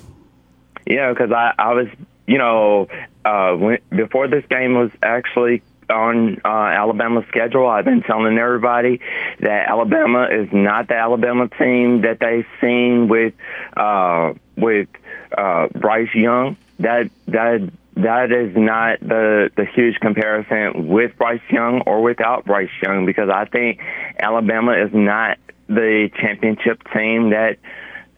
Yeah, 0.85 1.11
because 1.11 1.31
I, 1.31 1.53
I 1.57 1.73
was 1.73 1.87
you 2.27 2.37
know, 2.37 2.87
uh, 3.25 3.53
when, 3.53 3.79
before 3.89 4.27
this 4.27 4.45
game 4.49 4.75
was 4.75 4.91
actually 5.01 5.61
on 5.89 6.41
uh, 6.43 6.47
Alabama's 6.47 7.25
schedule, 7.27 7.67
I've 7.67 7.85
been 7.85 8.01
telling 8.03 8.37
everybody 8.37 9.01
that 9.39 9.69
Alabama 9.69 10.27
is 10.31 10.49
not 10.51 10.87
the 10.87 10.95
Alabama 10.95 11.49
team 11.49 12.01
that 12.01 12.19
they've 12.19 12.45
seen 12.61 13.07
with 13.07 13.33
uh, 13.75 14.33
with 14.55 14.89
uh, 15.37 15.67
Bryce 15.73 16.13
Young. 16.13 16.57
That 16.79 17.09
that 17.27 17.71
that 17.95 18.31
is 18.31 18.55
not 18.55 18.99
the 18.99 19.51
the 19.55 19.65
huge 19.65 19.99
comparison 19.99 20.87
with 20.87 21.17
Bryce 21.17 21.41
Young 21.49 21.81
or 21.81 22.01
without 22.01 22.45
Bryce 22.45 22.69
Young 22.81 23.05
because 23.05 23.29
I 23.29 23.45
think 23.45 23.81
Alabama 24.19 24.73
is 24.73 24.93
not 24.93 25.37
the 25.67 26.09
championship 26.19 26.81
team 26.93 27.29
that 27.29 27.57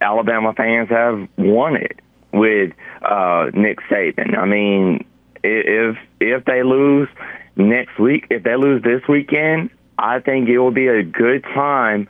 Alabama 0.01 0.53
fans 0.53 0.89
have 0.89 1.27
wanted 1.37 2.01
with 2.31 2.73
uh, 3.01 3.49
Nick 3.53 3.79
Saban. 3.89 4.37
I 4.37 4.45
mean, 4.45 5.05
if 5.43 5.97
if 6.19 6.45
they 6.45 6.63
lose 6.63 7.09
next 7.55 7.99
week, 7.99 8.27
if 8.29 8.43
they 8.43 8.55
lose 8.55 8.81
this 8.83 9.01
weekend, 9.07 9.69
I 9.97 10.19
think 10.19 10.49
it 10.49 10.59
will 10.59 10.71
be 10.71 10.87
a 10.87 11.03
good 11.03 11.43
time 11.43 12.07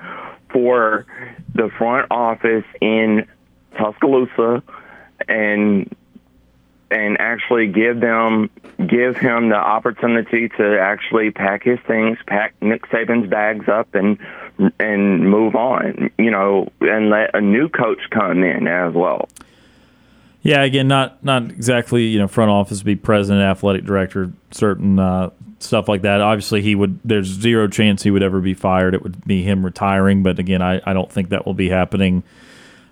for 0.52 1.06
the 1.54 1.70
front 1.78 2.08
office 2.12 2.66
in 2.82 3.28
Tuscaloosa 3.78 4.64
and 5.28 5.96
and 6.92 7.18
actually 7.20 7.68
give 7.68 8.00
them 8.00 8.50
give 8.78 9.18
him 9.18 9.50
the 9.50 9.56
opportunity 9.56 10.50
to 10.50 10.80
actually 10.80 11.32
pack 11.32 11.64
his 11.64 11.80
things, 11.88 12.18
pack 12.28 12.54
Nick 12.62 12.88
Saban's 12.88 13.30
bags 13.30 13.68
up 13.68 13.96
and 13.96 14.18
and 14.80 15.30
move 15.30 15.56
on, 15.56 16.12
you 16.18 16.32
know, 16.32 16.72
and 16.82 17.10
let 17.10 17.36
a 17.36 17.42
new 17.42 17.70
coach 17.70 18.00
come 18.12 18.44
in 18.44 18.68
as 18.68 18.94
well. 18.94 19.28
Yeah, 20.46 20.62
again, 20.62 20.88
not 20.88 21.24
not 21.24 21.50
exactly 21.50 22.04
you 22.04 22.20
know 22.20 22.28
front 22.28 22.52
office, 22.52 22.84
be 22.84 22.96
president, 22.96 23.44
athletic 23.44 23.84
director, 23.84 24.32
certain 24.52 25.00
uh, 25.00 25.32
stuff 25.58 25.90
like 25.90 26.04
that. 26.04 26.22
Obviously, 26.22 26.62
he 26.62 26.76
would. 26.76 27.00
There's 27.04 27.26
zero 27.26 27.68
chance 27.68 28.04
he 28.04 28.12
would 28.12 28.22
ever 28.22 28.40
be 28.40 28.54
fired. 28.54 28.94
It 28.94 29.02
would 29.02 29.26
be 29.26 29.42
him 29.42 29.66
retiring. 29.66 30.22
But 30.22 30.38
again, 30.38 30.62
I, 30.62 30.80
I 30.86 30.94
don't 30.94 31.12
think 31.12 31.30
that 31.30 31.48
will 31.48 31.56
be 31.56 31.70
happening 31.70 32.22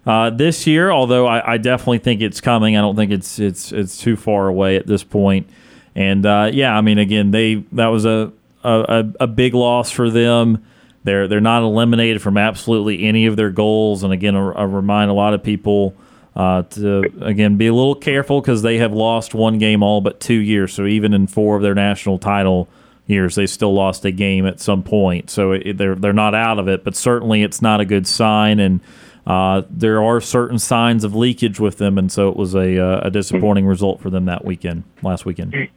uh, 0.08 0.32
this 0.32 0.66
year. 0.66 0.90
Although 0.90 1.28
I, 1.28 1.54
I, 1.54 1.58
definitely 1.60 2.00
think 2.00 2.24
it's 2.24 2.42
coming. 2.42 2.76
I 2.76 2.82
don't 2.82 2.96
think 2.96 3.12
it's 3.12 3.38
it's 3.38 3.72
it's 3.72 4.00
too 4.00 4.16
far 4.16 4.48
away 4.48 4.76
at 4.76 4.88
this 4.88 5.04
point. 5.04 5.48
And 5.94 6.26
uh, 6.26 6.50
yeah, 6.52 6.76
I 6.76 6.82
mean, 6.82 6.98
again, 6.98 7.30
they 7.30 7.64
that 7.74 7.90
was 7.90 8.06
a, 8.06 8.34
a 8.64 9.06
a 9.20 9.28
big 9.28 9.54
loss 9.54 9.92
for 9.92 10.10
them. 10.10 10.66
They're 11.04 11.28
they're 11.28 11.40
not 11.40 11.62
eliminated 11.62 12.20
from 12.20 12.36
absolutely 12.36 13.04
any 13.04 13.28
of 13.28 13.36
their 13.36 13.52
goals. 13.52 14.02
And 14.02 14.12
again, 14.12 14.36
I, 14.36 14.64
remind 14.64 15.12
a 15.12 15.14
lot 15.14 15.36
of 15.36 15.44
people. 15.44 15.96
Uh, 16.36 16.64
to 16.64 17.04
again 17.22 17.58
be 17.58 17.68
a 17.68 17.74
little 17.74 17.94
careful 17.94 18.42
because 18.42 18.64
they 18.64 18.80
have 18.80 18.92
lost 18.92 19.36
one 19.36 19.60
game 19.60 19.84
all 19.84 20.02
but 20.02 20.20
two 20.20 20.34
years. 20.34 20.74
So 20.74 20.88
even 20.88 21.14
in 21.14 21.28
four 21.28 21.56
of 21.56 21.62
their 21.62 21.76
national 21.76 22.18
title 22.18 22.68
years, 23.06 23.36
they 23.36 23.46
still 23.46 23.74
lost 23.74 24.04
a 24.04 24.12
game 24.12 24.48
at 24.48 24.60
some 24.60 24.82
point. 24.82 25.30
So 25.30 25.52
it, 25.52 25.78
they're 25.78 25.94
they're 25.94 26.12
not 26.12 26.34
out 26.34 26.58
of 26.58 26.68
it, 26.68 26.84
but 26.84 26.96
certainly 26.96 27.44
it's 27.44 27.62
not 27.62 27.82
a 27.82 27.86
good 27.86 28.08
sign. 28.08 28.60
And 28.60 28.82
uh, 29.26 29.62
there 29.70 30.04
are 30.04 30.20
certain 30.20 30.60
signs 30.60 31.04
of 31.04 31.16
leakage 31.16 31.60
with 31.60 31.78
them, 31.78 31.98
and 31.98 32.12
so 32.12 32.30
it 32.30 32.36
was 32.36 32.56
a, 32.56 32.78
uh, 32.78 33.08
a 33.08 33.12
disappointing 33.12 33.66
result 33.66 34.02
for 34.02 34.10
them 34.10 34.26
that 34.26 34.44
weekend, 34.44 34.84
last 35.02 35.26
weekend. 35.26 35.70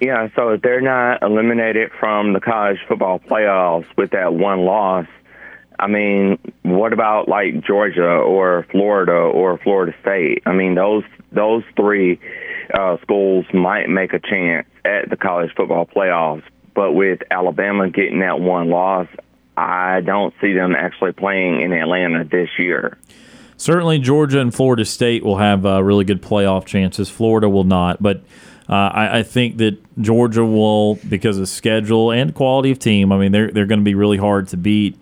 Yeah, 0.00 0.28
so 0.36 0.56
they're 0.62 0.80
not 0.80 1.22
eliminated 1.22 1.90
from 1.98 2.32
the 2.32 2.40
college 2.40 2.78
football 2.86 3.18
playoffs 3.18 3.86
with 3.96 4.10
that 4.10 4.34
one 4.34 4.60
loss, 4.60 5.06
I 5.78 5.86
mean, 5.86 6.38
what 6.62 6.92
about 6.92 7.28
like 7.28 7.64
Georgia 7.64 8.06
or 8.06 8.66
Florida 8.70 9.12
or 9.12 9.58
Florida 9.58 9.94
State? 10.00 10.42
I 10.46 10.52
mean, 10.52 10.74
those 10.74 11.04
those 11.32 11.62
three 11.76 12.18
uh, 12.72 12.96
schools 13.02 13.46
might 13.52 13.88
make 13.88 14.12
a 14.12 14.18
chance 14.18 14.66
at 14.84 15.10
the 15.10 15.16
college 15.16 15.50
football 15.56 15.86
playoffs, 15.86 16.44
but 16.74 16.92
with 16.92 17.20
Alabama 17.30 17.90
getting 17.90 18.20
that 18.20 18.40
one 18.40 18.70
loss, 18.70 19.08
I 19.56 20.00
don't 20.00 20.34
see 20.40 20.52
them 20.52 20.74
actually 20.74 21.12
playing 21.12 21.60
in 21.60 21.72
Atlanta 21.72 22.24
this 22.24 22.48
year. 22.58 22.98
Certainly, 23.58 24.00
Georgia 24.00 24.40
and 24.40 24.54
Florida 24.54 24.84
State 24.84 25.24
will 25.24 25.38
have 25.38 25.64
uh, 25.64 25.82
really 25.82 26.04
good 26.04 26.22
playoff 26.22 26.66
chances. 26.66 27.08
Florida 27.08 27.48
will 27.48 27.64
not, 27.64 28.02
but 28.02 28.18
uh, 28.68 28.74
I, 28.74 29.18
I, 29.18 29.22
think 29.22 29.58
that 29.58 29.78
Georgia 30.00 30.44
will, 30.44 30.96
because 31.08 31.38
of 31.38 31.48
schedule 31.48 32.10
and 32.10 32.34
quality 32.34 32.70
of 32.72 32.78
team. 32.78 33.12
I 33.12 33.18
mean, 33.18 33.32
they're 33.32 33.50
they're 33.50 33.66
going 33.66 33.80
to 33.80 33.84
be 33.84 33.94
really 33.94 34.16
hard 34.16 34.48
to 34.48 34.56
beat. 34.56 34.98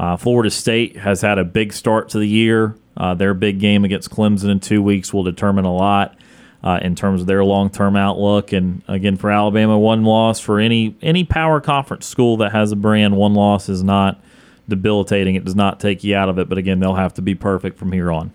Uh, 0.00 0.16
Florida 0.16 0.50
State 0.50 0.96
has 0.96 1.20
had 1.20 1.36
a 1.36 1.44
big 1.44 1.74
start 1.74 2.08
to 2.08 2.18
the 2.18 2.26
year. 2.26 2.74
Uh, 2.96 3.12
their 3.12 3.34
big 3.34 3.58
game 3.60 3.84
against 3.84 4.08
Clemson 4.08 4.48
in 4.48 4.58
two 4.58 4.82
weeks 4.82 5.12
will 5.12 5.24
determine 5.24 5.66
a 5.66 5.74
lot 5.74 6.16
uh, 6.64 6.78
in 6.80 6.94
terms 6.94 7.20
of 7.20 7.26
their 7.26 7.44
long 7.44 7.68
term 7.68 7.96
outlook. 7.96 8.54
And 8.54 8.82
again, 8.88 9.18
for 9.18 9.30
Alabama, 9.30 9.78
one 9.78 10.02
loss 10.04 10.40
for 10.40 10.58
any 10.58 10.96
any 11.02 11.24
power 11.24 11.60
conference 11.60 12.06
school 12.06 12.38
that 12.38 12.52
has 12.52 12.72
a 12.72 12.76
brand, 12.76 13.14
one 13.14 13.34
loss 13.34 13.68
is 13.68 13.82
not 13.82 14.18
debilitating. 14.70 15.34
It 15.34 15.44
does 15.44 15.54
not 15.54 15.80
take 15.80 16.02
you 16.02 16.16
out 16.16 16.30
of 16.30 16.38
it. 16.38 16.48
But 16.48 16.56
again, 16.56 16.80
they'll 16.80 16.94
have 16.94 17.12
to 17.14 17.22
be 17.22 17.34
perfect 17.34 17.78
from 17.78 17.92
here 17.92 18.10
on. 18.10 18.32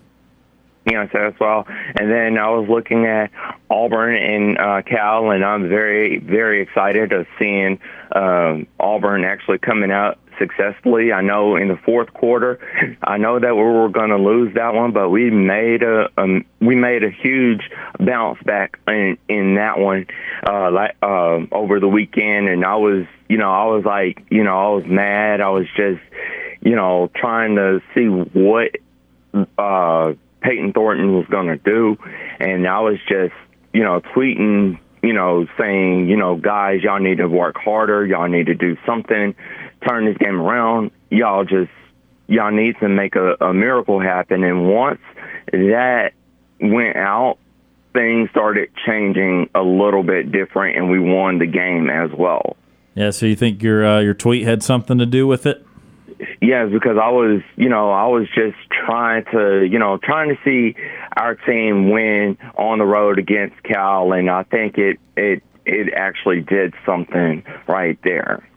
Yeah, 0.86 1.12
so 1.12 1.18
as 1.18 1.34
well. 1.40 1.66
And 1.68 2.12
then 2.12 2.38
I 2.38 2.52
was 2.52 2.70
looking 2.70 3.08
at 3.08 3.32
Auburn 3.72 4.16
and 4.16 4.58
uh, 4.60 4.84
Cal, 4.84 5.32
and 5.32 5.44
I'm 5.44 5.68
very, 5.68 6.20
very 6.20 6.62
excited 6.62 7.12
of 7.12 7.26
seeing 7.40 7.80
um, 8.12 8.68
Auburn 8.80 9.24
actually 9.24 9.58
coming 9.58 9.90
out 9.90 10.20
successfully. 10.38 11.12
I 11.12 11.22
know 11.22 11.56
in 11.56 11.68
the 11.68 11.78
fourth 11.78 12.14
quarter, 12.14 12.60
I 13.04 13.18
know 13.18 13.40
that 13.40 13.56
we 13.56 13.62
were 13.62 13.90
going 13.90 14.10
to 14.10 14.18
lose 14.18 14.54
that 14.56 14.74
one, 14.74 14.92
but 14.92 15.10
we 15.10 15.30
made 15.30 15.84
a 15.84 16.10
um, 16.18 16.46
we 16.60 16.76
made 16.76 17.04
a 17.04 17.10
huge 17.10 17.70
bounce 18.00 18.42
back 18.44 18.80
in 18.88 19.18
in 19.28 19.56
that 19.56 19.80
one 19.80 20.08
uh, 20.48 20.72
like 20.72 20.96
uh, 21.02 21.40
over 21.52 21.80
the 21.80 21.88
weekend, 21.88 22.48
and 22.50 22.66
I 22.66 22.76
was 22.76 23.06
you 23.28 23.38
know 23.38 23.52
I 23.52 23.66
was 23.66 23.84
like 23.86 24.26
you 24.30 24.44
know 24.44 24.58
I 24.58 24.76
was 24.76 24.86
mad. 24.86 25.42
I 25.42 25.50
was 25.50 25.68
just 25.76 26.02
you 26.62 26.76
know 26.76 27.10
trying 27.16 27.56
to 27.56 27.82
see 27.94 28.08
what 28.08 28.78
uh, 29.58 30.14
Payton 30.42 30.74
Thornton 30.74 31.16
was 31.16 31.26
going 31.28 31.48
to 31.48 31.58
do, 31.58 31.98
and 32.40 32.68
I 32.68 32.80
was 32.82 32.98
just 33.08 33.34
you 33.74 33.84
know 33.84 34.02
tweeting 34.02 34.80
you 35.06 35.14
know, 35.14 35.46
saying, 35.60 36.10
you 36.10 36.18
know, 36.18 36.36
guys, 36.36 36.82
y'all 36.82 37.00
need 37.00 37.20
to 37.20 37.28
work 37.28 37.58
harder. 37.58 38.04
Y'all 38.04 38.28
need 38.28 38.48
to 38.48 38.56
do 38.56 38.76
something 38.88 39.36
turn 39.88 40.06
this 40.06 40.18
game 40.18 40.40
around. 40.40 40.92
Y'all 41.10 41.46
just 41.46 41.72
y'all 42.28 42.52
need 42.52 42.76
to 42.80 42.90
make 42.90 43.16
a, 43.16 43.36
a 43.42 43.54
miracle 43.54 44.00
happen. 44.00 44.44
And 44.44 44.68
once 44.70 45.02
that 45.52 46.12
went 46.60 46.96
out, 46.96 47.38
things 47.94 48.30
started 48.30 48.70
changing 48.86 49.50
a 49.56 49.62
little 49.62 50.04
bit 50.04 50.32
different, 50.32 50.78
and 50.78 50.90
we 50.90 51.00
won 51.00 51.40
the 51.40 51.46
game 51.46 51.90
as 51.90 52.12
well. 52.12 52.58
Yeah. 52.94 53.12
So 53.12 53.26
you 53.26 53.36
think 53.36 53.62
your 53.64 53.86
uh, 53.86 54.00
your 54.00 54.14
tweet 54.14 54.44
had 54.44 54.64
something 54.64 54.98
to 54.98 55.06
do 55.06 55.28
with 55.28 55.46
it? 55.46 55.66
Yes, 56.42 56.70
because 56.72 56.98
I 57.02 57.10
was, 57.10 57.42
you 57.58 57.68
know, 57.68 57.92
I 57.92 58.08
was 58.08 58.28
just 58.34 58.56
trying 58.72 59.26
to, 59.34 59.68
you 59.70 59.80
know, 59.80 59.98
trying 59.98 60.30
to 60.30 60.38
see 60.46 60.76
our 61.18 61.36
team 61.36 61.90
win 61.90 62.38
on 62.58 62.78
the 62.80 62.86
road 62.86 63.20
against 63.20 63.62
Cal, 63.64 64.14
and 64.14 64.30
I 64.30 64.44
think 64.44 64.78
it 64.78 64.98
it 65.18 65.44
it 65.66 65.94
actually 65.94 66.42
did 66.42 66.74
something 66.86 67.44
right 67.68 68.00
there. 68.04 68.48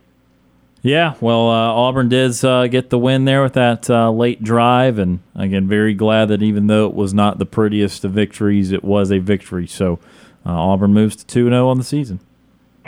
Yeah, 0.82 1.14
well, 1.20 1.50
uh, 1.50 1.72
Auburn 1.72 2.08
did 2.08 2.44
uh, 2.44 2.68
get 2.68 2.90
the 2.90 2.98
win 2.98 3.24
there 3.24 3.42
with 3.42 3.54
that 3.54 3.90
uh, 3.90 4.10
late 4.12 4.44
drive, 4.44 4.98
and 4.98 5.18
again, 5.34 5.66
very 5.66 5.92
glad 5.92 6.26
that 6.26 6.40
even 6.40 6.68
though 6.68 6.86
it 6.86 6.94
was 6.94 7.12
not 7.12 7.38
the 7.38 7.46
prettiest 7.46 8.04
of 8.04 8.12
victories, 8.12 8.70
it 8.70 8.84
was 8.84 9.10
a 9.10 9.18
victory. 9.18 9.66
So 9.66 9.98
uh, 10.46 10.52
Auburn 10.52 10.94
moves 10.94 11.16
to 11.16 11.26
two 11.26 11.48
zero 11.48 11.66
oh 11.66 11.70
on 11.70 11.78
the 11.78 11.84
season. 11.84 12.20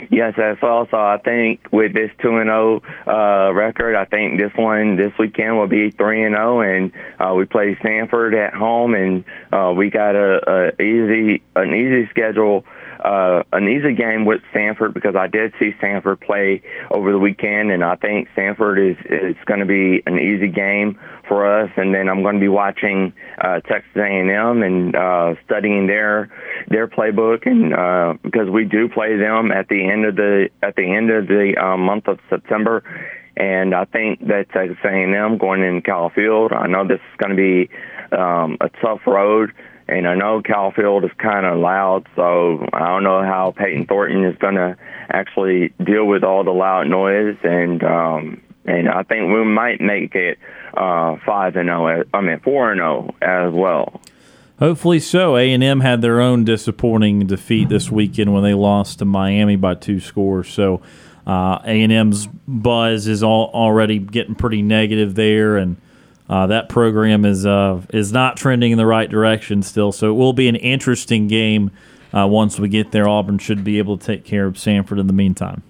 Yes, 0.09 0.33
that's 0.37 0.63
also. 0.63 0.97
I 0.97 1.19
think 1.23 1.67
with 1.71 1.93
this 1.93 2.09
two 2.21 2.37
and 2.37 2.47
zero 2.47 2.81
uh, 3.05 3.53
record, 3.53 3.95
I 3.95 4.05
think 4.05 4.39
this 4.39 4.53
one 4.55 4.95
this 4.95 5.11
weekend 5.19 5.57
will 5.57 5.67
be 5.67 5.91
three 5.91 6.23
and 6.23 6.33
zero, 6.33 6.61
and 6.61 6.93
uh, 7.19 7.33
we 7.33 7.45
play 7.45 7.77
Stanford 7.81 8.33
at 8.33 8.53
home, 8.53 8.95
and 8.95 9.25
we 9.77 9.89
got 9.89 10.15
a, 10.15 10.71
a 10.79 10.81
easy 10.81 11.43
an 11.57 11.75
easy 11.75 12.07
schedule 12.09 12.65
uh, 13.01 13.43
an 13.51 13.67
easy 13.67 13.93
game 13.93 14.25
with 14.25 14.41
Stanford 14.51 14.93
because 14.93 15.15
I 15.15 15.27
did 15.27 15.53
see 15.59 15.73
Stanford 15.77 16.21
play 16.21 16.61
over 16.91 17.11
the 17.11 17.19
weekend, 17.19 17.71
and 17.71 17.83
I 17.83 17.95
think 17.95 18.27
Stanford 18.33 18.79
is 18.79 18.97
is 19.05 19.35
going 19.45 19.59
to 19.59 19.65
be 19.65 20.03
an 20.05 20.19
easy 20.19 20.47
game 20.47 20.99
for 21.27 21.61
us. 21.61 21.71
And 21.77 21.93
then 21.93 22.09
I'm 22.09 22.21
going 22.21 22.35
to 22.35 22.41
be 22.41 22.47
watching 22.47 23.13
uh, 23.39 23.61
Texas 23.61 23.91
A&M 23.95 24.63
and 24.63 24.95
uh, 24.95 25.35
studying 25.45 25.87
their 25.87 26.29
their 26.69 26.87
playbook, 26.87 27.45
and 27.45 27.73
uh, 27.73 28.13
because 28.23 28.49
we 28.49 28.65
do 28.65 28.87
play 28.87 29.17
them 29.17 29.51
at 29.51 29.67
the 29.67 29.89
end 29.89 30.05
of 30.05 30.15
the 30.15 30.49
at 30.61 30.75
the 30.75 30.83
end 30.83 31.09
of 31.09 31.27
the 31.27 31.55
uh, 31.57 31.77
month 31.77 32.07
of 32.07 32.19
September. 32.29 32.83
And 33.37 33.73
I 33.73 33.85
think 33.85 34.27
that 34.27 34.49
Texas 34.51 34.77
A&M 34.83 35.37
going 35.37 35.63
in 35.63 35.81
Kyle 35.81 36.09
Field, 36.09 36.51
I 36.51 36.67
know 36.67 36.85
this 36.85 36.99
is 36.99 37.17
going 37.17 37.35
to 37.35 37.35
be 37.35 37.69
um, 38.15 38.57
a 38.59 38.69
tough 38.81 39.07
road 39.07 39.53
and 39.87 40.07
I 40.07 40.15
know 40.15 40.41
Kyle 40.41 40.71
Field 40.71 41.03
is 41.03 41.11
kind 41.17 41.45
of 41.45 41.59
loud, 41.59 42.07
so 42.15 42.65
I 42.73 42.87
don't 42.87 43.03
know 43.03 43.21
how 43.23 43.53
Peyton 43.55 43.85
Thornton 43.85 44.25
is 44.25 44.37
going 44.37 44.55
to 44.55 44.77
actually 45.09 45.73
deal 45.83 46.05
with 46.05 46.23
all 46.23 46.43
the 46.43 46.51
loud 46.51 46.87
noise. 46.87 47.37
And 47.43 47.83
um, 47.83 48.41
and 48.65 48.89
I 48.89 49.03
think 49.03 49.31
we 49.31 49.43
might 49.43 49.81
make 49.81 50.15
it 50.15 50.37
uh, 50.73 51.17
five 51.25 51.55
and 51.55 51.67
zero. 51.67 52.03
I 52.13 52.21
mean 52.21 52.39
four 52.39 52.71
and 52.71 52.79
zero 52.79 53.15
as 53.21 53.53
well. 53.53 54.01
Hopefully 54.59 54.99
so. 54.99 55.37
A 55.37 55.51
and 55.51 55.63
M 55.63 55.79
had 55.79 56.01
their 56.01 56.21
own 56.21 56.43
disappointing 56.45 57.25
defeat 57.25 57.69
this 57.69 57.89
weekend 57.89 58.31
when 58.31 58.43
they 58.43 58.53
lost 58.53 58.99
to 58.99 59.05
Miami 59.05 59.55
by 59.55 59.73
two 59.73 59.99
scores. 59.99 60.49
So 60.49 60.83
uh, 61.25 61.59
A 61.65 61.81
and 61.81 61.91
M's 61.91 62.27
buzz 62.47 63.07
is 63.07 63.23
all, 63.23 63.49
already 63.53 63.97
getting 63.97 64.35
pretty 64.35 64.61
negative 64.61 65.15
there, 65.15 65.57
and 65.57 65.77
uh, 66.31 66.47
that 66.47 66.69
program 66.69 67.25
is 67.25 67.45
uh, 67.45 67.81
is 67.89 68.13
not 68.13 68.37
trending 68.37 68.71
in 68.71 68.77
the 68.77 68.85
right 68.85 69.09
direction 69.09 69.61
still. 69.61 69.91
So 69.91 70.09
it 70.09 70.13
will 70.13 70.31
be 70.31 70.47
an 70.47 70.55
interesting 70.55 71.27
game 71.27 71.71
uh, 72.13 72.25
once 72.25 72.57
we 72.57 72.69
get 72.69 72.91
there. 72.91 73.07
Auburn 73.07 73.37
should 73.37 73.65
be 73.65 73.79
able 73.79 73.97
to 73.97 74.05
take 74.05 74.23
care 74.23 74.45
of 74.45 74.57
Stanford 74.57 74.97
in 74.97 75.07
the 75.07 75.13
meantime. 75.13 75.61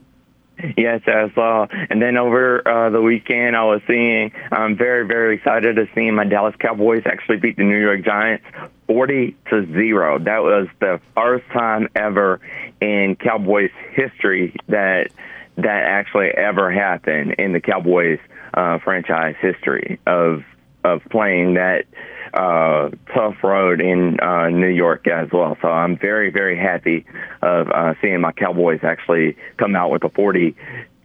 Yes, 0.78 1.02
I 1.08 1.32
saw. 1.34 1.66
And 1.90 2.00
then 2.00 2.18
over 2.18 2.68
uh, 2.68 2.92
the 2.92 3.02
weekend, 3.02 3.56
I 3.56 3.64
was 3.64 3.82
seeing. 3.88 4.32
I'm 4.52 4.78
very, 4.78 5.08
very 5.08 5.38
excited 5.38 5.76
to 5.78 5.88
see 5.96 6.12
my 6.12 6.26
Dallas 6.26 6.56
Cowboys 6.60 7.02
actually 7.08 7.38
beat 7.38 7.58
the 7.58 7.64
New 7.64 7.80
York 7.80 8.06
Giants 8.06 8.46
40 8.86 9.36
to 9.50 9.66
zero. 9.74 10.20
That 10.20 10.44
was 10.44 10.68
the 10.80 11.02
first 11.16 11.46
time 11.52 11.88
ever 11.96 12.40
in 12.80 13.16
Cowboys 13.16 13.72
history 13.94 14.56
that 14.68 15.10
that 15.58 15.84
actually 15.86 16.30
ever 16.30 16.72
happened 16.72 17.36
in 17.40 17.54
the 17.54 17.60
Cowboys 17.60 18.20
uh, 18.54 18.80
franchise 18.80 19.36
history 19.42 20.00
of 20.06 20.44
of 20.84 21.02
playing 21.12 21.54
that 21.56 21.86
uh, 22.34 22.90
tough 23.14 23.36
road 23.44 23.82
in 23.82 24.20
uh, 24.20 24.50
New 24.50 24.68
York 24.70 25.08
as 25.08 25.30
well. 25.32 25.58
So 25.62 25.68
I'm 25.68 25.98
very, 25.98 26.32
very 26.32 26.58
happy 26.58 27.06
of 27.42 27.70
uh, 27.70 27.94
seeing 28.02 28.22
my 28.22 28.32
Cowboys 28.32 28.80
actually 28.84 29.38
come 29.58 29.76
out 29.76 29.92
with 29.92 30.04
a 30.04 30.10
40 30.10 30.56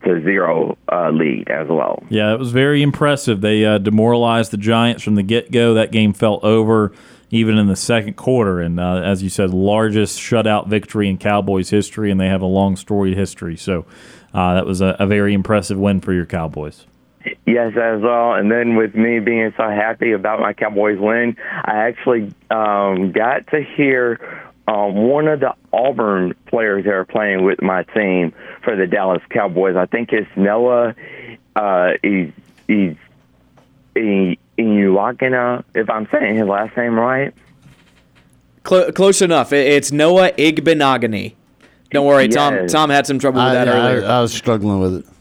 to 0.04 0.22
zero 0.22 0.78
uh, 0.90 1.10
lead 1.10 1.50
as 1.50 1.68
well. 1.68 2.02
Yeah, 2.08 2.32
it 2.32 2.38
was 2.38 2.52
very 2.52 2.82
impressive. 2.82 3.40
They 3.40 3.64
uh, 3.64 3.78
demoralized 3.78 4.50
the 4.52 4.56
Giants 4.56 5.02
from 5.02 5.16
the 5.16 5.22
get 5.22 5.50
go. 5.50 5.74
That 5.74 5.90
game 5.90 6.12
felt 6.12 6.44
over 6.44 6.92
even 7.30 7.58
in 7.58 7.66
the 7.66 7.76
second 7.76 8.14
quarter. 8.14 8.60
And 8.60 8.78
uh, 8.78 9.00
as 9.02 9.22
you 9.22 9.28
said, 9.28 9.50
largest 9.50 10.20
shutout 10.20 10.68
victory 10.68 11.08
in 11.08 11.18
Cowboys 11.18 11.70
history, 11.70 12.10
and 12.10 12.20
they 12.20 12.28
have 12.28 12.42
a 12.42 12.46
long 12.46 12.76
storied 12.76 13.16
history. 13.16 13.56
So 13.56 13.84
uh, 14.32 14.54
that 14.54 14.66
was 14.66 14.80
a, 14.80 14.96
a 15.00 15.06
very 15.06 15.34
impressive 15.34 15.78
win 15.78 16.00
for 16.00 16.12
your 16.12 16.26
Cowboys. 16.26 16.86
Yes, 17.46 17.76
as 17.76 18.00
well. 18.02 18.34
And 18.34 18.50
then 18.50 18.76
with 18.76 18.94
me 18.94 19.20
being 19.20 19.52
so 19.56 19.64
happy 19.68 20.12
about 20.12 20.40
my 20.40 20.52
Cowboys 20.52 20.98
win, 20.98 21.36
I 21.64 21.88
actually 21.88 22.32
um, 22.50 23.12
got 23.12 23.46
to 23.48 23.62
hear 23.62 24.44
um, 24.68 24.94
one 24.94 25.28
of 25.28 25.40
the 25.40 25.54
Auburn 25.72 26.34
players 26.46 26.84
that 26.84 26.92
are 26.92 27.04
playing 27.04 27.44
with 27.44 27.62
my 27.62 27.82
team 27.84 28.32
for 28.62 28.76
the 28.76 28.86
Dallas 28.86 29.22
Cowboys. 29.30 29.76
I 29.76 29.86
think 29.86 30.12
it's 30.12 30.28
Noah. 30.36 30.94
Uh, 31.54 31.92
he's 32.02 32.32
he's 32.66 32.96
Inuakina, 34.58 35.64
if 35.74 35.88
I'm 35.88 36.08
saying 36.10 36.36
his 36.36 36.46
last 36.46 36.76
name 36.76 36.98
right. 36.98 37.32
Cl- 38.66 38.92
close 38.92 39.22
enough. 39.22 39.52
It's 39.52 39.92
Noah 39.92 40.32
Igbinoghene. 40.32 41.34
Don't 41.90 42.06
worry, 42.06 42.28
Tom. 42.28 42.54
Yes. 42.54 42.72
Tom 42.72 42.90
had 42.90 43.06
some 43.06 43.18
trouble 43.18 43.42
with 43.42 43.52
that 43.52 43.68
I- 43.68 43.92
earlier. 43.92 44.06
I 44.06 44.20
was 44.20 44.34
struggling 44.34 44.80
with 44.80 44.94
it. 44.96 45.15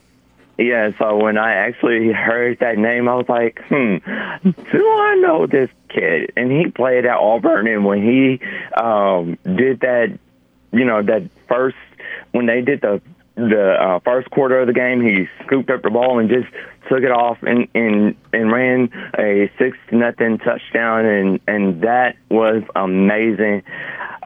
Yeah, 0.58 0.92
so 0.98 1.18
when 1.18 1.38
I 1.38 1.54
actually 1.54 2.14
heard 2.14 2.60
that 2.60 2.78
name, 2.78 3.10
I 3.10 3.16
was 3.16 3.28
like, 3.28 3.62
hmm, 3.68 3.98
do 4.44 4.90
I 4.90 5.16
know 5.20 5.48
this 5.48 5.70
kid? 5.90 6.32
And 6.38 6.50
he 6.50 6.72
played 6.72 7.06
at 7.06 7.18
Auburn, 7.18 7.68
and 7.68 7.84
when 7.84 8.02
he 8.02 8.40
um, 8.74 9.38
did 9.44 9.82
that, 9.82 10.18
you 10.72 10.86
know, 10.86 11.04
that 11.04 11.30
first, 11.50 11.76
when 12.32 12.46
they 12.46 12.62
did 12.62 12.82
the 12.82 13.02
the 13.36 13.74
uh, 13.74 14.00
first 14.00 14.30
quarter 14.32 14.62
of 14.62 14.68
the 14.68 14.74
game, 14.74 15.02
he 15.02 15.28
scooped 15.46 15.70
up 15.70 15.82
the 15.82 15.90
ball 15.90 16.20
and 16.20 16.30
just 16.30 16.48
took 16.88 17.02
it 17.02 17.12
off 17.12 17.38
and 17.42 17.68
and, 17.76 18.16
and 18.32 18.52
ran 18.52 18.90
a 19.20 19.52
six 19.60 19.78
nothing 19.92 20.38
touchdown, 20.38 21.06
and 21.06 21.40
and 21.48 21.82
that 21.82 22.16
was 22.30 22.64
amazing 22.76 23.64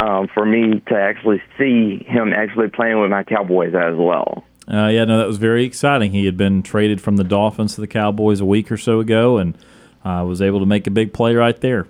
um, 0.02 0.28
for 0.28 0.46
me 0.46 0.80
to 0.88 0.96
actually 0.96 1.42
see 1.58 2.04
him 2.08 2.34
actually 2.34 2.70
playing 2.70 3.00
with 3.02 3.10
my 3.10 3.24
Cowboys 3.24 3.74
as 3.74 3.96
well. 3.96 4.44
Uh, 4.70 4.88
yeah, 4.88 5.04
no, 5.04 5.18
that 5.18 5.28
was 5.28 5.38
very 5.38 5.66
exciting. 5.66 6.12
He 6.12 6.26
had 6.26 6.38
been 6.38 6.62
traded 6.62 7.02
from 7.02 7.18
the 7.18 7.24
Dolphins 7.24 7.76
to 7.76 7.82
the 7.82 7.88
Cowboys 7.88 8.40
a 8.40 8.46
week 8.46 8.72
or 8.72 8.78
so 8.78 9.00
ago, 9.00 9.38
and 9.38 9.58
uh, 10.06 10.24
was 10.28 10.42
able 10.42 10.60
to 10.60 10.66
make 10.66 10.86
a 10.86 10.92
big 10.92 11.12
play 11.12 11.34
right 11.34 11.60
there. 11.60 11.88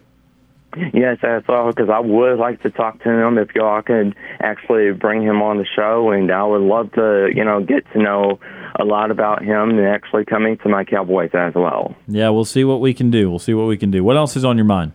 Yes, 0.93 1.17
that's 1.21 1.45
all. 1.49 1.67
Because 1.67 1.89
I 1.89 1.99
would 1.99 2.37
like 2.37 2.61
to 2.61 2.69
talk 2.69 3.01
to 3.03 3.09
him 3.09 3.37
if 3.37 3.53
y'all 3.55 3.81
could 3.81 4.15
actually 4.39 4.91
bring 4.91 5.23
him 5.23 5.41
on 5.41 5.57
the 5.57 5.65
show, 5.75 6.11
and 6.11 6.31
I 6.31 6.43
would 6.43 6.61
love 6.61 6.93
to, 6.93 7.29
you 7.35 7.43
know, 7.43 7.59
get 7.61 7.91
to 7.93 7.99
know 7.99 8.39
a 8.79 8.85
lot 8.85 9.11
about 9.11 9.43
him 9.43 9.71
and 9.71 9.87
actually 9.87 10.25
coming 10.25 10.57
to 10.59 10.69
my 10.69 10.85
Cowboys 10.85 11.31
as 11.33 11.55
well. 11.55 11.95
Yeah, 12.07 12.29
we'll 12.29 12.45
see 12.45 12.63
what 12.63 12.81
we 12.81 12.93
can 12.93 13.09
do. 13.09 13.29
We'll 13.29 13.39
see 13.39 13.55
what 13.55 13.67
we 13.67 13.77
can 13.77 13.91
do. 13.91 14.03
What 14.03 14.15
else 14.15 14.37
is 14.37 14.45
on 14.45 14.57
your 14.57 14.65
mind? 14.65 14.93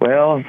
Well, 0.00 0.42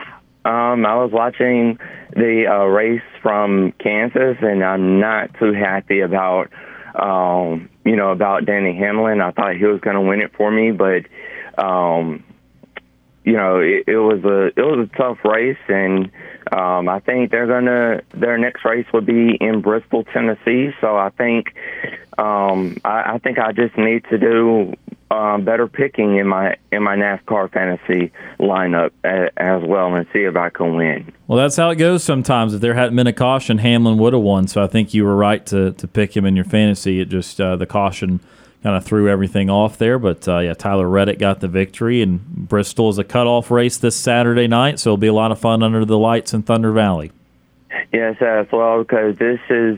um, 0.45 0.85
I 0.85 0.95
was 0.95 1.11
watching 1.11 1.77
the 2.13 2.45
uh, 2.49 2.65
race 2.65 3.01
from 3.21 3.73
Kansas, 3.73 4.37
and 4.41 4.63
I'm 4.63 4.99
not 4.99 5.31
too 5.37 5.53
happy 5.53 5.99
about, 5.99 6.49
um, 6.95 7.69
you 7.85 7.95
know, 7.95 8.11
about 8.11 8.45
Denny 8.45 8.75
Hamlin. 8.77 9.21
I 9.21 9.31
thought 9.31 9.55
he 9.57 9.65
was 9.65 9.81
going 9.81 9.95
to 9.95 10.01
win 10.01 10.21
it 10.21 10.31
for 10.35 10.49
me, 10.49 10.71
but, 10.71 11.05
um, 11.61 12.23
you 13.25 13.33
know, 13.33 13.59
it, 13.59 13.83
it 13.87 13.97
was 13.97 14.23
a 14.23 14.47
it 14.59 14.63
was 14.63 14.87
a 14.91 14.97
tough 14.97 15.17
race, 15.25 15.57
and 15.67 16.09
um, 16.51 16.89
I 16.89 16.99
think 16.99 17.31
they're 17.31 17.47
gonna 17.47 18.01
their 18.13 18.37
next 18.37 18.65
race 18.65 18.85
will 18.93 19.01
be 19.01 19.35
in 19.39 19.61
Bristol, 19.61 20.03
Tennessee. 20.05 20.71
So 20.81 20.97
I 20.97 21.09
think 21.09 21.55
um, 22.17 22.77
I, 22.83 23.13
I 23.13 23.17
think 23.19 23.39
I 23.39 23.51
just 23.51 23.77
need 23.77 24.03
to 24.09 24.17
do 24.17 24.73
um, 25.11 25.43
better 25.43 25.67
picking 25.67 26.17
in 26.17 26.27
my 26.27 26.57
in 26.71 26.83
my 26.83 26.95
NASCAR 26.95 27.51
fantasy 27.51 28.11
lineup 28.39 28.91
a, 29.03 29.29
as 29.41 29.63
well, 29.63 29.93
and 29.95 30.05
see 30.13 30.19
if 30.19 30.35
I 30.35 30.49
can 30.49 30.75
win. 30.75 31.11
Well, 31.27 31.37
that's 31.37 31.55
how 31.55 31.69
it 31.69 31.75
goes 31.75 32.03
sometimes. 32.03 32.53
If 32.53 32.61
there 32.61 32.73
hadn't 32.73 32.95
been 32.95 33.07
a 33.07 33.13
caution, 33.13 33.59
Hamlin 33.59 33.97
would 33.97 34.13
have 34.13 34.21
won. 34.21 34.47
So 34.47 34.63
I 34.63 34.67
think 34.67 34.93
you 34.93 35.05
were 35.05 35.15
right 35.15 35.45
to, 35.47 35.71
to 35.73 35.87
pick 35.87 36.15
him 36.15 36.25
in 36.25 36.35
your 36.35 36.45
fantasy. 36.45 36.99
It 36.99 37.09
just 37.09 37.39
uh, 37.39 37.55
the 37.55 37.65
caution 37.65 38.19
kind 38.63 38.75
of 38.75 38.83
threw 38.83 39.09
everything 39.09 39.49
off 39.49 39.77
there. 39.77 39.99
But 39.99 40.27
uh, 40.27 40.39
yeah, 40.39 40.53
Tyler 40.53 40.87
Reddick 40.87 41.19
got 41.19 41.39
the 41.39 41.47
victory, 41.47 42.01
and 42.01 42.25
Bristol 42.25 42.89
is 42.89 42.97
a 42.97 43.03
cutoff 43.03 43.51
race 43.51 43.77
this 43.77 43.95
Saturday 43.95 44.47
night, 44.47 44.79
so 44.79 44.91
it'll 44.91 44.97
be 44.97 45.07
a 45.07 45.13
lot 45.13 45.31
of 45.31 45.39
fun 45.39 45.63
under 45.63 45.85
the 45.85 45.97
lights 45.97 46.33
in 46.33 46.43
Thunder 46.43 46.71
Valley. 46.71 47.11
Yes, 47.93 48.17
as 48.21 48.47
well, 48.51 48.83
because 48.83 49.17
this 49.17 49.39
is, 49.49 49.77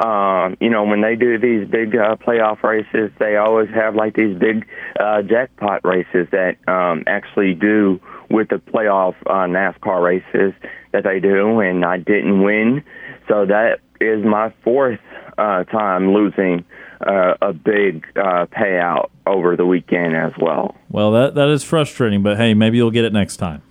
um, 0.00 0.56
you 0.60 0.70
know, 0.70 0.84
when 0.84 1.00
they 1.00 1.16
do 1.16 1.38
these 1.38 1.68
big 1.68 1.94
uh, 1.94 2.16
playoff 2.16 2.62
races, 2.62 3.10
they 3.18 3.36
always 3.36 3.68
have 3.70 3.94
like 3.94 4.14
these 4.14 4.36
big 4.36 4.66
uh, 4.98 5.22
jackpot 5.22 5.84
races 5.84 6.28
that 6.30 6.56
um, 6.68 7.04
actually 7.06 7.54
do 7.54 8.00
with 8.30 8.48
the 8.48 8.56
playoff 8.56 9.14
uh, 9.26 9.46
NASCAR 9.46 10.02
races 10.02 10.54
that 10.92 11.04
they 11.04 11.20
do, 11.20 11.60
and 11.60 11.84
I 11.84 11.98
didn't 11.98 12.42
win, 12.42 12.82
so 13.28 13.46
that 13.46 13.80
is 14.00 14.24
my 14.24 14.52
fourth 14.64 15.00
uh, 15.38 15.64
time 15.64 16.12
losing 16.12 16.64
uh, 17.02 17.34
a 17.40 17.52
big 17.52 18.06
uh, 18.16 18.46
payout 18.46 19.10
over 19.26 19.56
the 19.56 19.66
weekend 19.66 20.16
as 20.16 20.32
well. 20.38 20.76
Well, 20.88 21.12
that 21.12 21.34
that 21.34 21.48
is 21.48 21.64
frustrating, 21.64 22.22
but 22.22 22.36
hey, 22.36 22.54
maybe 22.54 22.76
you'll 22.76 22.90
get 22.90 23.04
it 23.04 23.12
next 23.12 23.36
time. 23.36 23.62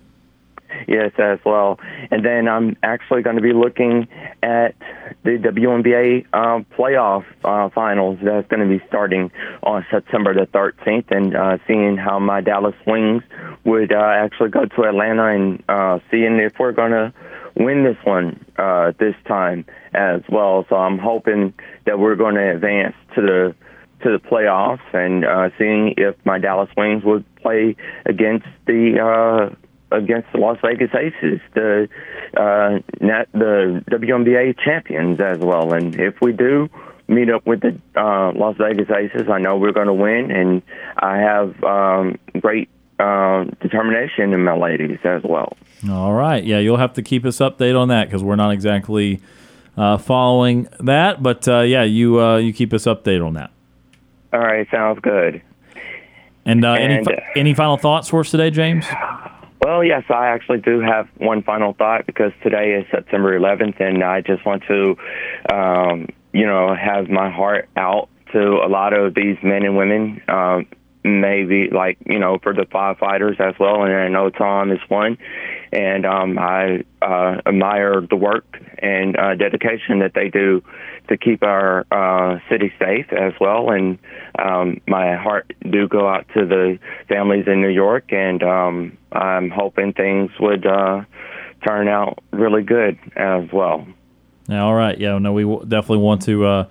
Yes, 0.88 1.12
as 1.18 1.38
well. 1.44 1.78
And 2.10 2.24
then 2.24 2.48
I'm 2.48 2.76
actually 2.82 3.22
going 3.22 3.36
to 3.36 3.42
be 3.42 3.52
looking 3.52 4.08
at 4.42 4.74
the 5.22 5.38
WNBA 5.38 6.26
um, 6.34 6.66
playoff 6.76 7.24
uh, 7.44 7.68
finals 7.70 8.18
that's 8.22 8.48
going 8.48 8.68
to 8.68 8.78
be 8.78 8.84
starting 8.88 9.30
on 9.62 9.86
September 9.90 10.34
the 10.34 10.46
13th 10.46 11.10
and 11.10 11.36
uh, 11.36 11.58
seeing 11.66 11.96
how 11.96 12.18
my 12.18 12.40
Dallas 12.40 12.74
Wings 12.86 13.22
would 13.64 13.92
uh, 13.92 13.96
actually 13.96 14.50
go 14.50 14.64
to 14.64 14.82
Atlanta 14.82 15.26
and 15.26 15.62
uh, 15.68 15.98
seeing 16.10 16.38
if 16.38 16.58
we're 16.58 16.72
going 16.72 16.92
to 16.92 17.12
win 17.54 17.84
this 17.84 17.98
one 18.04 18.44
uh, 18.56 18.92
this 18.98 19.14
time 19.26 19.64
as 19.94 20.22
well. 20.28 20.64
So 20.68 20.76
I'm 20.76 20.98
hoping 20.98 21.52
that 21.86 21.98
we're 21.98 22.16
going 22.16 22.34
to 22.34 22.50
advance 22.54 22.94
to 23.14 23.20
the 23.20 23.54
to 24.02 24.10
the 24.10 24.18
playoffs 24.18 24.80
and 24.92 25.24
uh, 25.24 25.50
seeing 25.58 25.94
if 25.96 26.16
my 26.24 26.38
Dallas 26.38 26.68
Wings 26.76 27.04
would 27.04 27.24
play 27.36 27.76
against 28.04 28.46
the 28.66 28.98
uh, 29.00 29.54
against 29.96 30.32
the 30.32 30.38
Las 30.38 30.58
Vegas 30.62 30.90
Aces, 30.94 31.40
the 31.54 31.88
uh, 32.36 32.78
net, 33.00 33.28
the 33.32 33.84
WNBA 33.90 34.58
champions 34.58 35.20
as 35.20 35.38
well. 35.38 35.72
And 35.72 35.98
if 35.98 36.20
we 36.20 36.32
do 36.32 36.68
meet 37.08 37.30
up 37.30 37.46
with 37.46 37.60
the 37.60 37.78
uh, 37.94 38.32
Las 38.32 38.56
Vegas 38.58 38.88
Aces, 38.90 39.28
I 39.28 39.38
know 39.38 39.56
we're 39.56 39.72
going 39.72 39.86
to 39.86 39.94
win, 39.94 40.30
and 40.30 40.62
I 40.96 41.18
have 41.18 41.62
um, 41.62 42.18
great 42.40 42.68
uh, 42.98 43.44
determination 43.60 44.32
in 44.32 44.44
my 44.44 44.56
ladies 44.56 44.98
as 45.04 45.22
well. 45.22 45.56
All 45.88 46.12
right. 46.12 46.42
Yeah, 46.42 46.58
you'll 46.58 46.76
have 46.76 46.94
to 46.94 47.02
keep 47.02 47.24
us 47.24 47.38
updated 47.38 47.78
on 47.78 47.88
that 47.88 48.06
because 48.06 48.22
we're 48.22 48.36
not 48.36 48.52
exactly 48.52 49.20
uh, 49.76 49.98
following 49.98 50.68
that. 50.80 51.22
But 51.22 51.46
uh, 51.48 51.60
yeah, 51.60 51.82
you 51.82 52.20
uh, 52.20 52.36
you 52.38 52.52
keep 52.52 52.72
us 52.72 52.84
updated 52.84 53.26
on 53.26 53.34
that. 53.34 53.50
All 54.32 54.40
right, 54.40 54.66
sounds 54.70 54.98
good. 55.00 55.42
And, 56.44 56.64
uh, 56.64 56.72
any 56.72 57.04
fi- 57.04 57.22
any 57.36 57.54
final 57.54 57.76
thoughts 57.76 58.08
for 58.08 58.20
us 58.20 58.30
today, 58.30 58.50
James? 58.50 58.86
Well, 59.60 59.84
yes, 59.84 60.02
I 60.08 60.26
actually 60.26 60.58
do 60.58 60.80
have 60.80 61.08
one 61.18 61.42
final 61.42 61.72
thought 61.74 62.04
because 62.06 62.32
today 62.42 62.72
is 62.72 62.84
September 62.90 63.38
11th, 63.38 63.80
and 63.80 64.02
I 64.02 64.20
just 64.20 64.44
want 64.44 64.64
to, 64.66 64.96
um, 65.54 66.08
you 66.32 66.46
know, 66.46 66.74
have 66.74 67.08
my 67.08 67.30
heart 67.30 67.68
out 67.76 68.08
to 68.32 68.40
a 68.40 68.66
lot 68.68 68.92
of 68.92 69.14
these 69.14 69.36
men 69.42 69.64
and 69.64 69.76
women. 69.76 70.20
Um, 70.26 70.66
maybe 71.04 71.68
like 71.70 71.98
you 72.06 72.18
know 72.18 72.38
for 72.42 72.54
the 72.54 72.62
firefighters 72.62 73.40
as 73.40 73.54
well, 73.58 73.82
and 73.82 73.92
I 73.92 74.08
know 74.08 74.30
Tom 74.30 74.70
is 74.72 74.80
one. 74.88 75.18
And 75.72 76.04
um, 76.04 76.38
I 76.38 76.84
uh, 77.00 77.40
admire 77.46 78.02
the 78.08 78.16
work 78.16 78.44
and 78.78 79.16
uh, 79.16 79.34
dedication 79.34 80.00
that 80.00 80.12
they 80.14 80.28
do 80.28 80.62
to 81.08 81.16
keep 81.16 81.42
our 81.42 81.86
uh, 81.90 82.38
city 82.50 82.72
safe 82.78 83.06
as 83.12 83.32
well. 83.40 83.70
And 83.70 83.98
um, 84.38 84.80
my 84.86 85.16
heart 85.16 85.52
do 85.68 85.88
go 85.88 86.08
out 86.08 86.26
to 86.36 86.46
the 86.46 86.78
families 87.08 87.46
in 87.46 87.62
New 87.62 87.68
York, 87.68 88.12
and 88.12 88.42
um, 88.42 88.98
I'm 89.10 89.50
hoping 89.50 89.94
things 89.94 90.30
would 90.38 90.66
uh, 90.66 91.02
turn 91.66 91.88
out 91.88 92.18
really 92.32 92.62
good 92.62 92.98
as 93.16 93.50
well. 93.52 93.86
Yeah, 94.48 94.64
all 94.64 94.74
right. 94.74 94.98
Yeah, 94.98 95.18
no, 95.18 95.32
we 95.32 95.44
definitely 95.44 95.98
want 95.98 96.22
to 96.22 96.44
uh, 96.44 96.66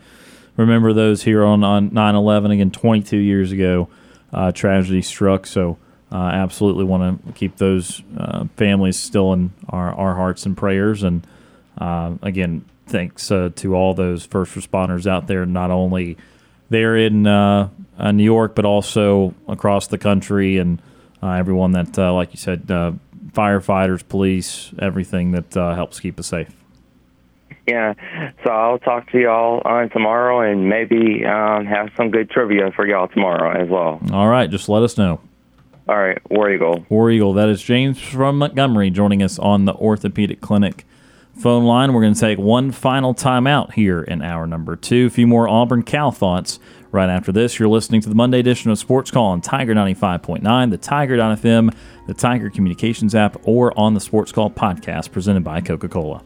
remember 0.57 0.93
those 0.93 1.23
here 1.23 1.43
on 1.43 1.63
on 1.63 1.89
9/11 1.91 2.53
again. 2.53 2.71
22 2.71 3.17
years 3.17 3.51
ago, 3.51 3.87
uh, 4.33 4.51
tragedy 4.51 5.01
struck. 5.01 5.47
So, 5.47 5.77
uh, 6.11 6.15
absolutely 6.33 6.83
want 6.83 7.25
to 7.25 7.31
keep 7.33 7.57
those 7.57 8.03
uh, 8.17 8.45
families 8.57 8.97
still 8.97 9.33
in 9.33 9.51
our, 9.69 9.93
our 9.93 10.15
hearts 10.15 10.45
and 10.45 10.57
prayers. 10.57 11.03
And 11.03 11.25
uh, 11.77 12.13
again, 12.21 12.65
thanks 12.85 13.31
uh, 13.31 13.49
to 13.55 13.75
all 13.75 13.93
those 13.93 14.25
first 14.25 14.53
responders 14.55 15.07
out 15.07 15.27
there, 15.27 15.45
not 15.45 15.71
only 15.71 16.17
there 16.69 16.95
in 16.95 17.27
uh, 17.27 17.69
uh, 17.97 18.11
New 18.11 18.23
York, 18.23 18.55
but 18.55 18.65
also 18.65 19.33
across 19.47 19.87
the 19.87 19.97
country, 19.97 20.57
and 20.57 20.81
uh, 21.21 21.31
everyone 21.31 21.73
that, 21.73 21.97
uh, 21.97 22.13
like 22.13 22.31
you 22.31 22.37
said, 22.37 22.69
uh, 22.71 22.93
firefighters, 23.31 24.07
police, 24.07 24.71
everything 24.79 25.31
that 25.31 25.55
uh, 25.55 25.75
helps 25.75 25.99
keep 25.99 26.19
us 26.19 26.27
safe. 26.27 26.49
Yeah, 27.67 27.93
so 28.43 28.49
I'll 28.49 28.79
talk 28.79 29.11
to 29.11 29.19
y'all 29.19 29.61
on 29.65 29.89
tomorrow 29.91 30.41
and 30.41 30.67
maybe 30.67 31.23
um, 31.25 31.65
have 31.67 31.89
some 31.95 32.09
good 32.09 32.29
trivia 32.29 32.71
for 32.75 32.87
y'all 32.87 33.07
tomorrow 33.07 33.61
as 33.61 33.69
well. 33.69 34.01
All 34.11 34.27
right, 34.27 34.49
just 34.49 34.67
let 34.67 34.81
us 34.81 34.97
know. 34.97 35.21
All 35.91 35.97
right, 35.97 36.17
War 36.31 36.49
Eagle. 36.49 36.85
War 36.87 37.11
Eagle. 37.11 37.33
That 37.33 37.49
is 37.49 37.61
James 37.61 37.99
from 37.99 38.37
Montgomery 38.37 38.89
joining 38.91 39.21
us 39.21 39.37
on 39.37 39.65
the 39.65 39.73
Orthopedic 39.73 40.39
Clinic 40.39 40.85
phone 41.37 41.65
line. 41.65 41.91
We're 41.91 41.99
going 41.99 42.13
to 42.13 42.19
take 42.19 42.39
one 42.39 42.71
final 42.71 43.13
time 43.13 43.45
out 43.45 43.73
here 43.73 44.01
in 44.01 44.21
hour 44.21 44.47
number 44.47 44.77
two. 44.77 45.07
A 45.07 45.09
few 45.09 45.27
more 45.27 45.49
Auburn 45.49 45.83
Cal 45.83 46.13
thoughts 46.13 46.59
right 46.93 47.09
after 47.09 47.33
this. 47.33 47.59
You're 47.59 47.67
listening 47.67 47.99
to 48.03 48.07
the 48.09 48.15
Monday 48.15 48.39
edition 48.39 48.71
of 48.71 48.79
Sports 48.79 49.11
Call 49.11 49.25
on 49.25 49.41
Tiger 49.41 49.73
95.9, 49.73 50.69
the 50.69 50.77
Tiger.fm, 50.77 51.75
the 52.07 52.13
Tiger 52.13 52.49
Communications 52.49 53.13
app, 53.13 53.35
or 53.43 53.77
on 53.77 53.93
the 53.93 53.99
Sports 53.99 54.31
Call 54.31 54.49
podcast 54.49 55.11
presented 55.11 55.43
by 55.43 55.59
Coca 55.59 55.89
Cola. 55.89 56.23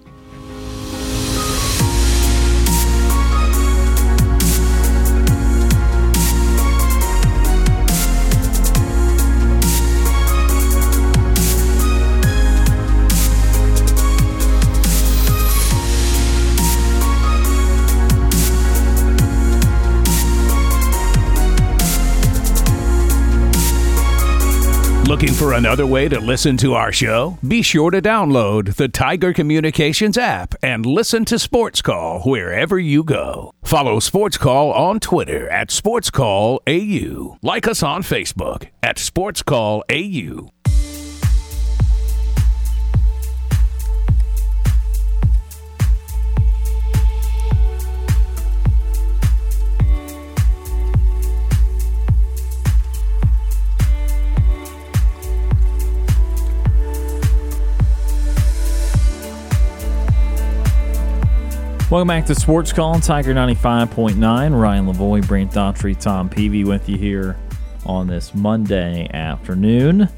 Looking 25.15 25.31
for 25.33 25.53
another 25.53 25.87
way 25.87 26.09
to 26.09 26.19
listen 26.19 26.57
to 26.57 26.73
our 26.73 26.91
show? 26.91 27.37
Be 27.47 27.61
sure 27.61 27.89
to 27.89 28.01
download 28.01 28.75
the 28.75 28.89
Tiger 28.89 29.31
Communications 29.31 30.17
app 30.17 30.55
and 30.61 30.85
listen 30.85 31.23
to 31.23 31.39
Sports 31.39 31.81
Call 31.81 32.23
wherever 32.23 32.77
you 32.77 33.01
go. 33.01 33.53
Follow 33.63 34.01
Sports 34.01 34.37
Call 34.37 34.73
on 34.73 34.99
Twitter 34.99 35.47
at 35.47 35.71
Sports 35.71 36.11
Call 36.11 36.61
AU. 36.67 37.37
Like 37.41 37.65
us 37.65 37.81
on 37.81 38.03
Facebook 38.03 38.67
at 38.83 38.99
Sports 38.99 39.41
Call 39.41 39.85
AU. 39.89 40.49
Welcome 61.95 62.09
back 62.09 62.25
to 62.25 62.35
Sports 62.35 62.73
Call 62.73 62.99
Tiger 62.99 63.33
95.9. 63.33 64.19
Ryan 64.61 64.85
Lavoie, 64.85 65.25
Brant 65.25 65.53
Daughtry, 65.53 65.97
Tom 65.97 66.27
Peavy 66.27 66.65
with 66.65 66.89
you 66.89 66.97
here 66.97 67.39
on 67.85 68.07
this 68.07 68.35
Monday 68.35 69.09
afternoon. 69.13 70.09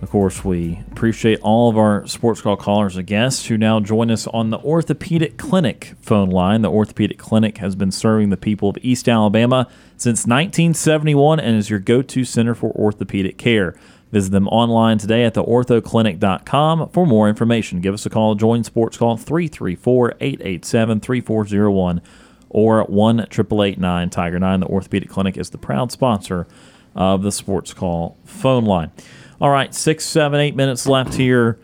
Of 0.00 0.08
course, 0.08 0.42
we 0.46 0.82
appreciate 0.90 1.38
all 1.40 1.68
of 1.68 1.76
our 1.76 2.06
Sports 2.06 2.40
Call 2.40 2.56
callers 2.56 2.96
and 2.96 3.06
guests 3.06 3.44
who 3.44 3.58
now 3.58 3.80
join 3.80 4.10
us 4.10 4.26
on 4.28 4.48
the 4.48 4.58
Orthopedic 4.60 5.36
Clinic 5.36 5.92
phone 6.00 6.30
line. 6.30 6.62
The 6.62 6.70
Orthopedic 6.70 7.18
Clinic 7.18 7.58
has 7.58 7.76
been 7.76 7.90
serving 7.90 8.30
the 8.30 8.38
people 8.38 8.70
of 8.70 8.78
East 8.80 9.06
Alabama 9.06 9.68
since 9.98 10.20
1971 10.20 11.38
and 11.38 11.54
is 11.54 11.68
your 11.68 11.80
go 11.80 12.00
to 12.00 12.24
center 12.24 12.54
for 12.54 12.70
orthopedic 12.70 13.36
care. 13.36 13.78
Visit 14.12 14.30
them 14.30 14.48
online 14.48 14.98
today 14.98 15.24
at 15.24 15.34
theorthoclinic.com 15.34 16.90
for 16.90 17.06
more 17.06 17.28
information. 17.28 17.80
Give 17.80 17.94
us 17.94 18.06
a 18.06 18.10
call. 18.10 18.34
Join 18.36 18.62
Sports 18.62 18.96
Call 18.96 19.16
334 19.16 20.14
887 20.20 21.00
3401 21.00 22.02
or 22.48 22.84
1 22.84 23.20
888 23.20 24.12
Tiger 24.12 24.38
9. 24.38 24.60
The 24.60 24.66
Orthopedic 24.66 25.08
Clinic 25.08 25.36
is 25.36 25.50
the 25.50 25.58
proud 25.58 25.90
sponsor 25.90 26.46
of 26.94 27.22
the 27.22 27.32
Sports 27.32 27.74
Call 27.74 28.16
phone 28.24 28.64
line. 28.64 28.92
All 29.40 29.50
right, 29.50 29.74
six, 29.74 30.04
seven, 30.04 30.40
eight 30.40 30.56
minutes 30.56 30.86
left 30.86 31.14
here 31.14 31.58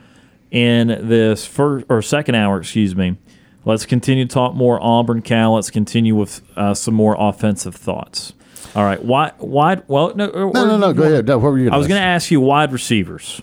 in 0.50 0.88
this 0.88 1.46
first 1.46 1.86
or 1.88 2.02
second 2.02 2.34
hour, 2.34 2.60
excuse 2.60 2.94
me. 2.94 3.16
Let's 3.64 3.86
continue 3.86 4.26
to 4.26 4.32
talk 4.32 4.54
more 4.54 4.82
Auburn 4.82 5.22
Cal. 5.22 5.54
Let's 5.54 5.70
continue 5.70 6.16
with 6.16 6.42
uh, 6.56 6.74
some 6.74 6.94
more 6.94 7.16
offensive 7.18 7.74
thoughts. 7.74 8.34
All 8.74 8.84
right, 8.84 9.02
wide, 9.04 9.32
wide. 9.38 9.82
Well, 9.88 10.14
no, 10.14 10.26
No, 10.30 10.50
no, 10.66 10.76
no. 10.78 10.92
Go 10.92 11.02
ahead. 11.02 11.26
No, 11.26 11.38
what 11.38 11.52
were 11.52 11.58
you? 11.58 11.70
I 11.70 11.76
was 11.76 11.88
going 11.88 12.00
to 12.00 12.06
ask 12.06 12.30
you 12.30 12.40
wide 12.40 12.72
receivers. 12.72 13.40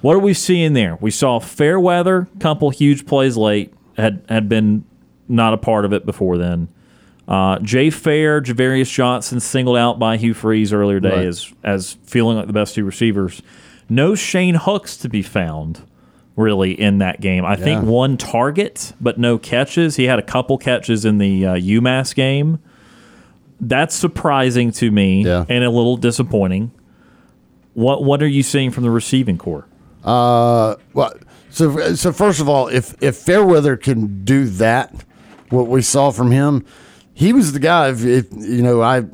What 0.00 0.14
are 0.16 0.20
we 0.20 0.32
seeing 0.34 0.72
there? 0.72 0.96
We 1.00 1.10
saw 1.10 1.38
Fairweather, 1.40 2.28
couple 2.38 2.70
huge 2.70 3.04
plays 3.06 3.36
late, 3.36 3.74
had 3.96 4.22
had 4.28 4.48
been 4.48 4.84
not 5.28 5.52
a 5.54 5.58
part 5.58 5.84
of 5.84 5.92
it 5.92 6.06
before 6.06 6.38
then. 6.38 6.68
Uh, 7.28 7.58
Jay 7.60 7.90
Fair, 7.90 8.40
Ja'Varrius 8.40 8.92
Johnson 8.92 9.38
singled 9.40 9.76
out 9.76 9.98
by 9.98 10.16
Hugh 10.16 10.34
Freeze 10.34 10.72
earlier 10.72 11.00
today 11.00 11.16
Right. 11.16 11.26
as 11.26 11.52
as 11.62 11.92
feeling 12.04 12.36
like 12.36 12.46
the 12.46 12.52
best 12.52 12.74
two 12.74 12.84
receivers. 12.84 13.42
No 13.88 14.14
Shane 14.14 14.54
Hooks 14.54 14.96
to 14.98 15.08
be 15.08 15.22
found 15.22 15.82
really 16.36 16.72
in 16.80 16.98
that 16.98 17.20
game. 17.20 17.44
I 17.44 17.56
think 17.56 17.84
one 17.84 18.16
target, 18.16 18.92
but 19.00 19.18
no 19.18 19.36
catches. 19.36 19.96
He 19.96 20.04
had 20.04 20.18
a 20.18 20.22
couple 20.22 20.56
catches 20.58 21.04
in 21.04 21.18
the 21.18 21.44
uh, 21.46 21.54
UMass 21.56 22.14
game. 22.14 22.58
That's 23.60 23.94
surprising 23.94 24.72
to 24.72 24.90
me 24.90 25.24
Yeah. 25.24 25.44
and 25.48 25.62
a 25.64 25.70
little 25.70 25.96
disappointing. 25.96 26.70
What 27.74 28.02
what 28.04 28.22
are 28.22 28.26
you 28.28 28.42
seeing 28.42 28.70
from 28.70 28.84
the 28.84 28.90
receiving 28.90 29.38
corps? 29.38 29.66
Uh, 30.02 30.76
well, 30.94 31.12
so 31.50 31.94
so 31.94 32.12
first 32.12 32.40
of 32.40 32.48
all, 32.48 32.68
if 32.68 32.94
if 33.02 33.16
Fairweather 33.16 33.76
can 33.76 34.24
do 34.24 34.46
that, 34.46 34.94
what 35.50 35.68
we 35.68 35.82
saw 35.82 36.10
from 36.10 36.30
him, 36.30 36.64
he 37.14 37.32
was 37.32 37.52
the 37.52 37.58
guy. 37.60 37.88
If, 37.90 38.04
if 38.04 38.26
you 38.32 38.62
know, 38.62 38.80
I 38.82 39.04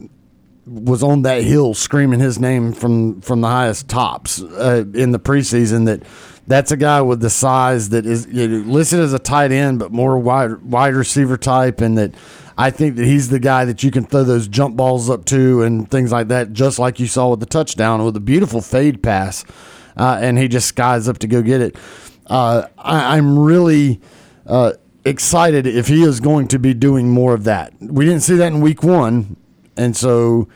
was 0.66 1.02
on 1.02 1.22
that 1.22 1.42
hill 1.42 1.74
screaming 1.74 2.20
his 2.20 2.38
name 2.38 2.72
from 2.72 3.20
from 3.20 3.40
the 3.40 3.48
highest 3.48 3.88
tops 3.88 4.40
uh, 4.40 4.84
in 4.94 5.10
the 5.12 5.18
preseason. 5.20 5.84
That 5.86 6.02
that's 6.46 6.70
a 6.72 6.76
guy 6.76 7.02
with 7.02 7.20
the 7.20 7.30
size 7.30 7.90
that 7.90 8.06
is 8.06 8.26
you 8.30 8.48
know, 8.48 8.56
listed 8.72 9.00
as 9.00 9.12
a 9.12 9.18
tight 9.18 9.52
end, 9.52 9.78
but 9.80 9.92
more 9.92 10.16
wide 10.18 10.62
wide 10.62 10.94
receiver 10.94 11.36
type, 11.36 11.80
and 11.80 11.98
that. 11.98 12.14
I 12.58 12.70
think 12.70 12.96
that 12.96 13.04
he's 13.04 13.28
the 13.28 13.38
guy 13.38 13.64
that 13.66 13.82
you 13.82 13.90
can 13.90 14.04
throw 14.04 14.24
those 14.24 14.48
jump 14.48 14.76
balls 14.76 15.10
up 15.10 15.24
to 15.26 15.62
and 15.62 15.90
things 15.90 16.10
like 16.10 16.28
that, 16.28 16.52
just 16.52 16.78
like 16.78 16.98
you 16.98 17.06
saw 17.06 17.30
with 17.30 17.40
the 17.40 17.46
touchdown 17.46 18.04
with 18.04 18.16
a 18.16 18.20
beautiful 18.20 18.60
fade 18.60 19.02
pass 19.02 19.44
uh, 19.96 20.18
and 20.20 20.38
he 20.38 20.48
just 20.48 20.68
skies 20.68 21.08
up 21.08 21.18
to 21.18 21.26
go 21.26 21.42
get 21.42 21.60
it. 21.60 21.76
Uh, 22.26 22.66
I, 22.78 23.16
I'm 23.16 23.38
really 23.38 24.00
uh, 24.46 24.72
excited 25.04 25.66
if 25.66 25.88
he 25.88 26.02
is 26.02 26.20
going 26.20 26.48
to 26.48 26.58
be 26.58 26.74
doing 26.74 27.10
more 27.10 27.34
of 27.34 27.44
that. 27.44 27.72
We 27.80 28.04
didn't 28.04 28.22
see 28.22 28.36
that 28.36 28.48
in 28.48 28.60
week 28.60 28.82
one, 28.82 29.36
and 29.76 29.96
so 29.96 30.48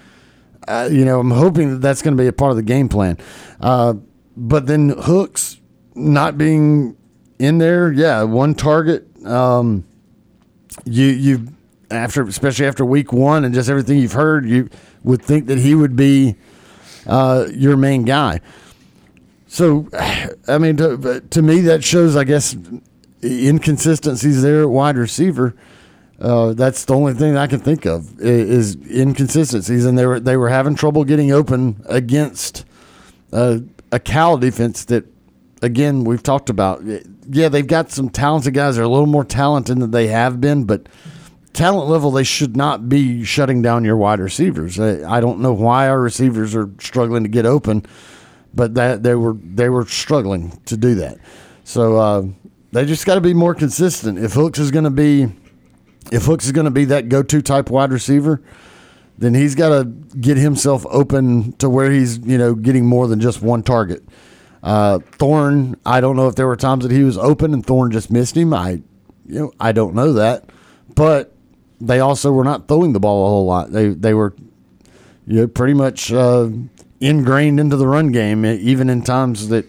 uh, 0.69 0.89
you 0.91 1.05
know 1.05 1.21
I'm 1.21 1.31
hoping 1.31 1.71
that 1.71 1.81
that's 1.81 2.03
going 2.03 2.17
to 2.17 2.23
be 2.23 2.27
a 2.27 2.33
part 2.33 2.51
of 2.51 2.57
the 2.57 2.63
game 2.63 2.89
plan. 2.89 3.19
Uh, 3.61 3.95
but 4.37 4.67
then 4.67 4.91
hooks 4.91 5.59
not 5.95 6.37
being 6.37 6.97
in 7.39 7.59
there, 7.59 7.93
yeah, 7.93 8.23
one 8.23 8.55
target. 8.55 9.07
Um, 9.25 9.85
you 10.85 11.07
you 11.07 11.49
after 11.91 12.23
especially 12.23 12.67
after 12.67 12.85
week 12.85 13.13
one 13.13 13.45
and 13.45 13.55
just 13.55 13.69
everything 13.69 13.99
you've 13.99 14.13
heard, 14.13 14.49
you 14.49 14.69
would 15.03 15.23
think 15.23 15.47
that 15.47 15.59
he 15.59 15.75
would 15.75 15.97
be 15.97 16.37
uh, 17.07 17.47
your 17.53 17.77
main 17.77 18.05
guy. 18.05 18.41
So, 19.49 19.89
I 20.49 20.59
mean, 20.59 20.77
to, 20.77 21.21
to 21.21 21.43
me, 21.43 21.61
that 21.63 21.83
shows, 21.85 22.17
I 22.17 22.25
guess, 22.25 22.57
inconsistencies 23.23 24.43
there 24.43 24.63
at 24.63 24.71
wide 24.71 24.97
receiver. 24.97 25.55
Uh, 26.21 26.53
that's 26.53 26.85
the 26.85 26.95
only 26.95 27.15
thing 27.15 27.37
I 27.37 27.47
can 27.47 27.61
think 27.61 27.87
of 27.87 28.21
is 28.21 28.77
inconsistencies, 28.91 29.87
and 29.87 29.99
they 29.99 30.05
were 30.05 30.21
they 30.21 30.37
were 30.37 30.51
having 30.51 30.75
trouble 30.75 31.05
getting 31.05 31.33
open 31.33 31.83
against 31.87 32.67
uh, 33.33 33.61
a 33.91 33.99
Cal 33.99 34.37
defense 34.37 34.85
that 34.87 35.07
again, 35.63 36.05
we've 36.05 36.23
talked 36.23 36.51
about. 36.51 36.83
Yeah, 37.29 37.49
they've 37.49 37.67
got 37.67 37.91
some 37.91 38.09
talented 38.11 38.55
guys. 38.55 38.77
They're 38.77 38.85
a 38.85 38.89
little 38.89 39.07
more 39.07 39.25
talented 39.25 39.79
than 39.79 39.91
they 39.91 40.09
have 40.09 40.41
been, 40.41 40.65
but 40.65 40.89
talent 41.53 41.89
level, 41.89 42.11
they 42.11 42.25
should 42.25 42.57
not 42.57 42.89
be 42.89 43.25
shutting 43.25 43.63
down 43.63 43.85
your 43.85 43.97
wide 43.97 44.21
receivers. 44.21 44.79
I, 44.79 45.21
don't 45.21 45.41
know 45.41 45.53
why 45.53 45.89
our 45.89 46.01
receivers 46.01 46.55
are 46.55 46.71
struggling 46.79 47.23
to 47.25 47.29
get 47.29 47.47
open, 47.47 47.85
but 48.55 48.75
that 48.75 49.03
they 49.03 49.15
were 49.15 49.35
they 49.35 49.69
were 49.69 49.87
struggling 49.87 50.61
to 50.67 50.77
do 50.77 50.97
that. 50.97 51.19
So 51.65 51.97
uh, 51.99 52.23
they 52.73 52.85
just 52.85 53.07
got 53.07 53.17
to 53.17 53.21
be 53.21 53.35
more 53.35 53.55
consistent. 53.55 54.19
If 54.19 54.33
Hooks 54.33 54.59
is 54.59 54.71
going 54.71 54.85
to 54.85 54.91
be 54.91 55.29
if 56.13 56.25
Hooks 56.25 56.47
is 56.47 56.53
going 56.53 56.65
to 56.65 56.71
be 56.71 56.87
that 56.87 57.09
go 57.09 57.23
to 57.23 57.43
type 57.43 57.71
wide 57.71 57.93
receiver, 57.93 58.43
then 59.19 59.35
he's 59.35 59.55
got 59.55 59.69
to 59.69 59.85
get 59.85 60.37
himself 60.37 60.87
open 60.89 61.53
to 61.55 61.69
where 61.69 61.91
he's 61.91 62.19
you 62.19 62.39
know 62.39 62.55
getting 62.55 62.87
more 62.87 63.07
than 63.07 63.21
just 63.21 63.43
one 63.43 63.63
target. 63.63 64.03
Uh, 64.63 64.99
Thorne, 65.13 65.77
I 65.87 66.01
don't 66.01 66.17
know 66.17 66.29
if 66.29 66.35
there 66.35 66.47
were 66.47 66.57
times 66.57 66.83
that 66.83 66.93
he 66.93 67.03
was 67.03 67.17
open 67.17 67.55
and 67.55 67.65
Thorne 67.65 67.91
just 67.91 68.11
missed 68.11 68.37
him. 68.37 68.53
I, 68.53 68.83
you 69.27 69.39
know, 69.39 69.53
I 69.59 69.73
don't 69.73 69.95
know 69.95 70.13
that, 70.15 70.51
but 70.95 71.35
they 71.81 72.01
also 72.01 72.33
were 72.33 72.45
not 72.45 72.69
throwing 72.69 72.93
the 72.93 73.01
ball 73.01 73.27
a 73.27 73.29
whole 73.29 73.47
lot. 73.47 73.73
They 73.73 73.89
they 73.89 74.15
were, 74.15 74.35
you 75.27 75.41
know, 75.41 75.47
pretty 75.47 75.75
much 75.75 76.13
uh, 76.13 76.49
ingrained 77.01 77.59
into 77.59 77.77
the 77.77 77.87
run 77.87 78.13
game, 78.13 78.45
even 78.45 78.91
in 78.91 79.03
times 79.03 79.49
that 79.49 79.67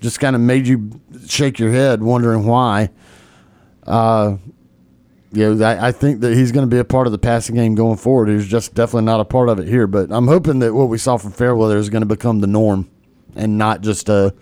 just 0.00 0.20
kind 0.20 0.36
of 0.36 0.42
made 0.42 0.66
you 0.66 1.00
shake 1.26 1.58
your 1.58 1.70
head, 1.70 2.02
wondering 2.02 2.46
why. 2.46 2.90
Uh, 3.84 4.36
you 5.32 5.54
know, 5.54 5.66
I, 5.66 5.88
I 5.88 5.92
think 5.92 6.20
that 6.20 6.34
he's 6.34 6.52
going 6.52 6.68
to 6.68 6.74
be 6.74 6.78
a 6.78 6.84
part 6.84 7.06
of 7.06 7.12
the 7.12 7.18
passing 7.18 7.54
game 7.54 7.74
going 7.74 7.96
forward. 7.96 8.28
He's 8.28 8.46
just 8.46 8.74
definitely 8.74 9.04
not 9.04 9.20
a 9.20 9.24
part 9.24 9.48
of 9.48 9.58
it 9.58 9.68
here. 9.68 9.86
But 9.86 10.10
I'm 10.10 10.28
hoping 10.28 10.60
that 10.60 10.74
what 10.74 10.88
we 10.88 10.98
saw 10.98 11.16
from 11.16 11.32
Fairweather 11.32 11.76
is 11.76 11.90
going 11.90 12.02
to 12.02 12.06
become 12.06 12.40
the 12.40 12.46
norm 12.46 12.88
and 13.34 13.58
not 13.58 13.82
just 13.82 14.08
a. 14.08 14.34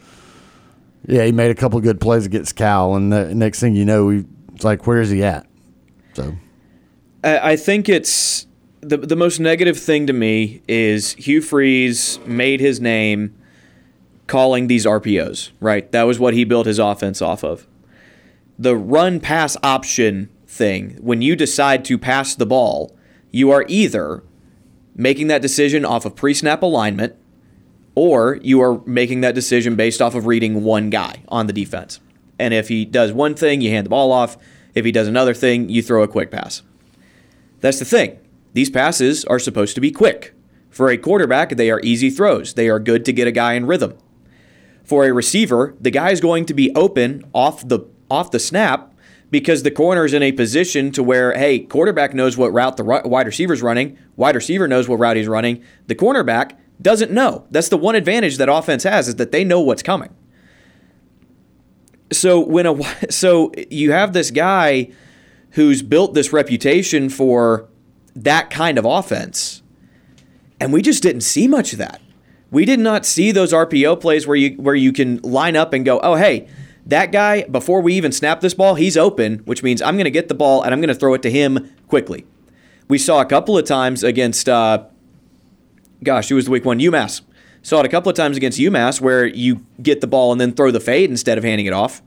Yeah, 1.06 1.24
he 1.24 1.32
made 1.32 1.50
a 1.50 1.54
couple 1.54 1.78
good 1.80 2.00
plays 2.00 2.24
against 2.24 2.56
Cal, 2.56 2.94
and 2.94 3.12
the 3.12 3.34
next 3.34 3.60
thing 3.60 3.74
you 3.74 3.84
know, 3.84 4.06
we, 4.06 4.24
it's 4.54 4.64
like, 4.64 4.86
where 4.86 5.02
is 5.02 5.10
he 5.10 5.22
at? 5.22 5.46
So, 6.14 6.34
I 7.24 7.56
think 7.56 7.88
it's 7.88 8.46
the 8.80 8.98
the 8.98 9.16
most 9.16 9.40
negative 9.40 9.78
thing 9.78 10.06
to 10.06 10.12
me 10.12 10.62
is 10.68 11.14
Hugh 11.14 11.40
Freeze 11.40 12.18
made 12.26 12.60
his 12.60 12.80
name 12.80 13.34
calling 14.26 14.66
these 14.66 14.84
RPOs. 14.84 15.50
Right, 15.60 15.90
that 15.92 16.02
was 16.04 16.18
what 16.18 16.34
he 16.34 16.44
built 16.44 16.66
his 16.66 16.78
offense 16.78 17.22
off 17.22 17.42
of. 17.42 17.66
The 18.58 18.76
run 18.76 19.20
pass 19.20 19.56
option 19.62 20.28
thing. 20.46 20.98
When 21.00 21.22
you 21.22 21.34
decide 21.34 21.84
to 21.86 21.98
pass 21.98 22.34
the 22.34 22.46
ball, 22.46 22.94
you 23.30 23.50
are 23.50 23.64
either 23.68 24.22
making 24.94 25.26
that 25.28 25.42
decision 25.42 25.84
off 25.84 26.04
of 26.04 26.14
pre 26.14 26.34
snap 26.34 26.62
alignment 26.62 27.16
or 27.94 28.38
you 28.42 28.60
are 28.60 28.80
making 28.86 29.20
that 29.22 29.34
decision 29.34 29.76
based 29.76 30.02
off 30.02 30.14
of 30.14 30.26
reading 30.26 30.64
one 30.64 30.90
guy 30.90 31.22
on 31.28 31.46
the 31.46 31.52
defense. 31.52 32.00
And 32.38 32.52
if 32.52 32.68
he 32.68 32.84
does 32.84 33.12
one 33.12 33.34
thing, 33.34 33.60
you 33.60 33.70
hand 33.70 33.86
the 33.86 33.90
ball 33.90 34.12
off. 34.12 34.36
If 34.74 34.84
he 34.84 34.92
does 34.92 35.06
another 35.06 35.34
thing, 35.34 35.68
you 35.68 35.82
throw 35.82 36.02
a 36.02 36.08
quick 36.08 36.30
pass. 36.30 36.62
That's 37.64 37.78
the 37.78 37.86
thing. 37.86 38.18
These 38.52 38.68
passes 38.68 39.24
are 39.24 39.38
supposed 39.38 39.74
to 39.74 39.80
be 39.80 39.90
quick. 39.90 40.34
For 40.68 40.90
a 40.90 40.98
quarterback, 40.98 41.56
they 41.56 41.70
are 41.70 41.80
easy 41.82 42.10
throws. 42.10 42.52
They 42.52 42.68
are 42.68 42.78
good 42.78 43.06
to 43.06 43.12
get 43.14 43.26
a 43.26 43.32
guy 43.32 43.54
in 43.54 43.64
rhythm. 43.64 43.96
For 44.84 45.06
a 45.06 45.14
receiver, 45.14 45.74
the 45.80 45.90
guy 45.90 46.10
is 46.10 46.20
going 46.20 46.44
to 46.44 46.52
be 46.52 46.70
open 46.74 47.24
off 47.32 47.66
the 47.66 47.86
off 48.10 48.30
the 48.30 48.38
snap 48.38 48.92
because 49.30 49.62
the 49.62 49.70
corner 49.70 50.04
is 50.04 50.12
in 50.12 50.22
a 50.22 50.30
position 50.30 50.92
to 50.92 51.02
where, 51.02 51.32
hey, 51.32 51.58
quarterback 51.58 52.12
knows 52.12 52.36
what 52.36 52.52
route 52.52 52.76
the 52.76 52.84
wide 52.84 53.24
receiver's 53.24 53.62
running, 53.62 53.96
wide 54.14 54.34
receiver 54.34 54.68
knows 54.68 54.86
what 54.86 54.98
route 54.98 55.16
he's 55.16 55.26
running. 55.26 55.64
The 55.86 55.94
cornerback 55.94 56.58
doesn't 56.82 57.12
know. 57.12 57.46
That's 57.50 57.70
the 57.70 57.78
one 57.78 57.94
advantage 57.94 58.36
that 58.36 58.50
offense 58.50 58.82
has 58.82 59.08
is 59.08 59.16
that 59.16 59.32
they 59.32 59.42
know 59.42 59.62
what's 59.62 59.82
coming. 59.82 60.14
So 62.12 62.40
when 62.40 62.66
a 62.66 63.10
so 63.10 63.52
you 63.70 63.92
have 63.92 64.12
this 64.12 64.30
guy 64.30 64.92
who's 65.54 65.82
built 65.82 66.14
this 66.14 66.32
reputation 66.32 67.08
for 67.08 67.68
that 68.14 68.50
kind 68.50 68.78
of 68.78 68.84
offense, 68.84 69.62
and 70.60 70.72
we 70.72 70.82
just 70.82 71.02
didn't 71.02 71.22
see 71.22 71.48
much 71.48 71.72
of 71.72 71.78
that. 71.78 72.00
We 72.50 72.64
did 72.64 72.78
not 72.78 73.04
see 73.04 73.32
those 73.32 73.52
RPO 73.52 74.00
plays 74.00 74.26
where 74.26 74.36
you 74.36 74.56
where 74.56 74.74
you 74.74 74.92
can 74.92 75.16
line 75.22 75.56
up 75.56 75.72
and 75.72 75.84
go, 75.84 75.98
oh 76.00 76.14
hey, 76.14 76.48
that 76.86 77.10
guy 77.10 77.44
before 77.44 77.80
we 77.80 77.94
even 77.94 78.12
snap 78.12 78.40
this 78.40 78.54
ball, 78.54 78.74
he's 78.76 78.96
open, 78.96 79.38
which 79.40 79.62
means 79.62 79.82
I'm 79.82 79.96
going 79.96 80.04
to 80.04 80.10
get 80.10 80.28
the 80.28 80.34
ball 80.34 80.62
and 80.62 80.72
I'm 80.72 80.80
going 80.80 80.88
to 80.88 80.94
throw 80.94 81.14
it 81.14 81.22
to 81.22 81.30
him 81.30 81.70
quickly. 81.88 82.26
We 82.88 82.98
saw 82.98 83.20
a 83.20 83.24
couple 83.24 83.56
of 83.56 83.64
times 83.64 84.04
against, 84.04 84.48
uh, 84.48 84.84
gosh, 86.02 86.28
who 86.28 86.34
was 86.34 86.44
the 86.44 86.50
week 86.50 86.64
one? 86.64 86.78
UMass. 86.78 87.22
Saw 87.62 87.80
it 87.80 87.86
a 87.86 87.88
couple 87.88 88.10
of 88.10 88.16
times 88.16 88.36
against 88.36 88.58
UMass 88.58 89.00
where 89.00 89.24
you 89.24 89.64
get 89.82 90.02
the 90.02 90.06
ball 90.06 90.32
and 90.32 90.40
then 90.40 90.52
throw 90.52 90.70
the 90.70 90.80
fade 90.80 91.08
instead 91.08 91.38
of 91.38 91.44
handing 91.44 91.66
it 91.66 91.72
off. 91.72 92.02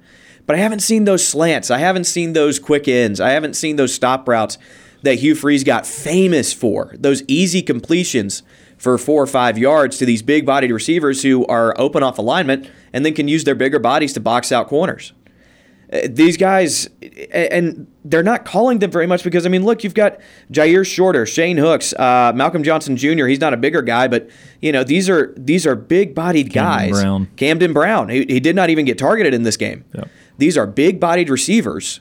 But 0.48 0.56
I 0.56 0.60
haven't 0.60 0.80
seen 0.80 1.04
those 1.04 1.28
slants. 1.28 1.70
I 1.70 1.78
haven't 1.78 2.06
seen 2.06 2.34
those 2.34 2.58
quick 2.58 2.88
ends. 2.88 3.20
I 3.20 3.32
haven't 3.32 3.56
seen 3.56 3.76
those 3.76 3.94
stop 3.94 4.28
routes 4.28 4.58
that 5.04 5.16
Hugh 5.16 5.36
Freeze 5.36 5.64
got 5.64 5.86
famous 5.86 6.54
for. 6.54 6.96
Those 6.98 7.22
easy 7.28 7.62
completions 7.62 8.42
for 8.78 8.98
four 8.98 9.22
or 9.22 9.28
five 9.28 9.58
yards 9.58 9.98
to 9.98 10.06
these 10.06 10.22
big 10.22 10.46
bodied 10.46 10.72
receivers 10.72 11.22
who 11.22 11.46
are 11.48 11.74
open 11.78 12.02
off 12.02 12.18
alignment 12.18 12.70
and 12.94 13.06
then 13.06 13.14
can 13.14 13.28
use 13.28 13.44
their 13.44 13.56
bigger 13.56 13.80
bodies 13.80 14.14
to 14.14 14.20
box 14.20 14.52
out 14.52 14.68
corners. 14.68 15.14
Uh, 15.92 16.00
these 16.10 16.36
guys, 16.36 16.90
and 17.32 17.88
they're 18.04 18.24
not 18.24 18.44
calling 18.44 18.80
them 18.80 18.92
very 18.92 19.08
much 19.08 19.24
because, 19.24 19.46
I 19.46 19.50
mean, 19.50 19.64
look, 19.64 19.84
you've 19.84 19.94
got 19.94 20.20
Jyaire 20.52 20.86
Shorter, 20.86 21.26
Shane 21.26 21.58
Hooks, 21.58 21.94
uh, 21.94 22.34
Malcolm 22.36 22.64
Johnson 22.64 22.98
Jr. 22.98 23.26
He's 23.28 23.40
not 23.40 23.54
a 23.54 23.58
bigger 23.58 23.82
guy, 23.82 24.10
but, 24.10 24.30
you 24.62 24.74
know, 24.74 24.84
these 24.84 25.10
are 25.10 25.34
these 25.38 25.66
are 25.66 25.76
big 25.76 26.14
bodied 26.14 26.52
guys. 26.52 26.92
Camden 26.92 27.02
Brown. 27.02 27.28
Camden 27.38 27.74
Brown. 27.74 28.10
He, 28.10 28.26
he, 28.28 28.40
did 28.42 28.56
not 28.56 28.70
even 28.70 28.86
get 28.86 28.98
targeted 28.98 29.34
in 29.34 29.44
this 29.44 29.56
game. 29.56 29.86
Yep. 29.94 30.10
These 30.38 30.58
are 30.58 30.68
big 30.68 31.00
bodied 31.00 31.30
receivers 31.30 32.00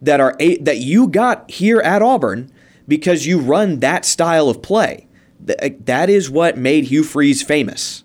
that 0.00 0.20
are 0.20 0.36
a, 0.38 0.58
that 0.58 0.78
you 0.78 1.08
got 1.08 1.50
here 1.50 1.80
at 1.80 2.02
Auburn 2.02 2.50
because 2.86 3.26
you 3.26 3.38
run 3.38 3.80
that 3.80 4.04
style 4.04 4.48
of 4.48 4.62
play. 4.62 5.06
That 5.40 6.10
is 6.10 6.30
what 6.30 6.58
made 6.58 6.84
Hugh 6.84 7.04
Freeze 7.04 7.42
famous 7.42 8.04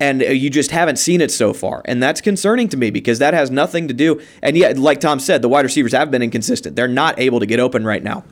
and 0.00 0.22
uh, 0.22 0.26
you 0.26 0.50
just 0.50 0.70
haven't 0.70 0.96
seen 0.96 1.20
it 1.20 1.30
so 1.30 1.52
far. 1.52 1.82
And 1.84 2.02
that's 2.02 2.20
concerning 2.20 2.68
to 2.68 2.76
me 2.76 2.90
because 2.90 3.18
that 3.20 3.34
has 3.34 3.50
nothing 3.50 3.88
to 3.88 3.94
do. 3.94 4.20
And 4.42 4.56
yet, 4.56 4.76
like 4.76 5.00
Tom 5.00 5.20
said, 5.20 5.42
the 5.42 5.48
wide 5.48 5.64
receivers 5.64 5.92
have 5.92 6.10
been 6.10 6.22
inconsistent. 6.22 6.76
They're 6.76 6.88
not 6.88 7.18
able 7.18 7.40
to 7.40 7.46
get 7.46 7.60
open 7.60 7.84
right 7.84 8.02
now. 8.02 8.24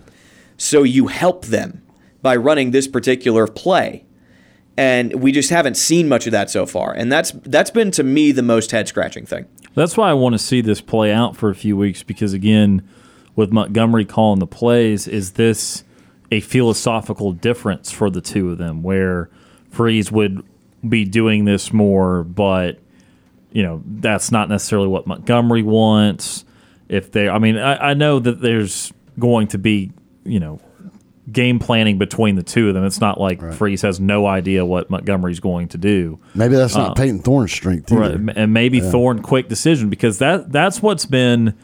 So 0.57 0.83
you 0.83 1.07
help 1.07 1.47
them 1.47 1.83
by 2.21 2.37
running 2.37 2.71
this 2.71 2.89
particular 2.89 3.47
play. 3.47 4.05
And 4.77 5.23
we 5.23 5.33
just 5.33 5.51
haven't 5.51 5.77
seen 5.77 6.09
much 6.09 6.27
of 6.27 6.33
that 6.33 6.51
so 6.51 6.67
far. 6.67 6.93
And 6.93 7.13
that's 7.13 7.33
that's 7.45 7.71
been 7.71 7.91
to 7.93 8.03
me 8.03 8.33
the 8.33 8.43
most 8.43 8.71
head 8.71 8.89
scratching 8.89 9.27
thing. 9.27 9.47
That's 9.75 9.97
why 9.97 10.11
I 10.11 10.15
want 10.15 10.35
to 10.35 10.39
see 10.39 10.61
this 10.61 10.81
play 10.81 11.13
out 11.13 11.37
for 11.37 11.51
a 11.51 11.55
few 11.55 11.77
weeks 11.77 12.03
because 12.03 12.33
again, 12.33 12.89
with 13.35 13.53
Montgomery 13.53 14.05
calling 14.05 14.39
the 14.39 14.47
plays, 14.47 15.09
is 15.09 15.33
this 15.33 15.85
a 16.31 16.41
philosophical 16.41 17.33
difference 17.33 17.91
for 17.91 18.11
the 18.11 18.21
two 18.21 18.51
of 18.51 18.59
them 18.59 18.83
where 18.83 19.31
Freeze 19.71 20.13
would 20.13 20.45
be 20.87 21.05
doing 21.05 21.45
this 21.45 21.73
more, 21.73 22.25
but 22.25 22.79
you 23.53 23.63
know 23.63 23.83
that's 23.87 24.31
not 24.31 24.49
necessarily 24.49 24.89
what 24.89 25.07
Montgomery 25.07 25.63
wants. 25.63 26.45
If 26.89 27.13
they, 27.13 27.29
I 27.29 27.39
mean, 27.39 27.57
I, 27.57 27.91
I 27.91 27.95
know 27.95 28.19
that 28.19 28.41
there's 28.41 28.93
going 29.19 29.49
to 29.49 29.59
be 29.59 29.93
you 30.25 30.41
know 30.41 30.61
game 31.31 31.59
planning 31.59 31.99
between 31.99 32.35
the 32.37 32.43
two 32.43 32.69
of 32.69 32.75
them. 32.75 32.85
It's 32.85 33.01
not 33.01 33.21
like 33.21 33.41
right. 33.41 33.55
Freeze 33.55 33.83
has 33.83 34.01
no 34.01 34.27
idea 34.27 34.65
what 34.65 34.91
Montgomery's 34.91 35.41
going 35.41 35.69
to 35.69 35.79
do. 35.79 36.19
Maybe 36.35 36.57
that's 36.57 36.75
not 36.75 36.91
uh, 36.91 36.95
Payton 36.95 37.21
Thorne's 37.21 37.53
strength 37.53 37.93
either. 37.93 38.19
Right. 38.19 38.37
And 38.37 38.53
maybe 38.53 38.79
yeah. 38.79 38.91
Thorne 38.91 39.23
quick 39.23 39.49
decision 39.49 39.89
because 39.89 40.19
that 40.19 40.51
that's 40.51 40.83
what's 40.83 41.07
been 41.07 41.57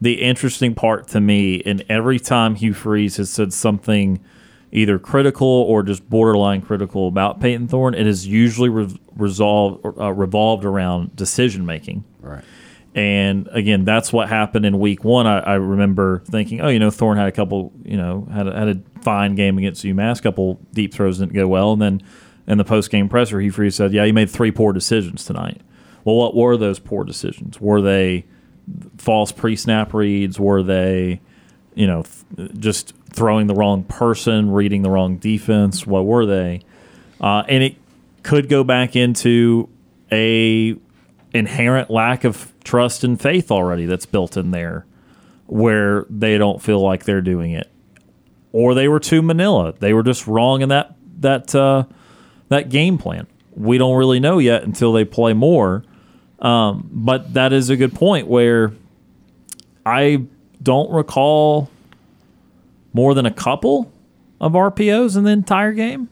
the 0.00 0.22
interesting 0.22 0.74
part 0.74 1.08
to 1.08 1.20
me. 1.20 1.62
And 1.64 1.84
every 1.88 2.18
time 2.18 2.54
Hugh 2.54 2.74
Freeze 2.74 3.16
has 3.16 3.30
said 3.30 3.52
something 3.52 4.20
either 4.70 4.98
critical 4.98 5.46
or 5.46 5.82
just 5.82 6.08
borderline 6.08 6.62
critical 6.62 7.08
about 7.08 7.40
Payton 7.40 7.68
Thorne, 7.68 7.94
it 7.94 8.06
is 8.06 8.26
usually 8.26 8.68
re- 8.68 8.98
resolved 9.16 9.84
uh, 9.98 10.12
revolved 10.12 10.64
around 10.64 11.14
decision 11.16 11.66
making. 11.66 12.04
Right. 12.20 12.44
And 12.94 13.48
again, 13.52 13.84
that's 13.84 14.12
what 14.12 14.28
happened 14.28 14.66
in 14.66 14.78
week 14.78 15.02
one. 15.02 15.26
I, 15.26 15.38
I, 15.38 15.54
remember 15.54 16.22
thinking, 16.26 16.60
oh, 16.60 16.68
you 16.68 16.78
know, 16.78 16.90
Thorne 16.90 17.16
had 17.16 17.26
a 17.26 17.32
couple, 17.32 17.72
you 17.84 17.96
know, 17.96 18.28
had 18.30 18.46
a, 18.46 18.58
had 18.58 18.68
a 18.68 18.74
fine 19.02 19.34
game 19.34 19.58
against 19.58 19.84
UMass. 19.84 20.20
A 20.20 20.22
couple 20.22 20.60
deep 20.72 20.94
throws 20.94 21.18
didn't 21.18 21.34
go 21.34 21.48
well, 21.48 21.72
and 21.72 21.82
then 21.82 22.02
in 22.46 22.58
the 22.58 22.64
post 22.64 22.90
game 22.90 23.08
presser, 23.08 23.40
he 23.40 23.50
free 23.50 23.70
said, 23.70 23.92
yeah, 23.92 24.04
you 24.04 24.12
made 24.12 24.30
three 24.30 24.50
poor 24.50 24.72
decisions 24.72 25.24
tonight. 25.24 25.60
Well, 26.04 26.16
what 26.16 26.34
were 26.34 26.56
those 26.56 26.78
poor 26.78 27.04
decisions? 27.04 27.60
Were 27.60 27.80
they 27.80 28.24
false 28.98 29.32
pre 29.32 29.56
snap 29.56 29.94
reads? 29.94 30.40
Were 30.40 30.62
they, 30.62 31.20
you 31.74 31.86
know, 31.86 32.04
just 32.58 32.94
throwing 33.12 33.46
the 33.46 33.54
wrong 33.54 33.84
person, 33.84 34.50
reading 34.50 34.82
the 34.82 34.90
wrong 34.90 35.16
defense. 35.16 35.86
What 35.86 36.06
were 36.06 36.26
they? 36.26 36.62
Uh, 37.20 37.44
and 37.48 37.62
it 37.62 37.76
could 38.22 38.48
go 38.48 38.64
back 38.64 38.96
into 38.96 39.68
a 40.10 40.76
inherent 41.32 41.90
lack 41.90 42.24
of 42.24 42.52
trust 42.64 43.04
and 43.04 43.20
faith 43.20 43.50
already 43.50 43.86
that's 43.86 44.06
built 44.06 44.36
in 44.36 44.50
there, 44.50 44.86
where 45.46 46.06
they 46.10 46.38
don't 46.38 46.60
feel 46.60 46.80
like 46.80 47.04
they're 47.04 47.22
doing 47.22 47.52
it, 47.52 47.70
or 48.52 48.74
they 48.74 48.88
were 48.88 49.00
too 49.00 49.22
Manila. 49.22 49.74
They 49.78 49.92
were 49.92 50.02
just 50.02 50.26
wrong 50.26 50.62
in 50.62 50.68
that 50.68 50.94
that 51.20 51.54
uh, 51.54 51.84
that 52.48 52.68
game 52.68 52.98
plan. 52.98 53.26
We 53.54 53.78
don't 53.78 53.96
really 53.96 54.20
know 54.20 54.38
yet 54.38 54.62
until 54.62 54.92
they 54.92 55.04
play 55.04 55.32
more. 55.32 55.84
Um, 56.38 56.88
but 56.90 57.34
that 57.34 57.52
is 57.52 57.70
a 57.70 57.76
good 57.76 57.94
point 57.94 58.26
where 58.26 58.72
I 59.86 60.24
don't 60.62 60.90
recall 60.90 61.70
more 62.92 63.14
than 63.14 63.26
a 63.26 63.30
couple 63.30 63.92
of 64.40 64.52
RPOs 64.52 65.16
in 65.16 65.24
the 65.24 65.30
entire 65.30 65.72
game. 65.72 66.08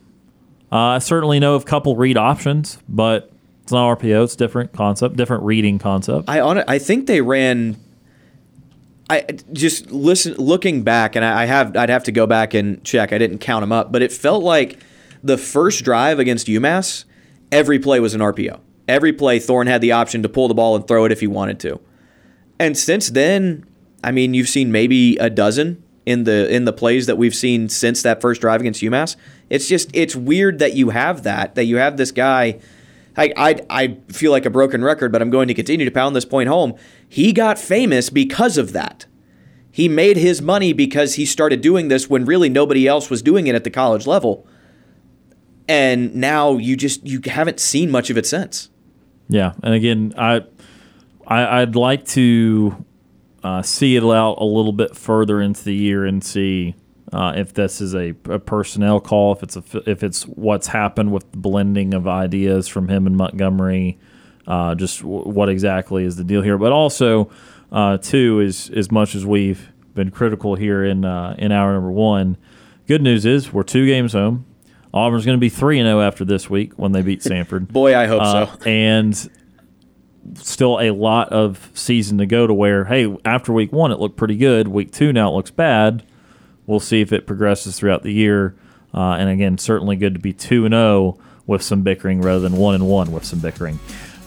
Uh, 0.70 0.76
I 0.76 0.98
certainly 0.98 1.40
know 1.40 1.56
of 1.56 1.62
a 1.62 1.66
couple 1.66 1.96
read 1.96 2.16
options, 2.16 2.78
but 2.88 3.32
it's 3.64 3.72
not 3.72 3.98
RPO. 3.98 4.24
It's 4.24 4.36
different 4.36 4.72
concept, 4.72 5.16
different 5.16 5.42
reading 5.42 5.78
concept. 5.80 6.28
I 6.28 6.40
on 6.40 6.58
I 6.68 6.78
think 6.78 7.06
they 7.06 7.20
ran. 7.20 7.76
I 9.11 9.27
just 9.53 9.91
listen 9.91 10.35
looking 10.35 10.85
back, 10.85 11.16
and 11.16 11.24
I 11.24 11.45
have 11.45 11.77
I'd 11.77 11.89
have 11.89 12.05
to 12.05 12.12
go 12.12 12.28
back 12.28 12.55
and 12.55 12.82
check. 12.85 13.12
I 13.12 13.19
didn't 13.19 13.39
count 13.39 13.62
them 13.62 13.73
up, 13.73 13.91
but 13.91 14.03
it 14.03 14.12
felt 14.12 14.45
like 14.45 14.78
the 15.23 15.37
first 15.37 15.85
drive 15.85 16.20
against 16.20 16.47
UMass, 16.47 17.05
every 17.51 17.81
play 17.81 17.99
was 17.99 18.15
an 18.15 18.20
RPO. 18.20 18.61
Every 18.87 19.12
play, 19.12 19.41
Thorne 19.41 19.66
had 19.66 19.81
the 19.81 19.91
option 19.93 20.23
to 20.23 20.28
pull 20.28 20.47
the 20.47 20.55
ball 20.55 20.77
and 20.77 20.87
throw 20.87 21.05
it 21.07 21.12
if 21.12 21.19
he 21.19 21.27
wanted 21.27 21.59
to. 21.61 21.81
And 22.61 22.78
since 22.78 23.11
then, 23.11 23.66
I 24.05 24.12
mean, 24.12 24.32
you've 24.32 24.49
seen 24.49 24.70
maybe 24.70 25.16
a 25.16 25.28
dozen 25.28 25.82
in 26.07 26.23
the 26.24 26.49
in 26.55 26.65
the 26.65 26.73
plays 26.73 27.07
that 27.07 27.19
we've 27.19 27.35
seen 27.35 27.69
since 27.69 28.03
that 28.03 28.20
first 28.20 28.41
drive 28.41 28.61
against 28.61 28.81
UMass. 28.81 29.16
It's 29.49 29.66
just 29.66 29.91
it's 29.93 30.15
weird 30.15 30.61
that 30.61 30.74
you 30.74 30.91
have 30.91 31.24
that 31.24 31.57
that 31.57 31.65
you 31.65 31.78
have 31.78 31.97
this 31.97 32.12
guy. 32.12 32.61
I, 33.16 33.32
I, 33.37 33.61
I 33.70 33.99
feel 34.09 34.31
like 34.31 34.47
a 34.47 34.51
broken 34.51 34.82
record, 34.82 35.12
but 35.12 35.20
I'm 35.20 35.31
going 35.31 35.49
to 35.49 35.55
continue 35.55 35.85
to 35.85 35.91
pound 35.91 36.15
this 36.15 36.24
point 36.24 36.49
home. 36.49 36.74
He 37.09 37.32
got 37.32 37.59
famous 37.59 38.11
because 38.11 38.57
of 38.57 38.73
that. 38.73 39.07
He 39.70 39.89
made 39.89 40.16
his 40.16 40.43
money 40.43 40.73
because 40.73 41.15
he 41.15 41.24
started 41.24 41.61
doing 41.61 41.89
this 41.89 42.11
when 42.11 42.24
really 42.24 42.49
nobody 42.49 42.87
else 42.87 43.09
was 43.09 43.23
doing 43.23 43.47
it 43.47 43.55
at 43.55 43.65
the 43.65 43.70
college 43.70 44.07
level. 44.07 44.47
And 45.69 46.15
now 46.15 46.57
you 46.57 46.77
just 46.77 47.07
you 47.07 47.20
haven't 47.24 47.61
seen 47.61 47.91
much 47.91 48.11
of 48.11 48.19
it 48.19 48.27
since. 48.27 48.69
Yeah, 49.28 49.53
and 49.62 49.73
again, 49.74 50.12
I, 50.19 50.45
I 51.24 51.61
I'd 51.62 51.77
like 51.77 52.05
to 52.09 52.85
uh, 53.45 53.62
see 53.62 53.95
it 53.95 54.03
out 54.03 54.35
a 54.39 54.45
little 54.45 54.73
bit 54.73 54.97
further 54.97 55.41
into 55.41 55.62
the 55.62 55.74
year 55.74 56.05
and 56.05 56.24
see 56.24 56.74
uh, 57.12 57.32
if 57.37 57.55
this 57.55 57.81
is 57.81 57.95
a, 57.95 58.15
a, 58.27 58.39
personnel 58.39 59.01
call, 59.01 59.32
if 59.32 59.43
it's 59.43 59.57
a, 59.57 59.91
if 59.91 60.03
it's 60.03 60.24
what's 60.24 60.69
happened 60.69 61.12
with 61.12 61.31
the 61.32 61.39
blending 61.39 61.93
of 61.95 62.07
ideas 62.07 62.69
from 62.69 62.89
him 62.89 63.07
and 63.07 63.16
Montgomery, 63.16 63.99
uh, 64.47 64.74
just 64.74 65.01
w- 65.01 65.24
what 65.24 65.49
exactly 65.49 66.05
is 66.05 66.16
the 66.16 66.24
deal 66.24 66.43
here. 66.43 66.57
But 66.57 66.73
also, 66.73 67.31
uh, 67.73 67.99
too, 67.99 68.41
is 68.41 68.70
as 68.70 68.91
much 68.93 69.15
as 69.15 69.27
we've 69.27 69.70
been 69.95 70.11
critical 70.11 70.55
here 70.55 70.85
in 70.85 71.05
uh, 71.05 71.35
in 71.37 71.51
hour 71.51 71.73
number 71.73 71.91
one, 71.91 72.37
good 72.87 73.03
news 73.03 73.27
is 73.27 73.53
we're 73.53 73.65
two 73.65 73.87
games 73.87 74.12
home. 74.12 74.47
Auburn's 74.93 75.24
going 75.24 75.37
to 75.37 75.41
be 75.41 75.49
three 75.49 75.78
and 75.78 75.87
zero 75.87 76.01
after 76.01 76.24
this 76.24 76.51
week 76.51 76.74
when 76.74 76.93
they 76.93 77.03
beat 77.03 77.20
Samford. 77.20 77.69
Boy, 77.73 77.97
I 77.97 78.07
hope 78.07 78.23
Uh, 78.23 78.47
so. 78.47 78.59
And 78.66 79.31
still 80.35 80.81
a 80.81 80.91
lot 80.91 81.28
of 81.31 81.70
season 81.74 82.19
to 82.19 82.27
go 82.27 82.47
to 82.47 82.55
where, 82.55 82.85
hey, 82.85 83.16
after 83.24 83.53
week 83.53 83.73
one, 83.73 83.91
it 83.93 83.99
looked 83.99 84.16
pretty 84.16 84.37
good. 84.37 84.69
Week 84.69 84.93
two, 84.93 85.12
now 85.12 85.31
it 85.31 85.35
looks 85.35 85.51
bad. 85.51 86.05
We'll 86.70 86.78
see 86.78 87.01
if 87.01 87.12
it 87.12 87.26
progresses 87.26 87.76
throughout 87.76 88.05
the 88.05 88.12
year. 88.12 88.55
Uh, 88.94 89.14
and 89.14 89.28
again, 89.28 89.59
certainly 89.59 89.97
good 89.97 90.14
to 90.14 90.20
be 90.20 90.32
2 90.32 90.66
and 90.66 90.72
0 90.72 91.18
with 91.44 91.62
some 91.62 91.82
bickering 91.82 92.22
rather 92.22 92.38
than 92.38 92.56
1 92.56 92.76
and 92.76 92.86
1 92.86 93.10
with 93.10 93.24
some 93.24 93.40
bickering. 93.40 93.80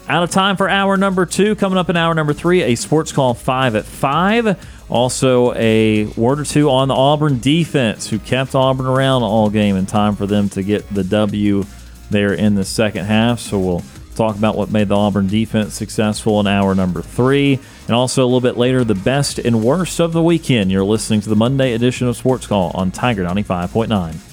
Out 0.09 0.23
of 0.23 0.29
time 0.29 0.57
for 0.57 0.67
hour 0.67 0.97
number 0.97 1.25
two. 1.25 1.55
Coming 1.55 1.77
up 1.77 1.89
in 1.89 1.95
hour 1.95 2.13
number 2.13 2.33
three, 2.33 2.61
a 2.63 2.75
sports 2.75 3.13
call 3.13 3.33
five 3.33 3.77
at 3.77 3.85
five. 3.85 4.59
Also, 4.89 5.53
a 5.53 6.03
word 6.17 6.41
or 6.41 6.43
two 6.43 6.69
on 6.69 6.89
the 6.89 6.93
Auburn 6.93 7.39
defense, 7.39 8.09
who 8.09 8.19
kept 8.19 8.53
Auburn 8.53 8.87
around 8.87 9.23
all 9.23 9.49
game 9.49 9.77
in 9.77 9.85
time 9.85 10.17
for 10.17 10.27
them 10.27 10.49
to 10.49 10.63
get 10.63 10.93
the 10.93 11.05
W 11.05 11.63
there 12.09 12.33
in 12.33 12.55
the 12.55 12.65
second 12.65 13.05
half. 13.05 13.39
So 13.39 13.57
we'll 13.57 13.83
talk 14.15 14.35
about 14.35 14.55
what 14.55 14.71
made 14.71 14.87
the 14.87 14.95
Auburn 14.95 15.27
defense 15.27 15.73
successful 15.73 16.39
in 16.39 16.47
hour 16.47 16.75
number 16.75 17.01
three. 17.01 17.59
And 17.87 17.95
also 17.95 18.23
a 18.23 18.25
little 18.25 18.41
bit 18.41 18.57
later, 18.57 18.83
the 18.83 18.95
best 18.95 19.39
and 19.39 19.63
worst 19.63 19.99
of 19.99 20.13
the 20.13 20.23
weekend. 20.23 20.71
You're 20.71 20.83
listening 20.83 21.21
to 21.21 21.29
the 21.29 21.35
Monday 21.35 21.73
edition 21.73 22.07
of 22.07 22.17
Sports 22.17 22.47
Call 22.47 22.71
on 22.73 22.91
Tiger 22.91 23.23
95.9. 23.23 24.32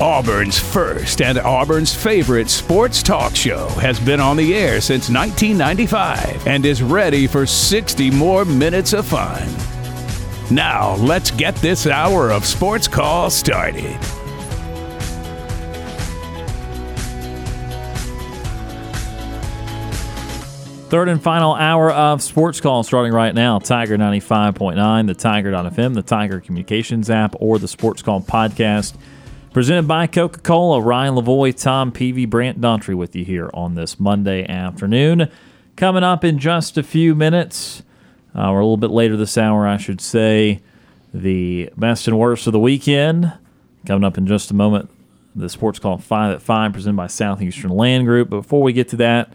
Auburn's 0.00 0.58
first 0.58 1.20
and 1.20 1.38
Auburn's 1.38 1.94
favorite 1.94 2.48
sports 2.48 3.02
talk 3.02 3.36
show 3.36 3.68
has 3.80 4.00
been 4.00 4.18
on 4.18 4.38
the 4.38 4.54
air 4.54 4.80
since 4.80 5.10
1995 5.10 6.46
and 6.46 6.64
is 6.64 6.82
ready 6.82 7.26
for 7.26 7.44
60 7.44 8.10
more 8.12 8.46
minutes 8.46 8.94
of 8.94 9.04
fun. 9.06 9.46
Now, 10.50 10.96
let's 10.96 11.30
get 11.30 11.54
this 11.56 11.86
hour 11.86 12.30
of 12.30 12.46
sports 12.46 12.88
call 12.88 13.28
started. 13.28 13.94
Third 20.88 21.08
and 21.08 21.22
final 21.22 21.54
hour 21.54 21.92
of 21.92 22.20
Sports 22.20 22.60
Call 22.60 22.82
starting 22.82 23.12
right 23.12 23.32
now. 23.32 23.60
Tiger 23.60 23.96
95.9, 23.96 25.06
the 25.06 25.14
Tiger.fm, 25.14 25.94
the 25.94 26.02
Tiger 26.02 26.40
Communications 26.40 27.08
app, 27.10 27.36
or 27.38 27.60
the 27.60 27.68
Sports 27.68 28.02
Call 28.02 28.20
podcast. 28.20 28.94
Presented 29.52 29.88
by 29.88 30.06
Coca 30.06 30.38
Cola. 30.38 30.80
Ryan 30.80 31.16
Lavoie, 31.16 31.60
Tom 31.60 31.90
Peavy, 31.90 32.24
Brant 32.24 32.60
Daughtry 32.60 32.94
with 32.94 33.16
you 33.16 33.24
here 33.24 33.50
on 33.52 33.74
this 33.74 33.98
Monday 33.98 34.46
afternoon. 34.46 35.28
Coming 35.74 36.04
up 36.04 36.22
in 36.22 36.38
just 36.38 36.78
a 36.78 36.84
few 36.84 37.16
minutes, 37.16 37.82
uh, 38.32 38.48
or 38.48 38.60
a 38.60 38.62
little 38.62 38.76
bit 38.76 38.92
later 38.92 39.16
this 39.16 39.36
hour, 39.36 39.66
I 39.66 39.76
should 39.76 40.00
say, 40.00 40.62
the 41.12 41.68
best 41.76 42.06
and 42.06 42.16
worst 42.16 42.46
of 42.46 42.52
the 42.52 42.60
weekend. 42.60 43.32
Coming 43.86 44.04
up 44.04 44.16
in 44.16 44.28
just 44.28 44.52
a 44.52 44.54
moment, 44.54 44.88
the 45.34 45.48
Sports 45.48 45.80
Call 45.80 45.98
5 45.98 46.32
at 46.32 46.42
5, 46.42 46.72
presented 46.72 46.96
by 46.96 47.08
Southeastern 47.08 47.72
Land 47.72 48.06
Group. 48.06 48.30
But 48.30 48.42
before 48.42 48.62
we 48.62 48.72
get 48.72 48.88
to 48.90 48.96
that, 48.98 49.32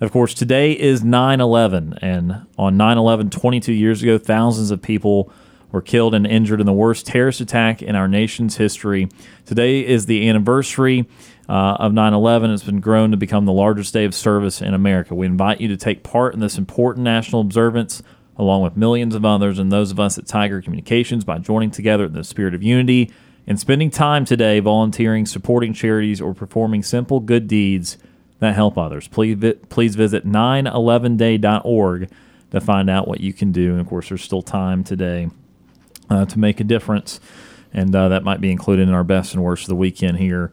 of 0.00 0.10
course, 0.12 0.32
today 0.32 0.72
is 0.72 1.04
9 1.04 1.42
11, 1.42 1.98
and 2.00 2.46
on 2.56 2.78
9 2.78 2.96
11, 2.96 3.28
22 3.28 3.74
years 3.74 4.02
ago, 4.02 4.16
thousands 4.16 4.70
of 4.70 4.80
people 4.80 5.30
were 5.72 5.82
killed 5.82 6.14
and 6.14 6.26
injured 6.26 6.60
in 6.60 6.66
the 6.66 6.72
worst 6.72 7.06
terrorist 7.06 7.40
attack 7.40 7.82
in 7.82 7.94
our 7.94 8.08
nation's 8.08 8.56
history. 8.56 9.08
Today 9.44 9.84
is 9.86 10.06
the 10.06 10.28
anniversary 10.28 11.06
uh, 11.48 11.76
of 11.78 11.92
9 11.92 12.14
11. 12.14 12.50
It's 12.50 12.64
been 12.64 12.80
grown 12.80 13.10
to 13.10 13.16
become 13.16 13.44
the 13.44 13.52
largest 13.52 13.92
day 13.92 14.04
of 14.04 14.14
service 14.14 14.60
in 14.60 14.74
America. 14.74 15.14
We 15.14 15.26
invite 15.26 15.60
you 15.60 15.68
to 15.68 15.76
take 15.76 16.02
part 16.02 16.34
in 16.34 16.40
this 16.40 16.58
important 16.58 17.04
national 17.04 17.40
observance 17.42 18.02
along 18.36 18.62
with 18.62 18.76
millions 18.76 19.14
of 19.14 19.24
others 19.24 19.58
and 19.58 19.72
those 19.72 19.90
of 19.90 19.98
us 19.98 20.16
at 20.16 20.26
Tiger 20.26 20.62
Communications 20.62 21.24
by 21.24 21.38
joining 21.38 21.70
together 21.70 22.04
in 22.04 22.12
the 22.12 22.22
spirit 22.22 22.54
of 22.54 22.62
unity 22.62 23.10
and 23.48 23.58
spending 23.58 23.90
time 23.90 24.24
today 24.24 24.60
volunteering, 24.60 25.26
supporting 25.26 25.72
charities, 25.72 26.20
or 26.20 26.34
performing 26.34 26.82
simple 26.82 27.18
good 27.18 27.48
deeds 27.48 27.98
that 28.38 28.54
help 28.54 28.78
others. 28.78 29.08
Please, 29.08 29.34
vi- 29.34 29.54
please 29.68 29.96
visit 29.96 30.24
911day.org 30.24 32.10
to 32.50 32.60
find 32.60 32.88
out 32.88 33.08
what 33.08 33.20
you 33.20 33.32
can 33.32 33.50
do. 33.50 33.72
And 33.72 33.80
of 33.80 33.88
course, 33.88 34.10
there's 34.10 34.22
still 34.22 34.42
time 34.42 34.84
today 34.84 35.30
uh, 36.10 36.24
to 36.26 36.38
make 36.38 36.60
a 36.60 36.64
difference, 36.64 37.20
and 37.72 37.94
uh, 37.94 38.08
that 38.08 38.24
might 38.24 38.40
be 38.40 38.50
included 38.50 38.88
in 38.88 38.94
our 38.94 39.04
best 39.04 39.34
and 39.34 39.42
worst 39.42 39.64
of 39.64 39.68
the 39.68 39.76
weekend 39.76 40.18
here. 40.18 40.52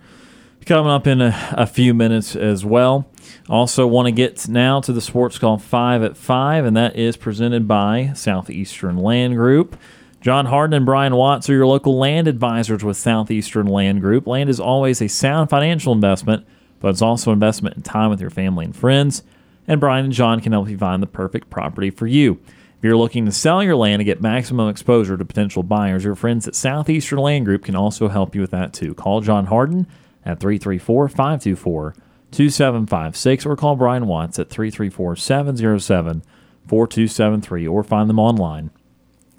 Coming 0.66 0.92
up 0.92 1.06
in 1.06 1.22
a, 1.22 1.54
a 1.56 1.68
few 1.68 1.94
minutes 1.94 2.36
as 2.36 2.66
well. 2.66 3.08
Also, 3.48 3.86
want 3.86 4.08
to 4.08 4.12
get 4.12 4.48
now 4.48 4.82
to 4.82 4.92
the 4.92 5.02
Sports 5.02 5.38
Call 5.38 5.60
5 5.60 6.02
at 6.02 6.18
5, 6.18 6.66
and 6.66 6.76
that 6.76 6.96
is 6.96 7.18
presented 7.18 7.68
by 7.68 8.12
Southeastern 8.16 8.98
Land 8.98 9.36
Group. 9.36 9.78
John 10.22 10.48
Harden 10.48 10.74
and 10.74 10.86
Brian 10.88 11.16
Watts 11.16 11.48
are 11.52 11.54
your 11.54 11.68
local 11.68 12.00
land 12.00 12.28
advisors 12.28 12.84
with 12.84 12.98
Southeastern 12.98 13.68
Land 13.68 14.02
Group. 14.02 14.26
Land 14.26 14.50
is 14.50 14.60
always 14.60 15.00
a 15.00 15.08
sound 15.08 15.52
financial 15.52 15.94
investment, 15.94 16.48
but 16.80 16.90
it's 16.90 17.02
also 17.04 17.30
an 17.30 17.36
investment 17.36 17.76
in 17.76 17.84
time 17.84 18.10
with 18.10 18.20
your 18.20 18.32
family 18.32 18.66
and 18.66 18.76
friends. 18.76 19.22
and 19.68 19.80
Brian 19.80 20.06
and 20.06 20.14
John 20.14 20.42
can 20.42 20.52
help 20.52 20.68
you 20.68 20.80
find 20.80 21.04
the 21.04 21.08
perfect 21.08 21.52
property 21.52 21.92
for 21.92 22.08
you. 22.08 22.40
You're 22.86 22.98
looking 22.98 23.26
to 23.26 23.32
sell 23.32 23.64
your 23.64 23.76
land 23.76 24.00
and 24.00 24.06
get 24.06 24.22
maximum 24.22 24.70
exposure 24.70 25.18
to 25.18 25.26
potential 25.26 25.64
buyers, 25.64 26.04
your 26.04 26.14
friends 26.14 26.48
at 26.48 26.54
Southeastern 26.54 27.18
Land 27.18 27.46
Group 27.46 27.64
can 27.64 27.76
also 27.76 28.10
help 28.10 28.36
you 28.36 28.42
with 28.42 28.52
that 28.52 28.74
too. 28.74 28.94
Call 28.94 29.22
John 29.22 29.48
Harden 29.48 29.88
at 30.24 30.40
334 30.40 31.10
524 31.10 31.96
2756 32.30 33.46
or 33.48 33.56
call 33.56 33.76
Brian 33.76 34.06
Watts 34.06 34.38
at 34.38 34.52
334 34.52 35.16
707 35.16 36.22
4273 36.68 37.68
or 37.68 37.84
find 37.84 38.08
them 38.08 38.20
online 38.20 38.70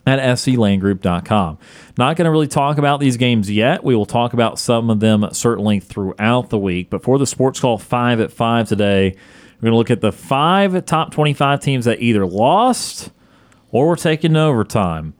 at 0.04 0.18
sclandgroup.com. 0.18 1.58
Not 1.96 2.16
going 2.16 2.24
to 2.24 2.32
really 2.32 2.48
talk 2.48 2.78
about 2.78 2.98
these 2.98 3.16
games 3.16 3.48
yet. 3.48 3.84
We 3.84 3.94
will 3.94 4.06
talk 4.06 4.32
about 4.32 4.58
some 4.58 4.90
of 4.90 4.98
them 4.98 5.24
certainly 5.30 5.78
throughout 5.78 6.50
the 6.50 6.58
week. 6.58 6.90
But 6.90 7.04
for 7.04 7.16
the 7.16 7.28
Sports 7.28 7.60
Call 7.60 7.78
5 7.78 8.18
at 8.18 8.32
5 8.32 8.68
today, 8.68 9.10
we're 9.10 9.66
going 9.66 9.72
to 9.72 9.78
look 9.78 9.92
at 9.92 10.00
the 10.00 10.10
five 10.10 10.84
top 10.84 11.12
25 11.12 11.60
teams 11.60 11.84
that 11.84 12.00
either 12.00 12.26
lost 12.26 13.12
or 13.70 13.88
we're 13.88 13.96
taking 13.96 14.36
overtime 14.36 15.14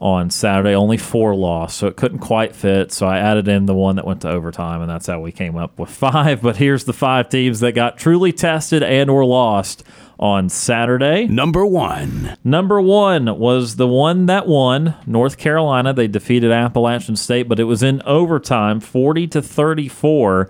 on 0.00 0.30
Saturday. 0.30 0.74
Only 0.74 0.96
four 0.96 1.34
lost, 1.34 1.76
so 1.76 1.86
it 1.86 1.96
couldn't 1.96 2.20
quite 2.20 2.56
fit. 2.56 2.90
So 2.90 3.06
I 3.06 3.18
added 3.18 3.48
in 3.48 3.66
the 3.66 3.74
one 3.74 3.96
that 3.96 4.06
went 4.06 4.22
to 4.22 4.30
overtime, 4.30 4.80
and 4.80 4.90
that's 4.90 5.06
how 5.06 5.20
we 5.20 5.32
came 5.32 5.56
up 5.56 5.78
with 5.78 5.90
five. 5.90 6.42
But 6.50 6.56
here's 6.56 6.84
the 6.84 6.92
five 6.92 7.28
teams 7.28 7.60
that 7.60 7.72
got 7.72 7.98
truly 7.98 8.32
tested 8.32 8.82
and 8.82 9.10
or 9.10 9.24
lost 9.24 9.84
on 10.18 10.48
Saturday. 10.48 11.26
Number 11.26 11.64
one. 11.64 12.36
Number 12.42 12.80
one 12.80 13.38
was 13.38 13.76
the 13.76 13.86
one 13.86 14.26
that 14.26 14.46
won 14.46 14.94
North 15.06 15.38
Carolina. 15.38 15.92
They 15.92 16.08
defeated 16.08 16.50
Appalachian 16.50 17.16
State, 17.16 17.48
but 17.48 17.60
it 17.60 17.64
was 17.64 17.82
in 17.82 18.02
overtime, 18.02 18.80
40 18.80 19.26
to 19.28 19.42
34. 19.42 20.48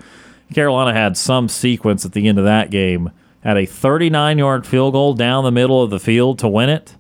Carolina 0.55 0.93
had 0.93 1.17
some 1.17 1.49
sequence 1.49 2.05
at 2.05 2.13
the 2.13 2.27
end 2.27 2.39
of 2.39 2.45
that 2.45 2.71
game. 2.71 3.11
Had 3.43 3.57
a 3.57 3.67
39 3.67 4.39
yard 4.39 4.67
field 4.67 4.93
goal 4.93 5.15
down 5.15 5.45
the 5.45 5.53
middle 5.53 5.83
of 5.83 5.91
the 5.91 6.01
field 6.01 6.39
to 6.41 6.49
win 6.49 6.69
it 6.69 6.97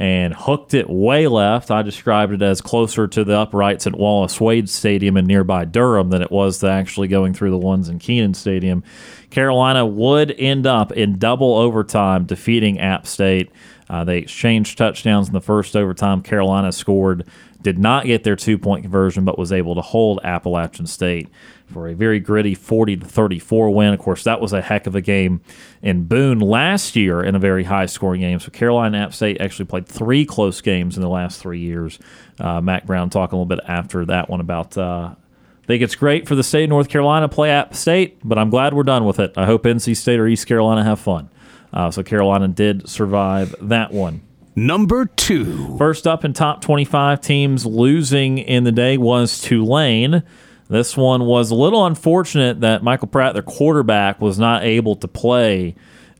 and 0.00 0.32
hooked 0.32 0.72
it 0.72 0.88
way 0.88 1.28
left. 1.28 1.70
I 1.70 1.82
described 1.82 2.32
it 2.32 2.40
as 2.40 2.62
closer 2.62 3.06
to 3.06 3.22
the 3.22 3.38
uprights 3.38 3.86
at 3.86 3.94
Wallace 3.94 4.40
Wade 4.40 4.70
Stadium 4.70 5.18
in 5.18 5.26
nearby 5.26 5.66
Durham 5.66 6.08
than 6.08 6.22
it 6.22 6.30
was 6.30 6.58
to 6.60 6.70
actually 6.70 7.06
going 7.06 7.34
through 7.34 7.50
the 7.50 7.58
ones 7.58 7.90
in 7.90 7.98
Kenan 7.98 8.32
Stadium. 8.32 8.82
Carolina 9.28 9.84
would 9.84 10.34
end 10.38 10.66
up 10.66 10.90
in 10.90 11.18
double 11.18 11.54
overtime 11.54 12.24
defeating 12.24 12.80
App 12.80 13.06
State. 13.06 13.50
Uh, 13.90 14.02
they 14.02 14.16
exchanged 14.18 14.78
touchdowns 14.78 15.28
in 15.28 15.34
the 15.34 15.40
first 15.40 15.76
overtime. 15.76 16.22
Carolina 16.22 16.72
scored, 16.72 17.26
did 17.60 17.78
not 17.78 18.06
get 18.06 18.24
their 18.24 18.36
two 18.36 18.56
point 18.56 18.82
conversion, 18.82 19.26
but 19.26 19.38
was 19.38 19.52
able 19.52 19.74
to 19.74 19.82
hold 19.82 20.18
Appalachian 20.24 20.86
State 20.86 21.28
for 21.70 21.88
a 21.88 21.94
very 21.94 22.20
gritty 22.20 22.54
40 22.54 22.98
to 22.98 23.06
34 23.06 23.70
win. 23.70 23.94
Of 23.94 24.00
course, 24.00 24.24
that 24.24 24.40
was 24.40 24.52
a 24.52 24.60
heck 24.60 24.86
of 24.86 24.94
a 24.94 25.00
game 25.00 25.40
in 25.82 26.04
Boone 26.04 26.40
last 26.40 26.96
year 26.96 27.22
in 27.22 27.34
a 27.34 27.38
very 27.38 27.64
high 27.64 27.86
scoring 27.86 28.20
game. 28.20 28.40
So 28.40 28.50
Carolina 28.50 28.98
App 28.98 29.14
State 29.14 29.40
actually 29.40 29.66
played 29.66 29.86
three 29.86 30.24
close 30.24 30.60
games 30.60 30.96
in 30.96 31.02
the 31.02 31.08
last 31.08 31.40
three 31.40 31.60
years. 31.60 31.98
Uh, 32.38 32.60
Mack 32.60 32.86
Brown 32.86 33.10
talking 33.10 33.36
a 33.36 33.42
little 33.42 33.56
bit 33.56 33.60
after 33.66 34.04
that 34.06 34.28
one 34.28 34.40
about. 34.40 34.76
Uh, 34.76 35.14
I 35.62 35.66
think 35.66 35.82
it's 35.82 35.94
great 35.94 36.26
for 36.26 36.34
the 36.34 36.42
state 36.42 36.64
of 36.64 36.70
North 36.70 36.88
Carolina 36.88 37.28
to 37.28 37.34
play 37.34 37.50
App 37.50 37.74
State, 37.74 38.18
but 38.24 38.38
I'm 38.38 38.50
glad 38.50 38.74
we're 38.74 38.82
done 38.82 39.04
with 39.04 39.20
it. 39.20 39.32
I 39.36 39.46
hope 39.46 39.62
NC 39.62 39.96
State 39.96 40.18
or 40.18 40.26
East 40.26 40.46
Carolina 40.46 40.82
have 40.82 40.98
fun. 40.98 41.30
Uh, 41.72 41.90
so 41.90 42.02
Carolina 42.02 42.48
did 42.48 42.88
survive 42.88 43.54
that 43.60 43.92
one. 43.92 44.22
Number 44.56 45.06
two. 45.06 45.76
First 45.78 46.06
up 46.06 46.24
in 46.24 46.32
top 46.32 46.60
25 46.60 47.20
teams 47.20 47.64
losing 47.64 48.38
in 48.38 48.64
the 48.64 48.72
day 48.72 48.98
was 48.98 49.40
Tulane. 49.40 50.24
This 50.70 50.96
one 50.96 51.24
was 51.26 51.50
a 51.50 51.56
little 51.56 51.84
unfortunate 51.84 52.60
that 52.60 52.84
Michael 52.84 53.08
Pratt, 53.08 53.34
their 53.34 53.42
quarterback, 53.42 54.20
was 54.20 54.38
not 54.38 54.62
able 54.62 54.94
to 54.96 55.08
play 55.08 55.74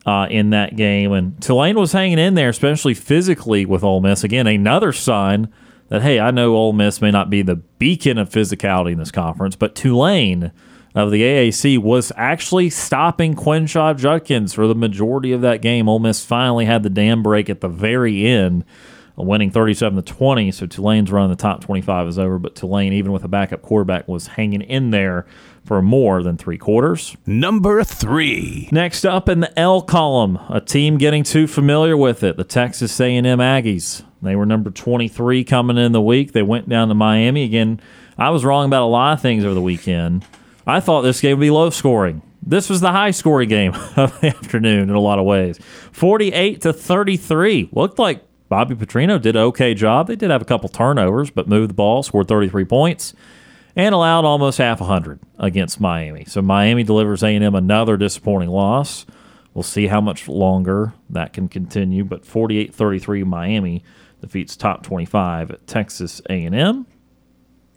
uh, 0.04 0.26
in 0.28 0.50
that 0.50 0.74
game. 0.74 1.12
And 1.12 1.40
Tulane 1.40 1.78
was 1.78 1.92
hanging 1.92 2.18
in 2.18 2.34
there, 2.34 2.48
especially 2.48 2.94
physically 2.94 3.64
with 3.64 3.84
Ole 3.84 4.00
Miss. 4.00 4.24
Again, 4.24 4.48
another 4.48 4.92
sign 4.92 5.52
that, 5.88 6.02
hey, 6.02 6.18
I 6.18 6.32
know 6.32 6.56
Ole 6.56 6.72
Miss 6.72 7.00
may 7.00 7.12
not 7.12 7.30
be 7.30 7.42
the 7.42 7.56
beacon 7.56 8.18
of 8.18 8.28
physicality 8.28 8.90
in 8.90 8.98
this 8.98 9.12
conference, 9.12 9.54
but 9.54 9.76
Tulane 9.76 10.50
of 10.96 11.12
the 11.12 11.22
AAC 11.22 11.78
was 11.78 12.10
actually 12.16 12.70
stopping 12.70 13.34
Quinshon 13.34 13.96
Judkins 13.98 14.52
for 14.52 14.66
the 14.66 14.74
majority 14.74 15.30
of 15.30 15.42
that 15.42 15.62
game. 15.62 15.88
Ole 15.88 16.00
Miss 16.00 16.24
finally 16.24 16.64
had 16.64 16.82
the 16.82 16.90
dam 16.90 17.22
break 17.22 17.48
at 17.48 17.60
the 17.60 17.68
very 17.68 18.26
end 18.26 18.64
winning 19.26 19.50
37 19.50 20.02
to 20.02 20.14
20. 20.14 20.50
So 20.52 20.66
Tulane's 20.66 21.10
run 21.10 21.24
in 21.24 21.30
the 21.30 21.36
top 21.36 21.62
25 21.62 22.08
is 22.08 22.18
over, 22.18 22.38
but 22.38 22.54
Tulane, 22.54 22.92
even 22.92 23.12
with 23.12 23.24
a 23.24 23.28
backup 23.28 23.62
quarterback, 23.62 24.08
was 24.08 24.28
hanging 24.28 24.62
in 24.62 24.90
there 24.90 25.26
for 25.64 25.82
more 25.82 26.22
than 26.22 26.36
three 26.36 26.58
quarters. 26.58 27.16
Number 27.26 27.84
three. 27.84 28.68
Next 28.72 29.04
up 29.04 29.28
in 29.28 29.40
the 29.40 29.58
L 29.58 29.82
column, 29.82 30.38
a 30.48 30.60
team 30.60 30.98
getting 30.98 31.22
too 31.22 31.46
familiar 31.46 31.96
with 31.96 32.22
it, 32.22 32.36
the 32.36 32.44
Texas 32.44 32.98
A&M 33.00 33.24
Aggies. 33.24 34.04
They 34.22 34.36
were 34.36 34.46
number 34.46 34.70
23 34.70 35.44
coming 35.44 35.78
in 35.78 35.92
the 35.92 36.00
week. 36.00 36.32
They 36.32 36.42
went 36.42 36.68
down 36.68 36.88
to 36.88 36.94
Miami 36.94 37.44
again. 37.44 37.80
I 38.18 38.30
was 38.30 38.44
wrong 38.44 38.66
about 38.66 38.84
a 38.84 38.86
lot 38.86 39.14
of 39.14 39.22
things 39.22 39.44
over 39.44 39.54
the 39.54 39.62
weekend. 39.62 40.24
I 40.66 40.80
thought 40.80 41.02
this 41.02 41.20
game 41.20 41.38
would 41.38 41.44
be 41.44 41.50
low 41.50 41.70
scoring. 41.70 42.22
This 42.42 42.68
was 42.68 42.80
the 42.80 42.90
high 42.90 43.10
scoring 43.10 43.48
game 43.48 43.74
of 43.96 44.18
the 44.20 44.28
afternoon 44.28 44.90
in 44.90 44.94
a 44.94 45.00
lot 45.00 45.18
of 45.18 45.24
ways. 45.24 45.58
48 45.92 46.62
to 46.62 46.72
33. 46.72 47.70
Looked 47.72 47.98
like 47.98 48.24
Bobby 48.50 48.74
Petrino 48.74 49.22
did 49.22 49.36
an 49.36 49.42
okay 49.42 49.74
job. 49.74 50.08
They 50.08 50.16
did 50.16 50.30
have 50.30 50.42
a 50.42 50.44
couple 50.44 50.68
turnovers, 50.68 51.30
but 51.30 51.46
moved 51.46 51.70
the 51.70 51.74
ball, 51.74 52.02
scored 52.02 52.26
33 52.26 52.64
points, 52.64 53.14
and 53.76 53.94
allowed 53.94 54.24
almost 54.24 54.58
half 54.58 54.80
a 54.80 54.84
hundred 54.84 55.20
against 55.38 55.80
Miami. 55.80 56.24
So 56.26 56.42
Miami 56.42 56.82
delivers 56.82 57.22
A&M 57.22 57.54
another 57.54 57.96
disappointing 57.96 58.50
loss. 58.50 59.06
We'll 59.54 59.62
see 59.62 59.86
how 59.86 60.00
much 60.00 60.26
longer 60.26 60.94
that 61.08 61.32
can 61.32 61.48
continue. 61.48 62.04
But 62.04 62.24
48-33 62.24 63.24
Miami 63.24 63.84
defeats 64.20 64.56
top 64.56 64.82
25 64.82 65.52
at 65.52 65.66
Texas 65.68 66.20
A&M. 66.28 66.86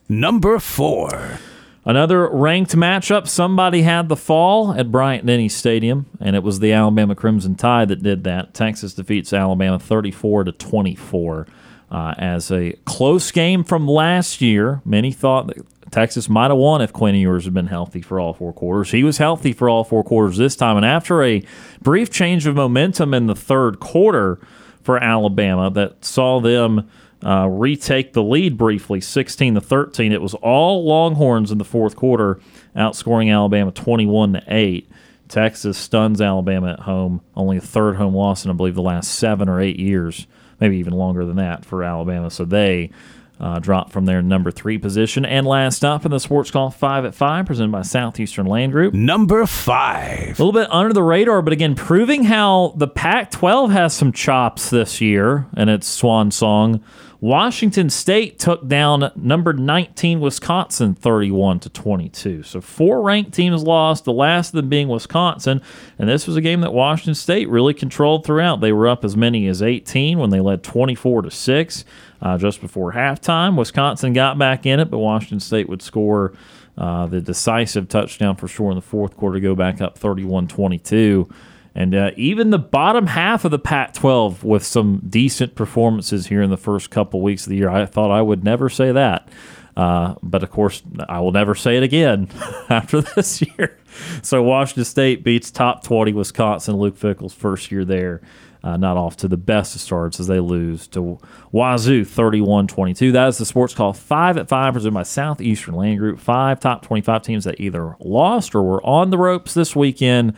Number 0.09 0.57
four. 0.57 1.37
Another 1.85 2.29
ranked 2.29 2.75
matchup. 2.75 3.27
Somebody 3.27 3.81
had 3.81 4.07
the 4.07 4.15
fall 4.15 4.73
at 4.73 4.91
Bryant 4.91 5.25
Denny 5.25 5.49
Stadium, 5.49 6.05
and 6.21 6.35
it 6.35 6.41
was 6.41 6.59
the 6.59 6.71
Alabama 6.71 7.13
Crimson 7.13 7.55
Tide 7.55 7.89
that 7.89 8.01
did 8.01 8.23
that. 8.23 8.53
Texas 8.53 8.93
defeats 8.93 9.33
Alabama 9.33 9.77
34 9.77 10.45
to 10.45 10.51
24 10.53 11.47
uh, 11.91 12.13
as 12.17 12.51
a 12.51 12.73
close 12.85 13.31
game 13.31 13.65
from 13.65 13.85
last 13.85 14.39
year. 14.39 14.81
Many 14.85 15.11
thought 15.11 15.47
that 15.47 15.57
Texas 15.91 16.29
might 16.29 16.49
have 16.49 16.57
won 16.57 16.81
if 16.81 16.93
Quinn 16.93 17.15
Ewers 17.15 17.43
had 17.43 17.53
been 17.53 17.67
healthy 17.67 18.01
for 18.01 18.17
all 18.17 18.33
four 18.33 18.53
quarters. 18.53 18.91
He 18.91 19.03
was 19.03 19.17
healthy 19.17 19.51
for 19.51 19.67
all 19.69 19.83
four 19.83 20.05
quarters 20.05 20.37
this 20.37 20.55
time, 20.55 20.77
and 20.77 20.85
after 20.85 21.21
a 21.21 21.43
brief 21.81 22.09
change 22.09 22.47
of 22.47 22.55
momentum 22.55 23.13
in 23.13 23.27
the 23.27 23.35
third 23.35 23.81
quarter 23.81 24.39
for 24.81 24.97
Alabama 24.97 25.69
that 25.71 26.03
saw 26.03 26.39
them 26.39 26.89
uh, 27.25 27.47
retake 27.47 28.13
the 28.13 28.23
lead 28.23 28.57
briefly, 28.57 29.01
16 29.01 29.55
to 29.55 29.61
13. 29.61 30.11
It 30.11 30.21
was 30.21 30.33
all 30.35 30.85
Longhorns 30.85 31.51
in 31.51 31.57
the 31.57 31.65
fourth 31.65 31.95
quarter, 31.95 32.39
outscoring 32.75 33.33
Alabama 33.33 33.71
21 33.71 34.33
to 34.33 34.43
8. 34.47 34.89
Texas 35.27 35.77
stuns 35.77 36.21
Alabama 36.21 36.73
at 36.73 36.81
home, 36.81 37.21
only 37.35 37.57
a 37.57 37.61
third 37.61 37.95
home 37.95 38.13
loss 38.13 38.45
in 38.45 38.51
I 38.51 38.53
believe 38.53 38.75
the 38.75 38.81
last 38.81 39.15
seven 39.15 39.49
or 39.49 39.59
eight 39.59 39.79
years, 39.79 40.27
maybe 40.59 40.77
even 40.77 40.93
longer 40.93 41.25
than 41.25 41.37
that 41.37 41.65
for 41.65 41.83
Alabama. 41.83 42.29
So 42.29 42.45
they 42.45 42.91
uh, 43.39 43.59
dropped 43.59 43.91
from 43.91 44.05
their 44.05 44.21
number 44.21 44.51
three 44.51 44.77
position. 44.77 45.25
And 45.25 45.45
last 45.45 45.83
up 45.83 46.05
in 46.05 46.11
the 46.11 46.19
sports 46.19 46.51
call 46.51 46.69
five 46.69 47.03
at 47.03 47.15
five, 47.15 47.45
presented 47.45 47.71
by 47.71 47.81
Southeastern 47.81 48.45
Land 48.45 48.71
Group. 48.71 48.93
Number 48.93 49.45
five. 49.45 50.39
A 50.39 50.43
little 50.43 50.53
bit 50.53 50.71
under 50.71 50.93
the 50.93 51.03
radar, 51.03 51.41
but 51.41 51.53
again, 51.53 51.75
proving 51.75 52.23
how 52.25 52.73
the 52.77 52.87
Pac 52.87 53.31
12 53.31 53.71
has 53.71 53.93
some 53.93 54.11
chops 54.11 54.69
this 54.69 55.01
year 55.01 55.47
and 55.55 55.69
its 55.69 55.87
swan 55.87 56.31
song. 56.31 56.83
Washington 57.23 57.89
State 57.89 58.37
took 58.37 58.67
down 58.67 59.09
number 59.15 59.53
19 59.53 60.19
Wisconsin 60.19 60.93
31 60.93 61.61
to 61.61 61.69
22. 61.69 62.43
So 62.43 62.59
four 62.59 63.01
ranked 63.01 63.33
teams 63.33 63.63
lost, 63.63 64.03
the 64.03 64.11
last 64.11 64.49
of 64.49 64.55
them 64.55 64.67
being 64.67 64.89
Wisconsin, 64.89 65.61
and 65.97 66.09
this 66.09 66.27
was 66.27 66.35
a 66.35 66.41
game 66.41 66.59
that 66.59 66.73
Washington 66.73 67.15
State 67.15 67.47
really 67.47 67.73
controlled 67.73 68.25
throughout. 68.25 68.59
They 68.59 68.73
were 68.73 68.89
up 68.89 69.05
as 69.05 69.15
many 69.15 69.47
as 69.47 69.61
18 69.61 70.19
when 70.19 70.31
they 70.31 70.41
led 70.41 70.63
24 70.63 71.21
to 71.21 71.31
6 71.31 71.85
uh, 72.21 72.37
just 72.37 72.59
before 72.59 72.91
halftime. 72.91 73.57
Wisconsin 73.57 74.11
got 74.11 74.37
back 74.37 74.65
in 74.65 74.81
it, 74.81 74.91
but 74.91 74.97
Washington 74.97 75.39
State 75.39 75.69
would 75.69 75.81
score 75.81 76.33
uh, 76.77 77.05
the 77.05 77.21
decisive 77.21 77.87
touchdown 77.87 78.35
for 78.35 78.49
sure 78.49 78.69
in 78.69 78.75
the 78.75 78.81
fourth 78.81 79.15
quarter 79.15 79.37
to 79.37 79.41
go 79.41 79.55
back 79.55 79.79
up 79.79 79.97
31-22. 79.97 81.31
And 81.75 81.95
uh, 81.95 82.11
even 82.15 82.51
the 82.51 82.59
bottom 82.59 83.07
half 83.07 83.45
of 83.45 83.51
the 83.51 83.59
Pac 83.59 83.93
12 83.93 84.43
with 84.43 84.63
some 84.63 85.01
decent 85.07 85.55
performances 85.55 86.27
here 86.27 86.41
in 86.41 86.49
the 86.51 86.57
first 86.57 86.91
couple 86.91 87.21
weeks 87.21 87.45
of 87.45 87.49
the 87.49 87.57
year. 87.57 87.69
I 87.69 87.85
thought 87.85 88.11
I 88.11 88.21
would 88.21 88.43
never 88.43 88.69
say 88.69 88.91
that. 88.91 89.27
Uh, 89.75 90.13
but 90.21 90.43
of 90.43 90.51
course, 90.51 90.83
I 91.09 91.19
will 91.19 91.31
never 91.31 91.55
say 91.55 91.77
it 91.77 91.83
again 91.83 92.29
after 92.69 93.01
this 93.01 93.41
year. 93.57 93.79
So 94.21 94.43
Washington 94.43 94.85
State 94.85 95.23
beats 95.23 95.49
top 95.49 95.83
20 95.83 96.13
Wisconsin. 96.13 96.77
Luke 96.77 96.97
Fickell's 96.97 97.33
first 97.33 97.71
year 97.71 97.85
there. 97.85 98.21
Uh, 98.63 98.77
not 98.77 98.95
off 98.95 99.17
to 99.17 99.27
the 99.27 99.35
best 99.35 99.75
of 99.75 99.81
starts 99.81 100.21
as 100.21 100.27
they 100.27 100.39
lose 100.39 100.87
to 100.87 101.19
Wazoo 101.51 102.05
31 102.05 102.67
22. 102.67 103.11
That 103.11 103.27
is 103.27 103.37
the 103.37 103.45
sports 103.45 103.73
call 103.73 103.91
5 103.91 104.37
at 104.37 104.47
5, 104.47 104.73
presented 104.73 104.93
by 104.93 105.03
Southeastern 105.03 105.75
Land 105.75 105.99
Group. 105.99 106.17
Five 106.17 106.61
top 106.61 106.81
25 106.81 107.23
teams 107.23 107.43
that 107.43 107.59
either 107.59 107.97
lost 107.99 108.55
or 108.55 108.63
were 108.63 108.81
on 108.85 109.09
the 109.09 109.17
ropes 109.17 109.53
this 109.53 109.75
weekend 109.75 110.33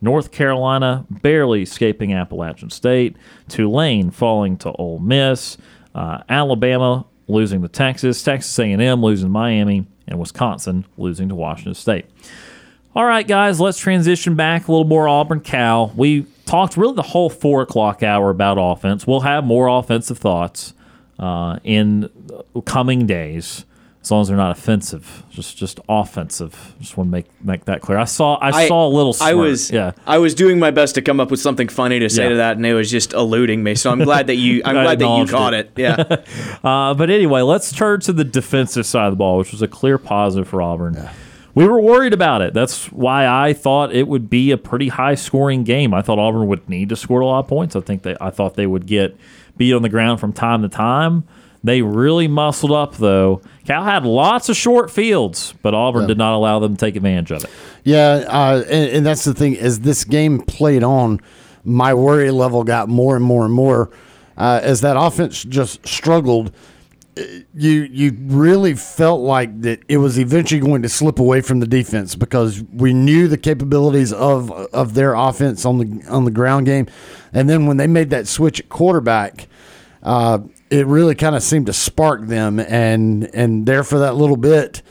North 0.00 0.30
Carolina 0.30 1.06
barely 1.10 1.62
escaping 1.62 2.12
Appalachian 2.12 2.70
State, 2.70 3.16
Tulane 3.48 4.10
falling 4.10 4.56
to 4.58 4.72
Ole 4.72 4.98
Miss, 4.98 5.56
uh, 5.94 6.22
Alabama 6.28 7.06
losing 7.28 7.62
to 7.62 7.68
Texas, 7.68 8.22
Texas 8.22 8.58
A&M 8.58 9.02
losing 9.02 9.26
to 9.26 9.32
Miami, 9.32 9.86
and 10.06 10.18
Wisconsin 10.18 10.84
losing 10.96 11.28
to 11.28 11.34
Washington 11.34 11.74
State. 11.74 12.06
All 12.94 13.04
right, 13.04 13.26
guys, 13.26 13.60
let's 13.60 13.78
transition 13.78 14.36
back 14.36 14.68
a 14.68 14.72
little 14.72 14.86
more 14.86 15.06
Auburn 15.08 15.40
Cal. 15.40 15.92
We 15.94 16.26
talked 16.46 16.76
really 16.76 16.94
the 16.94 17.02
whole 17.02 17.28
four 17.28 17.62
o'clock 17.62 18.02
hour 18.02 18.30
about 18.30 18.56
offense. 18.58 19.06
We'll 19.06 19.20
have 19.20 19.44
more 19.44 19.68
offensive 19.68 20.18
thoughts 20.18 20.72
uh, 21.18 21.58
in 21.62 22.08
coming 22.64 23.06
days, 23.06 23.64
as 24.06 24.10
long 24.12 24.20
as 24.20 24.28
they're 24.28 24.36
not 24.36 24.56
offensive, 24.56 25.24
just 25.30 25.56
just 25.56 25.80
offensive. 25.88 26.74
Just 26.78 26.96
want 26.96 27.08
to 27.08 27.10
make 27.10 27.26
make 27.44 27.64
that 27.64 27.80
clear. 27.80 27.98
I 27.98 28.04
saw 28.04 28.38
I, 28.40 28.68
saw 28.68 28.86
a 28.86 28.88
little. 28.88 29.10
I 29.20 29.32
smirk. 29.32 29.36
was 29.36 29.70
yeah. 29.72 29.92
I 30.06 30.18
was 30.18 30.32
doing 30.32 30.60
my 30.60 30.70
best 30.70 30.94
to 30.94 31.02
come 31.02 31.18
up 31.18 31.28
with 31.28 31.40
something 31.40 31.66
funny 31.66 31.98
to 31.98 32.08
say 32.08 32.22
Yeah. 32.22 32.28
to 32.28 32.34
that, 32.36 32.56
and 32.56 32.64
it 32.64 32.74
was 32.74 32.88
just 32.88 33.14
eluding 33.14 33.64
me. 33.64 33.74
So 33.74 33.90
I'm 33.90 33.98
glad 33.98 34.28
that 34.28 34.36
you 34.36 34.62
I'm 34.64 34.74
glad 34.76 35.00
that 35.00 35.18
you 35.18 35.26
caught 35.26 35.54
it. 35.54 35.72
it. 35.76 35.80
Yeah. 35.80 36.16
Uh, 36.62 36.94
but 36.94 37.10
anyway, 37.10 37.40
let's 37.42 37.72
turn 37.72 38.00
to 38.00 38.12
the 38.12 38.24
defensive 38.24 38.86
side 38.86 39.06
of 39.06 39.12
the 39.12 39.16
ball, 39.16 39.38
which 39.38 39.50
was 39.52 39.62
a 39.62 39.68
clear 39.68 39.98
positive 39.98 40.48
for 40.48 40.62
Auburn. 40.62 41.08
We 41.54 41.66
were 41.66 41.80
worried 41.80 42.12
about 42.12 42.42
it. 42.42 42.54
That's 42.54 42.92
why 42.92 43.26
I 43.26 43.52
thought 43.54 43.92
it 43.94 44.06
would 44.06 44.28
be 44.30 44.50
a 44.52 44.56
pretty 44.58 44.88
high 44.88 45.14
scoring 45.16 45.64
game. 45.64 45.94
I 45.94 46.02
thought 46.02 46.18
Auburn 46.18 46.46
would 46.48 46.68
need 46.68 46.90
to 46.90 46.96
score 46.96 47.20
a 47.20 47.26
lot 47.26 47.40
of 47.40 47.48
points. 47.48 47.74
I 47.74 47.80
think 47.80 48.02
they 48.02 48.16
I 48.20 48.30
thought 48.30 48.54
they 48.54 48.66
would 48.66 48.86
get 48.86 49.16
beat 49.56 49.72
on 49.72 49.82
the 49.82 49.88
ground 49.88 50.20
from 50.20 50.32
time 50.32 50.62
to 50.62 50.68
time. 50.68 51.24
They 51.66 51.82
really 51.82 52.28
muscled 52.28 52.70
up 52.70 52.94
though. 52.94 53.42
Cal 53.66 53.82
had 53.82 54.04
lots 54.06 54.48
of 54.48 54.56
short 54.56 54.88
fields, 54.88 55.52
but 55.62 55.74
Auburn 55.74 56.06
did 56.06 56.16
not 56.16 56.32
allow 56.32 56.60
them 56.60 56.76
to 56.76 56.78
take 56.78 56.94
advantage 56.94 57.32
of 57.32 57.42
it. 57.42 57.50
Yeah, 57.82 58.24
uh, 58.28 58.62
and, 58.70 58.90
and 58.90 59.06
that's 59.06 59.24
the 59.24 59.34
thing. 59.34 59.56
As 59.56 59.80
this 59.80 60.04
game 60.04 60.42
played 60.42 60.84
on, 60.84 61.20
my 61.64 61.92
worry 61.92 62.30
level 62.30 62.62
got 62.62 62.88
more 62.88 63.16
and 63.16 63.24
more 63.24 63.44
and 63.44 63.52
more. 63.52 63.90
Uh, 64.36 64.60
as 64.62 64.82
that 64.82 64.96
offense 64.96 65.42
just 65.42 65.84
struggled, 65.84 66.52
uh, 67.18 67.22
you 67.52 67.88
you 67.90 68.16
really 68.26 68.74
felt 68.74 69.22
like 69.22 69.62
that 69.62 69.80
it 69.88 69.96
was 69.96 70.20
eventually 70.20 70.60
going 70.60 70.82
to 70.82 70.88
slip 70.88 71.18
away 71.18 71.40
from 71.40 71.58
the 71.58 71.66
defense 71.66 72.14
because 72.14 72.62
we 72.72 72.94
knew 72.94 73.26
the 73.26 73.38
capabilities 73.38 74.12
of 74.12 74.52
of 74.52 74.94
their 74.94 75.14
offense 75.14 75.64
on 75.64 75.78
the 75.78 76.08
on 76.08 76.24
the 76.26 76.30
ground 76.30 76.64
game, 76.66 76.86
and 77.32 77.50
then 77.50 77.66
when 77.66 77.76
they 77.76 77.88
made 77.88 78.10
that 78.10 78.28
switch 78.28 78.60
at 78.60 78.68
quarterback. 78.68 79.48
Uh, 80.04 80.38
it 80.70 80.86
really 80.86 81.14
kind 81.14 81.36
of 81.36 81.42
seemed 81.42 81.66
to 81.66 81.72
spark 81.72 82.26
them, 82.26 82.58
and 82.60 83.28
and 83.34 83.66
there 83.66 83.84
for 83.84 83.98
that 84.00 84.14
little 84.16 84.36
bit, 84.36 84.82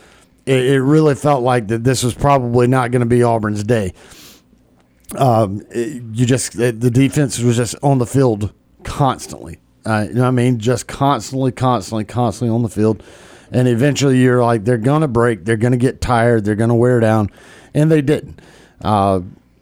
it, 0.45 0.65
it 0.65 0.81
really 0.81 1.15
felt 1.15 1.43
like 1.43 1.68
that 1.68 1.84
this 1.84 2.03
was 2.03 2.14
probably 2.14 2.68
not 2.68 2.91
going 2.91 3.02
to 3.02 3.06
be 3.06 3.23
Auburn's 3.23 3.64
day. 3.64 3.93
Um, 5.18 5.61
it- 5.72 6.02
you 6.14 6.26
just 6.26 6.53
the 6.57 6.72
the 6.72 6.89
defense 6.91 7.39
was 7.39 7.57
just 7.57 7.76
on 7.84 7.97
the 7.99 8.06
field 8.06 8.53
constantly. 8.84 9.60
Uh, 9.85 10.06
you 10.07 10.15
know 10.15 10.22
what 10.22 10.27
I 10.30 10.31
mean? 10.31 10.57
Just 10.57 10.88
constantly, 10.88 11.52
constantly, 11.52 12.06
constantly 12.06 12.53
on 12.53 12.64
the 12.64 12.69
field, 12.69 13.03
and 13.52 13.68
eventually 13.68 14.18
you're 14.19 14.43
like, 14.43 14.65
they're 14.65 14.77
gonna 14.80 15.07
break, 15.07 15.45
they're 15.45 15.57
gonna 15.57 15.77
get 15.77 16.02
tired, 16.02 16.43
they're 16.43 16.56
gonna 16.56 16.76
wear 16.76 16.99
down, 16.99 17.30
and 17.73 17.91
they 17.91 18.02
didn't. 18.02 18.39
Uh, 18.81 19.22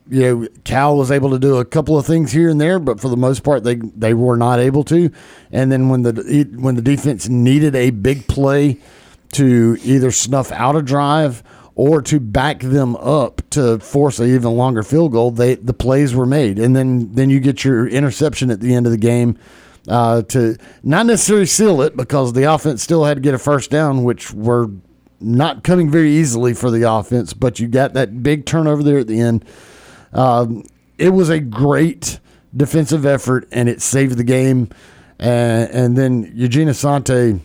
you 0.09 0.21
know, 0.21 0.47
Cal 0.63 0.97
was 0.97 1.11
able 1.11 1.29
to 1.31 1.39
do 1.39 1.57
a 1.57 1.65
couple 1.65 1.97
of 1.97 2.05
things 2.05 2.31
here 2.31 2.49
and 2.49 2.59
there, 2.59 2.79
but 2.79 2.99
for 2.99 3.09
the 3.09 3.17
most 3.17 3.43
part, 3.43 3.63
they 3.63 3.75
they 3.75 4.13
were 4.13 4.37
not 4.37 4.59
able 4.59 4.83
to. 4.85 5.11
And 5.51 5.71
then 5.71 5.89
when 5.89 6.03
the 6.03 6.47
when 6.57 6.75
the 6.75 6.81
defense 6.81 7.29
needed 7.29 7.75
a 7.75 7.89
big 7.91 8.27
play 8.27 8.79
to 9.33 9.77
either 9.83 10.11
snuff 10.11 10.51
out 10.51 10.75
a 10.75 10.81
drive 10.81 11.43
or 11.75 12.01
to 12.03 12.19
back 12.19 12.59
them 12.59 12.95
up 12.97 13.41
to 13.49 13.79
force 13.79 14.19
an 14.19 14.29
even 14.29 14.51
longer 14.51 14.83
field 14.83 15.11
goal, 15.11 15.31
they 15.31 15.55
the 15.55 15.73
plays 15.73 16.13
were 16.13 16.25
made, 16.25 16.59
and 16.59 16.75
then 16.75 17.11
then 17.13 17.29
you 17.29 17.39
get 17.39 17.63
your 17.63 17.87
interception 17.87 18.51
at 18.51 18.59
the 18.59 18.75
end 18.75 18.85
of 18.85 18.91
the 18.91 18.97
game 18.97 19.37
uh, 19.87 20.21
to 20.23 20.57
not 20.83 21.05
necessarily 21.05 21.45
seal 21.45 21.81
it 21.81 21.95
because 21.95 22.33
the 22.33 22.51
offense 22.51 22.83
still 22.83 23.03
had 23.03 23.15
to 23.15 23.21
get 23.21 23.33
a 23.33 23.39
first 23.39 23.69
down, 23.69 24.03
which 24.03 24.33
were 24.33 24.69
not 25.19 25.63
coming 25.63 25.89
very 25.89 26.11
easily 26.11 26.53
for 26.53 26.69
the 26.69 26.89
offense. 26.89 27.33
But 27.33 27.59
you 27.59 27.67
got 27.67 27.93
that 27.93 28.21
big 28.21 28.45
turnover 28.45 28.83
there 28.83 28.99
at 28.99 29.07
the 29.07 29.19
end. 29.19 29.45
Um, 30.13 30.63
it 30.97 31.09
was 31.09 31.29
a 31.29 31.39
great 31.39 32.19
defensive 32.55 33.05
effort, 33.05 33.47
and 33.51 33.67
it 33.67 33.81
saved 33.81 34.17
the 34.17 34.23
game. 34.23 34.69
And, 35.19 35.69
and 35.71 35.97
then 35.97 36.31
Eugene 36.35 36.67
Asante 36.67 37.41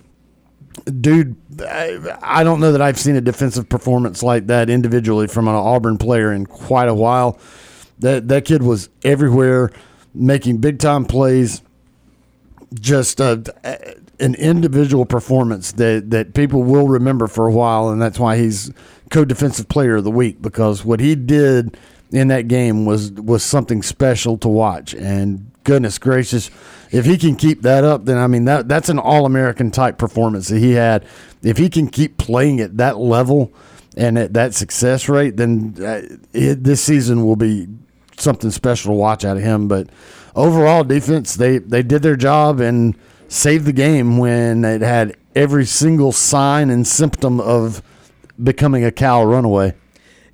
dude, 0.85 1.37
I, 1.61 2.19
I 2.23 2.45
don't 2.45 2.61
know 2.61 2.73
that 2.73 2.83
I've 2.83 2.99
seen 2.99 3.17
a 3.17 3.21
defensive 3.21 3.69
performance 3.69 4.23
like 4.23 4.47
that 4.47 4.71
individually 4.71 5.27
from 5.27 5.49
an 5.49 5.55
Auburn 5.55 5.99
player 5.99 6.33
in 6.33 6.47
quite 6.47 6.89
a 6.89 6.95
while. 6.95 7.39
That 8.01 8.29
that 8.29 8.45
kid 8.45 8.63
was 8.63 8.89
everywhere, 9.03 9.71
making 10.15 10.59
big 10.59 10.79
time 10.79 11.05
plays. 11.05 11.63
Just 12.75 13.21
uh, 13.21 13.39
an 14.21 14.35
individual 14.35 15.07
performance 15.07 15.73
that 15.73 16.11
that 16.11 16.35
people 16.35 16.63
will 16.63 16.87
remember 16.87 17.27
for 17.27 17.47
a 17.47 17.53
while, 17.53 17.89
and 17.89 18.01
that's 18.01 18.19
why 18.19 18.37
he's 18.37 18.71
co-defensive 19.11 19.69
player 19.69 19.97
of 19.97 20.05
the 20.05 20.11
week 20.11 20.43
because 20.43 20.85
what 20.85 21.01
he 21.01 21.15
did 21.15 21.77
in 22.11 22.29
that 22.29 22.49
game 22.49 22.85
was 22.85 23.13
was 23.13 23.43
something 23.43 23.83
special 23.83 24.39
to 24.39 24.49
watch. 24.49 24.95
And 24.95 25.51
goodness 25.65 25.99
gracious, 25.99 26.51
if 26.91 27.05
he 27.05 27.19
can 27.19 27.37
keep 27.37 27.63
that 27.63 27.85
up, 27.85 28.05
then 28.05 28.19
I 28.19 28.27
mean 28.27 28.45
that 28.47 28.69
that's 28.69 28.89
an 28.89 28.99
all 28.99 29.27
American 29.27 29.71
type 29.71 29.99
performance 29.99 30.49
that 30.49 30.59
he 30.59 30.73
had. 30.73 31.05
If 31.43 31.59
he 31.59 31.69
can 31.69 31.89
keep 31.89 32.19
playing 32.19 32.61
at 32.61 32.77
that 32.79 32.99
level 32.99 33.53
and 33.97 34.19
at 34.19 34.33
that 34.35 34.55
success 34.55 35.09
rate, 35.09 35.37
then 35.37 35.75
uh, 35.81 36.03
it, 36.33 36.65
this 36.65 36.83
season 36.83 37.25
will 37.25 37.37
be 37.37 37.69
something 38.17 38.51
special 38.51 38.93
to 38.93 38.99
watch 38.99 39.25
out 39.25 39.37
of 39.37 39.43
him. 39.43 39.69
But 39.69 39.89
overall 40.35 40.85
defense, 40.85 41.35
they 41.35 41.59
they 41.59 41.83
did 41.83 42.03
their 42.03 42.17
job 42.17 42.61
and 42.61 42.97
saved 43.29 43.67
the 43.67 43.73
game 43.73 44.17
when 44.19 44.65
it 44.65 44.81
had 44.81 45.17
every 45.35 45.67
single 45.67 46.13
sign 46.13 46.71
and 46.71 46.87
symptom 46.87 47.41
of 47.41 47.83
becoming 48.43 48.85
a 48.85 48.91
cow 48.91 49.23
runaway. 49.25 49.75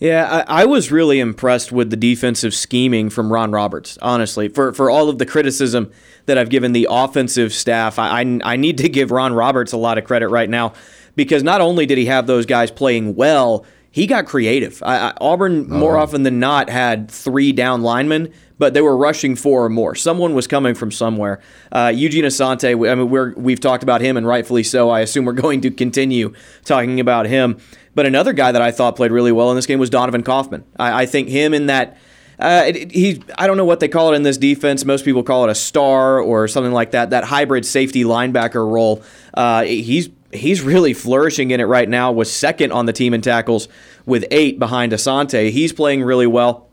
Yeah, 0.04 0.44
I, 0.46 0.60
I 0.60 0.64
was 0.66 0.92
really 0.92 1.18
impressed 1.18 1.72
with 1.72 1.88
the 1.88 1.96
defensive 1.96 2.52
scheming 2.52 3.08
from 3.08 3.32
Ron 3.32 3.52
Roberts. 3.52 3.96
Honestly, 4.02 4.48
for 4.48 4.74
for 4.74 4.90
all 4.90 5.08
of 5.08 5.16
the 5.16 5.24
criticism 5.24 5.90
that 6.26 6.36
I've 6.36 6.50
given 6.50 6.72
the 6.72 6.88
offensive 6.90 7.54
staff, 7.54 7.98
I 7.98 8.20
I, 8.20 8.40
I 8.44 8.56
need 8.56 8.76
to 8.78 8.90
give 8.90 9.10
Ron 9.10 9.32
Roberts 9.32 9.72
a 9.72 9.78
lot 9.78 9.96
of 9.96 10.04
credit 10.04 10.28
right 10.28 10.50
now 10.50 10.74
because 11.16 11.42
not 11.42 11.62
only 11.62 11.86
did 11.86 11.96
he 11.96 12.04
have 12.04 12.26
those 12.26 12.44
guys 12.44 12.70
playing 12.70 13.14
well, 13.14 13.64
he 13.94 14.06
got 14.06 14.26
creative. 14.26 14.82
I, 14.82 14.96
I, 14.96 15.12
Auburn 15.22 15.70
more 15.70 15.96
often 15.96 16.22
than 16.24 16.38
not 16.38 16.68
had 16.68 17.10
three 17.10 17.52
down 17.52 17.80
linemen, 17.80 18.30
but 18.58 18.74
they 18.74 18.80
were 18.80 18.96
rushing 18.96 19.36
four 19.36 19.64
or 19.64 19.68
more. 19.68 19.94
Someone 19.94 20.34
was 20.34 20.46
coming 20.46 20.74
from 20.74 20.90
somewhere. 20.90 21.40
Uh, 21.72 21.92
Eugene 21.94 22.24
Asante, 22.24 22.90
I 22.90 22.94
mean, 22.94 23.08
we're, 23.08 23.32
we've 23.34 23.60
talked 23.60 23.82
about 23.82 24.00
him, 24.00 24.16
and 24.16 24.26
rightfully 24.26 24.64
so. 24.64 24.90
I 24.90 25.00
assume 25.00 25.24
we're 25.24 25.32
going 25.46 25.60
to 25.60 25.70
continue 25.70 26.34
talking 26.64 26.98
about 26.98 27.26
him. 27.26 27.58
But 27.94 28.06
another 28.06 28.32
guy 28.32 28.52
that 28.52 28.62
I 28.62 28.70
thought 28.70 28.96
played 28.96 29.12
really 29.12 29.32
well 29.32 29.50
in 29.50 29.56
this 29.56 29.66
game 29.66 29.78
was 29.78 29.90
Donovan 29.90 30.22
Kaufman. 30.22 30.64
I, 30.78 31.02
I 31.02 31.06
think 31.06 31.28
him 31.28 31.54
in 31.54 31.66
that. 31.66 31.96
Uh, 32.38 32.72
he, 32.72 33.22
I 33.38 33.46
don't 33.46 33.56
know 33.56 33.64
what 33.64 33.78
they 33.78 33.86
call 33.86 34.12
it 34.12 34.16
in 34.16 34.24
this 34.24 34.36
defense. 34.36 34.84
Most 34.84 35.04
people 35.04 35.22
call 35.22 35.44
it 35.44 35.50
a 35.50 35.54
star 35.54 36.18
or 36.18 36.48
something 36.48 36.72
like 36.72 36.90
that. 36.90 37.10
That 37.10 37.24
hybrid 37.24 37.64
safety 37.64 38.02
linebacker 38.02 38.68
role. 38.68 39.02
Uh, 39.32 39.62
he's 39.62 40.08
he's 40.32 40.60
really 40.62 40.94
flourishing 40.94 41.52
in 41.52 41.60
it 41.60 41.64
right 41.64 41.88
now. 41.88 42.10
Was 42.10 42.32
second 42.32 42.72
on 42.72 42.86
the 42.86 42.92
team 42.92 43.14
in 43.14 43.20
tackles 43.20 43.68
with 44.04 44.24
eight 44.30 44.58
behind 44.58 44.92
Asante. 44.92 45.50
He's 45.50 45.72
playing 45.72 46.02
really 46.02 46.26
well. 46.26 46.63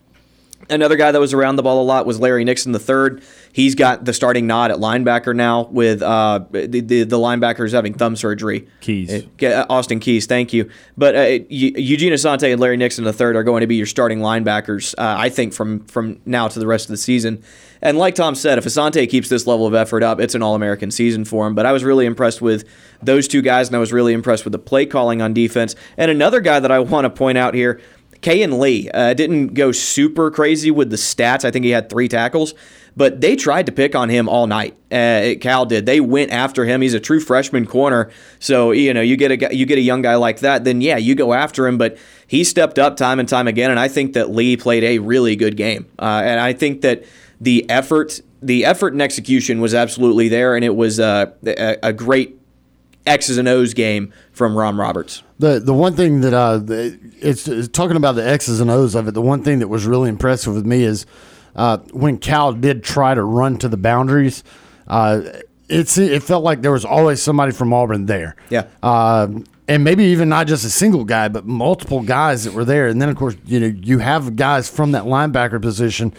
Another 0.69 0.95
guy 0.95 1.11
that 1.11 1.19
was 1.19 1.33
around 1.33 1.57
the 1.57 1.63
ball 1.63 1.81
a 1.81 1.83
lot 1.83 2.05
was 2.05 2.19
Larry 2.19 2.43
Nixon 2.43 2.73
III. 2.73 3.21
He's 3.53 3.75
got 3.75 4.05
the 4.05 4.13
starting 4.13 4.47
nod 4.47 4.71
at 4.71 4.77
linebacker 4.77 5.35
now 5.35 5.63
with 5.65 6.01
uh, 6.01 6.45
the, 6.51 6.67
the 6.67 7.03
the 7.03 7.17
linebackers 7.17 7.73
having 7.73 7.93
thumb 7.93 8.15
surgery. 8.15 8.67
Keys. 8.79 9.25
Uh, 9.43 9.65
Austin 9.69 9.99
Keys, 9.99 10.25
thank 10.27 10.53
you. 10.53 10.69
But 10.97 11.15
uh, 11.15 11.19
Eu- 11.49 11.73
Eugene 11.75 12.13
Asante 12.13 12.51
and 12.51 12.61
Larry 12.61 12.77
Nixon 12.77 13.05
III 13.05 13.35
are 13.35 13.43
going 13.43 13.61
to 13.61 13.67
be 13.67 13.75
your 13.75 13.85
starting 13.85 14.19
linebackers, 14.19 14.93
uh, 14.97 15.15
I 15.17 15.29
think, 15.29 15.53
from 15.53 15.83
from 15.85 16.21
now 16.25 16.47
to 16.47 16.59
the 16.59 16.67
rest 16.67 16.85
of 16.85 16.91
the 16.91 16.97
season. 16.97 17.43
And 17.81 17.97
like 17.97 18.13
Tom 18.15 18.35
said, 18.35 18.57
if 18.57 18.65
Asante 18.65 19.09
keeps 19.09 19.27
this 19.27 19.47
level 19.47 19.65
of 19.65 19.73
effort 19.73 20.03
up, 20.03 20.19
it's 20.21 20.35
an 20.35 20.43
All 20.43 20.55
American 20.55 20.91
season 20.91 21.25
for 21.25 21.47
him. 21.47 21.55
But 21.55 21.65
I 21.65 21.71
was 21.71 21.83
really 21.83 22.05
impressed 22.05 22.41
with 22.41 22.63
those 23.01 23.27
two 23.27 23.41
guys, 23.41 23.67
and 23.67 23.75
I 23.75 23.79
was 23.79 23.91
really 23.91 24.13
impressed 24.13 24.45
with 24.45 24.51
the 24.51 24.59
play 24.59 24.85
calling 24.85 25.21
on 25.21 25.33
defense. 25.33 25.75
And 25.97 26.11
another 26.11 26.39
guy 26.41 26.59
that 26.59 26.71
I 26.71 26.79
want 26.79 27.05
to 27.05 27.09
point 27.09 27.38
out 27.38 27.53
here. 27.55 27.81
Kayin 28.22 28.60
Lee 28.60 28.89
uh, 28.91 29.14
didn't 29.14 29.53
go 29.53 29.72
super 29.72 30.30
crazy 30.30 30.72
with 30.72 30.89
the 30.89 30.95
stats. 30.95 31.43
I 31.43 31.52
think 31.52 31.65
he 31.65 31.72
had 31.72 31.89
three 31.89 32.07
tackles, 32.07 32.53
but 32.95 33.19
they 33.19 33.35
tried 33.35 33.65
to 33.65 33.72
pick 33.72 33.95
on 33.95 34.10
him 34.10 34.30
all 34.30 34.45
night. 34.48 34.76
Uh, 34.91 35.34
Cal 35.41 35.65
did. 35.65 35.85
They 35.85 35.99
went 35.99 36.31
after 36.31 36.65
him. 36.65 36.81
He's 36.81 36.93
a 36.93 36.99
true 36.99 37.19
freshman 37.19 37.65
corner, 37.65 38.11
so 38.39 38.72
you 38.72 38.93
know 38.93 39.02
you 39.02 39.18
get 39.18 39.31
a 39.31 39.56
you 39.56 39.65
get 39.65 39.77
a 39.77 39.81
young 39.81 40.02
guy 40.02 40.15
like 40.15 40.39
that, 40.41 40.64
then 40.64 40.81
yeah, 40.81 40.98
you 40.98 41.15
go 41.15 41.34
after 41.34 41.65
him. 41.65 41.77
But 41.77 41.98
he 42.27 42.43
stepped 42.43 42.77
up 42.77 42.95
time 42.95 43.19
and 43.19 43.27
time 43.27 43.48
again, 43.48 43.72
and 43.72 43.80
I 43.80 43.88
think 43.88 44.14
that 44.14 44.30
Lee 44.30 44.56
played 44.56 44.84
a 44.84 44.99
really 44.99 45.35
good 45.35 45.57
game. 45.57 45.88
Uh, 45.98 46.22
and 46.23 46.39
I 46.39 46.53
think 46.53 46.81
that 46.81 47.03
the 47.39 47.68
effort, 47.69 48.22
the 48.41 48.65
effort 48.65 48.93
and 48.93 49.02
execution 49.02 49.61
was 49.61 49.73
absolutely 49.73 50.30
there, 50.30 50.56
and 50.56 50.64
it 50.64 50.76
was 50.76 50.99
uh, 50.99 51.31
a, 51.45 51.77
a 51.81 51.93
great 51.93 52.38
X's 53.06 53.38
and 53.38 53.48
O's 53.48 53.73
game 53.73 54.14
from 54.32 54.56
Ron 54.56 54.78
Roberts. 54.78 55.23
The 55.40 55.60
the 55.60 55.73
one 55.73 55.95
thing 55.95 56.22
that 56.22 56.34
uh, 56.34 56.61
it's, 56.68 57.48
it's 57.48 57.68
talking 57.68 57.98
about 57.98 58.14
the 58.14 58.28
X's 58.28 58.60
and 58.60 58.69
O's 58.69 58.95
of 58.95 59.07
it. 59.07 59.14
The 59.14 59.22
one 59.22 59.44
thing 59.44 59.60
that 59.60 59.68
was 59.68 59.86
really 59.86 60.10
impressive 60.10 60.53
with 60.53 60.65
me 60.65 60.84
is 60.84 61.06
uh, 61.56 61.78
when 61.91 62.18
Cal 62.18 62.53
did 62.53 62.84
try 62.84 63.14
to 63.14 63.23
run 63.23 63.57
to 63.57 63.68
the 63.68 63.78
boundaries. 63.78 64.44
Uh, 64.88 65.22
it's 65.68 65.98
it 65.98 66.22
felt 66.22 66.44
like 66.44 66.61
there 66.61 66.72
was 66.72 66.86
always 66.86 67.22
somebody 67.22 67.52
from 67.52 67.73
Auburn 67.73 68.06
there. 68.06 68.36
Yeah. 68.49 68.68
Um, 68.84 69.45
and 69.68 69.86
maybe 69.86 70.03
even 70.06 70.28
not 70.28 70.48
just 70.48 70.65
a 70.65 70.69
single 70.69 71.06
guy, 71.06 71.30
but 71.30 71.45
multiple 71.45 72.02
guys 72.02 72.44
that 72.44 72.53
were 72.53 72.65
there. 72.65 72.88
And 72.88 73.02
then, 73.02 73.07
of 73.07 73.15
course, 73.15 73.38
you 73.45 73.60
know, 73.60 73.68
you 73.68 73.99
have 73.99 74.36
guys 74.36 74.69
from 74.69 74.91
that 74.91 75.06
linebacker 75.06 75.61
position 75.61 76.14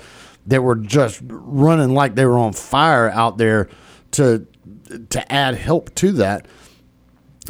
that 0.46 0.62
were 0.62 0.76
just 0.76 1.20
running 1.26 1.94
like 1.94 2.14
they 2.14 2.24
were 2.24 2.38
on 2.38 2.54
fire 2.54 3.10
out 3.10 3.36
there 3.36 3.68
to 4.12 4.46
to 5.10 5.32
add 5.32 5.54
help 5.54 5.94
to 5.96 6.12
that. 6.12 6.46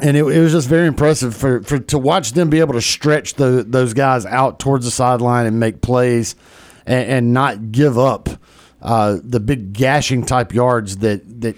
And 0.01 0.17
it, 0.17 0.25
it 0.25 0.41
was 0.41 0.53
just 0.53 0.69
very 0.69 0.87
impressive 0.87 1.37
for, 1.37 1.63
for 1.63 1.79
to 1.79 1.99
watch 1.99 2.33
them 2.33 2.49
be 2.49 2.61
able 2.61 2.75
to 2.75 2.81
stretch 2.81 3.35
the, 3.35 3.65
those 3.67 3.93
guys 3.93 4.25
out 4.25 4.59
towards 4.59 4.87
the 4.87 4.91
sideline 4.91 5.45
and 5.47 5.61
make 5.61 5.83
plays 5.83 6.35
and, 6.87 7.11
and 7.11 7.35
not 7.35 7.73
give 7.73 7.99
up 7.99 8.29
uh, 8.81 9.19
the 9.23 9.39
big 9.39 9.73
gashing 9.73 10.25
type 10.25 10.53
yards 10.53 10.99
that 10.99 11.41
that 11.41 11.57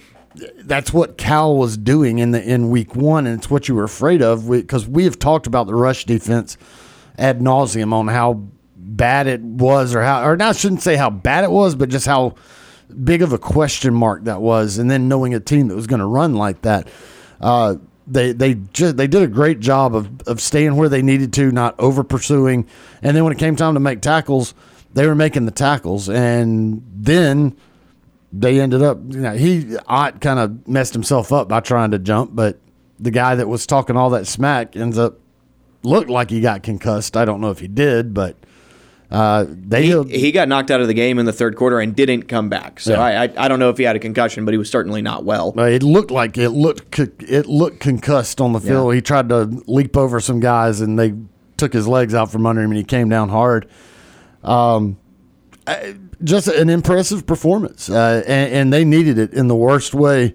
that's 0.65 0.93
what 0.93 1.17
Cal 1.17 1.57
was 1.57 1.77
doing 1.77 2.19
in 2.19 2.33
the 2.33 2.43
in 2.43 2.71
week 2.71 2.97
one, 2.97 3.27
and 3.27 3.39
it's 3.39 3.49
what 3.49 3.69
you 3.69 3.75
were 3.75 3.85
afraid 3.85 4.21
of 4.21 4.51
because 4.51 4.87
we 4.87 5.05
have 5.05 5.19
talked 5.19 5.47
about 5.47 5.67
the 5.67 5.75
rush 5.75 6.05
defense 6.05 6.57
ad 7.17 7.41
nauseum 7.41 7.93
on 7.93 8.09
how 8.09 8.43
bad 8.77 9.27
it 9.27 9.41
was, 9.41 9.95
or 9.95 10.03
how, 10.03 10.25
or 10.25 10.41
I 10.43 10.53
shouldn't 10.53 10.83
say 10.83 10.97
how 10.97 11.09
bad 11.11 11.45
it 11.45 11.51
was, 11.51 11.75
but 11.75 11.89
just 11.89 12.07
how 12.07 12.35
big 13.05 13.23
of 13.23 13.33
a 13.33 13.39
question 13.39 13.95
mark 13.95 14.25
that 14.25 14.41
was, 14.43 14.79
and 14.79 14.91
then 14.91 15.09
knowing 15.09 15.35
a 15.35 15.41
team 15.41 15.69
that 15.69 15.77
was 15.77 15.87
going 15.87 16.01
to 16.01 16.07
run 16.07 16.35
like 16.35 16.63
that. 16.63 16.89
Uh, 17.41 17.77
they 18.07 18.33
they 18.33 18.55
just 18.73 18.97
they 18.97 19.07
did 19.07 19.23
a 19.23 19.27
great 19.27 19.61
job 19.61 19.95
of, 19.95 20.21
of 20.23 20.41
staying 20.41 20.77
where 20.77 20.89
they 20.89 21.03
needed 21.03 21.33
to, 21.35 21.51
not 21.51 21.79
over 21.79 22.05
pursuing, 22.05 22.67
and 23.03 23.17
then 23.17 23.25
when 23.25 23.33
it 23.33 23.39
came 23.39 23.57
time 23.57 23.75
to 23.75 23.81
make 23.81 24.01
tackles, 24.01 24.55
they 24.93 25.07
were 25.07 25.15
making 25.15 25.47
the 25.47 25.53
tackles, 25.53 26.09
and 26.09 26.83
then 26.95 27.57
they 28.33 28.61
ended 28.61 28.83
up, 28.83 28.99
you 29.09 29.21
know, 29.21 29.35
he 29.35 29.77
Ott 29.87 30.21
kind 30.21 30.39
of 30.39 30.67
messed 30.67 30.93
himself 30.93 31.33
up 31.33 31.49
by 31.49 31.61
trying 31.61 31.93
to 31.93 31.99
jump, 31.99 32.35
but 32.35 32.59
the 32.99 33.11
guy 33.11 33.35
that 33.37 33.49
was 33.49 33.67
talking 33.67 33.97
all 33.97 34.11
that 34.11 34.27
smack 34.27 34.77
ends 34.77 34.99
up 34.99 35.19
looked 35.83 36.11
like 36.11 36.31
he 36.31 36.41
got 36.41 36.63
concussed. 36.63 37.17
I 37.17 37.25
don't 37.25 37.41
know 37.41 37.51
if 37.51 37.61
he 37.61 37.69
did, 37.69 38.13
but 38.13 38.37
uh, 39.11 39.47
they 39.49 39.87
He, 39.87 40.19
he 40.19 40.33
got 40.33 40.49
knocked 40.49 40.71
out 40.71 40.81
of 40.81 40.87
the 40.89 40.95
game 40.95 41.19
in 41.19 41.27
the 41.27 41.33
third 41.33 41.57
quarter 41.57 41.79
and 41.81 41.95
didn't 41.95 42.23
come 42.23 42.49
back. 42.49 42.81
So 42.81 42.93
Yeah. 42.95 43.01
I, 43.01 43.25
I 43.25 43.33
I 43.37 43.49
don't 43.49 43.59
know 43.59 43.71
if 43.71 43.79
he 43.79 43.85
had 43.85 43.97
a 43.97 44.01
concussion, 44.01 44.45
but 44.45 44.53
he 44.53 44.59
was 44.59 44.71
certainly 44.71 45.03
not 45.03 45.25
well. 45.25 45.53
It 45.57 45.83
looked 45.83 46.11
like 46.11 46.37
it 46.39 46.51
looked 46.51 46.99
it 46.99 47.47
looked 47.47 47.81
concussed 47.81 48.41
on 48.41 48.53
the 48.53 48.61
field. 48.61 48.95
He 48.95 49.01
tried 49.01 49.29
to 49.29 49.45
leap 49.67 49.97
over 49.97 50.21
some 50.21 50.41
guys, 50.41 50.81
and 50.81 50.99
they 50.99 51.15
took 51.57 51.73
his 51.73 51.87
legs 51.87 52.15
out 52.15 52.33
from 52.33 52.47
under 52.47 52.63
him, 52.63 52.71
and 52.71 52.79
he 52.79 52.85
came 52.85 53.09
down 53.09 53.29
hard. 53.29 53.69
Um, 54.43 54.99
just 56.23 56.49
an 56.49 56.69
impressive 56.69 57.27
performance, 57.27 57.89
uh, 57.89 58.23
and, 58.27 58.53
and 58.53 58.73
they 58.73 58.85
needed 58.85 59.19
it 59.19 59.33
in 59.33 59.49
the 59.49 59.55
worst 59.57 59.95
way, 59.95 60.35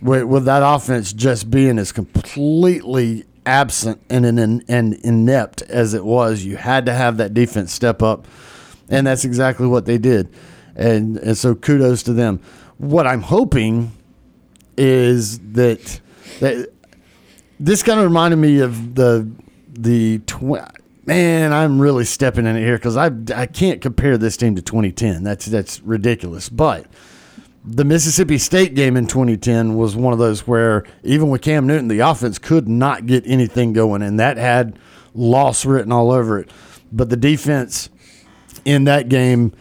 with, 0.00 0.24
with 0.24 0.44
that 0.46 0.62
offense 0.64 1.12
just 1.12 1.50
being 1.50 1.78
as 1.78 1.92
completely 1.92 3.24
absent 3.46 4.00
and, 4.08 4.24
and, 4.24 4.64
and 4.68 4.94
inept 4.94 5.62
as 5.62 5.94
it 5.94 6.04
was. 6.04 6.44
You 6.44 6.56
had 6.56 6.86
to 6.86 6.94
have 6.94 7.16
that 7.16 7.34
defense 7.34 7.72
step 7.72 8.02
up, 8.02 8.26
and 8.88 9.06
that's 9.06 9.24
exactly 9.24 9.66
what 9.66 9.86
they 9.86 9.98
did, 9.98 10.32
and 10.76 11.16
and 11.18 11.36
so 11.36 11.54
kudos 11.54 12.02
to 12.04 12.12
them. 12.12 12.40
What 12.78 13.06
I'm 13.06 13.22
hoping 13.22 13.92
is 14.76 15.38
that 15.52 16.00
that 16.40 16.70
this 17.60 17.82
kind 17.82 17.98
of 17.98 18.04
reminded 18.04 18.36
me 18.36 18.60
of 18.60 18.94
the 18.94 19.30
the 19.68 20.18
tw- 20.20 21.06
man. 21.06 21.52
I'm 21.52 21.80
really 21.80 22.04
stepping 22.04 22.46
in 22.46 22.56
it 22.56 22.64
here 22.64 22.76
because 22.76 22.96
I 22.96 23.10
I 23.34 23.46
can't 23.46 23.80
compare 23.80 24.18
this 24.18 24.36
team 24.36 24.54
to 24.56 24.62
2010. 24.62 25.22
That's 25.22 25.46
that's 25.46 25.80
ridiculous. 25.80 26.48
But 26.48 26.86
the 27.64 27.84
Mississippi 27.84 28.38
State 28.38 28.74
game 28.74 28.96
in 28.96 29.06
2010 29.06 29.76
was 29.76 29.94
one 29.94 30.12
of 30.12 30.18
those 30.18 30.46
where 30.46 30.84
even 31.04 31.28
with 31.28 31.42
Cam 31.42 31.66
Newton, 31.66 31.88
the 31.88 32.00
offense 32.00 32.38
could 32.38 32.68
not 32.68 33.06
get 33.06 33.24
anything 33.26 33.72
going, 33.72 34.02
and 34.02 34.18
that 34.18 34.36
had 34.36 34.78
loss 35.14 35.64
written 35.64 35.92
all 35.92 36.10
over 36.10 36.40
it. 36.40 36.50
But 36.90 37.08
the 37.08 37.16
defense 37.16 37.88
in 38.64 38.84
that 38.84 39.08
game 39.08 39.52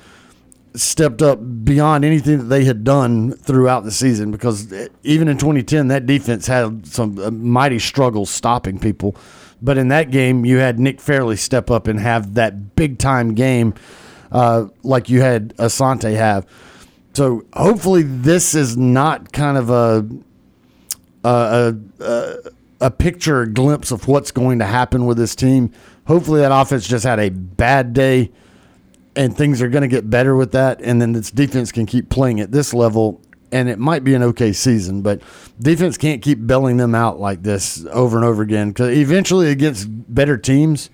stepped 0.73 1.21
up 1.21 1.39
beyond 1.63 2.05
anything 2.05 2.37
that 2.39 2.45
they 2.45 2.63
had 2.63 2.83
done 2.83 3.33
throughout 3.33 3.83
the 3.83 3.91
season 3.91 4.31
because 4.31 4.73
even 5.03 5.27
in 5.27 5.37
2010 5.37 5.89
that 5.89 6.05
defense 6.05 6.47
had 6.47 6.87
some 6.87 7.19
uh, 7.19 7.29
mighty 7.29 7.77
struggles 7.77 8.29
stopping 8.29 8.79
people 8.79 9.13
but 9.61 9.77
in 9.77 9.89
that 9.89 10.11
game 10.11 10.45
you 10.45 10.59
had 10.59 10.79
Nick 10.79 11.01
Fairley 11.01 11.35
step 11.35 11.69
up 11.69 11.87
and 11.87 11.99
have 11.99 12.35
that 12.35 12.73
big 12.77 12.99
time 12.99 13.33
game 13.33 13.73
uh, 14.31 14.67
like 14.81 15.09
you 15.09 15.19
had 15.19 15.53
Asante 15.57 16.15
have 16.15 16.47
so 17.13 17.45
hopefully 17.53 18.03
this 18.03 18.55
is 18.55 18.77
not 18.77 19.31
kind 19.31 19.57
of 19.57 19.69
a 19.69 20.07
a, 21.23 21.75
a, 21.99 22.35
a 22.79 22.91
picture 22.91 23.41
a 23.41 23.49
glimpse 23.49 23.91
of 23.91 24.07
what's 24.07 24.31
going 24.31 24.59
to 24.59 24.65
happen 24.65 25.05
with 25.05 25.17
this 25.17 25.35
team 25.35 25.71
hopefully 26.07 26.41
that 26.41 26.51
offense 26.51 26.87
just 26.87 27.05
had 27.05 27.19
a 27.19 27.29
bad 27.29 27.93
day 27.93 28.31
and 29.15 29.35
things 29.35 29.61
are 29.61 29.69
going 29.69 29.81
to 29.81 29.87
get 29.87 30.09
better 30.09 30.35
with 30.35 30.51
that. 30.53 30.81
And 30.81 31.01
then 31.01 31.13
this 31.13 31.31
defense 31.31 31.71
can 31.71 31.85
keep 31.85 32.09
playing 32.09 32.39
at 32.39 32.51
this 32.51 32.73
level, 32.73 33.21
and 33.51 33.69
it 33.69 33.79
might 33.79 34.03
be 34.03 34.13
an 34.13 34.23
okay 34.23 34.53
season, 34.53 35.01
but 35.01 35.21
defense 35.59 35.97
can't 35.97 36.21
keep 36.21 36.45
belling 36.45 36.77
them 36.77 36.95
out 36.95 37.19
like 37.19 37.43
this 37.43 37.85
over 37.91 38.17
and 38.17 38.25
over 38.25 38.41
again 38.41 38.69
because 38.69 38.95
eventually 38.97 39.49
against 39.49 39.87
better 40.13 40.37
teams, 40.37 40.89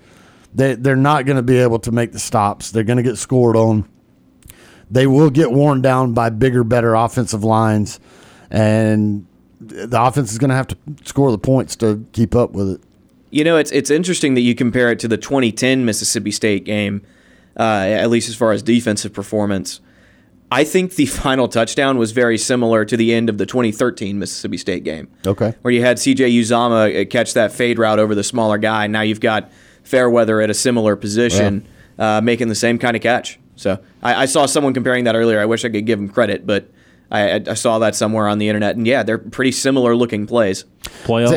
they 0.54 0.74
they're 0.74 0.96
not 0.96 1.26
going 1.26 1.36
to 1.36 1.42
be 1.42 1.58
able 1.58 1.78
to 1.80 1.92
make 1.92 2.12
the 2.12 2.18
stops. 2.18 2.70
They're 2.70 2.84
going 2.84 2.96
to 2.96 3.02
get 3.02 3.18
scored 3.18 3.56
on. 3.56 3.88
They 4.90 5.06
will 5.06 5.30
get 5.30 5.50
worn 5.52 5.82
down 5.82 6.14
by 6.14 6.30
bigger, 6.30 6.64
better 6.64 6.94
offensive 6.94 7.44
lines, 7.44 8.00
and 8.50 9.26
the 9.60 10.00
offense 10.00 10.32
is 10.32 10.38
going 10.38 10.50
to 10.50 10.56
have 10.56 10.68
to 10.68 10.76
score 11.04 11.30
the 11.30 11.38
points 11.38 11.76
to 11.76 12.06
keep 12.12 12.34
up 12.34 12.52
with 12.52 12.70
it. 12.70 12.80
You 13.30 13.44
know, 13.44 13.56
it's 13.58 13.70
it's 13.72 13.90
interesting 13.90 14.34
that 14.34 14.40
you 14.40 14.54
compare 14.54 14.90
it 14.90 14.98
to 15.00 15.08
the 15.08 15.18
2010 15.18 15.84
Mississippi 15.84 16.30
State 16.30 16.64
game, 16.64 17.02
uh, 17.58 17.62
at 17.62 18.08
least 18.08 18.28
as 18.30 18.34
far 18.36 18.52
as 18.52 18.62
defensive 18.62 19.12
performance. 19.12 19.80
I 20.50 20.64
think 20.64 20.94
the 20.94 21.04
final 21.24 21.46
touchdown 21.48 21.98
was 21.98 22.12
very 22.12 22.38
similar 22.38 22.86
to 22.86 22.96
the 22.96 23.12
end 23.12 23.28
of 23.28 23.36
the 23.36 23.44
2013 23.44 24.18
Mississippi 24.18 24.56
State 24.56 24.82
game, 24.84 25.08
Okay. 25.26 25.52
where 25.60 25.74
you 25.74 25.82
had 25.82 25.98
C.J. 25.98 26.30
Uzomah 26.30 27.02
uh, 27.02 27.04
catch 27.10 27.34
that 27.34 27.52
fade 27.52 27.78
route 27.78 27.98
over 27.98 28.14
the 28.14 28.24
smaller 28.24 28.56
guy. 28.56 28.86
Now 28.86 29.02
you've 29.02 29.20
got 29.20 29.52
Fairweather 29.82 30.40
at 30.40 30.48
a 30.48 30.54
similar 30.54 30.96
position, 30.96 31.66
uh, 31.98 32.22
making 32.22 32.48
the 32.48 32.54
same 32.54 32.78
kind 32.78 32.96
of 32.96 33.02
catch. 33.02 33.38
So 33.58 33.78
I, 34.02 34.22
I 34.22 34.24
saw 34.26 34.46
someone 34.46 34.72
comparing 34.72 35.04
that 35.04 35.14
earlier. 35.16 35.40
I 35.40 35.44
wish 35.44 35.64
I 35.64 35.68
could 35.68 35.84
give 35.84 35.98
him 35.98 36.08
credit, 36.08 36.46
but 36.46 36.70
I, 37.10 37.32
I- 37.32 37.42
I 37.48 37.54
saw 37.54 37.78
that 37.80 37.94
somewhere 37.94 38.28
on 38.28 38.38
the 38.38 38.48
internet, 38.48 38.76
and 38.76 38.86
yeah, 38.86 39.02
they're 39.02 39.18
pretty 39.18 39.52
similar 39.52 39.94
looking 39.96 40.26
plays. 40.26 40.64
Playoff 41.04 41.28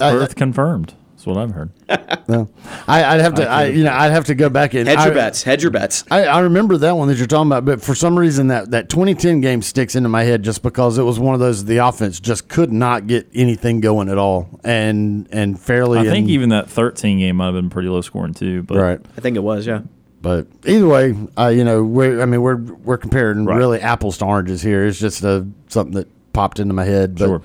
I- 0.00 0.12
berth 0.12 0.22
uh, 0.22 0.24
uh, 0.24 0.26
confirmed. 0.36 0.94
That's 1.14 1.26
what 1.26 1.36
I've 1.36 1.50
heard. 1.52 1.70
No, 2.28 2.48
I, 2.86 3.02
I'd 3.02 3.20
have 3.20 3.34
to. 3.34 3.48
I, 3.48 3.64
you 3.66 3.82
know, 3.82 3.92
I'd 3.92 4.12
have 4.12 4.26
to 4.26 4.36
go 4.36 4.48
back 4.48 4.72
and 4.74 4.86
Hedge 4.86 4.98
your 5.00 5.10
I- 5.10 5.14
bets. 5.14 5.42
Hedge 5.42 5.62
your 5.62 5.72
bets. 5.72 6.04
I, 6.12 6.26
I 6.26 6.40
remember 6.40 6.76
that 6.78 6.96
one 6.96 7.08
that 7.08 7.18
you're 7.18 7.26
talking 7.26 7.48
about, 7.48 7.64
but 7.64 7.82
for 7.82 7.92
some 7.94 8.16
reason 8.16 8.46
that, 8.48 8.70
that 8.70 8.88
2010 8.88 9.40
game 9.40 9.62
sticks 9.62 9.96
into 9.96 10.08
my 10.08 10.22
head 10.22 10.44
just 10.44 10.62
because 10.62 10.96
it 10.96 11.02
was 11.02 11.18
one 11.18 11.34
of 11.34 11.40
those 11.40 11.64
the 11.64 11.78
offense 11.78 12.20
just 12.20 12.48
could 12.48 12.72
not 12.72 13.08
get 13.08 13.26
anything 13.34 13.80
going 13.80 14.08
at 14.08 14.16
all, 14.18 14.60
and 14.62 15.26
and 15.32 15.58
Fairley. 15.60 15.98
I 15.98 16.04
think 16.04 16.18
and- 16.24 16.30
even 16.30 16.50
that 16.50 16.70
13 16.70 17.18
game 17.18 17.36
might 17.36 17.46
have 17.46 17.54
been 17.54 17.70
pretty 17.70 17.88
low 17.88 18.00
scoring 18.02 18.32
too. 18.34 18.62
But 18.62 18.76
right. 18.78 19.00
I 19.16 19.20
think 19.20 19.36
it 19.36 19.42
was, 19.42 19.66
yeah. 19.66 19.80
But 20.22 20.46
either 20.66 20.86
way, 20.86 21.16
uh, 21.38 21.48
you 21.48 21.64
know, 21.64 21.82
we're 21.82 22.20
I 22.20 22.26
mean 22.26 22.42
we're 22.42 22.56
we're 22.56 22.98
comparing 22.98 23.46
really 23.46 23.80
apples 23.80 24.18
to 24.18 24.26
oranges 24.26 24.60
here. 24.60 24.86
It's 24.86 24.98
just 24.98 25.24
a, 25.24 25.46
something 25.68 25.94
that 25.94 26.08
popped 26.32 26.60
into 26.60 26.74
my 26.74 26.84
head. 26.84 27.16
But, 27.18 27.26
Sure. 27.26 27.42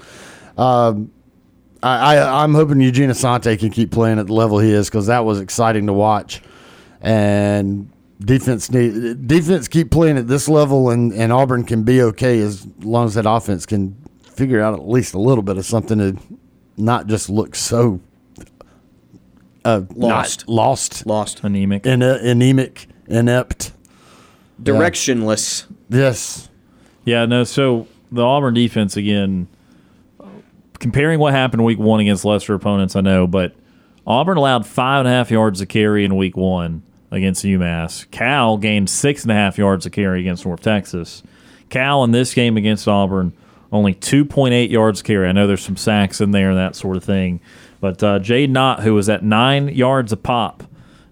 Um, 0.58 1.12
I, 1.82 2.18
I 2.18 2.44
I'm 2.44 2.54
hoping 2.54 2.82
Eugene 2.82 3.10
Asante 3.10 3.58
can 3.58 3.70
keep 3.70 3.92
playing 3.92 4.20
at 4.20 4.28
the 4.28 4.34
level 4.34 4.60
he 4.60 4.72
is 4.72 4.90
because 4.90 5.08
that 5.08 5.24
was 5.24 5.40
exciting 5.40 5.88
to 5.88 5.94
watch, 5.94 6.42
and 7.02 7.92
defense 8.20 8.72
need 8.72 9.28
defense 9.28 9.68
keep 9.68 9.92
playing 9.92 10.18
at 10.18 10.28
this 10.28 10.50
level, 10.50 10.90
and 10.90 11.14
and 11.14 11.32
Auburn 11.32 11.64
can 11.64 11.84
be 11.84 12.02
okay 12.02 12.40
as 12.40 12.68
long 12.80 13.06
as 13.06 13.14
that 13.14 13.26
offense 13.26 13.66
can 13.66 13.96
figure 14.24 14.62
out 14.62 14.74
at 14.74 14.88
least 14.88 15.14
a 15.14 15.20
little 15.20 15.44
bit 15.44 15.58
of 15.58 15.66
something 15.66 15.98
to 15.98 16.18
not 16.78 17.08
just 17.08 17.30
look 17.30 17.56
so 17.56 18.02
uh, 19.66 19.82
Lost. 19.96 20.48
not 20.48 20.54
lost, 20.54 21.06
Lost. 21.06 21.44
anemic. 21.44 21.86
Ine- 21.86 22.02
anemic, 22.04 22.88
inept. 23.08 23.74
Directionless. 24.62 25.66
Yes. 25.90 26.50
Yeah, 27.04 27.26
no. 27.26 27.44
So 27.44 27.88
the 28.12 28.22
Auburn 28.24 28.54
defense 28.54 28.96
again, 28.96 29.48
comparing 30.80 31.20
what 31.20 31.34
happened 31.34 31.66
week 31.66 31.80
one 31.80 32.00
against 32.00 32.24
lesser 32.26 32.54
opponents, 32.54 32.96
I 32.96 33.02
know, 33.02 33.28
but 33.28 33.54
Auburn 34.08 34.38
allowed 34.38 34.66
five 34.66 35.00
and 35.00 35.08
a 35.08 35.12
half 35.12 35.32
yards 35.32 35.60
a 35.62 35.66
carry 35.66 36.06
in 36.06 36.16
week 36.16 36.38
one 36.38 36.84
against 37.12 37.44
UMass. 37.44 38.10
Cal 38.12 38.58
gained 38.58 38.90
six 38.90 39.24
and 39.24 39.32
a 39.32 39.36
half 39.36 39.58
yards 39.58 39.86
a 39.86 39.90
carry 39.90 40.22
against 40.22 40.46
North 40.46 40.62
Texas. 40.62 41.24
Cal 41.70 42.04
in 42.04 42.12
this 42.12 42.34
game 42.34 42.58
against 42.58 42.88
Auburn 42.88 43.34
only 43.72 43.94
2.8 43.94 44.70
yards 44.70 45.02
carry. 45.02 45.28
I 45.28 45.32
know 45.32 45.48
there's 45.48 45.64
some 45.64 45.76
sacks 45.76 46.22
in 46.22 46.32
there 46.32 46.50
and 46.50 46.58
that 46.58 46.76
sort 46.76 46.96
of 46.98 47.04
thing. 47.04 47.42
But 47.80 48.02
uh, 48.04 48.20
Jaydn 48.20 48.58
Ott, 48.58 48.84
who 48.84 48.94
was 48.94 49.10
at 49.10 49.24
nine 49.24 49.70
yards 49.70 50.12
a 50.12 50.18
pop 50.18 50.64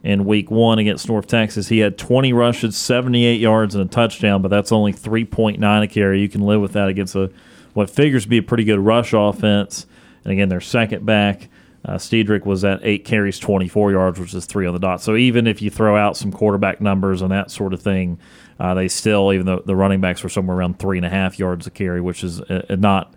in 0.03 0.25
week 0.25 0.51
one 0.51 0.79
against 0.79 1.07
North 1.07 1.27
Texas, 1.27 1.69
he 1.69 1.79
had 1.79 1.97
20 1.97 2.33
rushes, 2.33 2.75
78 2.75 3.39
yards, 3.39 3.75
and 3.75 3.85
a 3.85 3.87
touchdown, 3.87 4.41
but 4.41 4.49
that's 4.49 4.71
only 4.71 4.93
3.9 4.93 5.83
a 5.83 5.87
carry. 5.87 6.21
You 6.21 6.29
can 6.29 6.41
live 6.41 6.61
with 6.61 6.73
that 6.73 6.89
against 6.89 7.15
a 7.15 7.31
what 7.73 7.89
figures 7.89 8.23
to 8.23 8.29
be 8.29 8.37
a 8.37 8.43
pretty 8.43 8.63
good 8.63 8.79
rush 8.79 9.13
offense. 9.13 9.87
And 10.23 10.31
again, 10.31 10.49
their 10.49 10.61
second 10.61 11.05
back, 11.05 11.49
uh, 11.85 11.99
was 12.45 12.63
at 12.63 12.79
eight 12.83 13.03
carries, 13.03 13.39
24 13.39 13.91
yards, 13.91 14.19
which 14.19 14.33
is 14.33 14.45
three 14.45 14.65
on 14.65 14.73
the 14.73 14.79
dot. 14.79 15.01
So 15.01 15.15
even 15.15 15.47
if 15.47 15.61
you 15.61 15.69
throw 15.69 15.97
out 15.97 16.15
some 16.15 16.31
quarterback 16.31 16.79
numbers 16.79 17.21
and 17.21 17.31
that 17.31 17.51
sort 17.51 17.73
of 17.73 17.81
thing, 17.81 18.19
uh, 18.59 18.73
they 18.73 18.87
still, 18.87 19.33
even 19.33 19.45
though 19.45 19.61
the 19.65 19.75
running 19.75 19.99
backs 19.99 20.23
were 20.23 20.29
somewhere 20.29 20.55
around 20.55 20.79
three 20.79 20.97
and 20.97 21.05
a 21.05 21.09
half 21.09 21.37
yards 21.37 21.67
a 21.67 21.71
carry, 21.71 21.99
which 21.99 22.23
is 22.23 22.39
uh, 22.41 22.63
not 22.69 23.13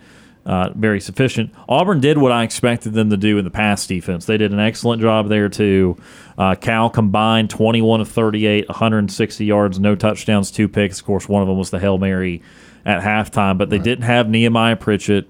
uh, 0.46 0.70
very 0.74 1.00
sufficient. 1.00 1.52
Auburn 1.68 2.00
did 2.00 2.18
what 2.18 2.30
I 2.30 2.44
expected 2.44 2.92
them 2.92 3.10
to 3.10 3.16
do 3.16 3.36
in 3.36 3.44
the 3.44 3.50
pass 3.50 3.86
defense. 3.86 4.26
They 4.26 4.38
did 4.38 4.52
an 4.52 4.60
excellent 4.60 5.02
job 5.02 5.28
there 5.28 5.48
too. 5.48 5.96
Uh, 6.38 6.54
Cal 6.54 6.88
combined 6.88 7.50
21 7.50 8.00
of 8.00 8.08
38, 8.08 8.68
160 8.68 9.44
yards, 9.44 9.80
no 9.80 9.96
touchdowns, 9.96 10.52
two 10.52 10.68
picks. 10.68 11.00
Of 11.00 11.06
course, 11.06 11.28
one 11.28 11.42
of 11.42 11.48
them 11.48 11.58
was 11.58 11.70
the 11.70 11.80
hail 11.80 11.98
mary 11.98 12.42
at 12.84 13.02
halftime, 13.02 13.58
but 13.58 13.70
they 13.70 13.78
didn't 13.78 14.04
have 14.04 14.28
Nehemiah 14.28 14.76
Pritchett. 14.76 15.28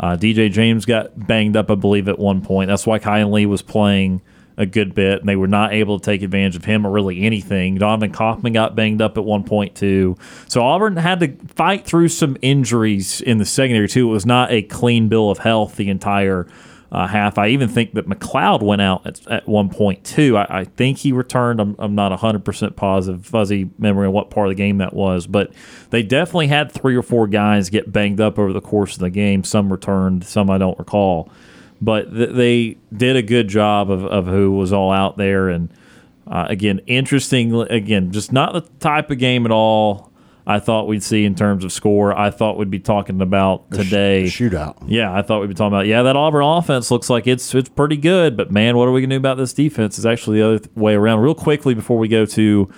Uh, 0.00 0.16
DJ 0.16 0.50
James 0.50 0.86
got 0.86 1.26
banged 1.26 1.56
up, 1.56 1.70
I 1.70 1.74
believe, 1.74 2.08
at 2.08 2.18
one 2.18 2.40
point. 2.40 2.68
That's 2.68 2.86
why 2.86 2.98
Kayin 2.98 3.30
Lee 3.30 3.46
was 3.46 3.62
playing 3.62 4.22
a 4.56 4.66
good 4.66 4.94
bit, 4.94 5.20
and 5.20 5.28
they 5.28 5.36
were 5.36 5.48
not 5.48 5.72
able 5.72 5.98
to 5.98 6.04
take 6.04 6.22
advantage 6.22 6.56
of 6.56 6.64
him 6.64 6.86
or 6.86 6.90
really 6.90 7.22
anything. 7.22 7.76
Donovan 7.76 8.12
Kaufman 8.12 8.52
got 8.52 8.76
banged 8.76 9.02
up 9.02 9.18
at 9.18 9.24
one 9.24 9.44
point 9.44 9.74
too, 9.74 10.16
so 10.48 10.62
Auburn 10.62 10.96
had 10.96 11.20
to 11.20 11.34
fight 11.54 11.84
through 11.84 12.08
some 12.08 12.36
injuries 12.42 13.20
in 13.20 13.38
the 13.38 13.46
secondary 13.46 13.88
too. 13.88 14.08
It 14.08 14.12
was 14.12 14.26
not 14.26 14.50
a 14.52 14.62
clean 14.62 15.08
bill 15.08 15.30
of 15.30 15.38
health 15.38 15.76
the 15.76 15.88
entire 15.88 16.46
uh, 16.94 17.08
half. 17.08 17.38
I 17.38 17.48
even 17.48 17.68
think 17.68 17.94
that 17.94 18.08
McLeod 18.08 18.62
went 18.62 18.80
out 18.80 19.04
at, 19.04 19.26
at 19.26 19.48
one 19.48 19.68
point 19.68 20.04
too. 20.04 20.36
I, 20.36 20.60
I 20.60 20.64
think 20.64 20.98
he 20.98 21.10
returned. 21.10 21.60
I'm, 21.60 21.74
I'm 21.80 21.96
not 21.96 22.16
100% 22.18 22.76
positive, 22.76 23.26
fuzzy 23.26 23.68
memory 23.78 24.06
on 24.06 24.12
what 24.12 24.30
part 24.30 24.46
of 24.46 24.52
the 24.52 24.54
game 24.54 24.78
that 24.78 24.94
was, 24.94 25.26
but 25.26 25.52
they 25.90 26.04
definitely 26.04 26.46
had 26.46 26.70
three 26.70 26.94
or 26.94 27.02
four 27.02 27.26
guys 27.26 27.68
get 27.68 27.90
banged 27.90 28.20
up 28.20 28.38
over 28.38 28.52
the 28.52 28.60
course 28.60 28.94
of 28.94 29.00
the 29.00 29.10
game. 29.10 29.42
Some 29.42 29.72
returned, 29.72 30.24
some 30.24 30.48
I 30.48 30.58
don't 30.58 30.78
recall 30.78 31.30
but 31.80 32.12
th- 32.12 32.30
they 32.30 32.78
did 32.96 33.16
a 33.16 33.22
good 33.22 33.48
job 33.48 33.90
of, 33.90 34.04
of 34.04 34.26
who 34.26 34.52
was 34.52 34.72
all 34.72 34.90
out 34.90 35.16
there. 35.16 35.48
And 35.48 35.70
uh, 36.26 36.46
again, 36.48 36.80
interesting. 36.86 37.54
Again, 37.62 38.12
just 38.12 38.32
not 38.32 38.52
the 38.52 38.62
type 38.80 39.10
of 39.10 39.18
game 39.18 39.44
at 39.44 39.52
all 39.52 40.12
I 40.46 40.58
thought 40.58 40.86
we'd 40.86 41.02
see 41.02 41.24
in 41.24 41.34
terms 41.34 41.64
of 41.64 41.72
score. 41.72 42.16
I 42.16 42.30
thought 42.30 42.58
we'd 42.58 42.70
be 42.70 42.78
talking 42.78 43.20
about 43.22 43.70
today 43.70 44.28
sh- 44.28 44.42
shootout. 44.42 44.76
Yeah, 44.86 45.12
I 45.12 45.22
thought 45.22 45.40
we'd 45.40 45.48
be 45.48 45.54
talking 45.54 45.72
about 45.72 45.86
yeah 45.86 46.02
that 46.02 46.16
Auburn 46.16 46.44
offense 46.44 46.90
looks 46.90 47.08
like 47.08 47.26
it's 47.26 47.54
it's 47.54 47.70
pretty 47.70 47.96
good, 47.96 48.36
but 48.36 48.50
man, 48.50 48.76
what 48.76 48.86
are 48.86 48.92
we 48.92 49.00
gonna 49.00 49.14
do 49.14 49.18
about 49.18 49.38
this 49.38 49.54
defense? 49.54 49.98
Is 49.98 50.04
actually 50.04 50.40
the 50.40 50.46
other 50.46 50.58
th- 50.58 50.76
way 50.76 50.94
around. 50.94 51.20
Real 51.20 51.34
quickly 51.34 51.72
before 51.72 51.96
we 51.96 52.08
go 52.08 52.26
to 52.26 52.70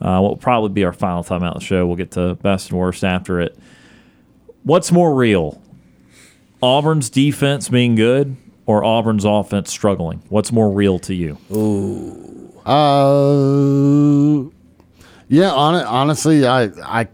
uh, 0.00 0.18
what 0.18 0.30
will 0.30 0.36
probably 0.36 0.70
be 0.70 0.84
our 0.84 0.92
final 0.92 1.22
time 1.22 1.44
out 1.44 1.54
of 1.54 1.60
the 1.60 1.66
show, 1.66 1.86
we'll 1.86 1.96
get 1.96 2.10
to 2.12 2.34
best 2.36 2.70
and 2.70 2.78
worst 2.78 3.04
after 3.04 3.40
it. 3.40 3.56
What's 4.64 4.90
more 4.90 5.14
real? 5.14 5.62
Auburn's 6.60 7.08
defense 7.08 7.68
being 7.68 7.94
good 7.94 8.36
or 8.66 8.84
Auburn's 8.84 9.24
offense 9.24 9.70
struggling? 9.70 10.22
What's 10.28 10.52
more 10.52 10.70
real 10.70 10.98
to 11.00 11.14
you? 11.14 11.38
Ooh. 11.52 12.52
Uh, 12.64 14.48
yeah. 15.28 15.50
On 15.50 15.74
honestly, 15.74 16.46
I 16.46 16.64
I 16.84 17.08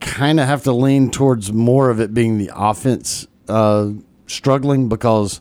kind 0.00 0.38
of 0.38 0.46
have 0.46 0.62
to 0.64 0.72
lean 0.72 1.10
towards 1.10 1.52
more 1.52 1.90
of 1.90 2.00
it 2.00 2.14
being 2.14 2.38
the 2.38 2.50
offense 2.54 3.26
uh, 3.48 3.90
struggling 4.26 4.88
because 4.88 5.40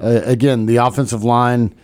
uh, 0.00 0.22
again, 0.24 0.66
the 0.66 0.76
offensive 0.76 1.22
line, 1.22 1.74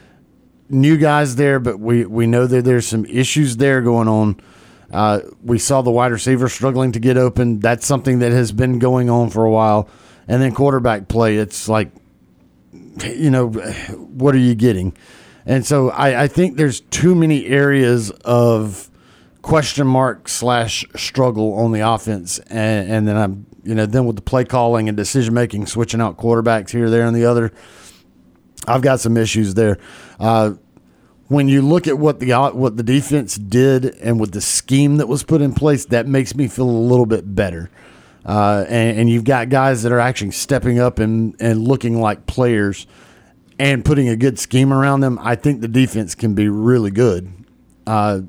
new 0.68 0.96
guys 0.96 1.36
there, 1.36 1.60
but 1.60 1.78
we 1.78 2.04
we 2.06 2.26
know 2.26 2.46
that 2.46 2.64
there's 2.64 2.86
some 2.86 3.04
issues 3.06 3.58
there 3.58 3.82
going 3.82 4.08
on. 4.08 4.40
Uh, 4.90 5.20
we 5.42 5.58
saw 5.58 5.82
the 5.82 5.90
wide 5.90 6.12
receiver 6.12 6.48
struggling 6.48 6.92
to 6.92 7.00
get 7.00 7.16
open. 7.16 7.60
That's 7.60 7.86
something 7.86 8.20
that 8.20 8.32
has 8.32 8.52
been 8.52 8.78
going 8.78 9.10
on 9.10 9.30
for 9.30 9.44
a 9.44 9.50
while. 9.50 9.88
And 10.28 10.40
then 10.42 10.54
quarterback 10.54 11.08
play, 11.08 11.36
it's 11.36 11.68
like 11.68 11.90
you 13.04 13.30
know, 13.30 13.48
what 13.48 14.34
are 14.34 14.38
you 14.38 14.54
getting? 14.54 14.96
And 15.44 15.64
so 15.64 15.90
I, 15.90 16.24
I 16.24 16.28
think 16.28 16.56
there's 16.56 16.80
too 16.80 17.14
many 17.14 17.46
areas 17.46 18.10
of 18.24 18.90
question 19.42 19.86
mark 19.86 20.28
slash 20.28 20.84
struggle 20.96 21.54
on 21.54 21.70
the 21.70 21.80
offense, 21.80 22.38
and, 22.50 22.90
and 22.90 23.08
then 23.08 23.16
I'm 23.16 23.46
you 23.62 23.74
know 23.74 23.86
then 23.86 24.06
with 24.06 24.16
the 24.16 24.22
play 24.22 24.44
calling 24.44 24.88
and 24.88 24.96
decision 24.96 25.34
making, 25.34 25.66
switching 25.66 26.00
out 26.00 26.16
quarterbacks 26.16 26.70
here, 26.70 26.90
there, 26.90 27.06
and 27.06 27.14
the 27.14 27.24
other. 27.24 27.52
I've 28.66 28.82
got 28.82 28.98
some 28.98 29.16
issues 29.16 29.54
there. 29.54 29.78
Uh, 30.18 30.54
when 31.28 31.48
you 31.48 31.62
look 31.62 31.86
at 31.86 31.98
what 31.98 32.18
the 32.18 32.32
what 32.52 32.76
the 32.76 32.82
defense 32.82 33.36
did 33.36 33.84
and 33.96 34.18
with 34.18 34.32
the 34.32 34.40
scheme 34.40 34.96
that 34.96 35.06
was 35.06 35.22
put 35.22 35.40
in 35.40 35.54
place, 35.54 35.86
that 35.86 36.08
makes 36.08 36.34
me 36.34 36.48
feel 36.48 36.68
a 36.68 36.70
little 36.70 37.06
bit 37.06 37.34
better. 37.34 37.70
Uh, 38.26 38.64
and, 38.68 38.98
and, 38.98 39.08
you've 39.08 39.22
got 39.22 39.48
guys 39.50 39.84
that 39.84 39.92
are 39.92 40.00
actually 40.00 40.32
stepping 40.32 40.80
up 40.80 40.98
and, 40.98 41.36
and 41.38 41.62
looking 41.62 42.00
like 42.00 42.26
players 42.26 42.88
and 43.56 43.84
putting 43.84 44.08
a 44.08 44.16
good 44.16 44.36
scheme 44.36 44.72
around 44.72 45.00
them, 45.00 45.16
I 45.22 45.36
think 45.36 45.60
the 45.60 45.68
defense 45.68 46.16
can 46.16 46.34
be 46.34 46.48
really 46.48 46.90
good. 46.90 47.32
Uh, 47.86 48.22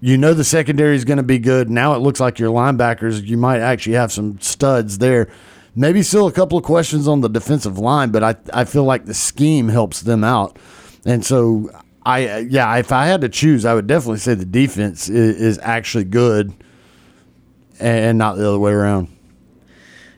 you 0.00 0.16
know 0.16 0.34
the 0.34 0.44
secondary 0.44 0.94
is 0.94 1.04
going 1.04 1.16
to 1.16 1.24
be 1.24 1.40
good. 1.40 1.68
Now 1.68 1.94
it 1.94 1.98
looks 1.98 2.20
like 2.20 2.38
your 2.38 2.52
linebackers, 2.52 3.26
you 3.26 3.36
might 3.36 3.58
actually 3.58 3.96
have 3.96 4.12
some 4.12 4.40
studs 4.40 4.98
there. 4.98 5.28
Maybe 5.74 6.02
still 6.04 6.28
a 6.28 6.32
couple 6.32 6.56
of 6.56 6.62
questions 6.62 7.08
on 7.08 7.22
the 7.22 7.28
defensive 7.28 7.78
line, 7.78 8.10
but 8.10 8.22
I, 8.22 8.36
I 8.52 8.64
feel 8.64 8.84
like 8.84 9.06
the 9.06 9.14
scheme 9.14 9.68
helps 9.68 10.02
them 10.02 10.22
out. 10.22 10.58
And 11.04 11.24
so, 11.24 11.70
I 12.04 12.38
yeah, 12.38 12.76
if 12.76 12.92
I 12.92 13.06
had 13.06 13.20
to 13.22 13.28
choose, 13.28 13.64
I 13.64 13.74
would 13.74 13.88
definitely 13.88 14.18
say 14.18 14.34
the 14.34 14.44
defense 14.44 15.08
is, 15.08 15.40
is 15.40 15.58
actually 15.60 16.04
good 16.04 16.54
and 17.80 18.18
not 18.18 18.36
the 18.36 18.48
other 18.48 18.58
way 18.58 18.72
around. 18.72 19.08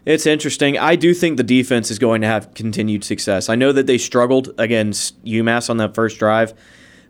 It's 0.04 0.26
interesting. 0.26 0.78
I 0.78 0.96
do 0.96 1.12
think 1.12 1.36
the 1.36 1.42
defense 1.42 1.90
is 1.90 1.98
going 1.98 2.22
to 2.22 2.26
have 2.26 2.54
continued 2.54 3.04
success. 3.04 3.50
I 3.50 3.56
know 3.56 3.72
that 3.72 3.86
they 3.86 3.98
struggled 3.98 4.54
against 4.56 5.22
UMass 5.24 5.68
on 5.68 5.76
that 5.76 5.94
first 5.94 6.18
drive, 6.18 6.54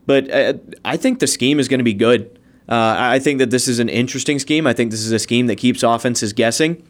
but 0.04 0.28
uh, 0.32 0.54
I 0.84 0.96
think 0.96 1.20
the 1.20 1.28
scheme 1.28 1.60
is 1.60 1.68
going 1.68 1.78
to 1.78 1.84
be 1.84 1.94
good. 1.94 2.38
Uh, 2.68 2.96
I 2.98 3.18
think 3.20 3.38
that 3.38 3.50
this 3.50 3.68
is 3.68 3.78
an 3.78 3.88
interesting 3.88 4.38
scheme. 4.38 4.66
I 4.66 4.72
think 4.72 4.90
this 4.90 5.04
is 5.04 5.12
a 5.12 5.18
scheme 5.18 5.46
that 5.46 5.56
keeps 5.56 5.82
offenses 5.82 6.32
guessing. 6.32 6.82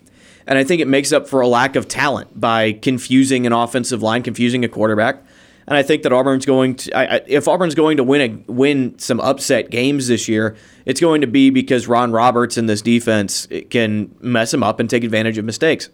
And 0.46 0.58
I 0.58 0.64
think 0.64 0.80
it 0.80 0.88
makes 0.88 1.12
up 1.12 1.28
for 1.28 1.42
a 1.42 1.46
lack 1.46 1.76
of 1.76 1.88
talent 1.88 2.40
by 2.40 2.72
confusing 2.72 3.46
an 3.46 3.52
offensive 3.52 4.02
line, 4.02 4.22
confusing 4.22 4.64
a 4.64 4.68
quarterback. 4.68 5.22
And 5.68 5.76
I 5.76 5.82
think 5.82 6.02
that 6.04 6.14
Auburn's 6.14 6.46
going 6.46 6.76
to, 6.76 6.96
I, 6.96 7.16
I, 7.16 7.20
if 7.26 7.46
Auburn's 7.46 7.74
going 7.74 7.98
to 7.98 8.04
win 8.04 8.44
a, 8.48 8.50
win 8.50 8.98
some 8.98 9.20
upset 9.20 9.68
games 9.68 10.08
this 10.08 10.26
year, 10.26 10.56
it's 10.86 10.98
going 10.98 11.20
to 11.20 11.26
be 11.26 11.50
because 11.50 11.86
Ron 11.86 12.10
Roberts 12.10 12.56
and 12.56 12.66
this 12.66 12.80
defense 12.80 13.46
can 13.68 14.14
mess 14.18 14.50
them 14.50 14.62
up 14.62 14.80
and 14.80 14.88
take 14.88 15.04
advantage 15.04 15.36
of 15.36 15.44
mistakes. 15.44 15.90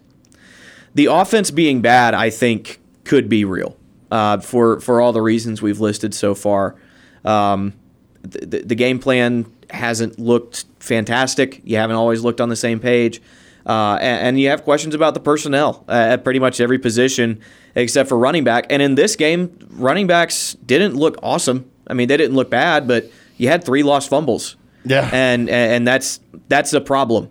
The 0.93 1.07
offense 1.07 1.51
being 1.51 1.81
bad, 1.81 2.13
I 2.13 2.29
think, 2.29 2.79
could 3.03 3.27
be 3.27 3.43
real 3.43 3.75
uh, 4.11 4.39
for 4.39 4.79
for 4.79 5.01
all 5.01 5.11
the 5.11 5.21
reasons 5.21 5.61
we've 5.61 5.81
listed 5.81 6.13
so 6.13 6.33
far. 6.35 6.77
Um, 7.25 7.73
the, 8.21 8.63
the 8.65 8.75
game 8.75 8.97
plan 8.97 9.45
hasn't 9.69 10.17
looked 10.17 10.63
fantastic. 10.79 11.61
You 11.65 11.75
haven't 11.75 11.97
always 11.97 12.23
looked 12.23 12.39
on 12.39 12.47
the 12.47 12.55
same 12.55 12.79
page. 12.79 13.21
Uh, 13.65 13.97
and, 13.99 14.27
and, 14.27 14.39
you 14.39 14.47
have 14.47 14.63
questions 14.63 14.93
about 14.93 15.15
the 15.15 15.19
personnel 15.19 15.83
uh, 15.89 15.91
at 15.91 16.23
pretty 16.23 16.37
much 16.37 16.61
every 16.61 16.77
position 16.77 17.41
except 17.75 18.09
for 18.09 18.17
running 18.17 18.43
back. 18.43 18.65
And 18.69 18.81
in 18.81 18.95
this 18.95 19.15
game, 19.15 19.57
running 19.71 20.07
backs 20.07 20.53
didn't 20.65 20.95
look 20.95 21.17
awesome. 21.21 21.69
I 21.87 21.93
mean, 21.93 22.07
they 22.07 22.17
didn't 22.17 22.35
look 22.35 22.49
bad, 22.49 22.87
but 22.87 23.11
you 23.37 23.49
had 23.49 23.63
three 23.63 23.83
lost 23.83 24.09
fumbles. 24.09 24.55
Yeah, 24.85 25.09
and 25.11 25.49
and 25.49 25.87
that's 25.87 26.19
that's 26.47 26.73
a 26.73 26.81
problem. 26.81 27.29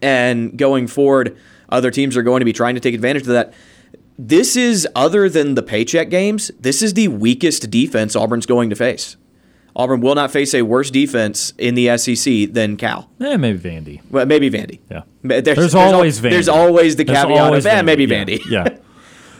And 0.00 0.56
going 0.56 0.86
forward, 0.86 1.36
other 1.68 1.90
teams 1.90 2.16
are 2.16 2.22
going 2.22 2.40
to 2.40 2.44
be 2.44 2.52
trying 2.52 2.74
to 2.74 2.80
take 2.80 2.94
advantage 2.94 3.22
of 3.22 3.28
that. 3.28 3.54
This 4.18 4.56
is 4.56 4.86
other 4.94 5.28
than 5.28 5.54
the 5.54 5.62
paycheck 5.62 6.10
games. 6.10 6.50
This 6.58 6.82
is 6.82 6.94
the 6.94 7.08
weakest 7.08 7.70
defense 7.70 8.16
Auburn's 8.16 8.46
going 8.46 8.70
to 8.70 8.76
face. 8.76 9.16
Auburn 9.76 10.00
will 10.00 10.16
not 10.16 10.32
face 10.32 10.54
a 10.54 10.62
worse 10.62 10.90
defense 10.90 11.52
in 11.56 11.76
the 11.76 11.96
SEC 11.96 12.52
than 12.52 12.76
Cal. 12.76 13.08
Yeah, 13.20 13.36
maybe 13.36 13.58
Vandy. 13.58 14.00
Well, 14.10 14.26
maybe 14.26 14.50
Vandy. 14.50 14.80
Yeah. 14.90 15.02
There's, 15.22 15.44
there's, 15.44 15.56
there's 15.56 15.74
always 15.76 16.18
al- 16.18 16.24
Vandy. 16.24 16.30
There's 16.32 16.48
always 16.48 16.96
the 16.96 17.04
there's 17.04 17.18
caveat 17.18 17.38
always 17.38 17.64
of 17.64 17.72
eh, 17.72 17.82
maybe 17.82 18.04
yeah. 18.04 18.24
Vandy. 18.24 18.40
Yeah. 18.50 18.78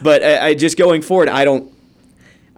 but 0.02 0.22
I, 0.22 0.48
I 0.48 0.54
just 0.54 0.76
going 0.76 1.02
forward, 1.02 1.28
I 1.28 1.44
don't. 1.44 1.72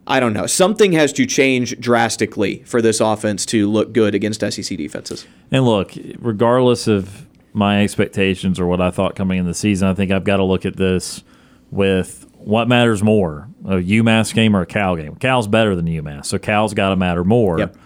I 0.06 0.18
don't 0.18 0.32
know. 0.32 0.46
Something 0.46 0.90
has 0.92 1.12
to 1.12 1.26
change 1.26 1.78
drastically 1.78 2.64
for 2.64 2.82
this 2.82 2.98
offense 2.98 3.46
to 3.46 3.70
look 3.70 3.92
good 3.92 4.12
against 4.12 4.40
SEC 4.40 4.76
defenses. 4.76 5.24
And 5.52 5.64
look, 5.64 5.92
regardless 6.18 6.88
of 6.88 7.26
my 7.52 7.82
expectations 7.82 8.58
or 8.58 8.66
what 8.66 8.80
I 8.80 8.90
thought 8.90 9.14
coming 9.14 9.38
in 9.38 9.46
the 9.46 9.54
season, 9.54 9.86
I 9.86 9.94
think 9.94 10.10
I've 10.10 10.24
got 10.24 10.38
to 10.38 10.42
look 10.42 10.66
at 10.66 10.76
this 10.76 11.22
with 11.70 12.26
what 12.38 12.66
matters 12.66 13.04
more 13.04 13.48
a 13.64 13.74
UMass 13.74 14.34
game 14.34 14.56
or 14.56 14.62
a 14.62 14.66
Cal 14.66 14.96
game. 14.96 15.14
Cal's 15.16 15.46
better 15.46 15.76
than 15.76 15.86
UMass, 15.86 16.26
so 16.26 16.38
Cal's 16.38 16.74
got 16.74 16.88
to 16.90 16.96
matter 16.96 17.22
more. 17.22 17.58
Yep. 17.58 17.76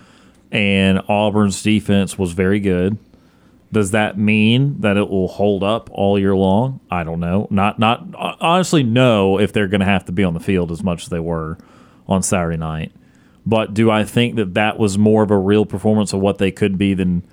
And 0.52 1.02
Auburn's 1.08 1.62
defense 1.62 2.16
was 2.16 2.32
very 2.32 2.60
good. 2.60 2.96
Does 3.74 3.90
that 3.90 4.16
mean 4.16 4.80
that 4.80 4.96
it 4.96 5.10
will 5.10 5.26
hold 5.26 5.64
up 5.64 5.90
all 5.92 6.16
year 6.16 6.36
long? 6.36 6.78
I 6.92 7.02
don't 7.02 7.18
know. 7.18 7.48
Not 7.50 7.80
not 7.80 8.06
honestly 8.40 8.84
no 8.84 9.40
if 9.40 9.52
they're 9.52 9.66
going 9.66 9.80
to 9.80 9.86
have 9.86 10.04
to 10.04 10.12
be 10.12 10.22
on 10.22 10.32
the 10.32 10.40
field 10.40 10.70
as 10.70 10.84
much 10.84 11.02
as 11.02 11.08
they 11.08 11.18
were 11.18 11.58
on 12.06 12.22
Saturday 12.22 12.56
night. 12.56 12.92
But 13.44 13.74
do 13.74 13.90
I 13.90 14.04
think 14.04 14.36
that 14.36 14.54
that 14.54 14.78
was 14.78 14.96
more 14.96 15.24
of 15.24 15.32
a 15.32 15.36
real 15.36 15.66
performance 15.66 16.12
of 16.12 16.20
what 16.20 16.38
they 16.38 16.52
could 16.52 16.78
be 16.78 16.94
than 16.94 17.26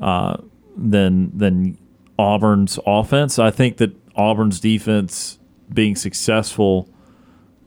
uh, 0.00 0.38
than 0.76 1.30
than 1.38 1.78
Auburn's 2.18 2.76
offense? 2.84 3.38
I 3.38 3.52
think 3.52 3.76
that 3.76 3.94
Auburn's 4.16 4.58
defense 4.58 5.38
being 5.72 5.94
successful, 5.94 6.88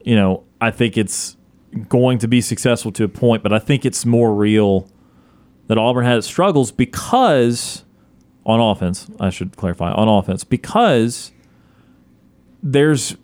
you 0.04 0.18
know, 0.18 0.44
I 0.60 0.72
think 0.72 0.98
it's 0.98 1.38
going 1.88 2.18
to 2.18 2.28
be 2.28 2.42
successful 2.42 2.92
to 2.92 3.06
a 3.06 3.08
point, 3.08 3.42
but 3.42 3.54
I 3.54 3.60
think 3.60 3.86
it's 3.86 4.06
more 4.06 4.36
real 4.36 4.90
that 5.68 5.78
Auburn 5.78 6.04
had 6.04 6.18
its 6.18 6.28
struggles 6.28 6.74
because 6.74 7.86
on 8.48 8.60
offense, 8.60 9.08
I 9.20 9.30
should 9.30 9.56
clarify, 9.58 9.92
on 9.92 10.08
offense, 10.08 10.44
because 10.44 11.32
there's 12.64 13.18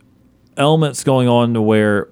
elements 0.58 1.04
going 1.04 1.28
on 1.28 1.54
to 1.56 1.62
where 1.62 2.10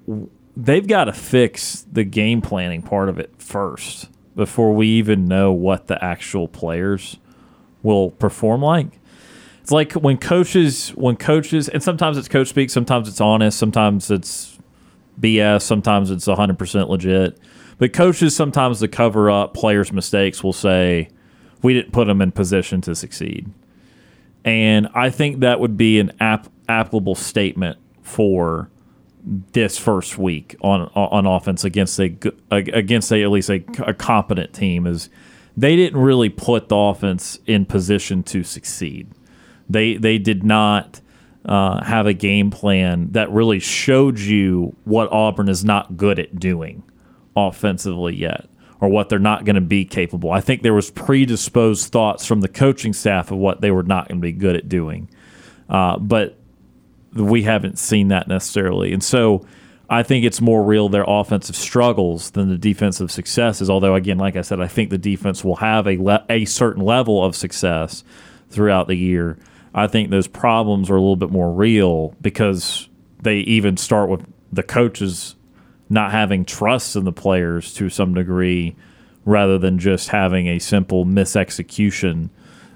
they've 0.57 0.87
got 0.87 1.03
to 1.03 1.13
fix 1.13 1.85
the 1.91 2.03
game 2.03 2.41
planning 2.41 2.81
part 2.81 3.09
of 3.09 3.19
it 3.19 3.31
first 3.37 4.09
before 4.35 4.73
we 4.73 4.87
even 4.87 5.25
know 5.25 5.51
what 5.51 5.87
the 5.87 6.03
actual 6.03 6.47
players 6.47 7.17
will 7.83 8.11
perform 8.11 8.61
like. 8.61 8.99
It's 9.61 9.71
like 9.71 9.91
when 9.93 10.17
coaches, 10.17 10.89
when 10.91 11.17
coaches, 11.17 11.67
and 11.67 11.83
sometimes 11.83 12.17
it's 12.17 12.29
coach 12.29 12.47
speak, 12.47 12.69
sometimes 12.69 13.07
it's 13.07 13.21
honest, 13.21 13.59
sometimes 13.59 14.09
it's 14.09 14.57
BS, 15.19 15.61
sometimes 15.63 16.09
it's 16.09 16.27
100% 16.27 16.87
legit. 16.87 17.37
But 17.77 17.93
coaches, 17.93 18.35
sometimes 18.35 18.79
to 18.79 18.87
cover 18.87 19.29
up 19.29 19.53
players' 19.53 19.91
mistakes, 19.91 20.43
will 20.43 20.53
say, 20.53 21.09
we 21.61 21.73
didn't 21.73 21.91
put 21.91 22.07
them 22.07 22.21
in 22.21 22.31
position 22.31 22.81
to 22.81 22.95
succeed. 22.95 23.51
And 24.43 24.89
I 24.93 25.09
think 25.09 25.39
that 25.39 25.59
would 25.59 25.77
be 25.77 25.99
an 25.99 26.11
ap- 26.19 26.49
applicable 26.67 27.15
statement 27.15 27.77
for 28.01 28.69
this 29.23 29.77
first 29.77 30.17
week 30.17 30.55
on 30.61 30.81
on 30.95 31.27
offense 31.27 31.63
against 31.63 31.99
a 31.99 32.15
against 32.49 33.11
a 33.11 33.21
at 33.21 33.29
least 33.29 33.49
a, 33.49 33.63
a 33.85 33.93
competent 33.93 34.51
team 34.51 34.87
is 34.87 35.09
they 35.55 35.75
didn't 35.75 35.99
really 35.99 36.29
put 36.29 36.69
the 36.69 36.75
offense 36.75 37.37
in 37.45 37.65
position 37.65 38.23
to 38.23 38.43
succeed. 38.43 39.07
They 39.69 39.95
they 39.95 40.17
did 40.17 40.43
not 40.43 41.01
uh, 41.45 41.83
have 41.83 42.07
a 42.07 42.13
game 42.13 42.49
plan 42.49 43.11
that 43.11 43.31
really 43.31 43.59
showed 43.59 44.19
you 44.19 44.75
what 44.85 45.11
Auburn 45.11 45.49
is 45.49 45.63
not 45.63 45.97
good 45.97 46.17
at 46.17 46.39
doing 46.39 46.83
offensively 47.35 48.15
yet 48.15 48.47
or 48.81 48.89
what 48.89 49.09
they're 49.09 49.19
not 49.19 49.45
going 49.45 49.55
to 49.55 49.61
be 49.61 49.85
capable. 49.85 50.31
I 50.31 50.41
think 50.41 50.63
there 50.63 50.73
was 50.73 50.89
predisposed 50.89 51.91
thoughts 51.91 52.25
from 52.25 52.41
the 52.41 52.47
coaching 52.47 52.93
staff 52.93 53.31
of 53.31 53.37
what 53.37 53.61
they 53.61 53.69
were 53.69 53.83
not 53.83 54.07
going 54.07 54.19
to 54.19 54.21
be 54.21 54.31
good 54.31 54.55
at 54.55 54.67
doing. 54.67 55.07
Uh, 55.69 55.97
but 55.99 56.35
we 57.13 57.43
haven't 57.43 57.77
seen 57.77 58.07
that 58.07 58.27
necessarily. 58.27 58.91
And 58.91 59.03
so 59.03 59.45
I 59.87 60.01
think 60.03 60.25
it's 60.25 60.41
more 60.41 60.63
real 60.63 60.89
their 60.89 61.05
offensive 61.07 61.55
struggles 61.55 62.31
than 62.31 62.49
the 62.49 62.57
defensive 62.57 63.11
successes. 63.11 63.69
Although, 63.69 63.93
again, 63.93 64.17
like 64.17 64.35
I 64.35 64.41
said, 64.41 64.59
I 64.59 64.67
think 64.67 64.89
the 64.89 64.97
defense 64.97 65.43
will 65.43 65.57
have 65.57 65.87
a, 65.87 65.97
le- 65.97 66.25
a 66.27 66.45
certain 66.45 66.83
level 66.83 67.23
of 67.23 67.35
success 67.35 68.03
throughout 68.49 68.87
the 68.87 68.95
year. 68.95 69.37
I 69.75 69.87
think 69.87 70.09
those 70.09 70.27
problems 70.27 70.89
are 70.89 70.95
a 70.95 70.99
little 70.99 71.15
bit 71.15 71.29
more 71.29 71.53
real 71.53 72.15
because 72.19 72.89
they 73.21 73.37
even 73.37 73.77
start 73.77 74.09
with 74.09 74.25
the 74.51 74.63
coaches 74.63 75.35
not 75.91 76.11
having 76.11 76.45
trust 76.45 76.95
in 76.95 77.03
the 77.03 77.11
players 77.11 77.73
to 77.73 77.89
some 77.89 78.13
degree 78.13 78.75
rather 79.25 79.57
than 79.57 79.77
just 79.77 80.09
having 80.09 80.47
a 80.47 80.57
simple 80.57 81.05
misexecution 81.05 82.29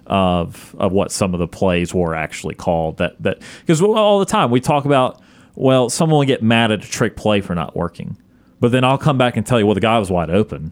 of 0.06 0.76
of 0.78 0.92
what 0.92 1.12
some 1.12 1.34
of 1.34 1.40
the 1.40 1.48
plays 1.48 1.94
were 1.94 2.14
actually 2.14 2.54
called 2.54 2.98
that 2.98 3.20
that 3.24 3.42
because 3.62 3.82
all 3.82 4.20
the 4.20 4.26
time 4.26 4.52
we 4.52 4.60
talk 4.60 4.86
about 4.86 5.20
well 5.56 5.90
someone 5.90 6.20
will 6.20 6.26
get 6.28 6.44
mad 6.44 6.72
at 6.72 6.86
a 6.86 6.88
trick 6.88 7.16
play 7.16 7.42
for 7.42 7.56
not 7.56 7.76
working 7.76 8.16
but 8.60 8.72
then 8.72 8.84
I'll 8.84 8.98
come 8.98 9.18
back 9.18 9.38
and 9.38 9.46
tell 9.46 9.60
you 9.60 9.66
well 9.66 9.76
the 9.76 9.82
guy 9.82 10.00
was 10.00 10.10
wide 10.10 10.30
open. 10.30 10.72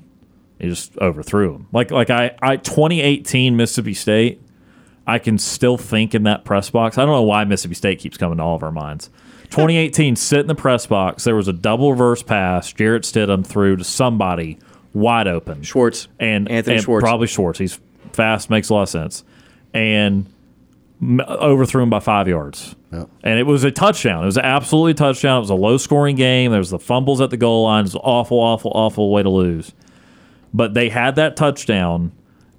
He 0.59 0.69
just 0.69 0.97
overthrew 0.97 1.55
him. 1.55 1.67
Like 1.71 1.91
like 1.91 2.09
I 2.09 2.35
I 2.41 2.57
2018 2.57 3.55
Mississippi 3.55 3.93
State 3.93 4.41
I 5.05 5.19
can 5.19 5.37
still 5.37 5.77
think 5.77 6.15
in 6.15 6.23
that 6.23 6.45
press 6.45 6.69
box. 6.69 6.97
I 6.97 7.01
don't 7.05 7.13
know 7.13 7.23
why 7.23 7.43
Mississippi 7.43 7.75
State 7.75 7.99
keeps 7.99 8.17
coming 8.17 8.37
to 8.37 8.43
all 8.43 8.55
of 8.55 8.63
our 8.63 8.71
minds 8.71 9.09
2018, 9.53 10.15
sit 10.15 10.39
in 10.41 10.47
the 10.47 10.55
press 10.55 10.85
box. 10.85 11.23
There 11.23 11.35
was 11.35 11.47
a 11.47 11.53
double 11.53 11.91
reverse 11.91 12.23
pass. 12.23 12.71
Jarrett 12.73 13.03
Stidham 13.03 13.45
threw 13.45 13.75
to 13.75 13.83
somebody 13.83 14.57
wide 14.93 15.27
open. 15.27 15.63
Schwartz 15.63 16.07
and 16.19 16.49
Anthony 16.49 16.75
and 16.77 16.83
Schwartz. 16.83 17.03
probably 17.03 17.27
Schwartz. 17.27 17.59
He's 17.59 17.79
fast, 18.13 18.49
makes 18.49 18.69
a 18.69 18.73
lot 18.73 18.83
of 18.83 18.89
sense, 18.89 19.23
and 19.73 20.25
m- 21.01 21.21
overthrew 21.21 21.83
him 21.83 21.89
by 21.89 21.99
five 21.99 22.27
yards. 22.27 22.75
Yep. 22.91 23.09
And 23.23 23.39
it 23.39 23.43
was 23.47 23.63
a 23.63 23.71
touchdown. 23.71 24.23
It 24.23 24.27
was 24.27 24.37
absolutely 24.37 24.91
a 24.91 24.95
touchdown. 24.95 25.37
It 25.37 25.41
was 25.41 25.49
a 25.49 25.55
low 25.55 25.77
scoring 25.77 26.15
game. 26.15 26.51
There 26.51 26.59
was 26.59 26.69
the 26.69 26.77
fumbles 26.79 27.21
at 27.21 27.31
the 27.31 27.37
goal 27.37 27.63
line. 27.63 27.79
It 27.81 27.83
was 27.83 27.95
an 27.95 28.01
awful, 28.03 28.39
awful, 28.39 28.71
awful 28.75 29.11
way 29.11 29.23
to 29.23 29.29
lose. 29.29 29.73
But 30.53 30.75
they 30.75 30.89
had 30.89 31.15
that 31.15 31.35
touchdown, 31.35 32.11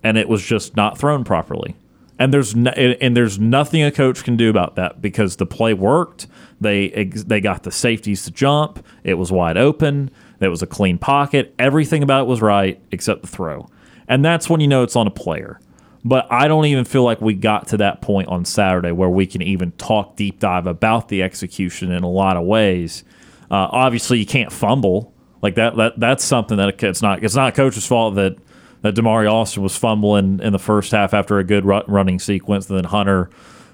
and 0.03 0.19
it 0.19 0.29
was 0.29 0.45
just 0.45 0.75
not 0.77 0.99
thrown 0.99 1.23
properly. 1.23 1.77
And 2.19 2.33
there's 2.33 2.55
no, 2.55 2.71
and 2.71 3.17
there's 3.17 3.39
nothing 3.41 3.83
a 3.83 3.91
coach 3.91 4.23
can 4.23 4.37
do 4.37 4.49
about 4.49 4.77
that 4.77 5.01
because 5.01 5.37
the 5.37 5.47
play 5.47 5.75
worked. 5.75 6.29
They 6.61 6.89
they 7.05 7.41
got 7.41 7.65
the 7.65 7.73
safeties 7.73 8.25
to 8.25 8.31
jump. 8.31 8.85
It 9.03 9.15
was 9.15 9.33
wide 9.33 9.57
open. 9.57 10.11
It 10.41 10.49
was 10.49 10.63
a 10.63 10.67
clean 10.67 10.99
pocket. 10.99 11.55
Everything 11.59 12.03
about 12.03 12.23
it 12.23 12.27
was 12.29 12.41
right 12.41 12.81
except 12.93 13.23
the 13.23 13.29
throw. 13.29 13.69
And 14.07 14.25
that's 14.25 14.49
when 14.49 14.61
you 14.61 14.69
know 14.69 14.83
it's 14.83 14.97
on 14.97 15.07
a 15.07 15.11
player. 15.11 15.59
But 16.05 16.31
I 16.31 16.49
don't 16.49 16.67
even 16.67 16.85
feel 16.85 17.03
like 17.03 17.21
we 17.23 17.33
got 17.33 17.69
to 17.69 17.79
that 17.79 18.03
point 18.03 18.29
on 18.29 18.45
Saturday 18.45 18.93
where 18.93 19.09
we 19.09 19.27
can 19.27 19.41
even 19.41 19.73
talk 19.73 20.17
deep 20.17 20.39
dive 20.39 20.67
about 20.67 21.09
the 21.09 21.23
execution 21.23 21.91
in 21.91 22.03
a 22.03 22.11
lot 22.11 22.37
of 22.37 22.45
ways. 22.45 23.05
Uh, 23.51 23.69
obviously, 23.71 24.19
you 24.19 24.27
can't 24.27 24.53
fumble 24.53 25.15
like 25.41 25.55
that. 25.55 25.77
That 25.77 25.99
that's 25.99 26.23
something 26.23 26.59
that 26.59 26.83
it's 26.83 27.03
not. 27.03 27.25
It's 27.25 27.35
not 27.35 27.49
a 27.49 27.53
coach's 27.53 27.87
fault 27.87 28.17
that 28.17 28.37
that 28.85 28.95
Damari 28.95 29.31
Alston 29.31 29.63
was 29.63 29.77
fumbling 29.77 30.41
in 30.41 30.53
the 30.53 30.59
first 30.59 30.93
half 30.93 31.15
after 31.15 31.39
a 31.39 31.45
good 31.45 31.65
ru- 31.65 31.83
running 31.89 32.19
sequence, 32.19 32.69
and 32.69 32.77
then 32.77 32.85
Hunter. 32.85 33.31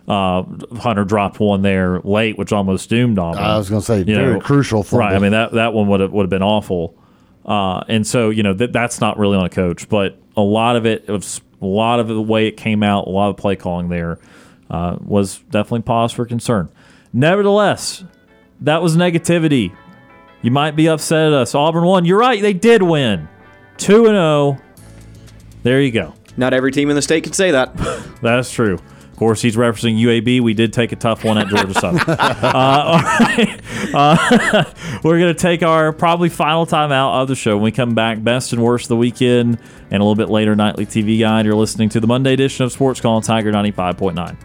Uh, 0.09 0.43
Hunter 0.77 1.05
dropped 1.05 1.39
one 1.39 1.63
there 1.63 2.01
late, 2.01 2.37
which 2.37 2.53
almost 2.53 2.89
doomed 2.89 3.19
Auburn. 3.19 3.41
I 3.43 3.57
was 3.59 3.69
gonna 3.69 3.83
say, 3.83 3.99
You 3.99 4.15
very 4.17 4.41
crucial 4.41 4.83
fumble. 4.83 5.07
Right. 5.07 5.15
I 5.15 5.19
mean 5.19 5.33
that 5.33 5.53
that 5.53 5.73
one 5.73 5.87
would 5.89 6.01
have 6.01 6.11
would 6.13 6.23
have 6.23 6.31
been 6.31 6.43
awful. 6.43 6.97
Uh, 7.45 7.85
and 7.87 8.05
so 8.05 8.31
you 8.31 8.43
know 8.43 8.55
that 8.55 8.73
that's 8.73 9.01
not 9.01 9.19
really 9.19 9.37
on 9.37 9.45
a 9.45 9.51
coach, 9.51 9.89
but 9.89 10.19
a 10.37 10.41
lot 10.41 10.75
of 10.77 10.87
it, 10.87 11.05
it 11.07 11.13
was 11.13 11.41
a 11.61 11.67
lot 11.67 12.01
of 12.01 12.09
the 12.09 12.21
way 12.21 12.47
it 12.49 12.57
came 12.57 12.83
out, 12.83 13.07
a 13.07 13.11
lot 13.11 13.29
of 13.31 13.37
play 13.37 13.55
calling 13.55 13.89
there 13.89 14.19
uh, 14.71 14.97
was 15.01 15.39
definitely 15.51 15.83
pause 15.83 16.13
for 16.13 16.25
concern. 16.25 16.71
Nevertheless, 17.13 18.03
that 18.63 18.83
was 18.83 18.97
negativity. 18.97 19.77
You 20.43 20.51
might 20.51 20.75
be 20.75 20.89
upset 20.89 21.29
at 21.29 21.33
us. 21.35 21.55
Auburn 21.55 21.85
won. 21.85 22.05
You're 22.05 22.19
right. 22.19 22.41
They 22.41 22.55
did 22.55 22.83
win. 22.83 23.29
Two 23.77 24.07
and 24.07 24.15
zero. 24.15 24.59
There 25.63 25.81
you 25.81 25.91
go. 25.91 26.15
Not 26.37 26.55
every 26.55 26.73
team 26.73 26.91
in 26.91 26.97
the 26.97 27.03
state 27.03 27.25
can 27.25 27.33
say 27.33 27.51
that. 27.51 27.77
That's 28.23 28.51
true. 28.51 28.75
Of 28.75 29.17
course, 29.17 29.43
he's 29.43 29.57
referencing 29.57 30.01
UAB. 30.01 30.41
We 30.41 30.55
did 30.55 30.73
take 30.73 30.93
a 30.93 30.97
tough 30.97 31.25
one 31.25 31.37
at 31.37 31.49
Georgia 31.49 31.75
Southern. 31.75 32.01
uh, 32.09 32.83
all 32.87 33.03
right. 33.03 33.61
Uh, 33.93 34.65
we're 35.05 35.19
going 35.19 35.35
to 35.35 35.39
take 35.39 35.63
our 35.63 35.93
probably 35.93 36.31
final 36.31 36.65
time 36.65 36.91
out 36.91 37.21
of 37.21 37.29
the 37.29 37.35
show. 37.35 37.57
When 37.57 37.65
we 37.65 37.73
come 37.73 37.95
back, 37.95 38.23
best 38.23 38.55
and 38.55 38.63
worst 38.63 38.87
of 38.87 38.89
the 38.89 38.97
weekend, 38.97 39.59
and 39.91 40.01
a 40.01 40.05
little 40.05 40.15
bit 40.15 40.31
later, 40.31 40.57
nightly 40.57 40.87
TV 40.87 41.21
guide. 41.21 41.45
You're 41.45 41.55
listening 41.55 41.91
to 41.91 42.01
the 42.01 42.07
Monday 42.07 42.33
edition 42.33 42.65
of 42.65 42.73
Sports 42.73 43.03
Call 43.03 43.17
on 43.17 43.23
Tiger 43.23 43.53
95.9. 43.53 44.39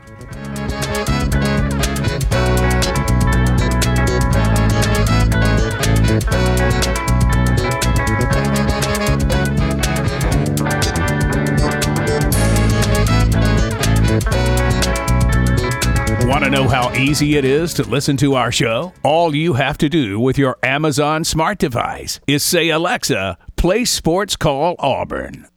know 16.56 16.70
how 16.70 16.90
easy 16.94 17.36
it 17.36 17.44
is 17.44 17.74
to 17.74 17.84
listen 17.84 18.16
to 18.16 18.36
our 18.36 18.50
show? 18.50 18.94
All 19.04 19.36
you 19.36 19.54
have 19.54 19.78
to 19.80 19.90
do 19.90 20.22
with 20.22 20.38
your 20.38 20.58
Amazon 20.64 21.26
smart 21.26 21.58
device 21.58 22.22
is 22.28 22.44
say, 22.44 22.70
Alexa, 22.70 23.38
play 23.58 23.84
Sports 23.84 24.38
Call 24.38 24.78
Auburn. 24.80 25.50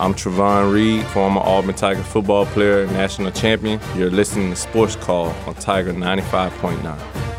I'm 0.00 0.14
Trevon 0.14 0.72
Reed, 0.72 1.04
former 1.08 1.42
Auburn 1.42 1.74
Tiger 1.74 2.02
football 2.02 2.46
player, 2.46 2.86
national 2.86 3.32
champion. 3.32 3.80
You're 3.96 4.10
listening 4.10 4.48
to 4.48 4.56
Sports 4.56 4.96
Call 4.96 5.26
on 5.46 5.54
Tiger 5.56 5.92
95.9. 5.92 7.33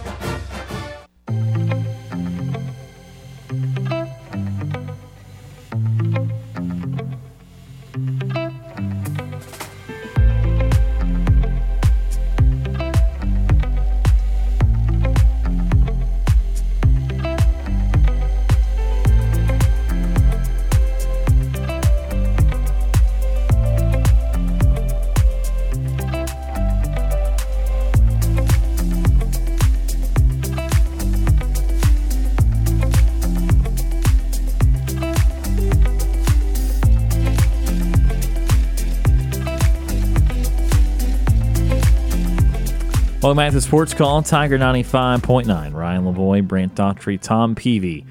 back 43.36 43.52
Sports 43.52 43.94
Call, 43.94 44.24
Tiger 44.24 44.58
95.9. 44.58 45.74
Ryan 45.74 46.04
Lavoie, 46.06 46.48
Brant 46.48 46.74
Daughtry, 46.74 47.20
Tom 47.20 47.54
Peavy 47.54 48.06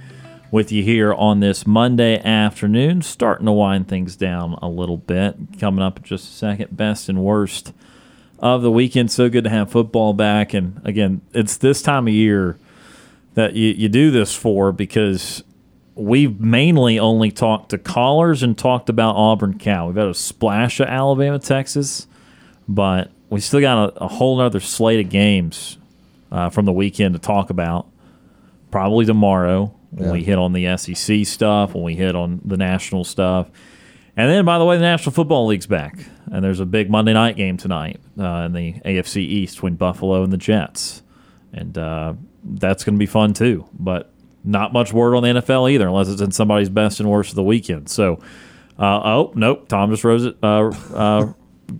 with 0.50 0.70
you 0.70 0.82
here 0.82 1.14
on 1.14 1.40
this 1.40 1.66
Monday 1.66 2.22
afternoon. 2.22 3.00
Starting 3.00 3.46
to 3.46 3.52
wind 3.52 3.88
things 3.88 4.16
down 4.16 4.58
a 4.60 4.68
little 4.68 4.98
bit. 4.98 5.36
Coming 5.58 5.82
up 5.82 5.98
in 5.98 6.04
just 6.04 6.28
a 6.28 6.32
second, 6.32 6.76
best 6.76 7.08
and 7.08 7.24
worst 7.24 7.72
of 8.38 8.60
the 8.60 8.70
weekend. 8.70 9.10
So 9.10 9.30
good 9.30 9.44
to 9.44 9.50
have 9.50 9.70
football 9.70 10.12
back. 10.12 10.52
And 10.52 10.80
again, 10.84 11.22
it's 11.32 11.56
this 11.56 11.80
time 11.80 12.06
of 12.06 12.12
year 12.12 12.58
that 13.32 13.54
you, 13.54 13.68
you 13.70 13.88
do 13.88 14.10
this 14.10 14.34
for 14.34 14.72
because 14.72 15.42
we've 15.94 16.38
mainly 16.38 16.98
only 16.98 17.30
talked 17.30 17.70
to 17.70 17.78
callers 17.78 18.42
and 18.42 18.58
talked 18.58 18.90
about 18.90 19.16
Auburn 19.16 19.58
Cal. 19.58 19.86
We've 19.86 19.96
had 19.96 20.08
a 20.08 20.14
splash 20.14 20.80
of 20.80 20.88
Alabama, 20.88 21.38
Texas, 21.38 22.06
but 22.68 23.10
we 23.34 23.40
still 23.40 23.60
got 23.60 23.90
a, 23.96 24.04
a 24.04 24.08
whole 24.08 24.40
other 24.40 24.60
slate 24.60 25.04
of 25.04 25.10
games 25.10 25.78
uh, 26.32 26.50
from 26.50 26.64
the 26.64 26.72
weekend 26.72 27.14
to 27.14 27.18
talk 27.20 27.50
about. 27.50 27.86
Probably 28.70 29.04
tomorrow 29.04 29.74
when 29.90 30.06
Yeah. 30.06 30.12
we 30.12 30.24
hit 30.24 30.38
on 30.38 30.52
the 30.52 30.76
SEC 30.76 31.24
stuff, 31.26 31.74
when 31.74 31.84
we 31.84 31.94
hit 31.94 32.16
on 32.16 32.40
the 32.44 32.56
national 32.56 33.04
stuff. 33.04 33.50
And 34.16 34.30
then, 34.30 34.44
by 34.44 34.58
the 34.58 34.64
way, 34.64 34.76
the 34.76 34.82
National 34.82 35.12
Football 35.12 35.46
League's 35.46 35.66
back, 35.66 35.98
and 36.30 36.44
there's 36.44 36.60
a 36.60 36.66
big 36.66 36.88
Monday 36.88 37.12
night 37.12 37.36
game 37.36 37.56
tonight 37.56 38.00
uh, 38.18 38.44
in 38.46 38.52
the 38.52 38.74
AFC 38.84 39.16
East 39.18 39.56
between 39.56 39.74
Buffalo 39.74 40.22
and 40.22 40.32
the 40.32 40.36
Jets, 40.36 41.02
and 41.52 41.76
uh, 41.76 42.14
that's 42.44 42.84
going 42.84 42.94
to 42.94 42.98
be 42.98 43.06
fun 43.06 43.32
too. 43.32 43.66
But 43.76 44.12
not 44.44 44.72
much 44.72 44.92
word 44.92 45.16
on 45.16 45.22
the 45.24 45.30
NFL 45.40 45.70
either, 45.72 45.88
unless 45.88 46.08
it's 46.08 46.20
in 46.20 46.30
somebody's 46.30 46.68
best 46.68 47.00
and 47.00 47.10
worst 47.10 47.30
of 47.30 47.34
the 47.36 47.42
weekend. 47.42 47.88
So, 47.88 48.20
uh, 48.78 49.00
oh 49.04 49.32
nope, 49.34 49.66
Tom 49.68 49.90
just 49.90 50.04
rose 50.04 50.24
it. 50.26 50.36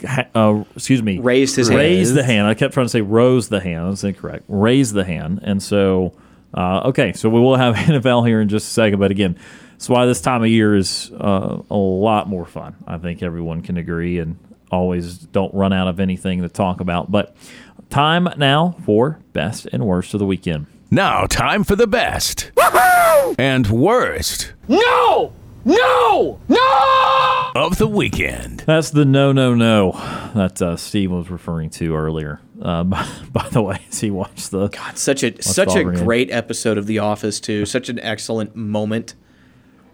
Uh, 0.04 0.06
ha- 0.06 0.64
excuse 0.74 1.02
me, 1.02 1.18
Raised 1.18 1.56
his 1.56 1.68
hand. 1.68 1.78
raised 1.78 2.14
the 2.14 2.22
hand. 2.22 2.46
I 2.46 2.54
kept 2.54 2.74
trying 2.74 2.86
to 2.86 2.90
say 2.90 3.00
rose 3.00 3.48
the 3.48 3.60
hand. 3.60 3.90
That's 3.90 4.04
incorrect. 4.04 4.44
Raise 4.48 4.92
the 4.92 5.04
hand, 5.04 5.40
and 5.42 5.62
so 5.62 6.14
uh, 6.54 6.88
okay, 6.88 7.12
so 7.12 7.28
we 7.28 7.40
will 7.40 7.56
have 7.56 7.74
NFL 7.76 8.26
here 8.26 8.40
in 8.40 8.48
just 8.48 8.68
a 8.68 8.70
second. 8.70 8.98
But 8.98 9.10
again, 9.10 9.38
that's 9.72 9.88
why 9.88 10.06
this 10.06 10.20
time 10.20 10.42
of 10.42 10.48
year 10.48 10.74
is 10.76 11.10
uh, 11.12 11.62
a 11.70 11.76
lot 11.76 12.28
more 12.28 12.44
fun. 12.46 12.76
I 12.86 12.98
think 12.98 13.22
everyone 13.22 13.62
can 13.62 13.76
agree, 13.76 14.18
and 14.18 14.38
always 14.70 15.18
don't 15.18 15.52
run 15.54 15.72
out 15.72 15.88
of 15.88 16.00
anything 16.00 16.42
to 16.42 16.48
talk 16.48 16.80
about. 16.80 17.10
But 17.10 17.36
time 17.90 18.28
now 18.36 18.76
for 18.84 19.20
best 19.32 19.66
and 19.72 19.84
worst 19.84 20.14
of 20.14 20.20
the 20.20 20.26
weekend. 20.26 20.66
Now, 20.90 21.26
time 21.26 21.64
for 21.64 21.74
the 21.76 21.86
best 21.88 22.52
and 23.38 23.66
worst 23.68 24.52
No! 24.68 25.32
No! 25.64 26.38
No! 26.48 27.50
of 27.54 27.78
the 27.78 27.86
weekend. 27.86 28.60
That's 28.66 28.90
the 28.90 29.04
no, 29.04 29.32
no, 29.32 29.54
no 29.54 29.92
that 30.34 30.60
uh, 30.60 30.76
Steve 30.76 31.10
was 31.12 31.30
referring 31.30 31.70
to 31.70 31.94
earlier. 31.94 32.40
Uh, 32.60 32.82
by, 32.84 33.08
by 33.32 33.48
the 33.50 33.62
way, 33.62 33.78
as 33.90 34.00
he 34.00 34.10
watched 34.10 34.50
the 34.50 34.68
God, 34.68 34.98
such 34.98 35.22
a 35.22 35.40
such 35.42 35.68
a 35.74 35.80
Auburn 35.80 35.94
game. 35.94 36.04
great 36.04 36.30
episode 36.30 36.78
of 36.78 36.86
The 36.86 36.98
Office 36.98 37.40
too. 37.40 37.64
Such 37.66 37.88
an 37.88 37.98
excellent 38.00 38.56
moment. 38.56 39.14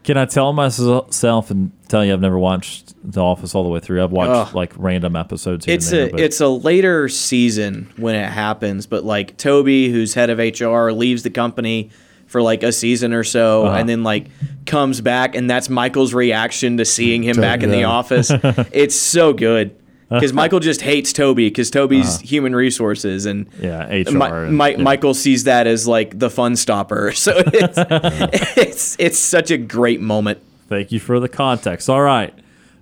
Can 0.02 0.16
I 0.16 0.24
tell 0.24 0.54
myself 0.54 1.50
and 1.50 1.72
tell 1.88 2.02
you 2.02 2.14
I've 2.14 2.22
never 2.22 2.38
watched 2.38 2.94
The 3.04 3.20
Office 3.20 3.54
all 3.54 3.62
the 3.64 3.68
way 3.68 3.80
through? 3.80 4.02
I've 4.02 4.10
watched 4.12 4.48
Ugh. 4.48 4.54
like 4.54 4.72
random 4.78 5.14
episodes. 5.14 5.66
Here 5.66 5.74
It's 5.74 5.92
and 5.92 5.98
there, 5.98 6.06
a 6.06 6.10
but 6.12 6.20
it's 6.20 6.40
a 6.40 6.48
later 6.48 7.08
season 7.10 7.92
when 7.98 8.14
it 8.14 8.30
happens, 8.30 8.86
but 8.86 9.04
like 9.04 9.36
Toby, 9.36 9.90
who's 9.92 10.14
head 10.14 10.30
of 10.30 10.38
HR, 10.38 10.90
leaves 10.92 11.22
the 11.22 11.28
company 11.30 11.90
for 12.30 12.40
like 12.40 12.62
a 12.62 12.70
season 12.72 13.12
or 13.12 13.24
so, 13.24 13.66
Uh-huh. 13.66 13.76
and 13.76 13.88
then 13.88 14.02
like 14.04 14.26
comes 14.66 15.00
back, 15.00 15.34
and 15.34 15.50
that's 15.50 15.68
Michael's 15.68 16.14
reaction 16.14 16.76
to 16.76 16.84
seeing 16.84 17.22
him 17.24 17.36
back 17.36 17.62
in 17.62 17.70
the 17.70 17.84
office. 17.84 18.30
it's 18.72 18.94
so 18.94 19.32
good 19.32 19.74
because 20.08 20.32
Michael 20.32 20.60
just 20.60 20.80
hates 20.80 21.12
Toby 21.12 21.48
because 21.48 21.70
Toby's 21.70 22.20
human 22.20 22.54
resources, 22.54 23.26
and 23.26 23.46
Uh-huh. 23.46 23.66
yeah, 23.66 24.02
HR. 24.08 24.12
Mi- 24.16 24.24
and- 24.26 24.58
Mi- 24.58 24.70
yeah. 24.72 24.76
Michael 24.82 25.14
sees 25.14 25.44
that 25.44 25.66
as 25.66 25.86
like 25.88 26.18
the 26.18 26.30
fun 26.30 26.54
stopper. 26.56 27.12
So 27.16 27.32
it's 27.36 27.78
it's 28.56 28.96
it's 28.98 29.18
such 29.18 29.50
a 29.50 29.58
great 29.58 30.00
moment. 30.00 30.38
Thank 30.68 30.92
you 30.92 31.00
for 31.00 31.18
the 31.18 31.28
context. 31.28 31.90
All 31.90 32.00
right, 32.02 32.32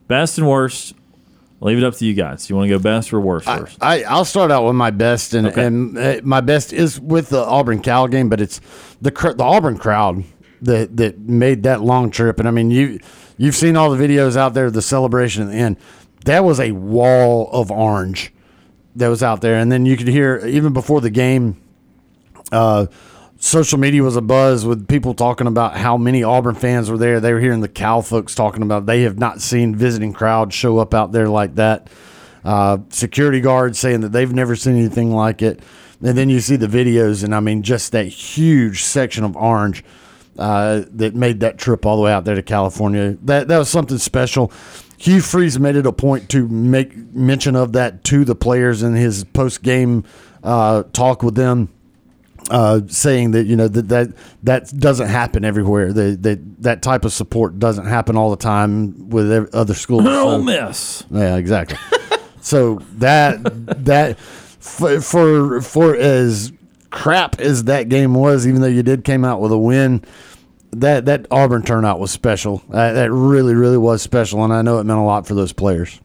best 0.08 0.36
and 0.38 0.46
worst. 0.46 0.94
Leave 1.60 1.78
it 1.78 1.84
up 1.84 1.94
to 1.94 2.06
you 2.06 2.14
guys. 2.14 2.48
You 2.48 2.54
want 2.54 2.68
to 2.68 2.76
go 2.76 2.80
best 2.80 3.12
or 3.12 3.20
worst 3.20 3.46
first? 3.46 3.78
I, 3.80 4.04
I'll 4.04 4.24
start 4.24 4.52
out 4.52 4.64
with 4.64 4.76
my 4.76 4.90
best, 4.92 5.34
and, 5.34 5.48
and 5.48 5.98
uh, 5.98 6.20
my 6.22 6.40
best 6.40 6.72
is 6.72 7.00
with 7.00 7.30
the 7.30 7.44
Auburn 7.44 7.80
Cal 7.80 8.06
game, 8.06 8.28
but 8.28 8.40
it's 8.40 8.60
the 9.02 9.10
the 9.10 9.42
Auburn 9.42 9.76
crowd 9.76 10.22
that 10.62 10.96
that 10.96 11.18
made 11.18 11.64
that 11.64 11.80
long 11.80 12.10
trip. 12.10 12.38
And 12.38 12.46
I 12.46 12.52
mean, 12.52 12.70
you 12.70 13.00
you've 13.38 13.56
seen 13.56 13.76
all 13.76 13.90
the 13.90 14.02
videos 14.02 14.36
out 14.36 14.54
there, 14.54 14.70
the 14.70 14.82
celebration 14.82 15.42
at 15.42 15.50
the 15.50 15.56
end. 15.56 15.76
That 16.26 16.44
was 16.44 16.60
a 16.60 16.70
wall 16.72 17.48
of 17.52 17.72
orange 17.72 18.32
that 18.94 19.08
was 19.08 19.22
out 19.22 19.40
there, 19.40 19.56
and 19.56 19.70
then 19.72 19.84
you 19.84 19.96
could 19.96 20.08
hear 20.08 20.40
even 20.46 20.72
before 20.72 21.00
the 21.00 21.10
game. 21.10 21.60
Uh, 22.52 22.86
social 23.38 23.78
media 23.78 24.02
was 24.02 24.16
a 24.16 24.20
buzz 24.20 24.66
with 24.66 24.88
people 24.88 25.14
talking 25.14 25.46
about 25.46 25.76
how 25.76 25.96
many 25.96 26.22
Auburn 26.22 26.54
fans 26.54 26.90
were 26.90 26.98
there. 26.98 27.20
They 27.20 27.32
were 27.32 27.40
hearing 27.40 27.60
the 27.60 27.68
Cal 27.68 28.02
folks 28.02 28.34
talking 28.34 28.62
about 28.62 28.86
they 28.86 29.02
have 29.02 29.18
not 29.18 29.40
seen 29.40 29.74
visiting 29.74 30.12
crowds 30.12 30.54
show 30.54 30.78
up 30.78 30.92
out 30.92 31.12
there 31.12 31.28
like 31.28 31.54
that. 31.54 31.88
Uh, 32.44 32.78
security 32.90 33.40
guards 33.40 33.78
saying 33.78 34.00
that 34.00 34.12
they've 34.12 34.32
never 34.32 34.56
seen 34.56 34.76
anything 34.76 35.12
like 35.12 35.42
it. 35.42 35.60
And 36.02 36.16
then 36.16 36.28
you 36.28 36.40
see 36.40 36.56
the 36.56 36.66
videos, 36.66 37.24
and 37.24 37.34
I 37.34 37.40
mean, 37.40 37.62
just 37.62 37.90
that 37.92 38.06
huge 38.06 38.84
section 38.84 39.24
of 39.24 39.36
orange 39.36 39.84
uh, 40.38 40.82
that 40.92 41.16
made 41.16 41.40
that 41.40 41.58
trip 41.58 41.84
all 41.84 41.96
the 41.96 42.02
way 42.02 42.12
out 42.12 42.24
there 42.24 42.36
to 42.36 42.42
California. 42.42 43.16
That 43.22 43.48
that 43.48 43.58
was 43.58 43.68
something 43.68 43.98
special. 43.98 44.52
Hugh 44.96 45.20
Freeze 45.20 45.58
made 45.58 45.76
it 45.76 45.86
a 45.86 45.92
point 45.92 46.28
to 46.30 46.46
make 46.48 46.96
mention 47.14 47.56
of 47.56 47.72
that 47.72 48.04
to 48.04 48.24
the 48.24 48.36
players 48.36 48.82
in 48.82 48.94
his 48.94 49.24
post 49.24 49.62
game 49.62 50.04
uh, 50.44 50.84
talk 50.92 51.22
with 51.24 51.34
them 51.34 51.68
uh, 52.50 52.80
saying 52.88 53.32
that 53.32 53.44
you 53.46 53.56
know 53.56 53.68
that 53.68 53.88
that 53.88 54.08
that 54.42 54.78
doesn't 54.78 55.08
happen 55.08 55.44
everywhere. 55.44 55.92
That 55.92 56.22
that 56.22 56.62
that 56.62 56.82
type 56.82 57.04
of 57.04 57.12
support 57.12 57.58
doesn't 57.58 57.86
happen 57.86 58.16
all 58.16 58.30
the 58.30 58.36
time 58.36 59.08
with 59.10 59.54
other 59.54 59.74
schools. 59.74 60.06
Ole 60.06 60.38
So- 60.38 60.42
Miss. 60.42 61.04
Yeah, 61.10 61.36
exactly. 61.36 61.78
so 62.40 62.80
that 62.96 63.40
that 63.84 64.18
for, 64.18 65.00
for 65.00 65.60
for 65.60 65.96
as 65.96 66.52
crap 66.90 67.38
as 67.40 67.64
that 67.64 67.88
game 67.88 68.14
was, 68.14 68.46
even 68.46 68.60
though 68.62 68.66
you 68.68 68.82
did 68.82 69.04
came 69.04 69.24
out 69.24 69.40
with 69.40 69.52
a 69.52 69.58
win, 69.58 70.02
that 70.72 71.04
that 71.06 71.26
Auburn 71.30 71.62
turnout 71.62 72.00
was 72.00 72.10
special. 72.10 72.62
Uh, 72.70 72.92
that 72.92 73.10
really 73.12 73.54
really 73.54 73.78
was 73.78 74.00
special, 74.02 74.42
and 74.44 74.52
I 74.52 74.62
know 74.62 74.78
it 74.78 74.84
meant 74.84 74.98
a 75.00 75.02
lot 75.02 75.26
for 75.26 75.34
those 75.34 75.52
players. 75.52 76.00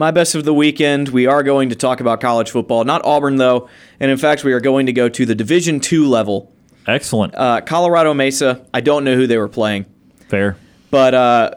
My 0.00 0.10
best 0.10 0.34
of 0.34 0.46
the 0.46 0.54
weekend. 0.54 1.10
We 1.10 1.26
are 1.26 1.42
going 1.42 1.68
to 1.68 1.74
talk 1.74 2.00
about 2.00 2.22
college 2.22 2.50
football, 2.50 2.84
not 2.84 3.04
Auburn 3.04 3.36
though, 3.36 3.68
and 4.00 4.10
in 4.10 4.16
fact, 4.16 4.44
we 4.44 4.54
are 4.54 4.58
going 4.60 4.86
to 4.86 4.94
go 4.94 5.10
to 5.10 5.26
the 5.26 5.34
Division 5.34 5.78
two 5.78 6.08
level. 6.08 6.50
Excellent. 6.86 7.34
Uh, 7.34 7.60
Colorado 7.60 8.14
Mesa. 8.14 8.64
I 8.72 8.80
don't 8.80 9.04
know 9.04 9.14
who 9.14 9.26
they 9.26 9.36
were 9.36 9.46
playing, 9.46 9.84
Fair. 10.26 10.56
but 10.90 11.12
uh, 11.12 11.50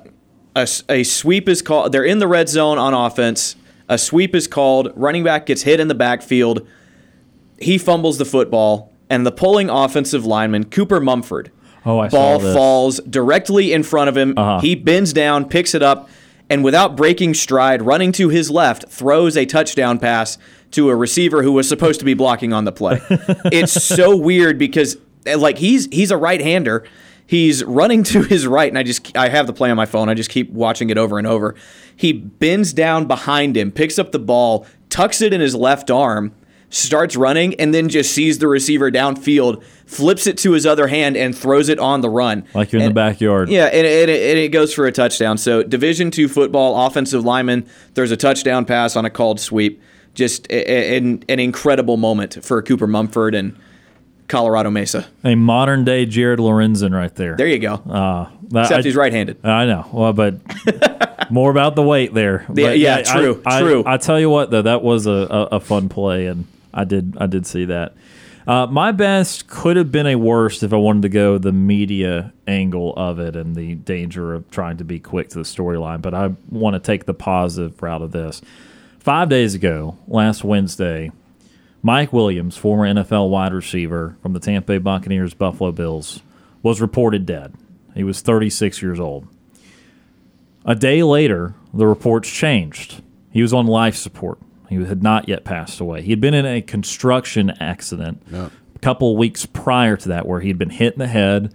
a, 0.57 0.67
a 0.89 1.03
sweep 1.03 1.47
is 1.47 1.61
called. 1.61 1.93
They're 1.93 2.03
in 2.03 2.19
the 2.19 2.27
red 2.27 2.49
zone 2.49 2.77
on 2.77 2.93
offense. 2.93 3.55
A 3.87 3.97
sweep 3.97 4.35
is 4.35 4.45
called. 4.49 4.91
Running 4.93 5.23
back 5.23 5.45
gets 5.45 5.61
hit 5.61 5.79
in 5.79 5.87
the 5.87 5.95
backfield. 5.95 6.67
He 7.59 7.77
fumbles 7.77 8.17
the 8.17 8.25
football, 8.25 8.91
and 9.09 9.25
the 9.25 9.31
pulling 9.31 9.69
offensive 9.69 10.25
lineman 10.25 10.65
Cooper 10.65 10.99
Mumford 10.99 11.49
Oh, 11.85 11.99
I 11.99 12.09
ball 12.09 12.41
saw 12.41 12.45
this. 12.45 12.53
falls 12.53 12.99
directly 13.09 13.71
in 13.71 13.83
front 13.83 14.09
of 14.09 14.17
him. 14.17 14.33
Uh-huh. 14.37 14.59
He 14.59 14.75
bends 14.75 15.13
down, 15.13 15.47
picks 15.47 15.73
it 15.73 15.81
up, 15.81 16.09
and 16.49 16.63
without 16.63 16.95
breaking 16.95 17.33
stride, 17.33 17.81
running 17.81 18.11
to 18.13 18.29
his 18.29 18.49
left, 18.49 18.89
throws 18.89 19.37
a 19.37 19.45
touchdown 19.45 19.99
pass 19.99 20.37
to 20.71 20.89
a 20.89 20.95
receiver 20.95 21.43
who 21.43 21.51
was 21.51 21.67
supposed 21.67 21.99
to 21.99 22.05
be 22.05 22.13
blocking 22.13 22.53
on 22.53 22.65
the 22.65 22.71
play. 22.71 22.99
it's 23.09 23.71
so 23.71 24.15
weird 24.15 24.57
because 24.57 24.97
eh, 25.25 25.35
like 25.35 25.57
he's 25.57 25.87
he's 25.91 26.11
a 26.11 26.17
right-hander. 26.17 26.85
He's 27.25 27.63
running 27.63 28.03
to 28.03 28.21
his 28.23 28.45
right, 28.45 28.67
and 28.67 28.77
I 28.77 28.83
just 28.83 29.15
I 29.15 29.29
have 29.29 29.47
the 29.47 29.53
play 29.53 29.69
on 29.71 29.77
my 29.77 29.85
phone. 29.85 30.09
I 30.09 30.13
just 30.13 30.29
keep 30.29 30.51
watching 30.51 30.89
it 30.89 30.97
over 30.97 31.17
and 31.17 31.25
over. 31.25 31.55
He 31.95 32.11
bends 32.13 32.73
down 32.73 33.05
behind 33.05 33.55
him, 33.55 33.71
picks 33.71 33.97
up 33.97 34.11
the 34.11 34.19
ball, 34.19 34.65
tucks 34.89 35.21
it 35.21 35.33
in 35.33 35.41
his 35.41 35.55
left 35.55 35.89
arm, 35.89 36.33
starts 36.73 37.15
running, 37.15 37.53
and 37.59 37.73
then 37.73 37.87
just 37.89 38.11
sees 38.13 38.39
the 38.39 38.47
receiver 38.47 38.89
downfield, 38.91 39.63
flips 39.85 40.25
it 40.27 40.37
to 40.39 40.51
his 40.53 40.65
other 40.65 40.87
hand, 40.87 41.15
and 41.15 41.37
throws 41.37 41.69
it 41.69 41.77
on 41.79 42.01
the 42.01 42.09
run. 42.09 42.45
Like 42.53 42.71
you're 42.71 42.81
in 42.81 42.87
the 42.87 42.93
backyard. 42.93 43.49
Yeah, 43.49 43.65
and 43.65 43.85
it, 43.85 44.01
and 44.01 44.09
it, 44.09 44.29
and 44.31 44.39
it 44.39 44.49
goes 44.49 44.73
for 44.73 44.85
a 44.85 44.91
touchdown. 44.91 45.37
So 45.37 45.61
Division 45.63 46.09
two 46.11 46.27
football, 46.27 46.85
offensive 46.87 47.23
lineman. 47.23 47.67
There's 47.93 48.11
a 48.11 48.17
touchdown 48.17 48.65
pass 48.65 48.95
on 48.95 49.05
a 49.05 49.09
called 49.09 49.39
sweep. 49.39 49.81
Just 50.15 50.45
a, 50.51 50.71
a- 50.71 50.97
an, 50.97 51.23
an 51.29 51.39
incredible 51.39 51.97
moment 51.97 52.43
for 52.45 52.61
Cooper 52.61 52.85
Mumford 52.87 53.33
and 53.33 53.57
Colorado 54.27 54.69
Mesa. 54.69 55.07
A 55.23 55.35
modern 55.35 55.83
day 55.85 56.05
Jared 56.05 56.39
Lorenzen 56.39 56.93
right 56.93 57.13
there. 57.15 57.35
There 57.35 57.47
you 57.47 57.59
go. 57.59 57.73
Uh, 57.73 58.29
that- 58.49 58.61
Except 58.61 58.79
I- 58.79 58.81
he's 58.83 58.95
right-handed. 58.95 59.43
I 59.45 59.65
know. 59.65 59.87
Well, 59.91 60.13
but 60.13 60.35
more 61.31 61.49
about 61.51 61.75
the 61.75 61.81
weight 61.83 62.13
there. 62.13 62.45
Yeah, 62.53 62.67
But 62.67 62.79
yeah, 62.79 62.95
I- 62.97 63.01
true, 63.03 63.41
I, 63.45 63.61
true. 63.61 63.83
I, 63.85 63.97
tell 63.97 64.19
you 64.19 64.29
what, 64.29 64.51
though, 64.51 64.61
that 64.61 64.81
was 64.83 65.07
a, 65.07 65.11
a, 65.11 65.43
a 65.53 65.59
fun 65.59 65.89
play, 65.89 66.27
and 66.27 66.45
I 66.73 66.83
did 66.83 67.17
I 67.19 67.27
did 67.27 67.45
see 67.45 67.65
that. 67.65 67.93
Uh, 68.45 68.67
my 68.67 68.91
best 68.91 69.47
could 69.47 69.77
have 69.77 69.91
been 69.91 70.07
a 70.07 70.15
worst 70.15 70.63
if 70.63 70.73
I 70.73 70.75
wanted 70.77 71.03
to 71.03 71.09
go 71.09 71.37
the 71.37 71.53
media 71.53 72.33
angle 72.45 72.93
of 72.97 73.19
it 73.19 73.37
and 73.37 73.55
the 73.55 73.75
danger 73.75 74.33
of 74.33 74.49
trying 74.51 74.77
to 74.77 74.83
be 74.83 74.99
quick 74.99 75.29
to 75.29 75.35
the 75.35 75.43
storyline. 75.43 76.01
But 76.01 76.13
I 76.13 76.31
want 76.49 76.73
to 76.73 76.79
take 76.79 77.05
the 77.05 77.13
positive 77.13 77.81
route 77.81 78.01
of 78.01 78.11
this. 78.11 78.41
Five 78.99 79.29
days 79.29 79.53
ago, 79.55 79.97
last 80.07 80.43
Wednesday, 80.43 81.11
Mike 81.81 82.11
Williams, 82.11 82.57
former 82.57 82.85
NFL 82.85 83.29
wide 83.29 83.53
receiver 83.53 84.17
from 84.21 84.33
the 84.33 84.39
Tampa 84.39 84.67
Bay 84.67 84.77
Buccaneers, 84.77 85.33
Buffalo 85.33 85.71
Bills, 85.71 86.21
was 86.61 86.81
reported 86.81 87.25
dead. 87.25 87.53
He 87.93 88.03
was 88.03 88.21
36 88.21 88.81
years 88.81 88.99
old. 88.99 89.27
A 90.65 90.75
day 90.75 91.03
later, 91.03 91.55
the 91.73 91.85
reports 91.85 92.29
changed. 92.29 93.01
He 93.31 93.41
was 93.41 93.53
on 93.53 93.67
life 93.67 93.95
support. 93.95 94.39
He 94.81 94.85
had 94.85 95.03
not 95.03 95.27
yet 95.27 95.43
passed 95.43 95.79
away. 95.79 96.01
He 96.01 96.11
had 96.11 96.21
been 96.21 96.33
in 96.33 96.45
a 96.45 96.61
construction 96.61 97.51
accident 97.59 98.21
a 98.75 98.79
couple 98.79 99.15
weeks 99.17 99.45
prior 99.45 99.97
to 99.97 100.09
that 100.09 100.27
where 100.27 100.39
he 100.39 100.47
had 100.47 100.57
been 100.57 100.69
hit 100.69 100.93
in 100.93 100.99
the 100.99 101.07
head 101.07 101.53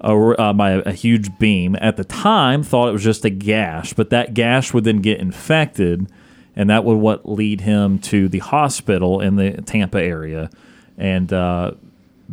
uh, 0.00 0.52
by 0.52 0.72
a, 0.72 0.78
a 0.80 0.92
huge 0.92 1.38
beam. 1.38 1.76
At 1.80 1.96
the 1.96 2.04
time, 2.04 2.62
thought 2.62 2.88
it 2.88 2.92
was 2.92 3.04
just 3.04 3.24
a 3.24 3.30
gash, 3.30 3.92
but 3.92 4.10
that 4.10 4.34
gash 4.34 4.72
would 4.72 4.84
then 4.84 5.00
get 5.00 5.20
infected, 5.20 6.10
and 6.54 6.70
that 6.70 6.84
would 6.84 6.96
what 6.96 7.28
lead 7.28 7.62
him 7.62 7.98
to 8.00 8.28
the 8.28 8.40
hospital 8.40 9.20
in 9.20 9.36
the 9.36 9.62
Tampa 9.62 10.00
area, 10.00 10.50
and 10.98 11.32
uh, 11.32 11.72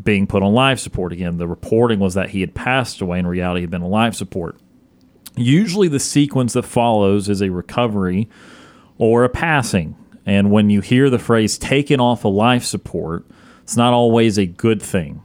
being 0.02 0.28
put 0.28 0.44
on 0.44 0.54
life 0.54 0.80
support 0.80 1.14
again. 1.14 1.38
The 1.38 1.48
reporting 1.48 2.00
was 2.00 2.14
that 2.16 2.30
he 2.32 2.42
had 2.42 2.54
passed 2.54 3.02
away. 3.02 3.20
In 3.20 3.28
reality, 3.28 3.62
he 3.62 3.64
had 3.64 3.72
been 3.72 3.84
on 3.84 3.92
life 3.92 4.16
support. 4.16 4.58
Usually, 5.36 5.88
the 5.88 6.00
sequence 6.00 6.54
that 6.54 6.64
follows 6.64 7.28
is 7.28 7.42
a 7.42 7.50
recovery 7.50 8.30
or 8.98 9.24
a 9.24 9.30
passing. 9.30 9.96
And 10.26 10.52
when 10.52 10.70
you 10.70 10.82
hear 10.82 11.10
the 11.10 11.20
phrase 11.20 11.58
taken 11.58 12.00
off 12.00 12.26
of 12.26 12.34
life 12.34 12.64
support, 12.64 13.26
it's 13.62 13.78
not 13.78 13.94
always 13.94 14.38
a 14.38 14.46
good 14.46 14.82
thing. 14.82 15.22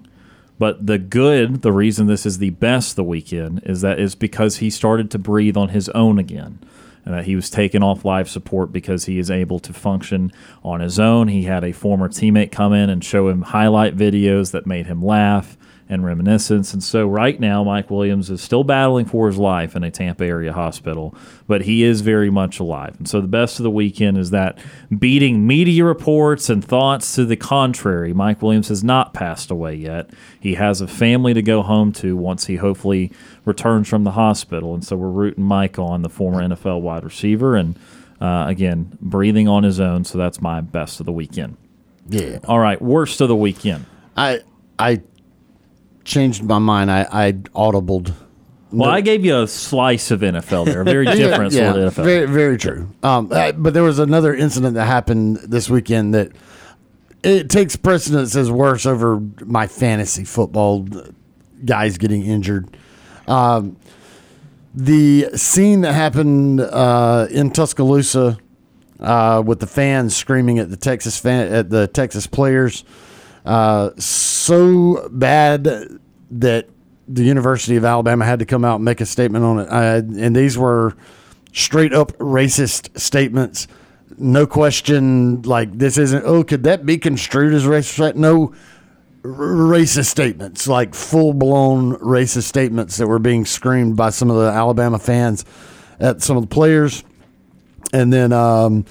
But 0.58 0.86
the 0.86 0.98
good, 0.98 1.62
the 1.62 1.72
reason 1.72 2.06
this 2.06 2.26
is 2.26 2.38
the 2.38 2.50
best 2.50 2.96
the 2.96 3.04
weekend 3.04 3.62
is 3.64 3.80
that 3.82 4.00
is 4.00 4.14
because 4.14 4.56
he 4.56 4.70
started 4.70 5.10
to 5.12 5.18
breathe 5.18 5.56
on 5.56 5.68
his 5.68 5.88
own 5.90 6.18
again. 6.18 6.58
And 7.04 7.14
that 7.14 7.24
he 7.24 7.36
was 7.36 7.48
taken 7.48 7.82
off 7.82 8.04
life 8.04 8.28
support 8.28 8.70
because 8.70 9.06
he 9.06 9.18
is 9.18 9.30
able 9.30 9.60
to 9.60 9.72
function 9.72 10.30
on 10.62 10.80
his 10.80 10.98
own. 10.98 11.28
He 11.28 11.44
had 11.44 11.64
a 11.64 11.72
former 11.72 12.08
teammate 12.08 12.52
come 12.52 12.74
in 12.74 12.90
and 12.90 13.02
show 13.02 13.28
him 13.28 13.42
highlight 13.42 13.96
videos 13.96 14.50
that 14.50 14.66
made 14.66 14.86
him 14.86 15.02
laugh 15.02 15.56
and 15.88 16.04
reminiscence. 16.04 16.72
And 16.74 16.82
so 16.82 17.06
right 17.06 17.40
now, 17.40 17.64
Mike 17.64 17.90
Williams 17.90 18.28
is 18.30 18.42
still 18.42 18.64
battling 18.64 19.06
for 19.06 19.26
his 19.26 19.38
life 19.38 19.74
in 19.74 19.82
a 19.82 19.90
Tampa 19.90 20.24
area 20.24 20.52
hospital, 20.52 21.14
but 21.46 21.62
he 21.62 21.82
is 21.82 22.02
very 22.02 22.30
much 22.30 22.60
alive. 22.60 22.94
And 22.98 23.08
so 23.08 23.20
the 23.20 23.28
best 23.28 23.58
of 23.58 23.62
the 23.62 23.70
weekend 23.70 24.18
is 24.18 24.30
that 24.30 24.58
beating 24.98 25.46
media 25.46 25.84
reports 25.84 26.50
and 26.50 26.64
thoughts 26.64 27.14
to 27.14 27.24
the 27.24 27.36
contrary, 27.36 28.12
Mike 28.12 28.42
Williams 28.42 28.68
has 28.68 28.84
not 28.84 29.14
passed 29.14 29.50
away 29.50 29.74
yet. 29.74 30.10
He 30.38 30.54
has 30.54 30.80
a 30.80 30.86
family 30.86 31.32
to 31.32 31.42
go 31.42 31.62
home 31.62 31.92
to 31.94 32.16
once 32.16 32.46
he 32.46 32.56
hopefully 32.56 33.10
returns 33.44 33.88
from 33.88 34.04
the 34.04 34.12
hospital. 34.12 34.74
And 34.74 34.84
so 34.84 34.96
we're 34.96 35.08
rooting 35.08 35.44
Mike 35.44 35.78
on, 35.78 36.02
the 36.02 36.10
former 36.10 36.42
NFL 36.42 36.82
wide 36.82 37.04
receiver, 37.04 37.56
and 37.56 37.78
uh, 38.20 38.44
again, 38.46 38.96
breathing 39.00 39.48
on 39.48 39.62
his 39.62 39.80
own. 39.80 40.04
So 40.04 40.18
that's 40.18 40.40
my 40.40 40.60
best 40.60 41.00
of 41.00 41.06
the 41.06 41.12
weekend. 41.12 41.56
Yeah. 42.08 42.38
All 42.44 42.58
right, 42.58 42.80
worst 42.80 43.20
of 43.20 43.28
the 43.28 43.36
weekend. 43.36 43.86
I 44.16 44.40
I 44.78 45.02
changed 46.08 46.42
my 46.42 46.58
mind. 46.58 46.90
I 46.90 47.06
I 47.10 47.32
audibled. 47.32 48.12
Well, 48.70 48.90
I 48.90 49.00
gave 49.00 49.24
you 49.24 49.40
a 49.40 49.48
slice 49.48 50.10
of 50.10 50.20
NFL 50.20 50.66
there, 50.66 50.84
very 50.84 51.06
different 51.16 51.52
yeah, 51.52 51.72
sort 51.72 51.84
of 51.84 51.94
NFL. 51.94 52.04
Very, 52.04 52.26
very 52.26 52.58
true. 52.58 52.90
Um, 53.02 53.32
uh, 53.32 53.52
but 53.52 53.72
there 53.72 53.82
was 53.82 53.98
another 53.98 54.34
incident 54.34 54.74
that 54.74 54.84
happened 54.84 55.36
this 55.36 55.70
weekend 55.70 56.12
that 56.12 56.32
it 57.22 57.48
takes 57.48 57.76
precedence 57.76 58.36
as 58.36 58.50
worse 58.50 58.84
over 58.84 59.22
my 59.44 59.66
fantasy 59.66 60.24
football 60.24 60.86
guys 61.64 61.96
getting 61.96 62.24
injured. 62.24 62.76
Um, 63.26 63.76
the 64.74 65.30
scene 65.34 65.80
that 65.80 65.94
happened 65.94 66.60
uh, 66.60 67.26
in 67.30 67.50
Tuscaloosa 67.50 68.38
uh, 69.00 69.42
with 69.44 69.60
the 69.60 69.66
fans 69.66 70.14
screaming 70.14 70.58
at 70.58 70.70
the 70.70 70.76
Texas 70.76 71.18
fan 71.18 71.52
at 71.52 71.70
the 71.70 71.86
Texas 71.86 72.26
players, 72.26 72.84
uh, 73.48 73.98
so 73.98 75.08
bad 75.10 75.64
that 76.30 76.68
the 77.08 77.24
University 77.24 77.76
of 77.76 77.84
Alabama 77.84 78.26
had 78.26 78.40
to 78.40 78.44
come 78.44 78.62
out 78.62 78.76
and 78.76 78.84
make 78.84 79.00
a 79.00 79.06
statement 79.06 79.42
on 79.42 79.60
it. 79.60 79.68
And 80.22 80.36
these 80.36 80.58
were 80.58 80.94
straight 81.54 81.94
up 81.94 82.12
racist 82.18 83.00
statements. 83.00 83.66
No 84.18 84.46
question, 84.46 85.40
like 85.42 85.78
this 85.78 85.96
isn't, 85.96 86.24
oh, 86.26 86.44
could 86.44 86.64
that 86.64 86.84
be 86.84 86.98
construed 86.98 87.54
as 87.54 87.64
racist? 87.64 88.16
No 88.16 88.52
racist 89.22 90.06
statements, 90.08 90.68
like 90.68 90.94
full 90.94 91.32
blown 91.32 91.96
racist 91.96 92.42
statements 92.42 92.98
that 92.98 93.06
were 93.06 93.18
being 93.18 93.46
screamed 93.46 93.96
by 93.96 94.10
some 94.10 94.28
of 94.28 94.36
the 94.36 94.50
Alabama 94.50 94.98
fans 94.98 95.46
at 95.98 96.20
some 96.20 96.36
of 96.36 96.42
the 96.42 96.48
players. 96.48 97.02
And 97.94 98.12
then 98.12 98.30
um, 98.34 98.84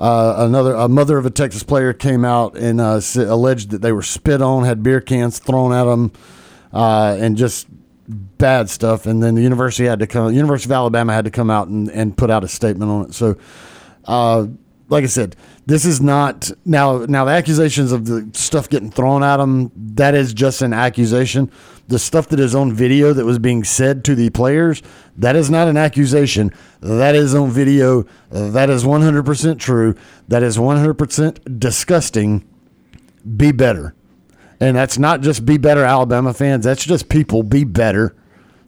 uh, 0.00 0.36
another 0.38 0.74
a 0.74 0.88
mother 0.88 1.18
of 1.18 1.26
a 1.26 1.30
Texas 1.30 1.62
player 1.62 1.92
came 1.92 2.24
out 2.24 2.56
and 2.56 2.80
uh, 2.80 3.00
alleged 3.16 3.70
that 3.70 3.82
they 3.82 3.92
were 3.92 4.02
spit 4.02 4.40
on, 4.40 4.64
had 4.64 4.82
beer 4.82 5.00
cans 5.00 5.38
thrown 5.38 5.72
at 5.72 5.84
them, 5.84 6.10
uh, 6.72 7.16
and 7.20 7.36
just 7.36 7.66
bad 8.08 8.70
stuff. 8.70 9.04
And 9.04 9.22
then 9.22 9.34
the 9.34 9.42
university 9.42 9.84
had 9.84 9.98
to 9.98 10.06
come, 10.06 10.32
University 10.32 10.68
of 10.68 10.72
Alabama 10.72 11.12
had 11.12 11.26
to 11.26 11.30
come 11.30 11.50
out 11.50 11.68
and, 11.68 11.90
and 11.90 12.16
put 12.16 12.30
out 12.30 12.42
a 12.42 12.48
statement 12.48 12.90
on 12.90 13.04
it. 13.06 13.14
So, 13.14 13.36
uh, 14.06 14.46
like 14.88 15.04
I 15.04 15.08
said, 15.08 15.36
this 15.66 15.84
is 15.84 16.00
not 16.00 16.50
now. 16.64 17.04
Now 17.04 17.24
the 17.26 17.30
accusations 17.32 17.92
of 17.92 18.06
the 18.06 18.28
stuff 18.32 18.68
getting 18.68 18.90
thrown 18.90 19.22
at 19.22 19.36
them 19.36 19.70
that 19.76 20.14
is 20.14 20.32
just 20.32 20.62
an 20.62 20.72
accusation. 20.72 21.52
The 21.90 21.98
stuff 21.98 22.28
that 22.28 22.38
is 22.38 22.54
on 22.54 22.72
video 22.72 23.12
that 23.12 23.24
was 23.24 23.40
being 23.40 23.64
said 23.64 24.04
to 24.04 24.14
the 24.14 24.30
players 24.30 24.80
that 25.16 25.34
is 25.34 25.50
not 25.50 25.66
an 25.66 25.76
accusation. 25.76 26.52
That 26.80 27.16
is 27.16 27.34
on 27.34 27.50
video. 27.50 28.06
That 28.30 28.70
is 28.70 28.86
one 28.86 29.02
hundred 29.02 29.26
percent 29.26 29.60
true. 29.60 29.96
That 30.28 30.44
is 30.44 30.56
one 30.56 30.76
hundred 30.76 30.94
percent 30.94 31.58
disgusting. 31.58 32.46
Be 33.36 33.50
better, 33.50 33.96
and 34.60 34.76
that's 34.76 34.98
not 34.98 35.20
just 35.20 35.44
be 35.44 35.58
better, 35.58 35.82
Alabama 35.82 36.32
fans. 36.32 36.64
That's 36.64 36.84
just 36.84 37.08
people 37.08 37.42
be 37.42 37.64
better. 37.64 38.14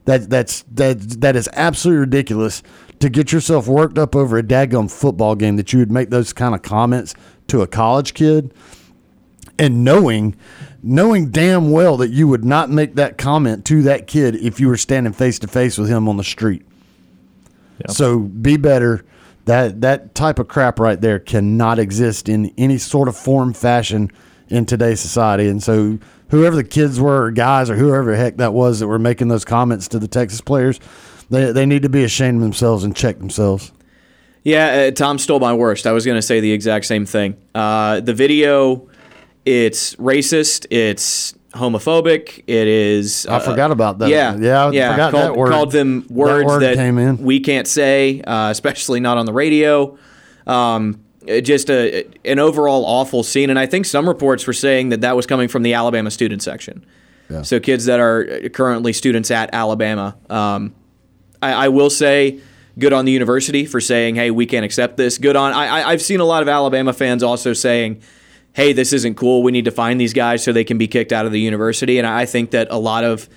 That 0.04 0.28
that's 0.28 0.64
that 0.72 0.98
that 1.20 1.36
is 1.36 1.48
absolutely 1.52 2.00
ridiculous 2.00 2.60
to 2.98 3.08
get 3.08 3.30
yourself 3.30 3.68
worked 3.68 3.98
up 3.98 4.16
over 4.16 4.36
a 4.36 4.42
daggum 4.42 4.90
football 4.90 5.36
game 5.36 5.54
that 5.56 5.72
you 5.72 5.78
would 5.78 5.92
make 5.92 6.10
those 6.10 6.32
kind 6.32 6.56
of 6.56 6.62
comments 6.62 7.14
to 7.46 7.62
a 7.62 7.68
college 7.68 8.14
kid 8.14 8.52
and 9.58 9.84
knowing 9.84 10.34
knowing 10.82 11.30
damn 11.30 11.70
well 11.70 11.96
that 11.98 12.10
you 12.10 12.26
would 12.28 12.44
not 12.44 12.70
make 12.70 12.96
that 12.96 13.18
comment 13.18 13.64
to 13.66 13.82
that 13.82 14.06
kid 14.06 14.34
if 14.36 14.58
you 14.58 14.68
were 14.68 14.76
standing 14.76 15.12
face 15.12 15.38
to 15.38 15.46
face 15.46 15.78
with 15.78 15.88
him 15.88 16.08
on 16.08 16.16
the 16.16 16.24
street. 16.24 16.64
So 17.88 18.20
be 18.20 18.56
better. 18.56 19.04
That 19.46 19.80
that 19.80 20.14
type 20.14 20.38
of 20.38 20.46
crap 20.46 20.78
right 20.78 21.00
there 21.00 21.18
cannot 21.18 21.80
exist 21.80 22.28
in 22.28 22.52
any 22.56 22.78
sort 22.78 23.08
of 23.08 23.16
form 23.16 23.52
fashion 23.54 24.10
in 24.48 24.66
today's 24.66 25.00
society. 25.00 25.48
And 25.48 25.60
so 25.60 25.98
whoever 26.28 26.54
the 26.54 26.64
kids 26.64 27.00
were 27.00 27.24
or 27.24 27.30
guys 27.32 27.68
or 27.68 27.76
whoever 27.76 28.12
the 28.12 28.16
heck 28.16 28.36
that 28.36 28.52
was 28.52 28.78
that 28.78 28.86
were 28.86 29.00
making 29.00 29.28
those 29.28 29.44
comments 29.44 29.88
to 29.88 29.98
the 29.98 30.06
Texas 30.06 30.40
players, 30.40 30.78
they 31.28 31.50
they 31.50 31.66
need 31.66 31.82
to 31.82 31.88
be 31.88 32.04
ashamed 32.04 32.36
of 32.36 32.42
themselves 32.42 32.84
and 32.84 32.94
check 32.94 33.18
themselves. 33.18 33.72
Yeah, 34.44 34.88
uh, 34.88 34.90
Tom 34.92 35.18
stole 35.18 35.40
my 35.40 35.54
worst. 35.54 35.86
I 35.86 35.92
was 35.92 36.04
going 36.04 36.18
to 36.18 36.22
say 36.22 36.40
the 36.40 36.52
exact 36.52 36.84
same 36.84 37.06
thing. 37.06 37.36
Uh, 37.54 38.00
the 38.00 38.14
video, 38.14 38.88
it's 39.44 39.94
racist. 39.96 40.66
It's 40.70 41.34
homophobic. 41.52 42.44
It 42.46 42.66
is. 42.68 43.26
I 43.26 43.38
forgot 43.40 43.70
about 43.70 43.98
that. 43.98 44.08
Yeah, 44.08 44.36
Yeah, 44.36 44.64
I 44.66 44.70
yeah. 44.70 44.92
forgot 44.92 45.12
called, 45.12 45.24
that 45.24 45.36
word. 45.36 45.50
Called 45.50 45.72
them 45.72 46.00
That 46.02 46.10
words 46.10 46.46
word 46.46 46.62
that, 46.62 46.76
came 46.76 46.98
in. 46.98 47.18
we 47.18 47.40
can't 47.40 47.66
say, 47.68 48.20
uh, 48.22 48.50
especially 48.50 49.00
not 49.00 49.18
on 49.18 49.26
the 49.26 49.32
radio. 49.32 49.98
Um, 50.46 51.00
just 51.42 51.70
a 51.70 52.04
an 52.24 52.40
overall 52.40 52.84
awful 52.84 53.22
scene, 53.22 53.48
and 53.50 53.58
I 53.58 53.66
think 53.66 53.86
some 53.86 54.08
reports 54.08 54.44
were 54.46 54.52
saying 54.52 54.88
that 54.88 55.02
that 55.02 55.14
was 55.14 55.24
coming 55.26 55.46
from 55.48 55.62
the 55.62 55.74
Alabama 55.74 56.10
student 56.10 56.42
section. 56.42 56.84
So 57.44 57.60
kids 57.60 57.86
that 57.86 57.98
are 57.98 58.50
currently 58.50 58.92
students 58.92 59.30
at 59.30 59.54
Alabama. 59.54 60.16
Um, 60.28 60.74
I, 61.40 61.52
I 61.64 61.68
will 61.68 61.88
say, 61.88 62.40
good 62.78 62.92
on 62.92 63.06
the 63.06 63.12
university 63.12 63.64
for 63.64 63.80
saying, 63.80 64.16
"Hey, 64.16 64.30
we 64.30 64.44
can't 64.44 64.66
accept 64.66 64.98
this." 64.98 65.16
Good 65.16 65.34
on. 65.34 65.54
I, 65.54 65.88
I've 65.88 66.02
seen 66.02 66.20
a 66.20 66.26
lot 66.26 66.42
of 66.42 66.48
Alabama 66.48 66.92
fans 66.92 67.22
also 67.22 67.54
saying, 67.54 68.02
"Hey, 68.54 68.72
this 68.72 68.92
isn't 68.92 69.14
cool. 69.16 69.42
We 69.42 69.52
need 69.52 69.64
to 69.64 69.70
find 69.70 70.00
these 70.00 70.12
guys 70.12 70.42
so 70.42 70.52
they 70.52 70.64
can 70.64 70.78
be 70.78 70.86
kicked 70.86 71.12
out 71.12 71.26
of 71.26 71.32
the 71.32 71.40
university." 71.40 71.98
And 71.98 72.06
I 72.06 72.24
think 72.26 72.50
that 72.50 72.68
a 72.70 72.78
lot 72.78 73.04
of 73.04 73.28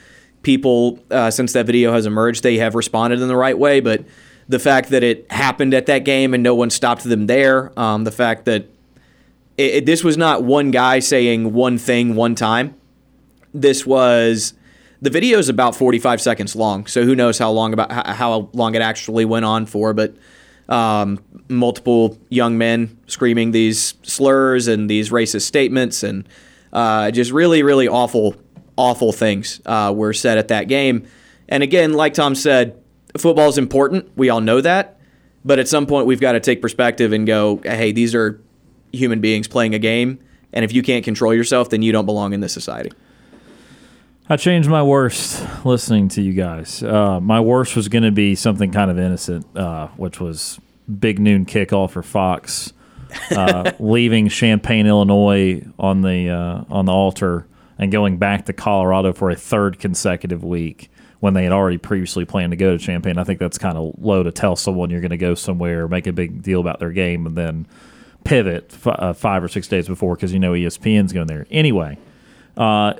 people, 0.44 1.00
uh, 1.12 1.32
since 1.32 1.54
that 1.54 1.66
video 1.66 1.92
has 1.94 2.06
emerged, 2.06 2.44
they 2.44 2.58
have 2.58 2.76
responded 2.76 3.20
in 3.22 3.28
the 3.28 3.36
right 3.36 3.58
way. 3.58 3.80
But 3.80 4.04
the 4.48 4.60
fact 4.60 4.90
that 4.90 5.04
it 5.04 5.26
happened 5.32 5.74
at 5.74 5.88
that 5.88 6.06
game 6.06 6.34
and 6.34 6.44
no 6.44 6.54
one 6.54 6.70
stopped 6.70 7.04
them 7.04 7.26
there, 7.28 7.72
um, 7.80 8.04
the 8.04 8.12
fact 8.12 8.46
that 8.46 8.66
it, 9.58 9.74
it- 9.76 9.86
this 9.86 10.04
was 10.04 10.18
not 10.18 10.44
one 10.44 10.70
guy 10.72 11.00
saying 11.00 11.54
one 11.54 11.78
thing 11.78 12.16
one 12.16 12.36
time. 12.36 12.76
This 13.54 13.86
was 13.86 14.54
the 15.02 15.10
video 15.10 15.40
is 15.40 15.50
about 15.50 15.76
45 15.76 16.22
seconds 16.22 16.56
long, 16.56 16.86
so 16.88 17.04
who 17.04 17.16
knows 17.16 17.38
how 17.40 17.52
long 17.52 17.74
about 17.74 17.92
how- 17.92 18.14
how 18.14 18.50
long 18.54 18.76
it 18.76 18.82
actually 18.82 19.26
went 19.26 19.46
on 19.46 19.66
for, 19.66 19.94
but 19.94 20.14
um, 20.70 21.20
multiple 21.50 22.18
young 22.30 22.58
men 22.58 22.98
screaming 23.08 23.52
these 23.52 23.96
slurs 24.04 24.68
and 24.68 24.90
these 24.90 25.10
racist 25.10 25.44
statements 25.44 26.04
and 26.04 26.28
uh, 26.74 27.12
just 27.12 27.32
really, 27.32 27.64
really 27.64 27.88
awful, 27.88 28.36
awful 28.78 29.12
things 29.12 29.62
uh, 29.66 29.94
were 29.96 30.14
said 30.14 30.38
at 30.38 30.48
that 30.50 30.68
game. 30.68 31.08
And 31.48 31.64
again, 31.64 31.94
like 31.94 32.14
Tom 32.14 32.36
said, 32.36 32.82
football 33.18 33.50
is 33.50 33.58
important. 33.58 34.12
We 34.18 34.30
all 34.30 34.42
know 34.42 34.62
that. 34.62 35.00
But 35.44 35.60
at 35.60 35.68
some 35.68 35.86
point, 35.86 36.08
we've 36.08 36.20
got 36.20 36.32
to 36.32 36.40
take 36.40 36.62
perspective 36.62 37.14
and 37.14 37.28
go, 37.28 37.62
hey, 37.64 37.92
these 37.92 38.16
are 38.16 38.42
human 38.92 39.22
beings 39.22 39.48
playing 39.48 39.76
a 39.76 39.80
game. 39.80 40.20
And 40.52 40.66
if 40.66 40.74
you 40.74 40.82
can't 40.82 41.06
control 41.06 41.34
yourself, 41.34 41.70
then 41.70 41.84
you 41.84 41.92
don't 41.92 42.08
belong 42.08 42.34
in 42.34 42.40
this 42.40 42.54
society. 42.54 42.92
I 44.28 44.38
changed 44.38 44.68
my 44.68 44.82
worst 44.82 45.46
listening 45.64 46.08
to 46.10 46.22
you 46.22 46.34
guys. 46.34 46.82
Uh, 46.82 47.20
my 47.20 47.40
worst 47.40 47.76
was 47.76 47.88
going 47.90 48.04
to 48.04 48.12
be 48.12 48.34
something 48.34 48.72
kind 48.72 48.90
of 48.90 48.98
innocent, 48.98 49.46
uh, 49.56 49.88
which 49.98 50.20
was 50.20 50.60
big 51.00 51.20
noon 51.20 51.46
kickoff 51.46 51.92
for 51.92 52.02
Fox, 52.02 52.74
uh, 53.30 53.72
leaving 53.80 54.28
Champaign, 54.30 54.88
Illinois 54.88 55.64
on 55.78 56.02
the 56.02 56.30
uh, 56.30 56.64
on 56.74 56.86
the 56.86 56.92
altar 56.92 57.46
and 57.78 57.92
going 57.92 58.18
back 58.18 58.46
to 58.46 58.54
Colorado 58.54 59.14
for 59.14 59.30
a 59.30 59.36
third 59.36 59.78
consecutive 59.78 60.44
week 60.44 60.90
when 61.20 61.34
they 61.36 61.44
had 61.44 61.54
already 61.54 61.78
previously 61.78 62.26
planned 62.26 62.52
to 62.52 62.58
go 62.58 62.76
to 62.76 62.84
Champaign. 62.84 63.20
I 63.20 63.24
think 63.24 63.40
that's 63.40 63.60
kind 63.60 63.78
of 63.78 63.94
low 64.00 64.24
to 64.24 64.32
tell 64.32 64.56
someone 64.56 64.90
you're 64.90 65.02
going 65.02 65.12
to 65.12 65.18
go 65.18 65.36
somewhere, 65.36 65.88
make 65.88 66.08
a 66.08 66.14
big 66.14 66.42
deal 66.42 66.62
about 66.62 66.80
their 66.80 66.92
game, 66.92 67.28
and 67.28 67.38
then 67.38 67.68
pivot 68.24 68.72
f- 68.74 68.88
uh, 68.88 69.14
five 69.14 69.44
or 69.44 69.48
six 69.48 69.68
days 69.68 69.88
before 69.88 70.16
because 70.16 70.34
you 70.34 70.40
know 70.40 70.54
ESPN's 70.54 71.14
going 71.14 71.28
there. 71.28 71.46
Anyway, 71.52 71.98
uh, 72.58 72.94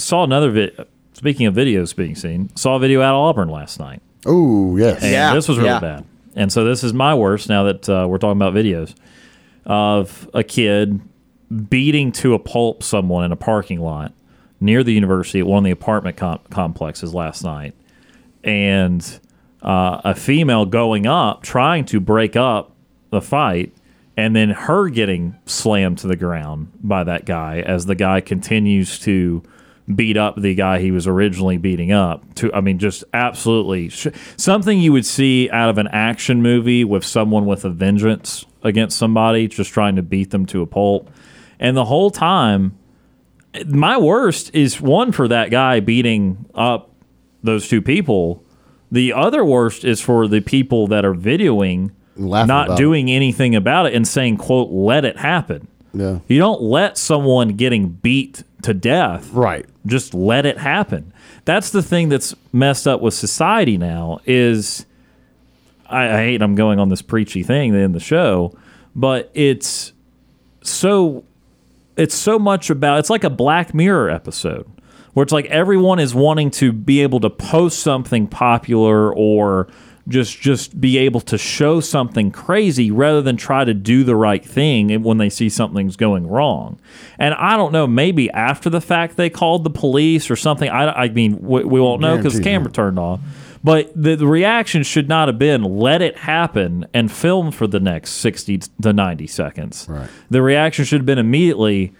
saw 0.00 0.24
another 0.24 0.50
video. 0.50 0.86
Speaking 1.12 1.46
of 1.46 1.54
videos 1.54 1.94
being 1.94 2.14
seen, 2.14 2.54
saw 2.56 2.76
a 2.76 2.78
video 2.78 3.02
out 3.02 3.14
of 3.14 3.20
Auburn 3.20 3.48
last 3.48 3.78
night. 3.78 4.00
Oh 4.26 4.76
yes, 4.76 5.02
And 5.30 5.36
this 5.36 5.48
was 5.48 5.58
really 5.58 5.68
bad. 5.80 6.04
And 6.36 6.52
so 6.52 6.64
this 6.64 6.84
is 6.84 6.92
my 6.92 7.14
worst 7.14 7.48
now 7.48 7.64
that 7.64 7.88
uh, 7.88 8.06
we're 8.08 8.18
talking 8.18 8.38
about 8.40 8.54
videos 8.54 8.94
of 9.66 10.30
a 10.32 10.42
kid 10.42 11.00
beating 11.68 12.12
to 12.12 12.34
a 12.34 12.38
pulp 12.38 12.82
someone 12.82 13.24
in 13.24 13.32
a 13.32 13.36
parking 13.36 13.80
lot 13.80 14.12
near 14.60 14.84
the 14.84 14.92
university 14.92 15.40
at 15.40 15.46
one 15.46 15.58
of 15.58 15.64
the 15.64 15.70
apartment 15.70 16.16
com- 16.16 16.40
complexes 16.50 17.12
last 17.12 17.42
night. 17.42 17.74
And 18.44 19.20
uh, 19.62 20.00
a 20.04 20.14
female 20.14 20.64
going 20.64 21.06
up 21.06 21.42
trying 21.42 21.84
to 21.86 22.00
break 22.00 22.36
up 22.36 22.72
the 23.10 23.20
fight 23.20 23.74
and 24.16 24.36
then 24.36 24.50
her 24.50 24.88
getting 24.88 25.36
slammed 25.46 25.98
to 25.98 26.06
the 26.06 26.16
ground 26.16 26.70
by 26.82 27.04
that 27.04 27.24
guy 27.24 27.60
as 27.60 27.86
the 27.86 27.94
guy 27.94 28.20
continues 28.20 28.98
to 29.00 29.42
beat 29.94 30.16
up 30.16 30.40
the 30.40 30.54
guy 30.54 30.78
he 30.78 30.90
was 30.90 31.06
originally 31.06 31.56
beating 31.56 31.90
up 31.90 32.34
to 32.34 32.52
i 32.54 32.60
mean 32.60 32.78
just 32.78 33.02
absolutely 33.12 33.88
sh- 33.88 34.06
something 34.36 34.78
you 34.78 34.92
would 34.92 35.04
see 35.06 35.50
out 35.50 35.68
of 35.68 35.78
an 35.78 35.88
action 35.88 36.40
movie 36.40 36.84
with 36.84 37.04
someone 37.04 37.44
with 37.44 37.64
a 37.64 37.70
vengeance 37.70 38.44
against 38.62 38.96
somebody 38.98 39.48
just 39.48 39.72
trying 39.72 39.96
to 39.96 40.02
beat 40.02 40.30
them 40.30 40.46
to 40.46 40.62
a 40.62 40.66
pulp. 40.66 41.10
And 41.58 41.76
the 41.76 41.86
whole 41.86 42.10
time 42.10 42.76
my 43.66 43.96
worst 43.98 44.54
is 44.54 44.80
one 44.80 45.12
for 45.12 45.26
that 45.28 45.50
guy 45.50 45.80
beating 45.80 46.46
up 46.54 46.90
those 47.42 47.68
two 47.68 47.82
people. 47.82 48.44
The 48.92 49.12
other 49.12 49.44
worst 49.44 49.84
is 49.84 50.00
for 50.00 50.28
the 50.28 50.40
people 50.40 50.86
that 50.88 51.04
are 51.04 51.14
videoing 51.14 51.90
not 52.46 52.68
doing 52.76 53.10
anything 53.10 53.54
about 53.54 53.86
it 53.86 53.94
and 53.94 54.06
saying 54.06 54.36
quote 54.36 54.70
let 54.70 55.04
it 55.04 55.16
happen. 55.18 55.68
Yeah. 55.92 56.20
you 56.28 56.38
don't 56.38 56.62
let 56.62 56.96
someone 56.96 57.56
getting 57.56 57.88
beat 57.88 58.44
to 58.62 58.74
death. 58.74 59.30
Right. 59.32 59.66
Just 59.86 60.14
let 60.14 60.46
it 60.46 60.58
happen. 60.58 61.12
That's 61.44 61.70
the 61.70 61.82
thing 61.82 62.08
that's 62.08 62.34
messed 62.52 62.86
up 62.86 63.00
with 63.00 63.14
society 63.14 63.78
now 63.78 64.20
is 64.26 64.86
I, 65.88 66.04
I 66.08 66.16
hate 66.24 66.42
I'm 66.42 66.54
going 66.54 66.78
on 66.78 66.88
this 66.88 67.02
preachy 67.02 67.42
thing 67.42 67.74
in 67.74 67.92
the 67.92 68.00
show, 68.00 68.56
but 68.94 69.30
it's 69.34 69.92
so 70.62 71.24
it's 71.96 72.14
so 72.14 72.38
much 72.38 72.70
about 72.70 72.98
it's 72.98 73.10
like 73.10 73.24
a 73.24 73.30
Black 73.30 73.74
Mirror 73.74 74.10
episode 74.10 74.70
where 75.12 75.22
it's 75.22 75.32
like 75.32 75.46
everyone 75.46 75.98
is 75.98 76.14
wanting 76.14 76.50
to 76.52 76.72
be 76.72 77.02
able 77.02 77.20
to 77.20 77.30
post 77.30 77.80
something 77.80 78.26
popular 78.26 79.12
or 79.12 79.68
just 80.10 80.40
just 80.40 80.80
be 80.80 80.98
able 80.98 81.20
to 81.22 81.38
show 81.38 81.80
something 81.80 82.30
crazy 82.30 82.90
rather 82.90 83.22
than 83.22 83.36
try 83.36 83.64
to 83.64 83.72
do 83.72 84.04
the 84.04 84.16
right 84.16 84.44
thing 84.44 85.02
when 85.02 85.18
they 85.18 85.30
see 85.30 85.48
something's 85.48 85.96
going 85.96 86.26
wrong. 86.26 86.78
And 87.18 87.34
I 87.34 87.56
don't 87.56 87.72
know, 87.72 87.86
maybe 87.86 88.30
after 88.30 88.68
the 88.68 88.80
fact 88.80 89.16
they 89.16 89.30
called 89.30 89.64
the 89.64 89.70
police 89.70 90.30
or 90.30 90.36
something. 90.36 90.68
I, 90.68 91.04
I 91.04 91.08
mean, 91.08 91.40
we, 91.40 91.64
we 91.64 91.80
won't 91.80 92.00
know 92.00 92.16
because 92.16 92.36
the 92.36 92.42
camera 92.42 92.70
turned 92.70 92.98
off. 92.98 93.20
But 93.62 93.92
the, 93.94 94.16
the 94.16 94.26
reaction 94.26 94.82
should 94.82 95.08
not 95.08 95.28
have 95.28 95.38
been 95.38 95.62
let 95.62 96.00
it 96.00 96.16
happen 96.16 96.86
and 96.94 97.12
film 97.12 97.52
for 97.52 97.66
the 97.66 97.78
next 97.78 98.12
60 98.12 98.58
to 98.82 98.92
90 98.92 99.26
seconds. 99.26 99.86
Right. 99.88 100.08
The 100.30 100.40
reaction 100.40 100.86
should 100.86 101.00
have 101.00 101.06
been 101.06 101.18
immediately 101.18 101.92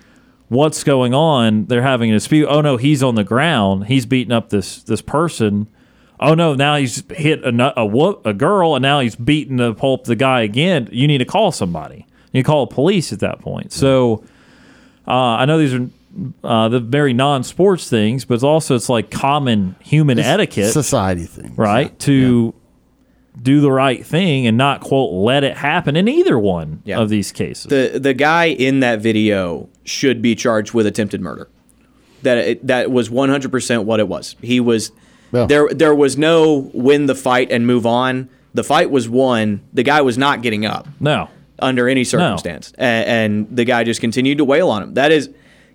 what's 0.51 0.85
going 0.85 1.15
on? 1.15 1.65
They're 1.67 1.83
having 1.83 2.11
a 2.11 2.15
dispute. 2.15 2.47
Oh 2.49 2.61
no, 2.61 2.77
he's 2.77 3.03
on 3.03 3.15
the 3.15 3.25
ground. 3.25 3.87
He's 3.87 4.05
beating 4.05 4.33
up 4.33 4.51
this 4.51 4.83
this 4.83 5.01
person. 5.01 5.69
Oh 6.21 6.35
no, 6.35 6.55
now 6.55 6.77
he's 6.77 7.03
hit 7.13 7.43
a 7.45 7.81
a, 7.81 7.87
wo- 7.87 8.21
a 8.25 8.35
girl, 8.35 8.75
and 8.77 8.83
now 8.83 9.01
he's 9.01 9.17
beating 9.17 9.57
the 9.57 9.75
pulp 9.75 10.05
the 10.05 10.15
guy 10.17 10.43
again. 10.43 10.89
You 10.93 11.07
need 11.07 11.19
to 11.19 11.25
call 11.25 11.51
somebody. 11.51 12.07
You 12.33 12.45
call 12.45 12.67
police 12.67 13.13
at 13.13 13.21
that 13.21 13.41
point. 13.41 13.73
So 13.73 14.23
uh, 15.09 15.13
I 15.13 15.47
know 15.47 15.59
these 15.59 15.75
are 15.75 15.89
uh, 16.45 16.69
the 16.69 16.79
very 16.79 17.13
non-sports 17.15 17.89
things, 17.89 18.25
but 18.25 18.35
it's 18.35 18.43
also 18.45 18.77
it's 18.77 18.89
like 18.89 19.11
common 19.11 19.77
human 19.81 20.19
It's 20.19 20.29
etiquette, 20.29 20.73
society 20.73 21.25
thing, 21.25 21.55
right? 21.57 21.99
To 22.01 22.55
do 23.41 23.61
the 23.61 23.73
right 23.73 24.05
thing 24.05 24.47
and 24.47 24.59
not 24.59 24.81
quote 24.83 25.13
let 25.13 25.43
it 25.45 25.57
happen 25.57 25.97
in 25.97 26.07
either 26.09 26.39
one 26.39 26.83
of 27.03 27.09
these 27.09 27.33
cases. 27.33 27.65
The 27.65 27.99
the 27.99 28.13
guy 28.13 28.47
in 28.47 28.81
that 28.81 29.01
video 29.01 29.69
should 29.85 30.21
be 30.21 30.35
charged 30.35 30.75
with 30.75 30.87
attempted 30.87 31.21
murder. 31.23 31.49
That 32.23 32.37
it, 32.37 32.67
that 32.67 32.91
was 32.91 33.09
100% 33.09 33.85
what 33.85 33.99
it 33.99 34.07
was. 34.07 34.37
He 34.43 34.61
was 34.61 34.93
there 35.47 35.69
there 35.71 35.95
was 35.95 36.17
no 36.19 36.71
win 36.75 37.07
the 37.07 37.15
fight 37.15 37.51
and 37.51 37.67
move 37.67 37.87
on. 37.87 38.29
The 38.55 38.65
fight 38.65 38.91
was 38.91 39.09
won. 39.09 39.61
The 39.73 39.83
guy 39.85 40.01
was 40.01 40.19
not 40.19 40.43
getting 40.43 40.67
up. 40.67 40.89
No. 40.99 41.29
Under 41.61 41.89
any 41.89 42.05
circumstance. 42.05 42.73
A- 42.79 42.83
And, 42.83 43.47
the 43.55 43.65
guy 43.65 43.85
just 43.85 44.01
continued 44.01 44.39
to 44.39 44.45
wail 44.45 44.71
on 44.71 44.83
him. 44.83 44.95
That 44.95 45.13
is 45.13 45.31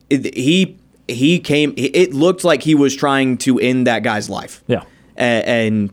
it, 0.09 0.35
he 0.35 0.77
he 1.07 1.39
came 1.39 1.73
it 1.77 2.13
looked 2.13 2.43
like 2.43 2.63
he 2.63 2.75
was 2.75 2.95
trying 2.95 3.37
to 3.39 3.59
end 3.59 3.87
that 3.87 4.03
guy's 4.03 4.29
life. 4.29 4.63
Yeah. 4.67 4.83
A- 5.17 5.21
And, 5.21 5.91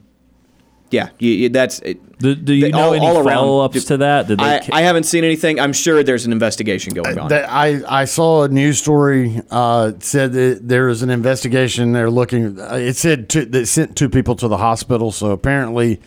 yeah, 0.93 1.09
you, 1.19 1.31
you- 1.33 1.49
that's 1.49 1.79
it. 1.81 1.99
Do, 2.19 2.37
do 2.37 2.53
you 2.55 2.67
They- 2.67 2.71
know 2.71 2.89
all- 2.89 2.95
any 2.95 3.05
all 3.07 3.25
follow-ups 3.25 3.85
to 3.87 3.97
that? 3.97 4.29
Did 4.29 4.39
they 4.39 4.45
I, 4.45 4.69
I 4.73 4.83
haven't 4.83 5.05
seen 5.05 5.25
anything. 5.25 5.59
I'm 5.59 5.73
sure 5.73 6.05
there's 6.05 6.25
an 6.25 6.31
investigation 6.31 6.95
going 6.95 7.19
on. 7.19 7.33
I, 7.33 7.83
I 7.89 8.05
saw 8.05 8.45
a 8.45 8.49
news 8.49 8.79
story 8.79 9.41
uh, 9.51 9.93
said 9.99 10.33
that 10.35 10.61
there 10.63 10.89
is 10.89 11.03
an 11.03 11.11
investigation. 11.11 11.93
They're 11.93 12.11
looking. 12.11 12.61
uh, 12.61 12.75
It 12.77 12.95
said 12.97 13.29
two, 13.29 13.45
they 13.45 13.65
sent 13.65 13.97
two 13.97 14.09
people 14.09 14.37
to 14.37 14.47
the 14.47 14.57
hospital. 14.59 15.11
So 15.11 15.33
apparently, 15.33 16.01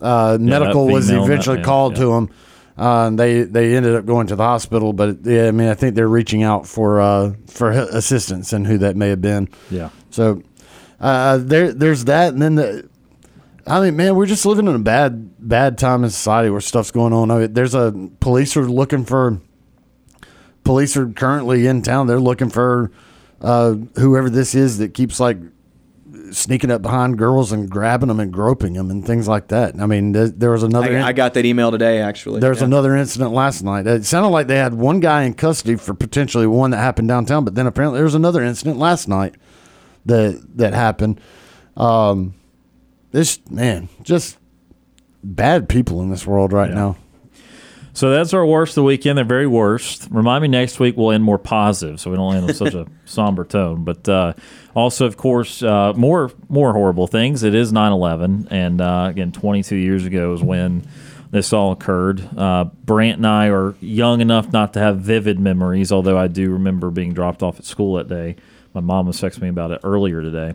uh, 0.00 0.38
medical 0.40 0.86
was 0.86 1.08
female, 1.08 1.24
that 1.26 1.30
eventually 1.32 1.62
called 1.62 1.92
yeah. 1.98 2.04
to 2.04 2.06
them. 2.12 2.30
Uh, 2.78 3.08
and 3.08 3.18
they 3.18 3.42
they 3.42 3.76
ended 3.76 3.94
up 3.94 4.06
going 4.06 4.28
to 4.28 4.36
the 4.36 4.42
hospital. 4.44 4.94
But 4.94 5.18
yeah, 5.24 5.48
I 5.48 5.50
mean, 5.50 5.68
I 5.68 5.74
think 5.74 5.94
they're 5.94 6.08
reaching 6.08 6.42
out 6.42 6.66
for 6.66 7.02
uh, 7.02 7.34
for 7.48 7.70
assistance 7.70 8.54
and 8.54 8.66
who 8.66 8.78
that 8.78 8.96
may 8.96 9.10
have 9.10 9.20
been. 9.20 9.50
Yeah. 9.70 9.90
So 10.08 10.42
uh, 11.00 11.36
there 11.36 11.74
there's 11.74 12.06
that, 12.06 12.32
and 12.32 12.40
then 12.40 12.54
the. 12.54 12.88
I 13.70 13.80
mean, 13.80 13.96
man, 13.96 14.16
we're 14.16 14.26
just 14.26 14.44
living 14.44 14.66
in 14.66 14.74
a 14.74 14.80
bad 14.80 15.34
bad 15.38 15.78
time 15.78 16.02
in 16.02 16.10
society 16.10 16.50
where 16.50 16.60
stuff's 16.60 16.90
going 16.90 17.12
on. 17.12 17.30
I 17.30 17.38
mean, 17.38 17.52
there's 17.52 17.74
a 17.74 18.10
police 18.18 18.56
are 18.56 18.68
looking 18.68 19.04
for 19.04 19.40
police 20.64 20.96
are 20.96 21.08
currently 21.08 21.66
in 21.66 21.82
town. 21.82 22.06
They're 22.08 22.20
looking 22.20 22.50
for 22.50 22.90
uh, 23.40 23.74
whoever 23.96 24.28
this 24.28 24.54
is 24.54 24.78
that 24.78 24.92
keeps 24.92 25.20
like 25.20 25.38
sneaking 26.32 26.70
up 26.70 26.82
behind 26.82 27.18
girls 27.18 27.52
and 27.52 27.68
grabbing 27.70 28.08
them 28.08 28.20
and 28.20 28.32
groping 28.32 28.72
them 28.74 28.90
and 28.90 29.06
things 29.06 29.26
like 29.28 29.48
that. 29.48 29.80
I 29.80 29.86
mean, 29.86 30.12
there, 30.12 30.28
there 30.28 30.50
was 30.50 30.62
another. 30.62 30.98
I, 30.98 31.08
I 31.08 31.12
got 31.12 31.34
that 31.34 31.44
email 31.46 31.70
today, 31.70 32.00
actually. 32.00 32.40
There's 32.40 32.60
Yeah. 32.60 32.66
another 32.66 32.96
incident 32.96 33.32
last 33.32 33.62
night. 33.62 33.86
It 33.86 34.04
sounded 34.04 34.28
like 34.30 34.48
they 34.48 34.58
had 34.58 34.74
one 34.74 34.98
guy 35.00 35.22
in 35.22 35.34
custody 35.34 35.76
for 35.76 35.94
potentially 35.94 36.46
one 36.46 36.72
that 36.72 36.78
happened 36.78 37.08
downtown, 37.08 37.44
but 37.44 37.54
then 37.54 37.66
apparently 37.66 37.98
there 37.98 38.04
was 38.04 38.14
another 38.16 38.42
incident 38.42 38.78
last 38.78 39.08
night 39.08 39.36
that 40.06 40.40
that 40.56 40.74
happened. 40.74 41.20
Um, 41.76 42.34
this 43.12 43.40
man, 43.50 43.88
just 44.02 44.38
bad 45.22 45.68
people 45.68 46.00
in 46.02 46.10
this 46.10 46.26
world 46.26 46.52
right 46.52 46.70
now. 46.70 46.96
So 47.92 48.10
that's 48.10 48.32
our 48.32 48.46
worst 48.46 48.72
of 48.72 48.74
the 48.76 48.82
weekend. 48.84 49.18
They're 49.18 49.24
very 49.24 49.48
worst. 49.48 50.08
Remind 50.10 50.42
me 50.42 50.48
next 50.48 50.78
week 50.78 50.96
we'll 50.96 51.10
end 51.10 51.24
more 51.24 51.38
positive, 51.38 51.98
so 52.00 52.10
we 52.10 52.16
don't 52.16 52.36
end 52.36 52.44
on 52.48 52.54
such 52.54 52.74
a 52.74 52.86
somber 53.04 53.44
tone. 53.44 53.84
But 53.84 54.08
uh, 54.08 54.34
also, 54.74 55.06
of 55.06 55.16
course, 55.16 55.62
uh, 55.62 55.92
more 55.94 56.30
more 56.48 56.72
horrible 56.72 57.08
things. 57.08 57.42
It 57.42 57.54
is 57.54 57.72
9-11. 57.72 58.48
and 58.50 58.80
uh, 58.80 59.08
again, 59.10 59.32
22 59.32 59.74
years 59.76 60.06
ago 60.06 60.32
is 60.32 60.42
when 60.42 60.84
this 61.30 61.52
all 61.52 61.72
occurred. 61.72 62.26
Uh, 62.36 62.64
Brant 62.84 63.18
and 63.18 63.26
I 63.26 63.48
are 63.48 63.74
young 63.80 64.20
enough 64.20 64.52
not 64.52 64.72
to 64.74 64.80
have 64.80 65.00
vivid 65.00 65.38
memories, 65.38 65.90
although 65.92 66.18
I 66.18 66.28
do 66.28 66.52
remember 66.52 66.90
being 66.90 67.12
dropped 67.12 67.42
off 67.42 67.58
at 67.58 67.64
school 67.64 67.94
that 67.96 68.08
day. 68.08 68.36
My 68.72 68.80
mom 68.80 69.06
was 69.06 69.20
texting 69.20 69.42
me 69.42 69.48
about 69.48 69.72
it 69.72 69.80
earlier 69.82 70.22
today. 70.22 70.54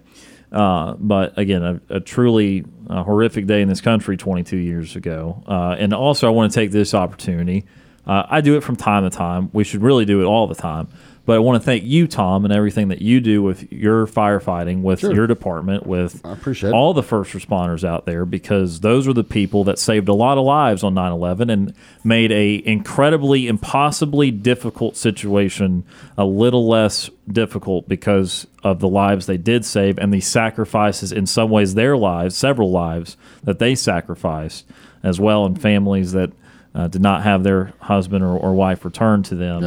Uh, 0.51 0.93
but 0.93 1.38
again, 1.38 1.64
a, 1.64 1.82
a 1.90 1.99
truly 1.99 2.65
uh, 2.90 3.03
horrific 3.03 3.48
day 3.48 3.61
in 3.61 3.67
this 3.67 3.82
country 3.82 4.17
22 4.17 4.57
years 4.57 4.95
ago. 4.95 5.43
Uh, 5.48 5.75
and 5.77 5.93
also, 5.93 6.27
I 6.27 6.32
want 6.32 6.51
to 6.51 6.59
take 6.59 6.72
this 6.72 6.93
opportunity. 6.93 7.65
Uh, 8.06 8.24
I 8.30 8.41
do 8.41 8.56
it 8.56 8.61
from 8.61 8.75
time 8.75 9.03
to 9.03 9.09
time. 9.09 9.49
We 9.53 9.64
should 9.64 9.82
really 9.82 10.06
do 10.06 10.22
it 10.22 10.25
all 10.25 10.48
the 10.48 10.56
time. 10.56 10.88
But 11.26 11.38
I 11.38 11.40
want 11.40 11.60
to 11.62 11.66
thank 11.66 11.84
you, 11.84 12.06
Tom, 12.08 12.45
and 12.45 12.54
everything 12.54 12.90
that 12.90 13.02
you 13.02 13.20
do 13.20 13.42
with 13.42 13.72
your 13.72 14.06
firefighting, 14.06 14.82
with 14.84 15.00
Sure. 15.00 15.12
your 15.14 15.26
department, 15.26 15.88
with 15.88 16.22
I 16.24 16.34
appreciate 16.34 16.72
all 16.72 16.94
the 16.94 17.02
first 17.02 17.34
responders 17.34 17.84
out 17.84 18.06
there, 18.06 18.26
because 18.26 18.82
those 18.82 19.08
are 19.08 19.14
the 19.14 19.24
people 19.24 19.64
that 19.64 19.80
saved 19.80 20.08
a 20.08 20.14
lot 20.14 20.38
of 20.38 20.45
lives 20.45 20.84
on 20.84 20.94
9/11 20.94 21.50
and 21.50 21.74
made 22.04 22.32
a 22.32 22.62
incredibly, 22.66 23.48
impossibly 23.48 24.30
difficult 24.30 24.95
situation 24.98 25.84
a 26.18 26.26
little 26.26 26.68
less 26.68 27.10
difficult 27.28 27.90
because 27.90 28.45
of 28.64 28.80
the 28.80 28.88
lives 28.88 29.26
they 29.26 29.38
did 29.38 29.66
save 29.66 29.98
and 29.98 30.14
the 30.14 30.22
sacrifices, 30.22 31.12
in 31.12 31.26
some 31.26 31.50
ways, 31.50 31.74
their 31.74 31.98
lives, 31.98 32.36
several 32.38 32.70
lives 32.72 33.18
that 33.44 33.58
they 33.58 33.74
sacrificed 33.74 34.64
as 35.04 35.20
well, 35.20 35.44
and 35.45 35.60
families 35.60 36.12
that 36.12 36.32
uh, 36.76 36.88
did 36.88 37.02
not 37.02 37.24
have 37.24 37.44
their 37.44 37.74
husband 37.80 38.24
or, 38.24 38.36
or 38.38 38.54
wife 38.54 38.84
returned 38.86 39.24
to 39.26 39.34
them. 39.36 39.64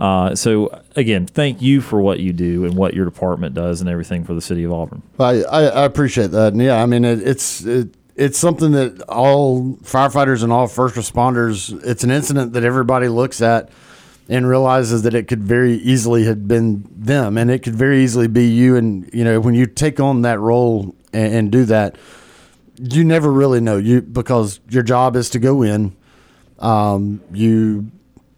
Uh, 0.00 0.34
so 0.34 0.82
again, 0.96 1.26
thank 1.26 1.60
you 1.60 1.82
for 1.82 2.00
what 2.00 2.20
you 2.20 2.32
do 2.32 2.64
and 2.64 2.74
what 2.74 2.94
your 2.94 3.04
department 3.04 3.54
does 3.54 3.82
and 3.82 3.90
everything 3.90 4.24
for 4.24 4.32
the 4.32 4.40
city 4.40 4.64
of 4.64 4.72
Auburn. 4.72 5.02
I, 5.18 5.44
I, 5.44 5.84
appreciate 5.84 6.30
that. 6.30 6.54
And 6.54 6.62
yeah, 6.62 6.82
I 6.82 6.86
mean, 6.86 7.04
it, 7.04 7.20
it's 7.20 7.62
it, 7.66 7.94
it's 8.16 8.38
something 8.38 8.72
that 8.72 9.02
all 9.02 9.76
firefighters 9.82 10.42
and 10.42 10.50
all 10.50 10.68
first 10.68 10.94
responders. 10.94 11.78
It's 11.84 12.02
an 12.02 12.10
incident 12.10 12.54
that 12.54 12.64
everybody 12.64 13.08
looks 13.08 13.42
at 13.42 13.68
and 14.26 14.48
realizes 14.48 15.02
that 15.02 15.12
it 15.12 15.28
could 15.28 15.42
very 15.42 15.74
easily 15.74 16.24
have 16.24 16.48
been 16.48 16.88
them, 16.96 17.36
and 17.36 17.50
it 17.50 17.62
could 17.62 17.74
very 17.74 18.02
easily 18.02 18.26
be 18.26 18.46
you. 18.46 18.76
And 18.76 19.10
you 19.12 19.24
know, 19.24 19.38
when 19.38 19.54
you 19.54 19.66
take 19.66 20.00
on 20.00 20.22
that 20.22 20.40
role 20.40 20.94
and, 21.12 21.34
and 21.34 21.52
do 21.52 21.66
that, 21.66 21.96
you 22.78 23.04
never 23.04 23.30
really 23.30 23.60
know 23.60 23.76
you 23.76 24.00
because 24.00 24.60
your 24.70 24.82
job 24.82 25.14
is 25.14 25.28
to 25.30 25.38
go 25.38 25.60
in. 25.60 25.94
Um, 26.58 27.20
you 27.32 27.90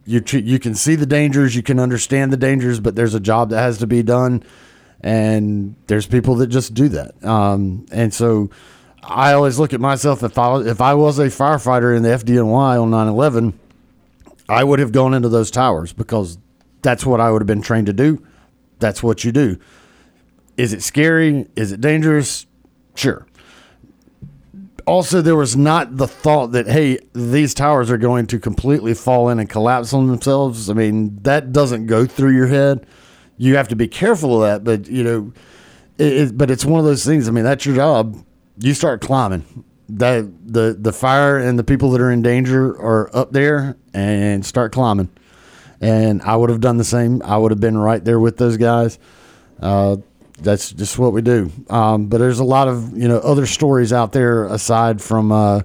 you 0.04 0.22
you 0.32 0.58
can 0.58 0.74
see 0.74 0.94
the 0.94 1.06
dangers, 1.06 1.54
you 1.54 1.62
can 1.62 1.78
understand 1.78 2.32
the 2.32 2.36
dangers, 2.36 2.80
but 2.80 2.96
there's 2.96 3.14
a 3.14 3.20
job 3.20 3.50
that 3.50 3.60
has 3.60 3.78
to 3.78 3.86
be 3.86 4.02
done, 4.02 4.42
and 5.00 5.74
there's 5.86 6.06
people 6.06 6.36
that 6.36 6.48
just 6.48 6.74
do 6.74 6.88
that. 6.88 7.24
Um, 7.24 7.86
and 7.92 8.12
so, 8.12 8.50
I 9.02 9.32
always 9.32 9.58
look 9.58 9.72
at 9.72 9.80
myself 9.80 10.22
if 10.22 10.38
I 10.38 10.60
if 10.62 10.80
I 10.80 10.94
was 10.94 11.18
a 11.18 11.26
firefighter 11.26 11.96
in 11.96 12.02
the 12.02 12.10
FDNY 12.10 12.80
on 12.80 12.90
9/11, 12.90 13.54
I 14.48 14.64
would 14.64 14.78
have 14.78 14.92
gone 14.92 15.14
into 15.14 15.28
those 15.28 15.50
towers 15.50 15.92
because 15.92 16.38
that's 16.82 17.06
what 17.06 17.20
I 17.20 17.30
would 17.30 17.42
have 17.42 17.46
been 17.46 17.62
trained 17.62 17.86
to 17.86 17.92
do. 17.92 18.24
That's 18.78 19.02
what 19.02 19.24
you 19.24 19.32
do. 19.32 19.58
Is 20.56 20.72
it 20.72 20.82
scary? 20.82 21.48
Is 21.56 21.72
it 21.72 21.80
dangerous? 21.80 22.46
Sure 22.94 23.26
also 24.86 25.22
there 25.22 25.36
was 25.36 25.56
not 25.56 25.96
the 25.96 26.06
thought 26.06 26.52
that 26.52 26.66
hey 26.66 26.98
these 27.12 27.54
towers 27.54 27.90
are 27.90 27.98
going 27.98 28.26
to 28.28 28.38
completely 28.38 28.94
fall 28.94 29.28
in 29.28 29.38
and 29.38 29.48
collapse 29.48 29.92
on 29.92 30.08
themselves. 30.08 30.68
I 30.70 30.74
mean 30.74 31.18
that 31.22 31.52
doesn't 31.52 31.86
go 31.86 32.06
through 32.06 32.34
your 32.34 32.46
head. 32.46 32.86
You 33.36 33.56
have 33.56 33.68
to 33.68 33.76
be 33.76 33.88
careful 33.88 34.42
of 34.42 34.48
that 34.48 34.64
but 34.64 34.90
you 34.90 35.04
know 35.04 35.32
it, 35.98 36.12
it, 36.12 36.38
but 36.38 36.50
it's 36.50 36.64
one 36.64 36.80
of 36.80 36.86
those 36.86 37.04
things. 37.04 37.28
I 37.28 37.30
mean 37.30 37.44
that's 37.44 37.66
your 37.66 37.76
job. 37.76 38.24
You 38.58 38.74
start 38.74 39.00
climbing. 39.00 39.64
That 39.88 40.30
the 40.46 40.76
the 40.78 40.92
fire 40.92 41.38
and 41.38 41.58
the 41.58 41.64
people 41.64 41.90
that 41.90 42.00
are 42.00 42.10
in 42.10 42.22
danger 42.22 42.70
are 42.80 43.14
up 43.14 43.32
there 43.32 43.76
and 43.92 44.44
start 44.44 44.72
climbing. 44.72 45.10
And 45.80 46.22
i 46.22 46.36
would 46.36 46.48
have 46.48 46.60
done 46.60 46.76
the 46.76 46.84
same. 46.84 47.20
I 47.24 47.36
would 47.36 47.50
have 47.50 47.60
been 47.60 47.76
right 47.76 48.02
there 48.02 48.20
with 48.20 48.36
those 48.36 48.56
guys. 48.56 48.98
Uh, 49.60 49.96
that's 50.42 50.72
just 50.72 50.98
what 50.98 51.12
we 51.12 51.22
do. 51.22 51.50
Um, 51.70 52.06
but 52.06 52.18
there's 52.18 52.38
a 52.38 52.44
lot 52.44 52.68
of 52.68 52.96
you 52.96 53.08
know 53.08 53.18
other 53.18 53.46
stories 53.46 53.92
out 53.92 54.12
there 54.12 54.44
aside 54.46 55.00
from 55.00 55.32
uh, 55.32 55.60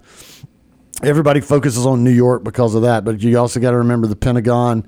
everybody 1.04 1.42
focuses 1.42 1.86
on 1.86 2.04
New 2.04 2.12
York 2.12 2.44
because 2.44 2.76
of 2.76 2.84
that, 2.84 3.04
but 3.04 3.22
you 3.22 3.38
also 3.38 3.60
got 3.60 3.72
to 3.72 3.78
remember 3.78 4.08
the 4.08 4.16
Pentagon 4.16 4.88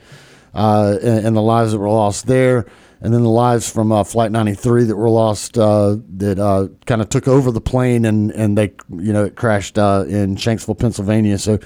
uh, 0.53 0.97
and, 1.01 1.27
and 1.27 1.35
the 1.35 1.41
lives 1.41 1.71
that 1.71 1.79
were 1.79 1.89
lost 1.89 2.27
there, 2.27 2.65
and 3.01 3.13
then 3.13 3.23
the 3.23 3.29
lives 3.29 3.71
from 3.71 3.91
uh, 3.91 4.03
Flight 4.03 4.31
93 4.31 4.85
that 4.85 4.95
were 4.95 5.09
lost 5.09 5.57
uh, 5.57 5.97
that 6.17 6.39
uh, 6.39 6.67
kind 6.85 7.01
of 7.01 7.09
took 7.09 7.27
over 7.27 7.51
the 7.51 7.61
plane 7.61 8.05
and 8.05 8.31
and 8.31 8.57
they 8.57 8.73
you 8.89 9.13
know 9.13 9.25
it 9.25 9.35
crashed 9.35 9.77
uh, 9.77 10.05
in 10.07 10.35
Shanksville, 10.35 10.77
Pennsylvania. 10.77 11.37
So. 11.37 11.59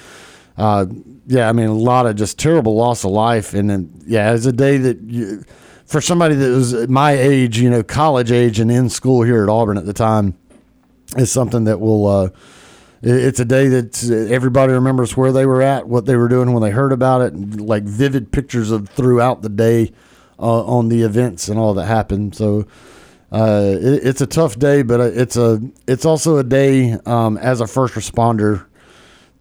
Uh, 0.55 0.85
yeah, 1.25 1.49
I 1.49 1.51
mean 1.51 1.67
a 1.67 1.73
lot 1.73 2.05
of 2.05 2.15
just 2.15 2.37
terrible 2.37 2.75
loss 2.75 3.03
of 3.03 3.09
life, 3.11 3.55
and 3.55 3.69
then 3.69 4.03
yeah, 4.05 4.33
it's 4.33 4.45
a 4.45 4.51
day 4.51 4.77
that 4.77 5.01
you, 5.01 5.43
for 5.85 6.01
somebody 6.01 6.35
that 6.35 6.49
was 6.49 6.87
my 6.87 7.11
age, 7.11 7.59
you 7.59 7.69
know, 7.69 7.83
college 7.83 8.31
age 8.31 8.59
and 8.59 8.71
in 8.71 8.89
school 8.89 9.23
here 9.23 9.43
at 9.43 9.49
Auburn 9.49 9.77
at 9.77 9.85
the 9.85 9.93
time, 9.93 10.35
is 11.17 11.31
something 11.31 11.65
that 11.65 11.79
will. 11.79 12.07
Uh, 12.07 12.29
it's 13.05 13.41
a 13.41 13.45
day 13.45 13.67
that 13.67 14.29
everybody 14.31 14.71
remembers 14.71 15.17
where 15.17 15.33
they 15.33 15.45
were 15.45 15.61
at, 15.61 15.89
what 15.89 16.05
they 16.05 16.15
were 16.15 16.29
doing 16.29 16.53
when 16.53 16.63
they 16.63 16.71
heard 16.71 16.93
about 16.93 17.19
it, 17.19 17.35
like 17.59 17.83
vivid 17.83 18.31
pictures 18.31 18.71
of 18.71 18.87
throughout 18.87 19.41
the 19.41 19.49
day 19.49 19.91
uh, 20.39 20.63
on 20.63 20.87
the 20.87 21.01
events 21.01 21.49
and 21.49 21.59
all 21.59 21.73
that 21.73 21.85
happened. 21.85 22.33
So 22.33 22.65
uh, 23.29 23.75
it, 23.75 24.07
it's 24.07 24.21
a 24.21 24.25
tough 24.25 24.57
day, 24.57 24.83
but 24.83 25.01
it's 25.01 25.35
a 25.35 25.59
it's 25.85 26.05
also 26.05 26.37
a 26.37 26.45
day 26.45 26.93
um, 27.05 27.37
as 27.37 27.59
a 27.59 27.67
first 27.67 27.95
responder 27.95 28.67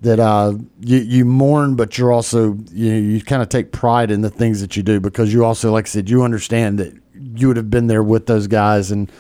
that 0.03 0.19
uh, 0.19 0.55
you, 0.81 0.99
you 0.99 1.25
mourn, 1.25 1.77
but 1.77 1.97
you're 1.97 2.13
also 2.13 2.59
you 2.73 2.93
you 2.93 3.23
kind 3.23 3.41
of 3.41 3.49
take 3.49 3.73
pride 3.73 4.11
in 4.11 4.21
the 4.21 4.31
things 4.31 4.61
that 4.61 4.77
you 4.77 4.83
do 4.83 5.01
because 5.01 5.33
you 5.33 5.45
also, 5.45 5.73
like 5.73 5.87
I 5.87 5.89
said, 5.89 6.11
you 6.11 6.23
understand 6.23 6.79
that 6.79 6.93
you 7.15 7.49
would 7.49 7.57
have 7.57 7.71
been 7.71 7.87
there 7.87 8.03
with 8.03 8.27
those 8.27 8.49
guys, 8.49 8.91
and 8.91 9.11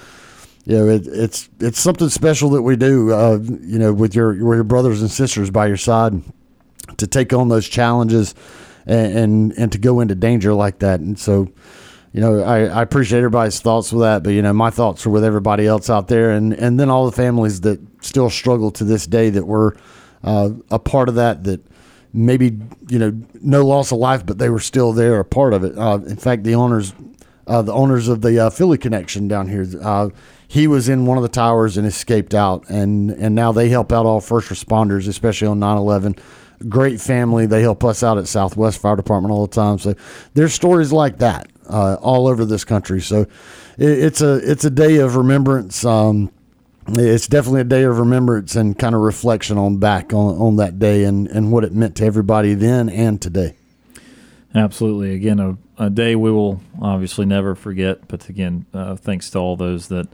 you 0.65 0.77
know 0.77 0.89
it, 0.89 1.07
it's 1.07 1.49
it's 1.61 1.78
something 1.78 2.09
special 2.09 2.51
that 2.51 2.62
we 2.62 2.75
do. 2.77 3.12
Uh, 3.12 3.39
you 3.41 3.78
know, 3.78 3.93
with 3.93 4.15
your 4.15 4.33
with 4.33 4.57
your 4.57 4.65
brothers 4.65 5.01
and 5.01 5.11
sisters 5.11 5.51
by 5.51 5.69
your 5.69 5.77
side 5.77 6.20
to 6.97 7.07
take 7.07 7.33
on 7.33 7.49
those 7.49 7.69
challenges 7.69 8.35
and 8.85 9.17
and, 9.17 9.52
and 9.52 9.73
to 9.73 9.78
go 9.78 10.01
into 10.01 10.15
danger 10.15 10.52
like 10.52 10.81
that, 10.81 11.01
and 11.01 11.19
so. 11.19 11.51
You 12.15 12.20
know, 12.20 12.43
I, 12.43 12.65
I 12.67 12.83
appreciate 12.83 13.20
everybody's 13.20 13.61
thoughts 13.61 13.91
with 13.91 14.02
that, 14.02 14.23
but 14.23 14.35
you 14.35 14.43
know, 14.43 14.52
my 14.52 14.69
thoughts 14.69 15.07
are 15.07 15.09
with 15.09 15.25
everybody 15.25 15.67
else 15.67 15.89
out 15.89 16.09
there, 16.09 16.33
and, 16.33 16.52
and 16.52 16.78
then 16.78 16.91
all 16.91 17.07
the 17.07 17.17
families 17.17 17.62
that 17.62 17.81
still 18.05 18.28
struggle 18.28 18.70
to 18.73 18.85
this 18.85 19.07
day 19.07 19.31
that 19.31 19.47
were 19.47 19.78
uh, 20.25 20.51
a 20.70 20.78
part 20.78 21.09
of 21.09 21.15
that 21.17 21.44
that 21.44 21.65
maybe 22.12 22.59
you 22.89 22.99
know 22.99 23.12
no 23.41 23.65
loss 23.67 23.92
of 23.92 23.99
life, 23.99 24.25
but 24.25 24.39
they 24.39 24.49
were 24.49 24.60
still 24.60 24.92
there, 24.92 25.20
a 25.20 25.25
part 25.25 25.52
of 25.52 25.65
it. 25.65 25.76
Uh, 25.76 25.99
in 26.07 26.17
fact, 26.17 26.44
the 26.44 26.55
owners, 26.55 26.92
uh, 27.47 27.62
the 27.62 27.73
owners 27.73 28.09
of 28.09 28.20
the 28.20 28.39
uh, 28.39 28.51
Philly 28.51 28.78
connection 28.78 29.28
down 29.28 29.49
here, 29.49 29.67
uh, 29.83 30.10
he 30.47 30.67
was 30.67 30.89
in 30.89 31.07
one 31.07 31.17
of 31.17 31.23
the 31.23 31.28
towers 31.28 31.76
and 31.76 31.86
escaped 31.86 32.34
out, 32.34 32.68
and 32.68 33.10
and 33.10 33.34
now 33.34 33.52
they 33.52 33.68
help 33.68 33.92
out 33.92 34.07
all 34.07 34.20
first 34.20 34.49
responders, 34.49 35.09
especially 35.09 35.49
on 35.49 35.59
9/11. 35.59 36.18
Great 36.68 37.01
family. 37.01 37.47
They 37.47 37.62
help 37.62 37.83
us 37.83 38.05
out 38.05 38.18
at 38.18 38.28
Southwest 38.28 38.81
Fire 38.81 38.94
Department 38.94 39.33
all 39.33 39.47
the 39.47 39.55
time. 39.55 39.78
So 39.78 39.94
there's 40.34 40.55
stories 40.55 40.92
like 40.92 41.18
that 41.18 41.51
uh, 41.68 41.97
all 42.01 42.28
over 42.28 42.44
this 42.44 42.65
country. 42.65 43.01
So 43.01 43.23
it, 43.78 43.89
it's 43.89 44.20
a 44.20 44.34
it's 44.49 44.65
a 44.65 44.70
day 44.70 44.99
of 44.99 45.17
remembrance. 45.17 45.84
Um, 45.84 46.31
it's 46.89 47.27
definitely 47.27 47.61
a 47.62 47.65
day 47.65 47.85
of 47.85 47.99
remembrance 47.99 48.57
and 48.57 48.78
kind 48.78 48.94
of 48.94 49.01
reflection 49.01 49.59
on 49.59 49.78
back 49.78 50.12
on, 50.12 50.36
on 50.36 50.57
that 50.57 50.78
day 50.78 51.05
and, 51.05 51.28
and 51.28 51.52
what 51.52 51.65
it 51.65 51.73
meant 51.73 51.97
to 51.97 52.05
everybody 52.05 52.55
then 52.55 52.89
and 52.89 53.20
today. 53.20 53.55
Absolutely. 54.55 55.15
Again, 55.15 55.41
a, 55.41 55.57
a 55.78 55.91
day 55.91 56.15
we 56.17 56.31
will 56.31 56.61
obviously 56.81 57.25
never 57.25 57.55
forget. 57.55 58.07
But 58.09 58.28
again, 58.28 58.67
uh, 58.75 58.97
thanks 58.97 59.31
to 59.31 59.39
all 59.39 59.57
those 59.57 59.89
that 59.89 60.09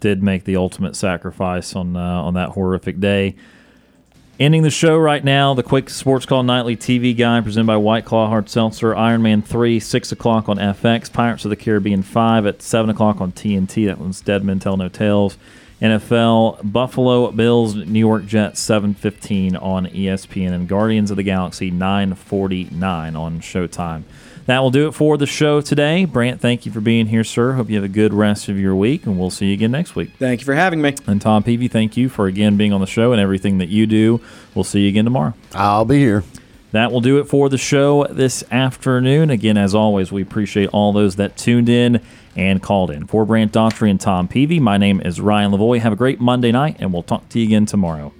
did 0.00 0.22
make 0.22 0.44
the 0.44 0.56
ultimate 0.56 0.94
sacrifice 0.96 1.74
on 1.74 1.96
uh, 1.96 2.22
on 2.22 2.34
that 2.34 2.50
horrific 2.50 3.00
day. 3.00 3.34
Ending 4.38 4.62
the 4.62 4.70
show 4.70 4.96
right 4.96 5.22
now, 5.22 5.54
the 5.54 5.62
quick 5.62 5.88
Sports 5.88 6.26
Call 6.26 6.42
Nightly 6.42 6.76
TV 6.76 7.16
Guide 7.16 7.44
presented 7.44 7.68
by 7.68 7.76
White 7.76 8.04
Claw 8.04 8.26
Hard 8.28 8.48
Seltzer, 8.48 8.92
Iron 8.92 9.22
Man 9.22 9.42
3, 9.42 9.78
6 9.78 10.10
o'clock 10.10 10.48
on 10.48 10.58
FX, 10.58 11.12
Pirates 11.12 11.44
of 11.44 11.50
the 11.50 11.56
Caribbean 11.56 12.02
5 12.02 12.44
at 12.44 12.60
7 12.60 12.90
o'clock 12.90 13.20
on 13.20 13.30
TNT. 13.30 13.86
That 13.86 13.98
one's 13.98 14.20
Dead 14.20 14.42
Men 14.42 14.58
Tell 14.58 14.76
No 14.76 14.88
Tales. 14.88 15.38
NFL, 15.84 16.72
Buffalo 16.72 17.30
Bills, 17.30 17.74
New 17.74 17.98
York 17.98 18.24
Jets, 18.24 18.66
7.15 18.66 19.62
on 19.62 19.86
ESPN, 19.88 20.52
and 20.52 20.66
Guardians 20.66 21.10
of 21.10 21.18
the 21.18 21.22
Galaxy, 21.22 21.70
9.49 21.70 23.14
on 23.14 23.40
Showtime. 23.40 24.04
That 24.46 24.60
will 24.60 24.70
do 24.70 24.88
it 24.88 24.92
for 24.92 25.18
the 25.18 25.26
show 25.26 25.60
today. 25.60 26.06
Brant, 26.06 26.40
thank 26.40 26.64
you 26.64 26.72
for 26.72 26.80
being 26.80 27.06
here, 27.06 27.22
sir. 27.22 27.52
Hope 27.52 27.68
you 27.68 27.76
have 27.76 27.84
a 27.84 27.88
good 27.88 28.14
rest 28.14 28.48
of 28.48 28.58
your 28.58 28.74
week, 28.74 29.04
and 29.04 29.18
we'll 29.18 29.28
see 29.30 29.48
you 29.48 29.52
again 29.52 29.72
next 29.72 29.94
week. 29.94 30.12
Thank 30.18 30.40
you 30.40 30.46
for 30.46 30.54
having 30.54 30.80
me. 30.80 30.94
And 31.06 31.20
Tom 31.20 31.42
Peavy, 31.42 31.68
thank 31.68 31.98
you 31.98 32.08
for 32.08 32.28
again 32.28 32.56
being 32.56 32.72
on 32.72 32.80
the 32.80 32.86
show 32.86 33.12
and 33.12 33.20
everything 33.20 33.58
that 33.58 33.68
you 33.68 33.86
do. 33.86 34.22
We'll 34.54 34.64
see 34.64 34.80
you 34.80 34.88
again 34.88 35.04
tomorrow. 35.04 35.34
I'll 35.54 35.84
be 35.84 35.98
here. 35.98 36.24
That 36.74 36.90
will 36.90 37.00
do 37.00 37.18
it 37.20 37.28
for 37.28 37.48
the 37.48 37.56
show 37.56 38.04
this 38.10 38.42
afternoon. 38.50 39.30
Again, 39.30 39.56
as 39.56 39.76
always, 39.76 40.10
we 40.10 40.22
appreciate 40.22 40.70
all 40.72 40.92
those 40.92 41.14
that 41.14 41.36
tuned 41.36 41.68
in 41.68 42.00
and 42.34 42.60
called 42.60 42.90
in. 42.90 43.06
For 43.06 43.24
Brant 43.24 43.52
Daughtry 43.52 43.90
and 43.90 44.00
Tom 44.00 44.26
Peavy, 44.26 44.58
my 44.58 44.76
name 44.76 45.00
is 45.00 45.20
Ryan 45.20 45.52
Lavoie. 45.52 45.78
Have 45.78 45.92
a 45.92 45.96
great 45.96 46.18
Monday 46.20 46.50
night, 46.50 46.74
and 46.80 46.92
we'll 46.92 47.04
talk 47.04 47.28
to 47.28 47.38
you 47.38 47.46
again 47.46 47.64
tomorrow. 47.64 48.12